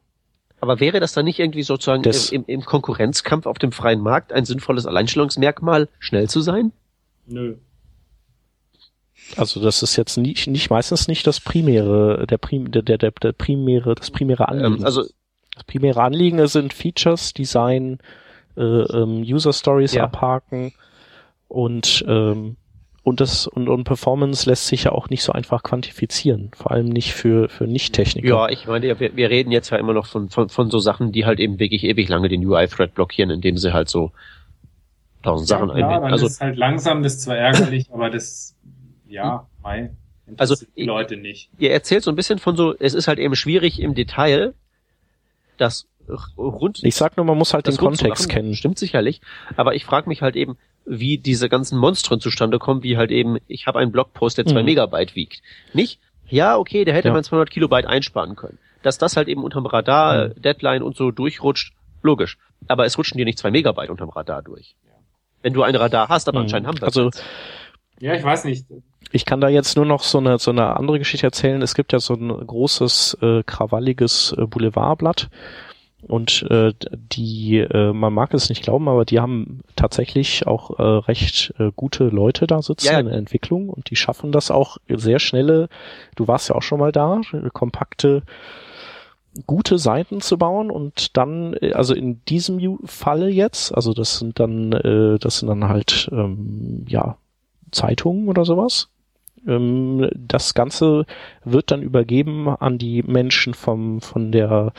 Aber 0.62 0.78
wäre 0.78 1.01
das 1.01 1.12
dann 1.12 1.24
nicht 1.24 1.40
irgendwie 1.40 1.64
sozusagen 1.64 2.05
Das- 2.05 2.30
im, 2.30 2.44
im 2.47 2.64
Konkurrenzkampf 2.64 3.47
auf 3.47 3.59
dem 3.59 3.72
freien 3.72 4.01
Markt 4.01 4.32
ein 4.32 4.44
sinnvolles 4.44 4.86
Alleinstellungsmerkmal, 4.86 5.89
schnell 5.98 6.28
zu 6.28 6.40
sein? 6.40 6.70
Nö. 7.26 7.56
Also 9.36 9.60
das 9.60 9.82
ist 9.82 9.97
jetzt 9.97 10.16
nicht, 10.18 10.47
nicht 10.47 10.70
meistens 10.70 11.09
nicht 11.09 11.26
das 11.26 11.40
primäre, 11.40 12.28
der, 12.28 12.39
Prim, 12.39 12.70
der, 12.70 12.82
der, 12.82 12.97
der, 12.98 13.10
der 13.10 13.32
primäre, 13.32 13.97
das 13.97 14.12
primäre 14.12 14.47
Anliegen. 14.48 14.76
Ähm, 14.78 14.84
also 14.84 15.02
das 15.02 15.64
primäre 15.66 16.01
Anliegen 16.01 16.47
sind 16.47 16.72
Features, 16.72 17.32
Design, 17.34 17.98
äh, 18.56 18.60
ähm, 18.62 19.22
User 19.22 19.52
Stories 19.52 19.94
Ja. 19.94 20.05
abhaken 20.05 20.74
und 21.48 22.05
ähm, 22.06 22.56
und 23.05 23.20
das 23.20 23.47
und, 23.47 23.69
und 23.69 23.85
Performance 23.85 24.49
lässt 24.49 24.66
sich 24.69 24.85
ja 24.85 24.93
auch 24.93 25.11
nicht 25.11 25.23
so 25.23 25.33
einfach 25.33 25.62
quantifizieren, 25.62 26.51
vor 26.55 26.70
allem 26.70 26.89
nicht 26.89 27.15
für 27.15 27.49
für 27.49 27.66
Nicht-Techniker. 27.66 28.29
ja, 28.29 28.49
ich 28.49 28.66
meine, 28.66 28.87
ja, 28.87 29.01
wir, 29.01 29.16
wir 29.16 29.29
reden 29.29 29.51
jetzt 29.51 29.70
ja 29.70 29.77
immer 29.79 29.93
noch 29.93 30.07
von, 30.07 30.29
von, 30.29 30.49
von 30.49 30.70
so 30.70 30.79
Sachen, 30.79 31.11
die 31.12 31.24
halt 31.24 31.41
eben 31.41 31.59
wirklich 31.59 31.85
ewig 31.85 32.09
lange 32.09 32.29
den 32.29 32.47
UI-Thread 32.47 32.95
blockieren, 32.95 33.31
indem 33.31 33.57
sie 33.57 33.73
halt 33.73 33.89
so 33.89 34.12
tausend 35.23 35.49
Sachen 35.49 35.69
ja, 35.70 35.74
einbinden. 35.74 36.12
Also 36.12 36.27
ist 36.27 36.41
halt 36.41 36.57
langsam, 36.57 37.03
das 37.03 37.15
ist 37.15 37.23
zwar 37.23 37.37
ärgerlich, 37.37 37.87
aber 37.93 38.11
das, 38.11 38.57
ja, 39.09 39.47
mei, 39.62 39.91
Also, 40.37 40.55
die 40.77 40.85
Leute 40.85 41.16
nicht. 41.16 41.51
ihr 41.59 41.73
erzählt 41.73 42.05
so 42.05 42.11
ein 42.11 42.16
bisschen 42.16 42.39
von 42.39 42.57
so, 42.57 42.74
es 42.79 42.95
ist 42.95 43.09
halt 43.09 43.19
eben 43.19 43.35
schwierig 43.35 43.81
im 43.81 43.95
Detail, 43.95 44.55
das 45.59 45.87
rund 46.37 46.81
Ich 46.83 46.95
sag 46.97 47.16
nur, 47.16 47.27
man 47.27 47.39
muss 47.39 47.55
halt 47.55 47.66
den 47.66 47.77
Kontext 47.77 48.24
machen. 48.29 48.29
kennen. 48.35 48.55
Stimmt 48.55 48.79
sicherlich. 48.79 49.20
Aber 49.57 49.74
ich 49.74 49.85
frage 49.85 50.09
mich 50.09 50.23
halt 50.23 50.37
eben, 50.37 50.57
wie 50.85 51.19
diese 51.19 51.49
ganzen 51.49 51.79
Monstren 51.79 52.20
zustande 52.20 52.59
kommen, 52.59 52.83
wie 52.83 52.97
halt 52.97 53.11
eben, 53.11 53.39
ich 53.47 53.66
habe 53.66 53.79
einen 53.79 53.93
Blogpost, 53.93 54.39
der 54.39 54.47
zwei 54.47 54.61
Mhm. 54.61 54.66
Megabyte 54.66 55.15
wiegt. 55.15 55.43
Nicht, 55.73 56.01
ja, 56.29 56.57
okay, 56.57 56.85
der 56.85 56.95
hätte 56.95 57.09
Ja. 57.09 57.15
man 57.15 57.23
200 57.23 57.51
Kilobyte 57.51 57.87
einsparen 57.87 58.35
können. 58.37 58.59
Dass 58.83 58.99
das 58.99 59.16
halt 59.16 59.29
eben 59.29 59.45
unterm 59.45 59.66
Radar, 59.66 60.27
Mhm. 60.29 60.31
äh, 60.33 60.41
Deadline 60.41 60.83
und 60.83 60.97
so 60.97 61.11
durchrutscht, 61.12 61.73
logisch. 62.03 62.37
Aber 62.69 62.85
es 62.85 62.99
rutschen 62.99 63.16
dir 63.19 63.24
nicht 63.24 63.39
zwei 63.39 63.51
Megabyte 63.51 63.91
unterm 63.91 64.09
Radar 64.11 64.43
durch. 64.43 64.74
Wenn 65.43 65.53
du 65.53 65.62
ein 65.62 65.74
Radar 65.77 66.09
hast, 66.09 66.29
aber 66.29 66.39
Mhm. 66.41 66.45
anscheinend 66.45 66.69
haben 66.69 66.81
wir 66.81 66.85
Also 66.87 67.11
Ja, 68.01 68.15
ich 68.15 68.24
weiß 68.24 68.45
nicht. 68.45 68.66
Ich 69.12 69.24
kann 69.24 69.41
da 69.41 69.49
jetzt 69.49 69.77
nur 69.77 69.85
noch 69.85 70.03
so 70.03 70.19
eine, 70.19 70.39
so 70.41 70.51
eine 70.51 70.77
andere 70.77 70.99
Geschichte 70.99 71.27
erzählen. 71.27 71.62
Es 71.62 71.74
gibt 71.74 71.93
ja 71.93 72.01
so 72.01 72.15
ein 72.15 72.29
großes, 72.29 73.19
äh, 73.23 73.43
krawalliges 73.45 74.35
äh, 74.37 74.47
Boulevardblatt. 74.47 75.29
Und 76.09 76.43
äh, 76.51 76.73
die, 77.12 77.59
äh, 77.59 77.93
man 77.93 78.12
mag 78.12 78.35
es 78.35 78.49
nicht 78.49 78.62
glauben, 78.62 78.89
aber 78.89 79.05
die 79.05 79.20
haben 79.20 79.61
tatsächlich 79.77 80.47
auch 80.47 80.79
äh, 80.79 80.83
recht 80.83 81.55
äh, 81.59 81.70
gute 81.77 82.05
Leute 82.05 82.47
da 82.47 82.61
sitzen 82.61 82.87
Ja, 82.87 82.99
in 82.99 83.07
der 83.07 83.16
Entwicklung. 83.16 83.69
Und 83.69 83.91
die 83.91 83.97
schaffen 83.97 84.33
das 84.33 84.51
auch 84.51 84.79
sehr 84.89 85.20
schnelle, 85.20 85.69
du 86.16 86.27
warst 86.27 86.49
ja 86.49 86.57
auch 86.57 86.62
schon 86.62 86.81
mal 86.81 86.93
da, 86.93 87.20
kompakte, 87.53 88.23
gute 89.47 89.79
Seiten 89.79 90.20
zu 90.20 90.39
bauen. 90.39 90.70
Und 90.70 91.16
dann, 91.16 91.55
äh, 91.61 91.73
also 91.73 91.95
in 91.95 92.24
diesem 92.24 92.79
Falle 92.85 93.29
jetzt, 93.29 93.73
also 93.74 93.95
das 93.95 94.19
sind 94.19 94.41
dann, 94.41 94.73
äh, 94.73 95.19
das 95.19 95.39
sind 95.39 95.49
dann 95.49 95.69
halt, 95.69 96.09
ähm, 96.12 96.85
ja, 96.89 97.16
Zeitungen 97.70 98.29
oder 98.29 98.45
sowas. 98.45 98.89
Ähm, 99.47 100.09
das 100.14 100.55
Ganze 100.55 101.05
wird 101.44 101.70
dann 101.70 101.82
übergeben 101.82 102.48
an 102.48 102.78
die 102.78 103.02
Menschen 103.02 103.55
vom 103.55 104.01
von 104.01 104.32
der 104.32 104.73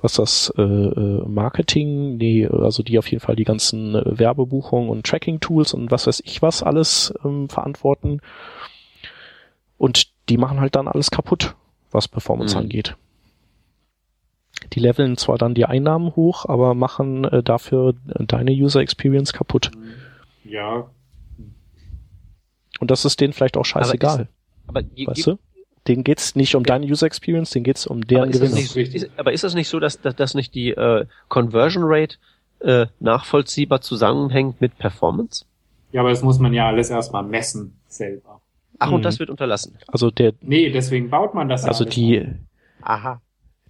was 0.00 0.14
das 0.14 0.52
äh, 0.56 0.62
äh, 0.62 1.22
Marketing, 1.26 2.18
die 2.18 2.46
also 2.46 2.82
die 2.82 2.98
auf 2.98 3.10
jeden 3.10 3.20
Fall 3.20 3.36
die 3.36 3.44
ganzen 3.44 3.94
äh, 3.94 4.18
Werbebuchungen 4.18 4.88
und 4.88 5.06
Tracking 5.06 5.40
Tools 5.40 5.74
und 5.74 5.90
was 5.90 6.06
weiß 6.06 6.22
ich 6.24 6.42
was 6.42 6.62
alles 6.62 7.12
ähm, 7.24 7.48
verantworten 7.48 8.20
und 9.78 10.08
die 10.28 10.38
machen 10.38 10.60
halt 10.60 10.74
dann 10.74 10.88
alles 10.88 11.10
kaputt, 11.10 11.54
was 11.90 12.08
Performance 12.08 12.54
Mhm. 12.56 12.62
angeht. 12.62 12.96
Die 14.72 14.80
leveln 14.80 15.16
zwar 15.16 15.38
dann 15.38 15.54
die 15.54 15.66
Einnahmen 15.66 16.16
hoch, 16.16 16.46
aber 16.46 16.74
machen 16.74 17.24
äh, 17.24 17.42
dafür 17.42 17.94
deine 18.04 18.52
User 18.52 18.80
Experience 18.80 19.32
kaputt. 19.32 19.70
Ja, 20.44 20.88
Und 22.80 22.90
das 22.90 23.04
ist 23.04 23.20
denen 23.20 23.32
vielleicht 23.32 23.56
auch 23.56 23.64
scheißegal. 23.64 24.28
Aber, 24.66 24.82
je- 24.94 25.06
weißt 25.06 25.26
du? 25.26 25.38
Denen 25.88 26.02
geht's 26.02 26.34
nicht 26.34 26.56
um 26.56 26.64
deine 26.64 26.84
User 26.86 27.06
Experience, 27.06 27.50
denen 27.50 27.64
geht's 27.64 27.86
um 27.86 28.04
deren 28.06 28.24
aber, 28.24 28.32
ist 28.32 28.42
das 28.42 28.50
Gewinn. 28.74 28.82
nicht, 28.86 28.94
ist, 28.94 29.10
aber 29.16 29.32
ist 29.32 29.44
das 29.44 29.54
nicht 29.54 29.68
so, 29.68 29.78
dass, 29.78 30.00
dass, 30.00 30.16
dass 30.16 30.34
nicht 30.34 30.54
die 30.54 30.70
äh, 30.70 31.06
Conversion 31.28 31.84
Rate 31.86 32.16
äh, 32.60 32.86
nachvollziehbar 32.98 33.80
zusammenhängt 33.82 34.60
mit 34.60 34.76
Performance? 34.78 35.44
ja, 35.92 36.00
aber 36.00 36.10
das 36.10 36.22
muss 36.22 36.38
man 36.40 36.52
ja 36.52 36.66
alles 36.66 36.90
erstmal 36.90 37.22
messen 37.22 37.78
selber. 37.88 38.40
Ach, 38.80 38.88
Mhm. 38.88 38.94
und 38.94 39.02
das 39.04 39.18
wird 39.20 39.30
unterlassen. 39.30 39.78
Also 39.86 40.10
der, 40.10 40.32
Nee, 40.42 40.70
deswegen 40.70 41.08
baut 41.08 41.32
man 41.34 41.48
das 41.48 41.64
also 41.64 41.84
alles 41.84 41.94
die, 41.94 42.20
auf. 42.20 42.26
Aha. 42.82 43.20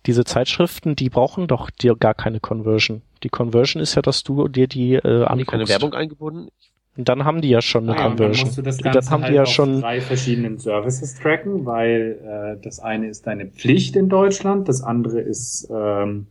diese 0.07 0.25
Zeitschriften, 0.25 0.97
die 0.97 1.11
brauchen 1.11 1.47
doch 1.47 1.69
dir 1.71 1.95
gar 1.95 2.15
keine 2.15 2.41
Conversion. 2.41 3.03
Die 3.23 3.29
Conversion 3.29 3.81
ist 3.83 3.95
ja, 3.95 4.03
dass 4.03 4.25
du 4.25 4.49
dir 4.49 4.67
die 4.67 4.95
äh, 4.95 5.03
Haben 5.03 5.05
die 5.13 5.27
anguckst. 5.27 5.51
keine 5.51 5.69
Werbung 5.69 5.93
eingebunden? 5.95 6.49
Und 6.97 7.09
dann 7.09 7.25
haben 7.25 7.43
die 7.43 7.49
ja 7.51 7.61
schon 7.61 7.89
eine 7.89 7.93
Ah, 7.99 8.07
und 8.07 8.19
dann 8.21 8.29
Conversion. 8.29 8.47
musst 8.47 8.59
du 8.59 8.63
das 8.63 8.79
dann 8.79 9.11
haben 9.11 9.23
halt 9.23 9.33
die 9.33 9.37
ja 9.37 9.43
auf 9.43 9.49
schon 9.49 9.81
drei 9.81 10.01
verschiedenen 10.01 10.59
Services 10.59 11.15
tracken, 11.17 11.67
weil 11.67 12.57
äh, 12.59 12.63
das 12.63 12.79
eine 12.81 13.09
ist 13.09 13.27
deine 13.27 13.47
Pflicht 13.47 13.97
in 13.97 14.09
Deutschland, 14.09 14.69
das 14.69 14.83
andere 14.83 15.21
ist 15.21 15.69
ähm, 15.71 16.27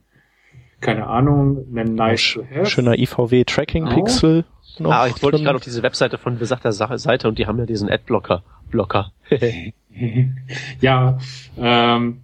keine 0.82 1.08
Ahnung, 1.08 1.66
ein 1.76 1.96
nice 1.96 2.34
to 2.34 2.44
have. 2.54 2.66
schöner 2.66 2.98
IVW 2.98 3.44
Tracking 3.46 3.88
Pixel 3.90 4.46
noch 4.80 4.92
ah, 4.92 5.08
ich 5.08 5.22
wollte 5.24 5.42
gerade 5.42 5.56
auf 5.56 5.64
diese 5.64 5.84
Webseite 5.84 6.18
von 6.18 6.38
besagter 6.38 6.72
Sache 6.74 6.98
Seite 6.98 7.28
und 7.30 7.40
die 7.40 7.48
haben 7.48 7.58
ja 7.60 7.66
diesen 7.66 7.90
Adblocker. 7.90 8.44
Blocker. 8.70 9.12
ja, 10.82 11.18
ähm, 11.58 12.22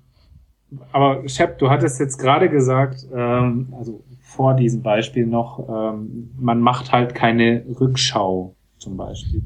aber 0.92 1.28
Shep, 1.30 1.60
du 1.60 1.70
hattest 1.70 2.00
jetzt 2.00 2.18
gerade 2.18 2.50
gesagt, 2.50 3.06
ähm, 3.16 3.74
also 3.78 4.04
vor 4.36 4.54
diesem 4.54 4.82
Beispiel 4.82 5.26
noch, 5.26 5.68
ähm, 5.70 6.32
man 6.40 6.62
macht 6.62 6.92
halt 6.92 7.14
keine 7.14 7.64
Rückschau 7.80 8.56
zum 8.78 8.98
Beispiel. 8.98 9.42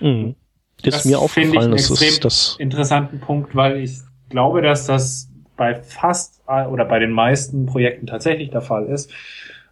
Mhm. 0.00 0.34
Ist 0.82 0.94
Das 0.96 1.04
mir 1.04 1.18
finde 1.18 1.18
ich 1.18 1.24
aufgefallen, 1.24 1.58
einen 1.58 1.72
das 1.72 1.90
ist 1.90 2.02
extrem 2.02 2.22
das 2.22 2.56
interessanten 2.58 3.20
Punkt, 3.20 3.54
weil 3.54 3.78
ich 3.78 3.98
glaube, 4.28 4.62
dass 4.62 4.86
das 4.86 5.28
bei 5.56 5.74
fast 5.74 6.40
oder 6.46 6.84
bei 6.84 6.98
den 6.98 7.12
meisten 7.12 7.66
Projekten 7.66 8.06
tatsächlich 8.06 8.50
der 8.50 8.62
Fall 8.62 8.86
ist. 8.86 9.10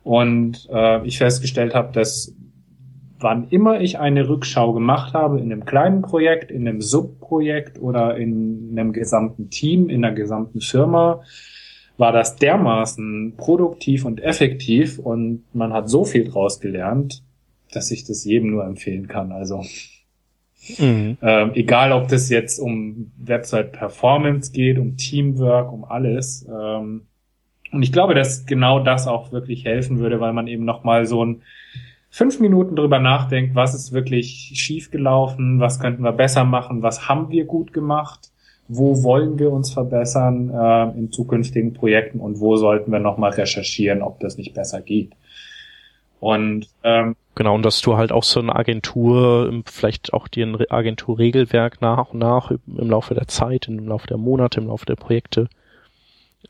Und 0.03 0.69
äh, 0.73 1.07
ich 1.07 1.19
festgestellt 1.19 1.75
habe, 1.75 1.93
dass 1.93 2.35
wann 3.19 3.49
immer 3.51 3.81
ich 3.81 3.99
eine 3.99 4.29
Rückschau 4.29 4.73
gemacht 4.73 5.15
habe 5.15 5.39
in 5.39 5.53
einem 5.53 5.65
kleinen 5.65 6.03
Projekt, 6.03 6.51
in 6.51 6.67
einem 6.67 6.81
Subprojekt 6.81 7.81
oder 7.81 8.17
in 8.17 8.69
einem 8.73 8.93
gesamten 8.93 9.51
Team, 9.51 9.89
in 9.89 10.05
einer 10.05 10.15
gesamten 10.15 10.61
Firma, 10.61 11.23
war 12.01 12.13
das 12.13 12.37
dermaßen 12.37 13.35
produktiv 13.37 14.05
und 14.05 14.23
effektiv 14.23 14.99
und 14.99 15.45
man 15.53 15.73
hat 15.73 15.89
so 15.89 16.05
viel 16.05 16.29
draus 16.29 16.59
gelernt, 16.59 17.23
dass 17.73 17.91
ich 17.91 18.05
das 18.05 18.25
jedem 18.25 18.51
nur 18.51 18.65
empfehlen 18.65 19.07
kann. 19.07 19.31
Also 19.31 19.65
mhm. 20.79 21.19
ähm, 21.23 21.51
egal, 21.55 21.93
ob 21.93 22.09
das 22.09 22.31
jetzt 22.31 22.59
um 22.59 23.13
Website 23.19 23.73
Performance 23.73 24.51
geht, 24.51 24.79
um 24.79 24.97
Teamwork, 24.97 25.71
um 25.73 25.85
alles. 25.85 26.47
Ähm, 26.49 27.03
und 27.71 27.83
ich 27.83 27.93
glaube, 27.93 28.15
dass 28.15 28.47
genau 28.47 28.81
das 28.81 29.07
auch 29.07 29.31
wirklich 29.31 29.65
helfen 29.65 29.99
würde, 29.99 30.21
weil 30.21 30.33
man 30.33 30.49
eben 30.49 30.65
nochmal 30.65 31.07
so 31.07 31.25
ein 31.25 31.43
fünf 32.09 32.41
Minuten 32.41 32.75
drüber 32.75 32.99
nachdenkt, 32.99 33.55
was 33.55 33.75
ist 33.75 33.93
wirklich 33.93 34.53
schiefgelaufen, 34.55 35.61
was 35.61 35.79
könnten 35.79 36.03
wir 36.03 36.13
besser 36.13 36.45
machen, 36.45 36.83
was 36.83 37.09
haben 37.09 37.31
wir 37.31 37.45
gut 37.45 37.73
gemacht, 37.73 38.33
wo 38.73 39.03
wollen 39.03 39.39
wir 39.39 39.51
uns 39.53 39.73
verbessern 39.73 40.51
äh, 40.51 40.99
in 40.99 41.13
zukünftigen 41.13 41.75
Projekten 41.75 42.21
und 42.21 42.41
wo 42.41 42.57
sollten 42.57 42.93
wir 42.93 43.01
nochmal 43.01 43.33
recherchieren, 43.33 44.03
ob 44.03 44.21
das 44.21 44.37
nicht 44.39 44.55
besser 44.55 44.81
geht. 44.81 45.13
Und 46.21 46.69
ähm, 46.85 47.17
Genau, 47.37 47.55
und 47.55 47.63
dass 47.65 47.81
du 47.81 47.97
halt 47.97 48.13
auch 48.13 48.25
so 48.25 48.41
eine 48.41 48.55
Agentur, 48.55 49.49
ähm, 49.49 49.63
vielleicht 49.67 50.13
auch 50.13 50.29
dir 50.29 50.47
ein 50.47 50.55
Re- 50.57 50.71
Agenturregelwerk 50.71 51.81
nach 51.81 52.11
und 52.13 52.19
nach 52.19 52.51
im 52.51 52.61
im 52.77 52.91
Laufe 52.91 53.15
der 53.15 53.29
Zeit, 53.29 53.69
im 53.69 53.87
Laufe 53.89 54.07
der 54.07 54.19
Monate, 54.19 54.61
im 54.61 54.67
Laufe 54.69 54.87
der 54.87 54.97
Projekte 54.97 55.49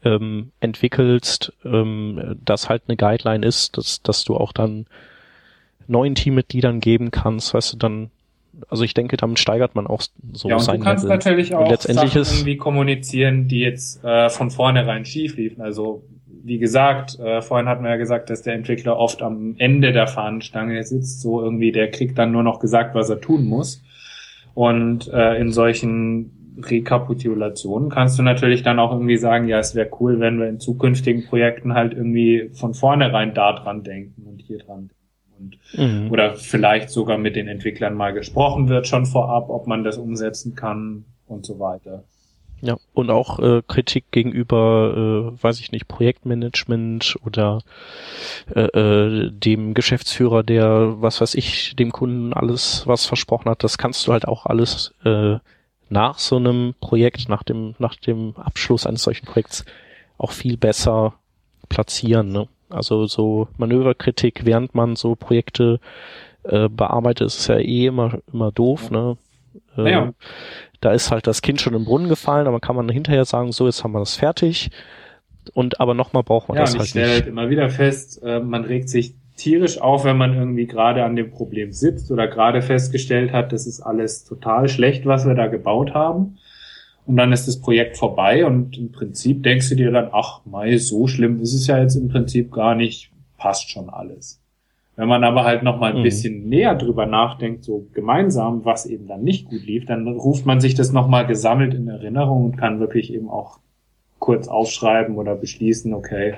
ähm, 0.05 0.53
entwickelst, 0.61 1.53
ähm, 1.65 2.37
das 2.45 2.69
halt 2.69 2.85
eine 2.89 2.97
Guideline 2.97 3.47
ist, 3.47 3.77
dass, 3.77 4.03
dass 4.03 4.25
du 4.25 4.37
auch 4.37 4.53
dann 4.53 4.87
neuen 5.87 6.15
Teammitgliedern 6.15 6.81
geben 6.81 7.11
kannst, 7.11 7.55
weißt 7.55 7.75
du, 7.75 7.77
dann, 7.77 8.11
also 8.69 8.85
ich 8.85 8.95
denke, 8.95 9.17
damit 9.17 9.39
steigert 9.39 9.75
man 9.75 9.87
auch 9.87 10.03
so 10.33 10.49
ja, 10.49 10.57
und 10.57 10.63
sein 10.63 10.79
du 10.79 10.85
kannst 10.85 11.05
Level. 11.05 11.17
natürlich 11.17 11.55
auch 11.55 11.69
letztendlich 11.69 12.13
Sachen 12.13 12.37
irgendwie 12.37 12.57
kommunizieren, 12.57 13.49
die 13.49 13.61
jetzt 13.61 14.05
äh, 14.05 14.29
von 14.29 14.51
vornherein 14.51 15.05
schief 15.05 15.37
liefen. 15.37 15.61
Also 15.63 16.05
wie 16.43 16.59
gesagt, 16.59 17.19
äh, 17.19 17.43
vorhin 17.43 17.69
hatten 17.69 17.85
wir 17.85 17.91
ja 17.91 17.97
gesagt, 17.97 18.31
dass 18.31 18.43
der 18.43 18.55
Entwickler 18.55 18.97
oft 18.97 19.23
am 19.23 19.55
Ende 19.59 19.93
der 19.93 20.07
Fahnenstange 20.07 20.83
sitzt, 20.85 21.21
so 21.21 21.43
irgendwie, 21.43 21.73
der 21.73 21.91
kriegt 21.91 22.19
dann 22.19 22.33
nur 22.33 22.43
noch 22.43 22.61
gesagt, 22.61 22.95
was 22.95 23.11
er 23.11 23.21
tun 23.21 23.47
muss. 23.47 23.83
Und 24.55 25.09
äh, 25.09 25.37
in 25.37 25.53
solchen 25.53 26.57
Rekapitulationen 26.63 27.89
kannst 27.89 28.19
du 28.19 28.23
natürlich 28.23 28.63
dann 28.63 28.79
auch 28.79 28.93
irgendwie 28.93 29.17
sagen, 29.17 29.49
ja, 29.49 29.59
es 29.59 29.75
wäre 29.75 29.91
cool, 30.01 30.21
wenn 30.21 30.39
wir 30.39 30.49
in 30.49 30.61
zukünftigen 30.61 31.27
Projekten 31.27 31.75
halt 31.75 31.93
irgendwie 31.93 32.51
von 32.53 32.75
vornherein 32.75 33.35
da 33.35 33.53
dran 33.53 33.83
denken 33.83 34.27
und 34.27 34.43
hier 34.43 34.59
dran. 34.59 34.91
Und 35.41 35.59
Mhm. 35.75 36.11
oder 36.11 36.35
vielleicht 36.35 36.91
sogar 36.91 37.19
mit 37.19 37.35
den 37.37 37.49
Entwicklern 37.49 37.95
mal 37.95 38.13
gesprochen 38.13 38.69
wird 38.69 38.87
schon 38.87 39.07
vorab, 39.07 39.49
ob 39.49 39.67
man 39.67 39.85
das 39.85 39.97
umsetzen 39.97 40.55
kann 40.55 41.05
und 41.27 41.47
so 41.47 41.59
weiter. 41.59 42.05
Ja, 42.63 42.77
und 42.93 43.09
auch 43.11 43.39
äh, 43.39 43.63
Kritik 43.67 44.11
gegenüber, 44.11 45.33
äh, 45.35 45.43
weiß 45.43 45.61
ich 45.61 45.73
nicht, 45.73 45.89
Projektmanagement 45.89 47.17
oder 47.25 47.63
äh, 48.55 48.61
äh, 48.61 49.31
dem 49.31 49.73
Geschäftsführer, 49.73 50.43
der, 50.43 51.01
was 51.01 51.23
weiß 51.23 51.37
ich, 51.37 51.75
dem 51.77 51.91
Kunden 51.91 52.35
alles 52.35 52.87
was 52.87 53.07
versprochen 53.07 53.49
hat, 53.49 53.65
das 53.65 53.79
kannst 53.79 54.07
du 54.07 54.13
halt 54.13 54.29
auch 54.29 54.45
alles 54.45 54.93
äh, 55.05 55.39
nach 55.89 56.19
so 56.19 56.37
einem 56.37 56.75
Projekt, 56.81 57.31
nach 57.31 57.43
dem, 57.43 57.75
nach 57.79 57.97
dem 57.97 58.37
Abschluss 58.37 58.87
eines 58.87 59.03
solchen 59.05 59.25
Projekts 59.27 59.65
auch 60.19 60.33
viel 60.33 60.59
besser 60.59 61.15
platzieren. 61.71 62.31
Ne? 62.31 62.47
Also 62.71 63.07
so 63.07 63.49
Manöverkritik, 63.57 64.45
während 64.45 64.75
man 64.75 64.97
so 64.97 65.15
Projekte 65.15 65.81
äh, 66.45 66.69
bearbeitet, 66.69 67.29
ist 67.29 67.49
ja 67.49 67.59
eh 67.59 67.87
immer, 67.87 68.19
immer 68.33 68.53
doof, 68.53 68.91
ne? 68.91 69.17
Äh, 69.77 69.83
Naja. 69.83 70.13
Da 70.81 70.93
ist 70.93 71.11
halt 71.11 71.27
das 71.27 71.43
Kind 71.43 71.61
schon 71.61 71.75
im 71.75 71.85
Brunnen 71.85 72.09
gefallen, 72.09 72.47
aber 72.47 72.61
kann 72.61 72.77
man 72.77 72.89
hinterher 72.89 73.27
sagen, 73.27 73.53
so, 73.53 73.67
jetzt 73.67 73.85
haben 73.85 73.93
wir 73.93 73.99
das 73.99 74.17
fertig. 74.17 74.71
Und 75.53 75.81
aber 75.81 75.95
nochmal 75.95 76.23
braucht 76.23 76.49
man 76.49 76.57
Ja, 76.57 76.63
das 76.63 76.71
und 76.71 76.77
ich 76.77 76.81
halt 76.81 76.89
stelle 76.91 77.13
halt 77.13 77.27
immer 77.27 77.51
wieder 77.51 77.69
fest, 77.69 78.23
äh, 78.23 78.41
man 78.41 78.65
regt 78.65 78.89
sich 78.89 79.15
tierisch 79.37 79.81
auf, 79.81 80.05
wenn 80.05 80.19
man 80.19 80.35
irgendwie 80.35 80.67
gerade 80.67 81.05
an 81.05 81.17
dem 81.17 81.31
Problem 81.31 81.73
sitzt 81.73 82.11
oder 82.11 82.29
gerade 82.29 82.63
festgestellt 82.63 83.33
hat, 83.33 83.53
das 83.53 83.67
ist 83.67 83.81
alles 83.81 84.25
total 84.25 84.69
schlecht, 84.69 85.07
was 85.07 85.27
wir 85.27 85.35
da 85.35 85.47
gebaut 85.47 85.95
haben. 85.95 86.37
Und 87.11 87.17
dann 87.17 87.33
ist 87.33 87.49
das 87.49 87.61
Projekt 87.61 87.97
vorbei 87.97 88.47
und 88.47 88.79
im 88.79 88.93
Prinzip 88.93 89.43
denkst 89.43 89.69
du 89.71 89.75
dir 89.75 89.91
dann, 89.91 90.11
ach, 90.13 90.43
mei, 90.45 90.77
so 90.79 91.09
schlimm 91.09 91.41
ist 91.41 91.55
es 91.55 91.67
ja 91.67 91.81
jetzt 91.81 91.97
im 91.97 92.07
Prinzip 92.07 92.53
gar 92.53 92.77
nicht, 92.77 93.11
passt 93.37 93.69
schon 93.69 93.91
alles. 93.91 94.41
Wenn 94.95 95.09
man 95.09 95.25
aber 95.25 95.43
halt 95.43 95.65
noch 95.65 95.81
mal 95.81 95.91
ein 95.91 95.99
Mhm. 95.99 96.03
bisschen 96.05 96.49
näher 96.49 96.77
drüber 96.77 97.07
nachdenkt, 97.07 97.65
so 97.65 97.89
gemeinsam, 97.95 98.65
was 98.65 98.87
eben 98.87 99.09
dann 99.09 99.25
nicht 99.25 99.47
gut 99.47 99.67
lief, 99.67 99.87
dann 99.87 100.07
ruft 100.07 100.47
man 100.47 100.61
sich 100.61 100.75
das 100.77 100.93
noch 100.93 101.09
mal 101.09 101.27
gesammelt 101.27 101.75
in 101.75 101.89
Erinnerung 101.89 102.45
und 102.45 102.57
kann 102.57 102.79
wirklich 102.79 103.13
eben 103.13 103.29
auch 103.29 103.59
kurz 104.21 104.47
aufschreiben 104.47 105.17
oder 105.17 105.35
beschließen, 105.35 105.93
okay, 105.93 106.35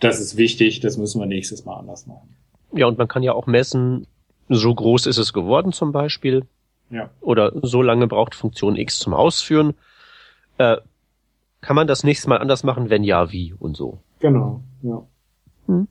das 0.00 0.20
ist 0.20 0.38
wichtig, 0.38 0.80
das 0.80 0.96
müssen 0.96 1.20
wir 1.20 1.26
nächstes 1.26 1.66
Mal 1.66 1.76
anders 1.76 2.06
machen. 2.06 2.34
Ja, 2.72 2.86
und 2.86 2.96
man 2.96 3.08
kann 3.08 3.22
ja 3.22 3.34
auch 3.34 3.46
messen, 3.46 4.06
so 4.48 4.74
groß 4.74 5.04
ist 5.04 5.18
es 5.18 5.34
geworden 5.34 5.72
zum 5.72 5.92
Beispiel. 5.92 6.46
Ja. 6.90 7.10
Oder 7.20 7.52
so 7.62 7.82
lange 7.82 8.06
braucht 8.06 8.34
Funktion 8.34 8.76
X 8.76 8.98
zum 8.98 9.14
Ausführen. 9.14 9.74
Äh, 10.58 10.76
kann 11.60 11.76
man 11.76 11.86
das 11.86 12.04
nächste 12.04 12.28
Mal 12.28 12.38
anders 12.38 12.62
machen? 12.62 12.90
Wenn 12.90 13.02
ja, 13.04 13.32
wie 13.32 13.52
und 13.52 13.76
so. 13.76 13.98
Genau. 14.20 14.62
Ja. 14.82 15.02
Hm. 15.66 15.88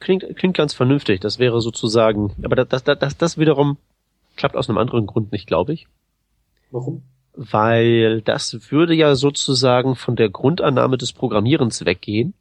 Klingt, 0.00 0.36
klingt 0.36 0.56
ganz 0.56 0.72
vernünftig. 0.74 1.20
Das 1.20 1.38
wäre 1.38 1.60
sozusagen, 1.60 2.34
aber 2.42 2.56
das, 2.56 2.82
das, 2.84 2.98
das, 2.98 3.16
das 3.16 3.38
wiederum 3.38 3.76
klappt 4.36 4.56
aus 4.56 4.68
einem 4.68 4.78
anderen 4.78 5.06
Grund 5.06 5.30
nicht, 5.30 5.46
glaube 5.46 5.74
ich. 5.74 5.86
Warum? 6.70 7.02
Weil 7.34 8.22
das 8.22 8.70
würde 8.70 8.94
ja 8.94 9.14
sozusagen 9.14 9.94
von 9.94 10.16
der 10.16 10.30
Grundannahme 10.30 10.98
des 10.98 11.12
Programmierens 11.12 11.84
weggehen, 11.84 12.34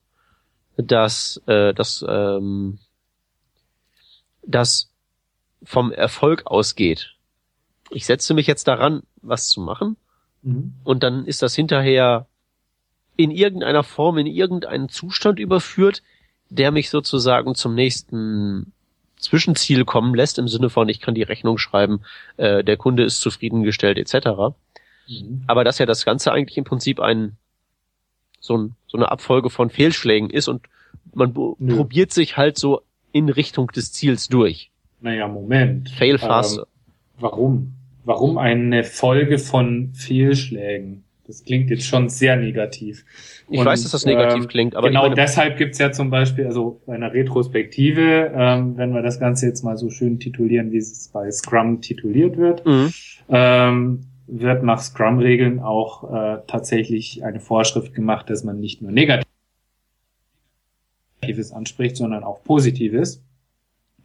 dass, 0.78 1.42
äh, 1.48 1.74
dass, 1.74 2.04
ähm, 2.08 2.80
das 4.44 4.92
vom 5.64 5.92
Erfolg 5.92 6.48
ausgeht. 6.48 7.16
Ich 7.92 8.06
setze 8.06 8.34
mich 8.34 8.48
jetzt 8.48 8.68
daran, 8.68 9.04
was 9.22 9.50
zu 9.50 9.62
machen, 9.62 9.98
mhm. 10.42 10.74
und 10.84 11.04
dann 11.04 11.26
ist 11.26 11.42
das 11.42 11.56
hinterher 11.56 12.28
in 13.18 13.32
irgendeiner 13.32 13.84
Form, 13.84 14.18
in 14.18 14.28
irgendeinen 14.28 14.90
Zustand 14.90 15.40
überführt, 15.40 16.02
der 16.50 16.72
mich 16.72 16.90
sozusagen 16.90 17.56
zum 17.56 17.76
nächsten 17.76 18.74
Zwischenziel 19.18 19.86
kommen 19.86 20.16
lässt, 20.16 20.40
im 20.40 20.48
Sinne 20.48 20.70
von, 20.70 20.90
ich 20.90 21.00
kann 21.00 21.14
die 21.14 21.24
Rechnung 21.24 21.58
schreiben, 21.58 22.02
äh, 22.38 22.64
der 22.64 22.78
Kunde 22.78 23.04
ist 23.04 23.22
zufriedengestellt, 23.22 23.98
etc. 23.98 24.56
Mhm. 25.08 25.44
Aber 25.48 25.64
dass 25.64 25.78
ja 25.78 25.86
das 25.86 26.06
Ganze 26.06 26.32
eigentlich 26.32 26.58
im 26.58 26.64
Prinzip 26.64 27.00
ein 27.00 27.38
so, 28.40 28.58
ein, 28.58 28.76
so 28.88 28.98
eine 28.98 29.12
Abfolge 29.12 29.50
von 29.50 29.70
Fehlschlägen 29.70 30.30
ist 30.30 30.48
und 30.48 30.64
man 31.14 31.34
Nö. 31.34 31.76
probiert 31.76 32.12
sich 32.12 32.38
halt 32.38 32.58
so 32.58 32.82
in 33.12 33.30
Richtung 33.30 33.68
des 33.68 33.94
Ziels 33.94 34.28
durch. 34.28 34.72
Naja, 35.00 35.28
Moment. 35.28 35.90
Fail 35.90 36.18
faster. 36.18 36.62
Ähm, 36.64 36.68
warum? 37.20 37.74
Warum 38.04 38.38
eine 38.38 38.84
Folge 38.84 39.38
von 39.38 39.94
Fehlschlägen? 39.94 41.04
Das 41.28 41.46
klingt 41.46 41.70
jetzt 41.70 41.86
schon 41.86 42.10
sehr 42.10 42.36
negativ. 42.36 43.06
Ich 43.50 43.60
und, 43.60 43.66
weiß, 43.66 43.84
dass 43.84 43.92
das 43.92 44.06
negativ 44.06 44.46
äh, 44.46 44.48
klingt, 44.48 44.76
aber 44.76 44.90
genau 44.90 45.08
deshalb 45.10 45.58
gibt's 45.58 45.78
ja 45.78 45.92
zum 45.92 46.10
Beispiel, 46.10 46.46
also 46.46 46.82
bei 46.86 46.96
einer 46.96 47.14
Retrospektive, 47.14 48.32
ähm, 48.36 48.76
wenn 48.76 48.94
wir 48.94 49.02
das 49.02 49.20
Ganze 49.20 49.46
jetzt 49.46 49.64
mal 49.64 49.78
so 49.78 49.90
schön 49.90 50.20
titulieren, 50.20 50.72
wie 50.72 50.78
es 50.78 51.10
bei 51.14 51.32
Scrum 51.32 51.80
tituliert 51.82 52.38
wird, 52.38 52.66
mhm. 52.66 52.92
ähm, 53.30 54.02
wird 54.28 54.64
nach 54.64 54.82
Scrum-Regeln 54.82 55.60
auch 55.60 56.12
äh, 56.12 56.40
tatsächlich 56.48 57.24
eine 57.24 57.40
Vorschrift 57.40 57.94
gemacht, 57.94 58.30
dass 58.30 58.44
man 58.44 58.60
nicht 58.60 58.82
nur 58.82 58.92
Negatives 58.92 59.26
anspricht, 61.54 61.98
sondern 61.98 62.24
auch 62.24 62.44
Positives 62.44 63.24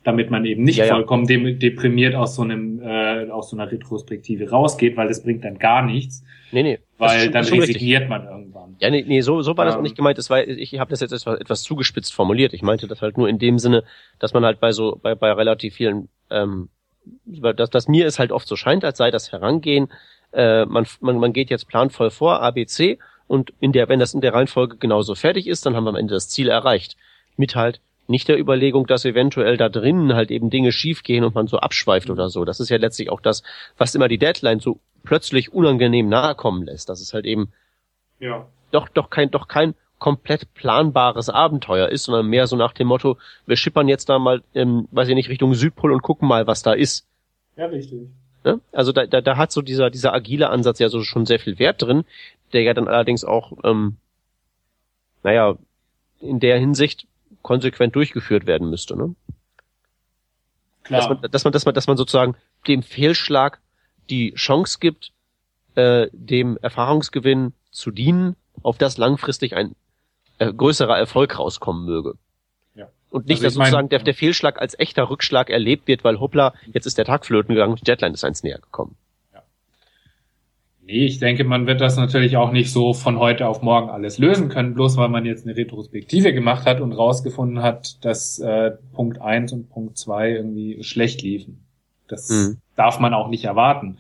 damit 0.06 0.30
man 0.30 0.44
eben 0.44 0.62
nicht 0.62 0.76
ja, 0.76 0.86
vollkommen 0.86 1.26
de 1.26 1.54
deprimiert 1.54 2.14
aus 2.14 2.36
so 2.36 2.42
einem 2.42 2.80
äh, 2.80 3.28
aus 3.28 3.50
so 3.50 3.56
einer 3.56 3.70
Retrospektive 3.70 4.50
rausgeht, 4.50 4.96
weil 4.96 5.08
das 5.08 5.22
bringt 5.22 5.44
dann 5.44 5.58
gar 5.58 5.84
nichts. 5.84 6.22
Nee, 6.52 6.62
nee. 6.62 6.78
Weil 6.96 7.24
schon, 7.24 7.32
dann 7.32 7.44
resigniert 7.44 8.02
richtig. 8.02 8.08
man 8.08 8.24
irgendwann. 8.24 8.76
Ja, 8.78 8.90
nee, 8.90 9.04
nee 9.06 9.20
so, 9.20 9.42
so 9.42 9.56
war 9.56 9.64
das 9.64 9.74
auch 9.74 9.82
nicht 9.82 9.92
ähm. 9.92 9.96
gemeint. 9.96 10.18
Das 10.18 10.30
war, 10.30 10.46
ich 10.46 10.78
habe 10.78 10.90
das 10.90 11.00
jetzt 11.00 11.12
etwas, 11.12 11.40
etwas 11.40 11.62
zugespitzt 11.62 12.14
formuliert. 12.14 12.54
Ich 12.54 12.62
meinte 12.62 12.86
das 12.86 13.02
halt 13.02 13.18
nur 13.18 13.28
in 13.28 13.38
dem 13.38 13.58
Sinne, 13.58 13.82
dass 14.20 14.32
man 14.32 14.44
halt 14.44 14.60
bei 14.60 14.70
so 14.70 14.98
bei, 15.02 15.14
bei 15.14 15.32
relativ 15.32 15.74
vielen 15.74 16.08
ähm, 16.30 16.68
dass, 17.24 17.70
dass 17.70 17.88
mir 17.88 18.06
es 18.06 18.18
halt 18.18 18.32
oft 18.32 18.46
so 18.46 18.56
scheint, 18.56 18.84
als 18.84 18.98
sei 18.98 19.10
das 19.10 19.32
Herangehen, 19.32 19.88
äh, 20.32 20.64
man, 20.66 20.86
man, 21.00 21.18
man 21.18 21.32
geht 21.32 21.50
jetzt 21.50 21.68
planvoll 21.68 22.10
vor, 22.10 22.42
ABC, 22.42 22.98
und 23.28 23.52
in 23.60 23.72
der, 23.72 23.88
wenn 23.88 23.98
das 23.98 24.14
in 24.14 24.20
der 24.20 24.34
Reihenfolge 24.34 24.76
genauso 24.76 25.14
fertig 25.14 25.46
ist, 25.46 25.66
dann 25.66 25.74
haben 25.74 25.84
wir 25.84 25.90
am 25.90 25.96
Ende 25.96 26.14
das 26.14 26.28
Ziel 26.28 26.48
erreicht. 26.48 26.96
Mit 27.36 27.56
halt 27.56 27.80
nicht 28.08 28.28
der 28.28 28.38
Überlegung, 28.38 28.86
dass 28.86 29.04
eventuell 29.04 29.56
da 29.56 29.68
drinnen 29.68 30.14
halt 30.14 30.30
eben 30.30 30.50
Dinge 30.50 30.72
schiefgehen 30.72 31.24
und 31.24 31.34
man 31.34 31.46
so 31.46 31.58
abschweift 31.58 32.10
oder 32.10 32.28
so. 32.28 32.44
Das 32.44 32.60
ist 32.60 32.68
ja 32.68 32.76
letztlich 32.76 33.10
auch 33.10 33.20
das, 33.20 33.42
was 33.76 33.94
immer 33.94 34.08
die 34.08 34.18
Deadline 34.18 34.60
so 34.60 34.78
plötzlich 35.04 35.52
unangenehm 35.52 36.08
nahe 36.08 36.34
kommen 36.34 36.64
lässt. 36.64 36.88
Das 36.88 37.00
ist 37.00 37.14
halt 37.14 37.24
eben 37.24 37.52
ja. 38.18 38.46
doch, 38.70 38.88
doch 38.88 39.10
kein, 39.10 39.30
doch 39.30 39.48
kein 39.48 39.74
komplett 39.98 40.52
planbares 40.54 41.28
Abenteuer 41.28 41.88
ist, 41.88 42.04
sondern 42.04 42.26
mehr 42.26 42.46
so 42.46 42.56
nach 42.56 42.72
dem 42.72 42.88
Motto, 42.88 43.16
wir 43.46 43.56
schippern 43.56 43.88
jetzt 43.88 44.08
da 44.08 44.18
mal, 44.18 44.42
ähm, 44.54 44.88
weiß 44.90 45.08
ich 45.08 45.14
nicht, 45.14 45.30
Richtung 45.30 45.54
Südpol 45.54 45.92
und 45.92 46.02
gucken 46.02 46.28
mal, 46.28 46.46
was 46.46 46.62
da 46.62 46.72
ist. 46.72 47.06
Ja, 47.56 47.66
richtig. 47.66 48.08
Ne? 48.44 48.60
Also 48.72 48.92
da, 48.92 49.06
da, 49.06 49.20
da 49.20 49.36
hat 49.36 49.52
so 49.52 49.62
dieser, 49.62 49.90
dieser 49.90 50.12
agile 50.12 50.50
Ansatz 50.50 50.78
ja 50.78 50.88
so 50.88 51.02
schon 51.02 51.26
sehr 51.26 51.40
viel 51.40 51.58
Wert 51.58 51.82
drin, 51.82 52.04
der 52.52 52.62
ja 52.62 52.74
dann 52.74 52.88
allerdings 52.88 53.24
auch, 53.24 53.52
ähm, 53.64 53.96
naja, 55.22 55.56
in 56.20 56.40
der 56.40 56.58
Hinsicht 56.58 57.06
konsequent 57.47 57.94
durchgeführt 57.94 58.44
werden 58.47 58.68
müsste. 58.68 58.97
Ne? 58.97 59.14
Klar. 60.82 61.01
Dass 61.01 61.09
man, 61.09 61.31
dass 61.31 61.44
man, 61.44 61.52
dass 61.52 61.64
man, 61.64 61.74
dass 61.74 61.86
man 61.86 61.97
sozusagen 61.97 62.35
dem 62.66 62.82
Fehlschlag 62.82 63.60
die 64.10 64.35
Chance 64.35 64.78
gibt, 64.81 65.12
äh, 65.77 66.09
dem 66.12 66.59
Erfahrungsgewinn 66.60 67.52
zu 67.70 67.93
dienen, 67.93 68.35
auf 68.62 68.78
das 68.78 68.98
langfristig 68.98 69.55
ein 69.55 69.77
äh, 70.39 70.52
größerer 70.52 70.98
Erfolg 70.98 71.39
rauskommen 71.39 71.85
möge. 71.85 72.14
Ja. 72.74 72.89
Und 73.10 73.27
nicht, 73.27 73.36
also 73.36 73.44
dass 73.44 73.55
sozusagen 73.55 73.85
mein, 73.85 73.90
der, 73.90 74.01
der 74.01 74.14
Fehlschlag 74.14 74.60
als 74.60 74.77
echter 74.77 75.09
Rückschlag 75.09 75.48
erlebt 75.48 75.86
wird, 75.86 76.02
weil 76.02 76.18
hoppla, 76.18 76.52
jetzt 76.73 76.86
ist 76.86 76.98
der 76.98 77.05
Tag 77.05 77.24
flöten 77.24 77.55
gegangen 77.55 77.74
und 77.74 77.81
die 77.81 77.85
Deadline 77.85 78.14
ist 78.14 78.24
eins 78.24 78.43
näher 78.43 78.59
gekommen. 78.59 78.97
Nee, 80.86 81.04
ich 81.04 81.18
denke, 81.18 81.42
man 81.42 81.66
wird 81.66 81.80
das 81.80 81.96
natürlich 81.96 82.36
auch 82.36 82.52
nicht 82.52 82.70
so 82.70 82.94
von 82.94 83.18
heute 83.18 83.48
auf 83.48 83.60
morgen 83.60 83.90
alles 83.90 84.18
lösen 84.18 84.48
können, 84.48 84.74
bloß 84.74 84.96
weil 84.96 85.08
man 85.08 85.26
jetzt 85.26 85.44
eine 85.44 85.56
Retrospektive 85.56 86.32
gemacht 86.32 86.64
hat 86.64 86.80
und 86.80 86.92
rausgefunden 86.92 87.60
hat, 87.60 88.04
dass 88.04 88.38
äh, 88.38 88.70
Punkt 88.92 89.20
eins 89.20 89.52
und 89.52 89.68
Punkt 89.68 89.98
zwei 89.98 90.30
irgendwie 90.30 90.84
schlecht 90.84 91.22
liefen. 91.22 91.66
Das 92.06 92.30
mhm. 92.30 92.58
darf 92.76 93.00
man 93.00 93.14
auch 93.14 93.26
nicht 93.26 93.44
erwarten. 93.44 93.98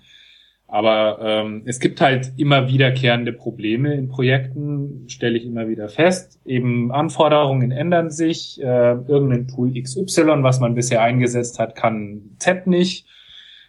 Aber 0.68 1.18
ähm, 1.20 1.62
es 1.64 1.80
gibt 1.80 2.00
halt 2.00 2.32
immer 2.36 2.68
wiederkehrende 2.68 3.32
Probleme 3.32 3.94
in 3.94 4.08
Projekten, 4.08 5.08
stelle 5.08 5.38
ich 5.38 5.44
immer 5.44 5.66
wieder 5.66 5.88
fest. 5.88 6.40
Eben 6.44 6.92
Anforderungen 6.92 7.72
ändern 7.72 8.10
sich. 8.10 8.62
Äh, 8.62 8.92
irgendein 9.08 9.48
Tool 9.48 9.72
XY, 9.72 10.44
was 10.44 10.60
man 10.60 10.76
bisher 10.76 11.02
eingesetzt 11.02 11.58
hat, 11.58 11.74
kann 11.74 12.36
Z 12.38 12.68
nicht. 12.68 13.06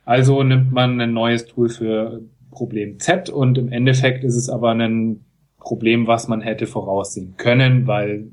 Also 0.06 0.44
nimmt 0.44 0.72
man 0.72 1.02
ein 1.02 1.14
neues 1.14 1.48
Tool 1.48 1.70
für 1.70 2.22
Problem 2.58 3.00
Z 3.00 3.30
und 3.30 3.58
im 3.60 3.72
Endeffekt 3.72 4.24
ist 4.24 4.36
es 4.36 4.50
aber 4.50 4.72
ein 4.72 5.24
Problem, 5.60 6.08
was 6.08 6.28
man 6.28 6.42
hätte 6.42 6.66
voraussehen 6.66 7.36
können, 7.38 7.86
weil 7.86 8.32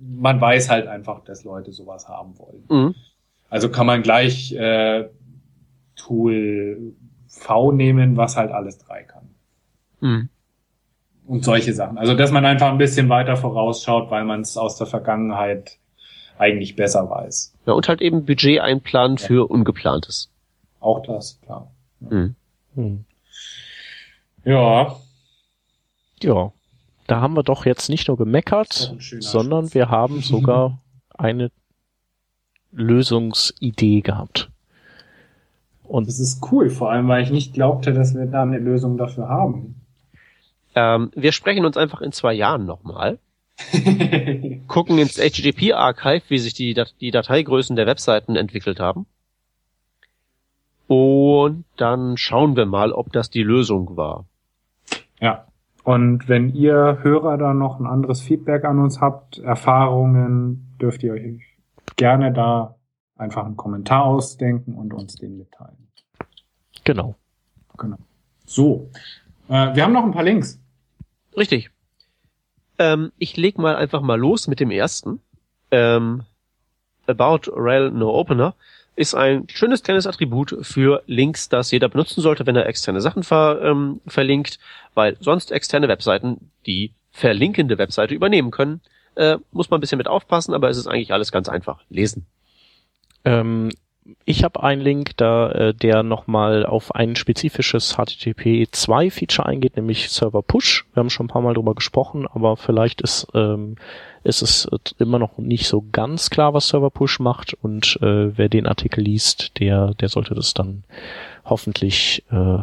man 0.00 0.38
weiß 0.38 0.68
halt 0.68 0.86
einfach, 0.86 1.24
dass 1.24 1.44
Leute 1.44 1.72
sowas 1.72 2.08
haben 2.08 2.38
wollen. 2.38 2.64
Mhm. 2.68 2.94
Also 3.48 3.70
kann 3.70 3.86
man 3.86 4.02
gleich 4.02 4.52
äh, 4.52 5.08
Tool 5.96 6.92
V 7.26 7.72
nehmen, 7.72 8.18
was 8.18 8.36
halt 8.36 8.50
alles 8.50 8.76
drei 8.78 9.02
kann. 9.04 9.30
Mhm. 10.00 10.28
Und 11.26 11.44
solche 11.44 11.72
Sachen. 11.72 11.96
Also 11.96 12.14
dass 12.14 12.30
man 12.30 12.44
einfach 12.44 12.70
ein 12.70 12.78
bisschen 12.78 13.08
weiter 13.08 13.36
vorausschaut, 13.36 14.10
weil 14.10 14.24
man 14.24 14.42
es 14.42 14.58
aus 14.58 14.76
der 14.76 14.86
Vergangenheit 14.86 15.78
eigentlich 16.36 16.76
besser 16.76 17.08
weiß. 17.08 17.54
Ja, 17.66 17.72
und 17.72 17.88
halt 17.88 18.02
eben 18.02 18.26
Budget 18.26 18.60
einplanen 18.60 19.16
ja. 19.16 19.26
für 19.26 19.50
Ungeplantes. 19.50 20.30
Auch 20.80 21.02
das, 21.02 21.40
klar. 21.40 21.70
Ja. 22.00 22.30
Mhm. 22.74 23.04
Ja. 24.44 24.96
Ja. 26.22 26.52
Da 27.06 27.20
haben 27.20 27.34
wir 27.34 27.42
doch 27.42 27.64
jetzt 27.64 27.88
nicht 27.88 28.08
nur 28.08 28.16
gemeckert, 28.16 28.94
sondern 29.20 29.64
Schutz. 29.64 29.74
wir 29.74 29.88
haben 29.88 30.20
sogar 30.22 30.78
eine 31.16 31.50
Lösungsidee 32.72 34.02
gehabt. 34.02 34.50
Und 35.84 36.06
das 36.06 36.20
ist 36.20 36.46
cool, 36.52 36.68
vor 36.68 36.90
allem, 36.90 37.08
weil 37.08 37.22
ich 37.22 37.30
nicht 37.30 37.54
glaubte, 37.54 37.94
dass 37.94 38.14
wir 38.14 38.26
da 38.26 38.42
eine 38.42 38.58
Lösung 38.58 38.98
dafür 38.98 39.28
haben. 39.28 39.80
Ähm, 40.74 41.10
wir 41.14 41.32
sprechen 41.32 41.64
uns 41.64 41.78
einfach 41.78 42.02
in 42.02 42.12
zwei 42.12 42.34
Jahren 42.34 42.66
nochmal. 42.66 43.18
gucken 44.68 44.98
ins 44.98 45.16
HTTP-Archive, 45.16 46.22
wie 46.28 46.38
sich 46.38 46.54
die, 46.54 46.80
die 47.00 47.10
Dateigrößen 47.10 47.74
der 47.74 47.86
Webseiten 47.86 48.36
entwickelt 48.36 48.78
haben. 48.78 49.06
Und 50.88 51.64
dann 51.76 52.16
schauen 52.16 52.56
wir 52.56 52.66
mal, 52.66 52.92
ob 52.92 53.12
das 53.12 53.30
die 53.30 53.42
Lösung 53.42 53.96
war. 53.96 54.24
Ja. 55.20 55.44
Und 55.84 56.28
wenn 56.28 56.50
ihr 56.50 56.98
Hörer 57.02 57.38
da 57.38 57.54
noch 57.54 57.78
ein 57.78 57.86
anderes 57.86 58.20
Feedback 58.20 58.64
an 58.64 58.78
uns 58.78 59.00
habt, 59.00 59.38
Erfahrungen, 59.38 60.76
dürft 60.80 61.02
ihr 61.02 61.12
euch 61.12 61.56
gerne 61.96 62.32
da 62.32 62.76
einfach 63.16 63.44
einen 63.44 63.56
Kommentar 63.56 64.04
ausdenken 64.04 64.74
und 64.74 64.92
uns 64.92 65.16
den 65.16 65.38
mitteilen. 65.38 65.88
Genau. 66.84 67.14
Genau. 67.76 67.96
So. 68.44 68.90
Äh, 69.48 69.74
wir 69.74 69.84
haben 69.84 69.92
noch 69.92 70.04
ein 70.04 70.12
paar 70.12 70.24
Links. 70.24 70.60
Richtig. 71.36 71.70
Ähm, 72.78 73.12
ich 73.18 73.36
leg 73.36 73.58
mal 73.58 73.76
einfach 73.76 74.00
mal 74.00 74.18
los 74.18 74.48
mit 74.48 74.60
dem 74.60 74.70
ersten. 74.70 75.20
Ähm, 75.70 76.22
About 77.06 77.50
Rel 77.54 77.90
No 77.90 78.10
Opener 78.10 78.54
ist 78.98 79.14
ein 79.14 79.46
schönes 79.48 79.84
kleines 79.84 80.08
Attribut 80.08 80.56
für 80.62 81.04
Links, 81.06 81.48
das 81.48 81.70
jeder 81.70 81.88
benutzen 81.88 82.20
sollte, 82.20 82.46
wenn 82.46 82.56
er 82.56 82.66
externe 82.66 83.00
Sachen 83.00 83.22
ver, 83.22 83.60
ähm, 83.62 84.00
verlinkt, 84.08 84.58
weil 84.94 85.16
sonst 85.20 85.52
externe 85.52 85.86
Webseiten 85.86 86.50
die 86.66 86.94
verlinkende 87.12 87.78
Webseite 87.78 88.14
übernehmen 88.14 88.50
können. 88.50 88.80
Äh, 89.14 89.38
muss 89.52 89.70
man 89.70 89.78
ein 89.78 89.80
bisschen 89.80 89.98
mit 89.98 90.08
aufpassen, 90.08 90.52
aber 90.52 90.68
es 90.68 90.76
ist 90.76 90.88
eigentlich 90.88 91.12
alles 91.12 91.30
ganz 91.30 91.48
einfach. 91.48 91.80
Lesen. 91.88 92.26
Ähm, 93.24 93.70
ich 94.24 94.44
habe 94.44 94.62
einen 94.62 94.80
Link, 94.80 95.16
da 95.16 95.50
äh, 95.50 95.74
der 95.74 96.02
nochmal 96.02 96.64
auf 96.64 96.94
ein 96.94 97.16
spezifisches 97.16 97.96
HTTP 97.96 98.68
2 98.70 99.10
Feature 99.10 99.46
eingeht, 99.46 99.76
nämlich 99.76 100.10
Server 100.10 100.42
Push. 100.42 100.86
Wir 100.92 101.00
haben 101.00 101.10
schon 101.10 101.26
ein 101.26 101.30
paar 101.30 101.42
Mal 101.42 101.54
drüber 101.54 101.74
gesprochen, 101.74 102.26
aber 102.26 102.56
vielleicht 102.56 103.00
ist, 103.00 103.26
ähm, 103.34 103.76
ist 104.24 104.42
es 104.42 104.68
immer 104.98 105.18
noch 105.18 105.38
nicht 105.38 105.66
so 105.66 105.84
ganz 105.92 106.30
klar, 106.30 106.54
was 106.54 106.68
Server 106.68 106.90
Push 106.90 107.20
macht 107.20 107.54
und 107.62 107.98
äh, 108.00 108.36
wer 108.36 108.48
den 108.48 108.66
Artikel 108.66 109.02
liest, 109.02 109.58
der, 109.58 109.94
der 109.94 110.08
sollte 110.08 110.34
das 110.34 110.54
dann 110.54 110.84
hoffentlich 111.44 112.24
äh, 112.30 112.58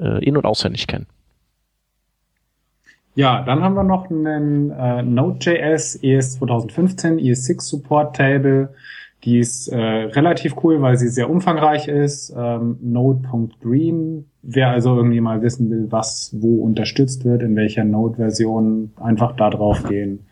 äh, 0.00 0.24
in- 0.24 0.36
und 0.36 0.44
auswendig 0.44 0.86
kennen. 0.86 1.06
Ja, 3.14 3.42
dann 3.42 3.62
haben 3.62 3.74
wir 3.74 3.82
noch 3.82 4.10
einen 4.10 4.70
äh, 4.70 5.02
Node.js 5.02 5.96
ES 6.02 6.38
2015 6.38 7.18
ES6 7.18 7.62
Support 7.62 8.14
Table. 8.14 8.74
Die 9.24 9.38
ist 9.38 9.68
äh, 9.68 9.76
relativ 9.76 10.56
cool, 10.62 10.82
weil 10.82 10.96
sie 10.96 11.08
sehr 11.08 11.30
umfangreich 11.30 11.88
ist. 11.88 12.34
Ähm, 12.36 12.78
Node.green. 12.80 14.30
Wer 14.42 14.70
also 14.70 14.96
irgendwie 14.96 15.20
mal 15.20 15.42
wissen 15.42 15.70
will, 15.70 15.86
was 15.90 16.30
wo 16.38 16.62
unterstützt 16.62 17.24
wird, 17.24 17.42
in 17.42 17.56
welcher 17.56 17.84
Node-Version, 17.84 18.92
einfach 18.96 19.34
da 19.34 19.50
drauf 19.50 19.82
gehen. 19.84 20.26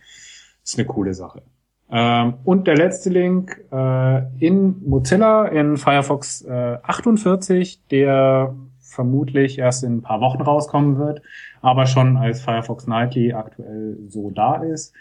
Ist 0.63 0.79
eine 0.79 0.87
coole 0.87 1.15
Sache. 1.15 1.43
Ähm, 1.91 2.35
und 2.45 2.67
der 2.67 2.77
letzte 2.77 3.11
Link 3.11 3.65
äh, 3.73 4.23
in 4.39 4.77
Mozilla 4.87 5.47
in 5.47 5.77
Firefox 5.77 6.43
äh, 6.43 6.79
48, 6.83 7.87
der 7.91 8.55
vermutlich 8.81 9.59
erst 9.59 9.85
in 9.85 9.97
ein 9.97 10.03
paar 10.03 10.21
Wochen 10.21 10.43
rauskommen 10.43 10.99
wird, 10.99 11.21
aber 11.61 11.87
schon 11.87 12.17
als 12.17 12.41
Firefox 12.41 12.87
Nightly 12.87 13.33
aktuell 13.33 13.99
so 14.09 14.31
da 14.31 14.57
ist, 14.63 14.95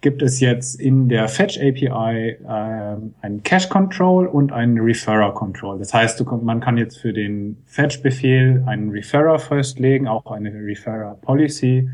gibt 0.00 0.22
es 0.22 0.40
jetzt 0.40 0.80
in 0.80 1.08
der 1.08 1.28
Fetch 1.28 1.58
API 1.58 2.38
äh, 2.42 2.96
einen 3.20 3.42
Cache 3.42 3.68
Control 3.68 4.26
und 4.26 4.52
einen 4.52 4.78
Referrer 4.78 5.34
Control. 5.34 5.78
Das 5.78 5.92
heißt, 5.92 6.18
du, 6.20 6.24
man 6.24 6.60
kann 6.60 6.78
jetzt 6.78 6.98
für 6.98 7.12
den 7.12 7.58
Fetch 7.66 8.02
Befehl 8.02 8.62
einen 8.66 8.90
Referrer 8.90 9.38
festlegen, 9.38 10.08
auch 10.08 10.30
eine 10.30 10.50
Referrer 10.52 11.18
Policy 11.20 11.90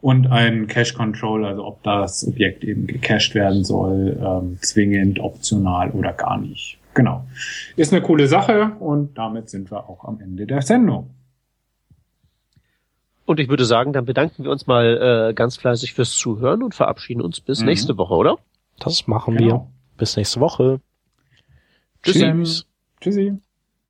und 0.00 0.26
einen 0.28 0.66
Cache 0.66 0.94
Control, 0.94 1.44
also 1.44 1.64
ob 1.64 1.82
das 1.82 2.26
Objekt 2.26 2.64
eben 2.64 2.86
gecached 2.86 3.34
werden 3.34 3.64
soll, 3.64 4.18
ähm, 4.22 4.58
zwingend, 4.60 5.18
optional 5.18 5.90
oder 5.90 6.12
gar 6.12 6.38
nicht. 6.38 6.78
Genau. 6.94 7.24
Ist 7.76 7.92
eine 7.92 8.02
coole 8.02 8.26
Sache 8.26 8.72
und 8.80 9.16
damit 9.16 9.48
sind 9.48 9.70
wir 9.70 9.88
auch 9.88 10.04
am 10.04 10.20
Ende 10.20 10.46
der 10.46 10.62
Sendung. 10.62 11.10
Und 13.28 13.40
ich 13.40 13.50
würde 13.50 13.66
sagen, 13.66 13.92
dann 13.92 14.06
bedanken 14.06 14.44
wir 14.44 14.50
uns 14.50 14.66
mal 14.66 15.28
äh, 15.28 15.34
ganz 15.34 15.58
fleißig 15.58 15.92
fürs 15.92 16.12
Zuhören 16.12 16.62
und 16.62 16.74
verabschieden 16.74 17.20
uns 17.20 17.42
bis 17.42 17.60
mhm. 17.60 17.66
nächste 17.66 17.98
Woche, 17.98 18.14
oder? 18.14 18.38
Das 18.78 19.06
machen 19.06 19.36
genau. 19.36 19.46
wir. 19.50 19.66
Bis 19.98 20.16
nächste 20.16 20.40
Woche. 20.40 20.80
Tschüssi. 22.02 22.64
Tschüssi. 23.02 23.36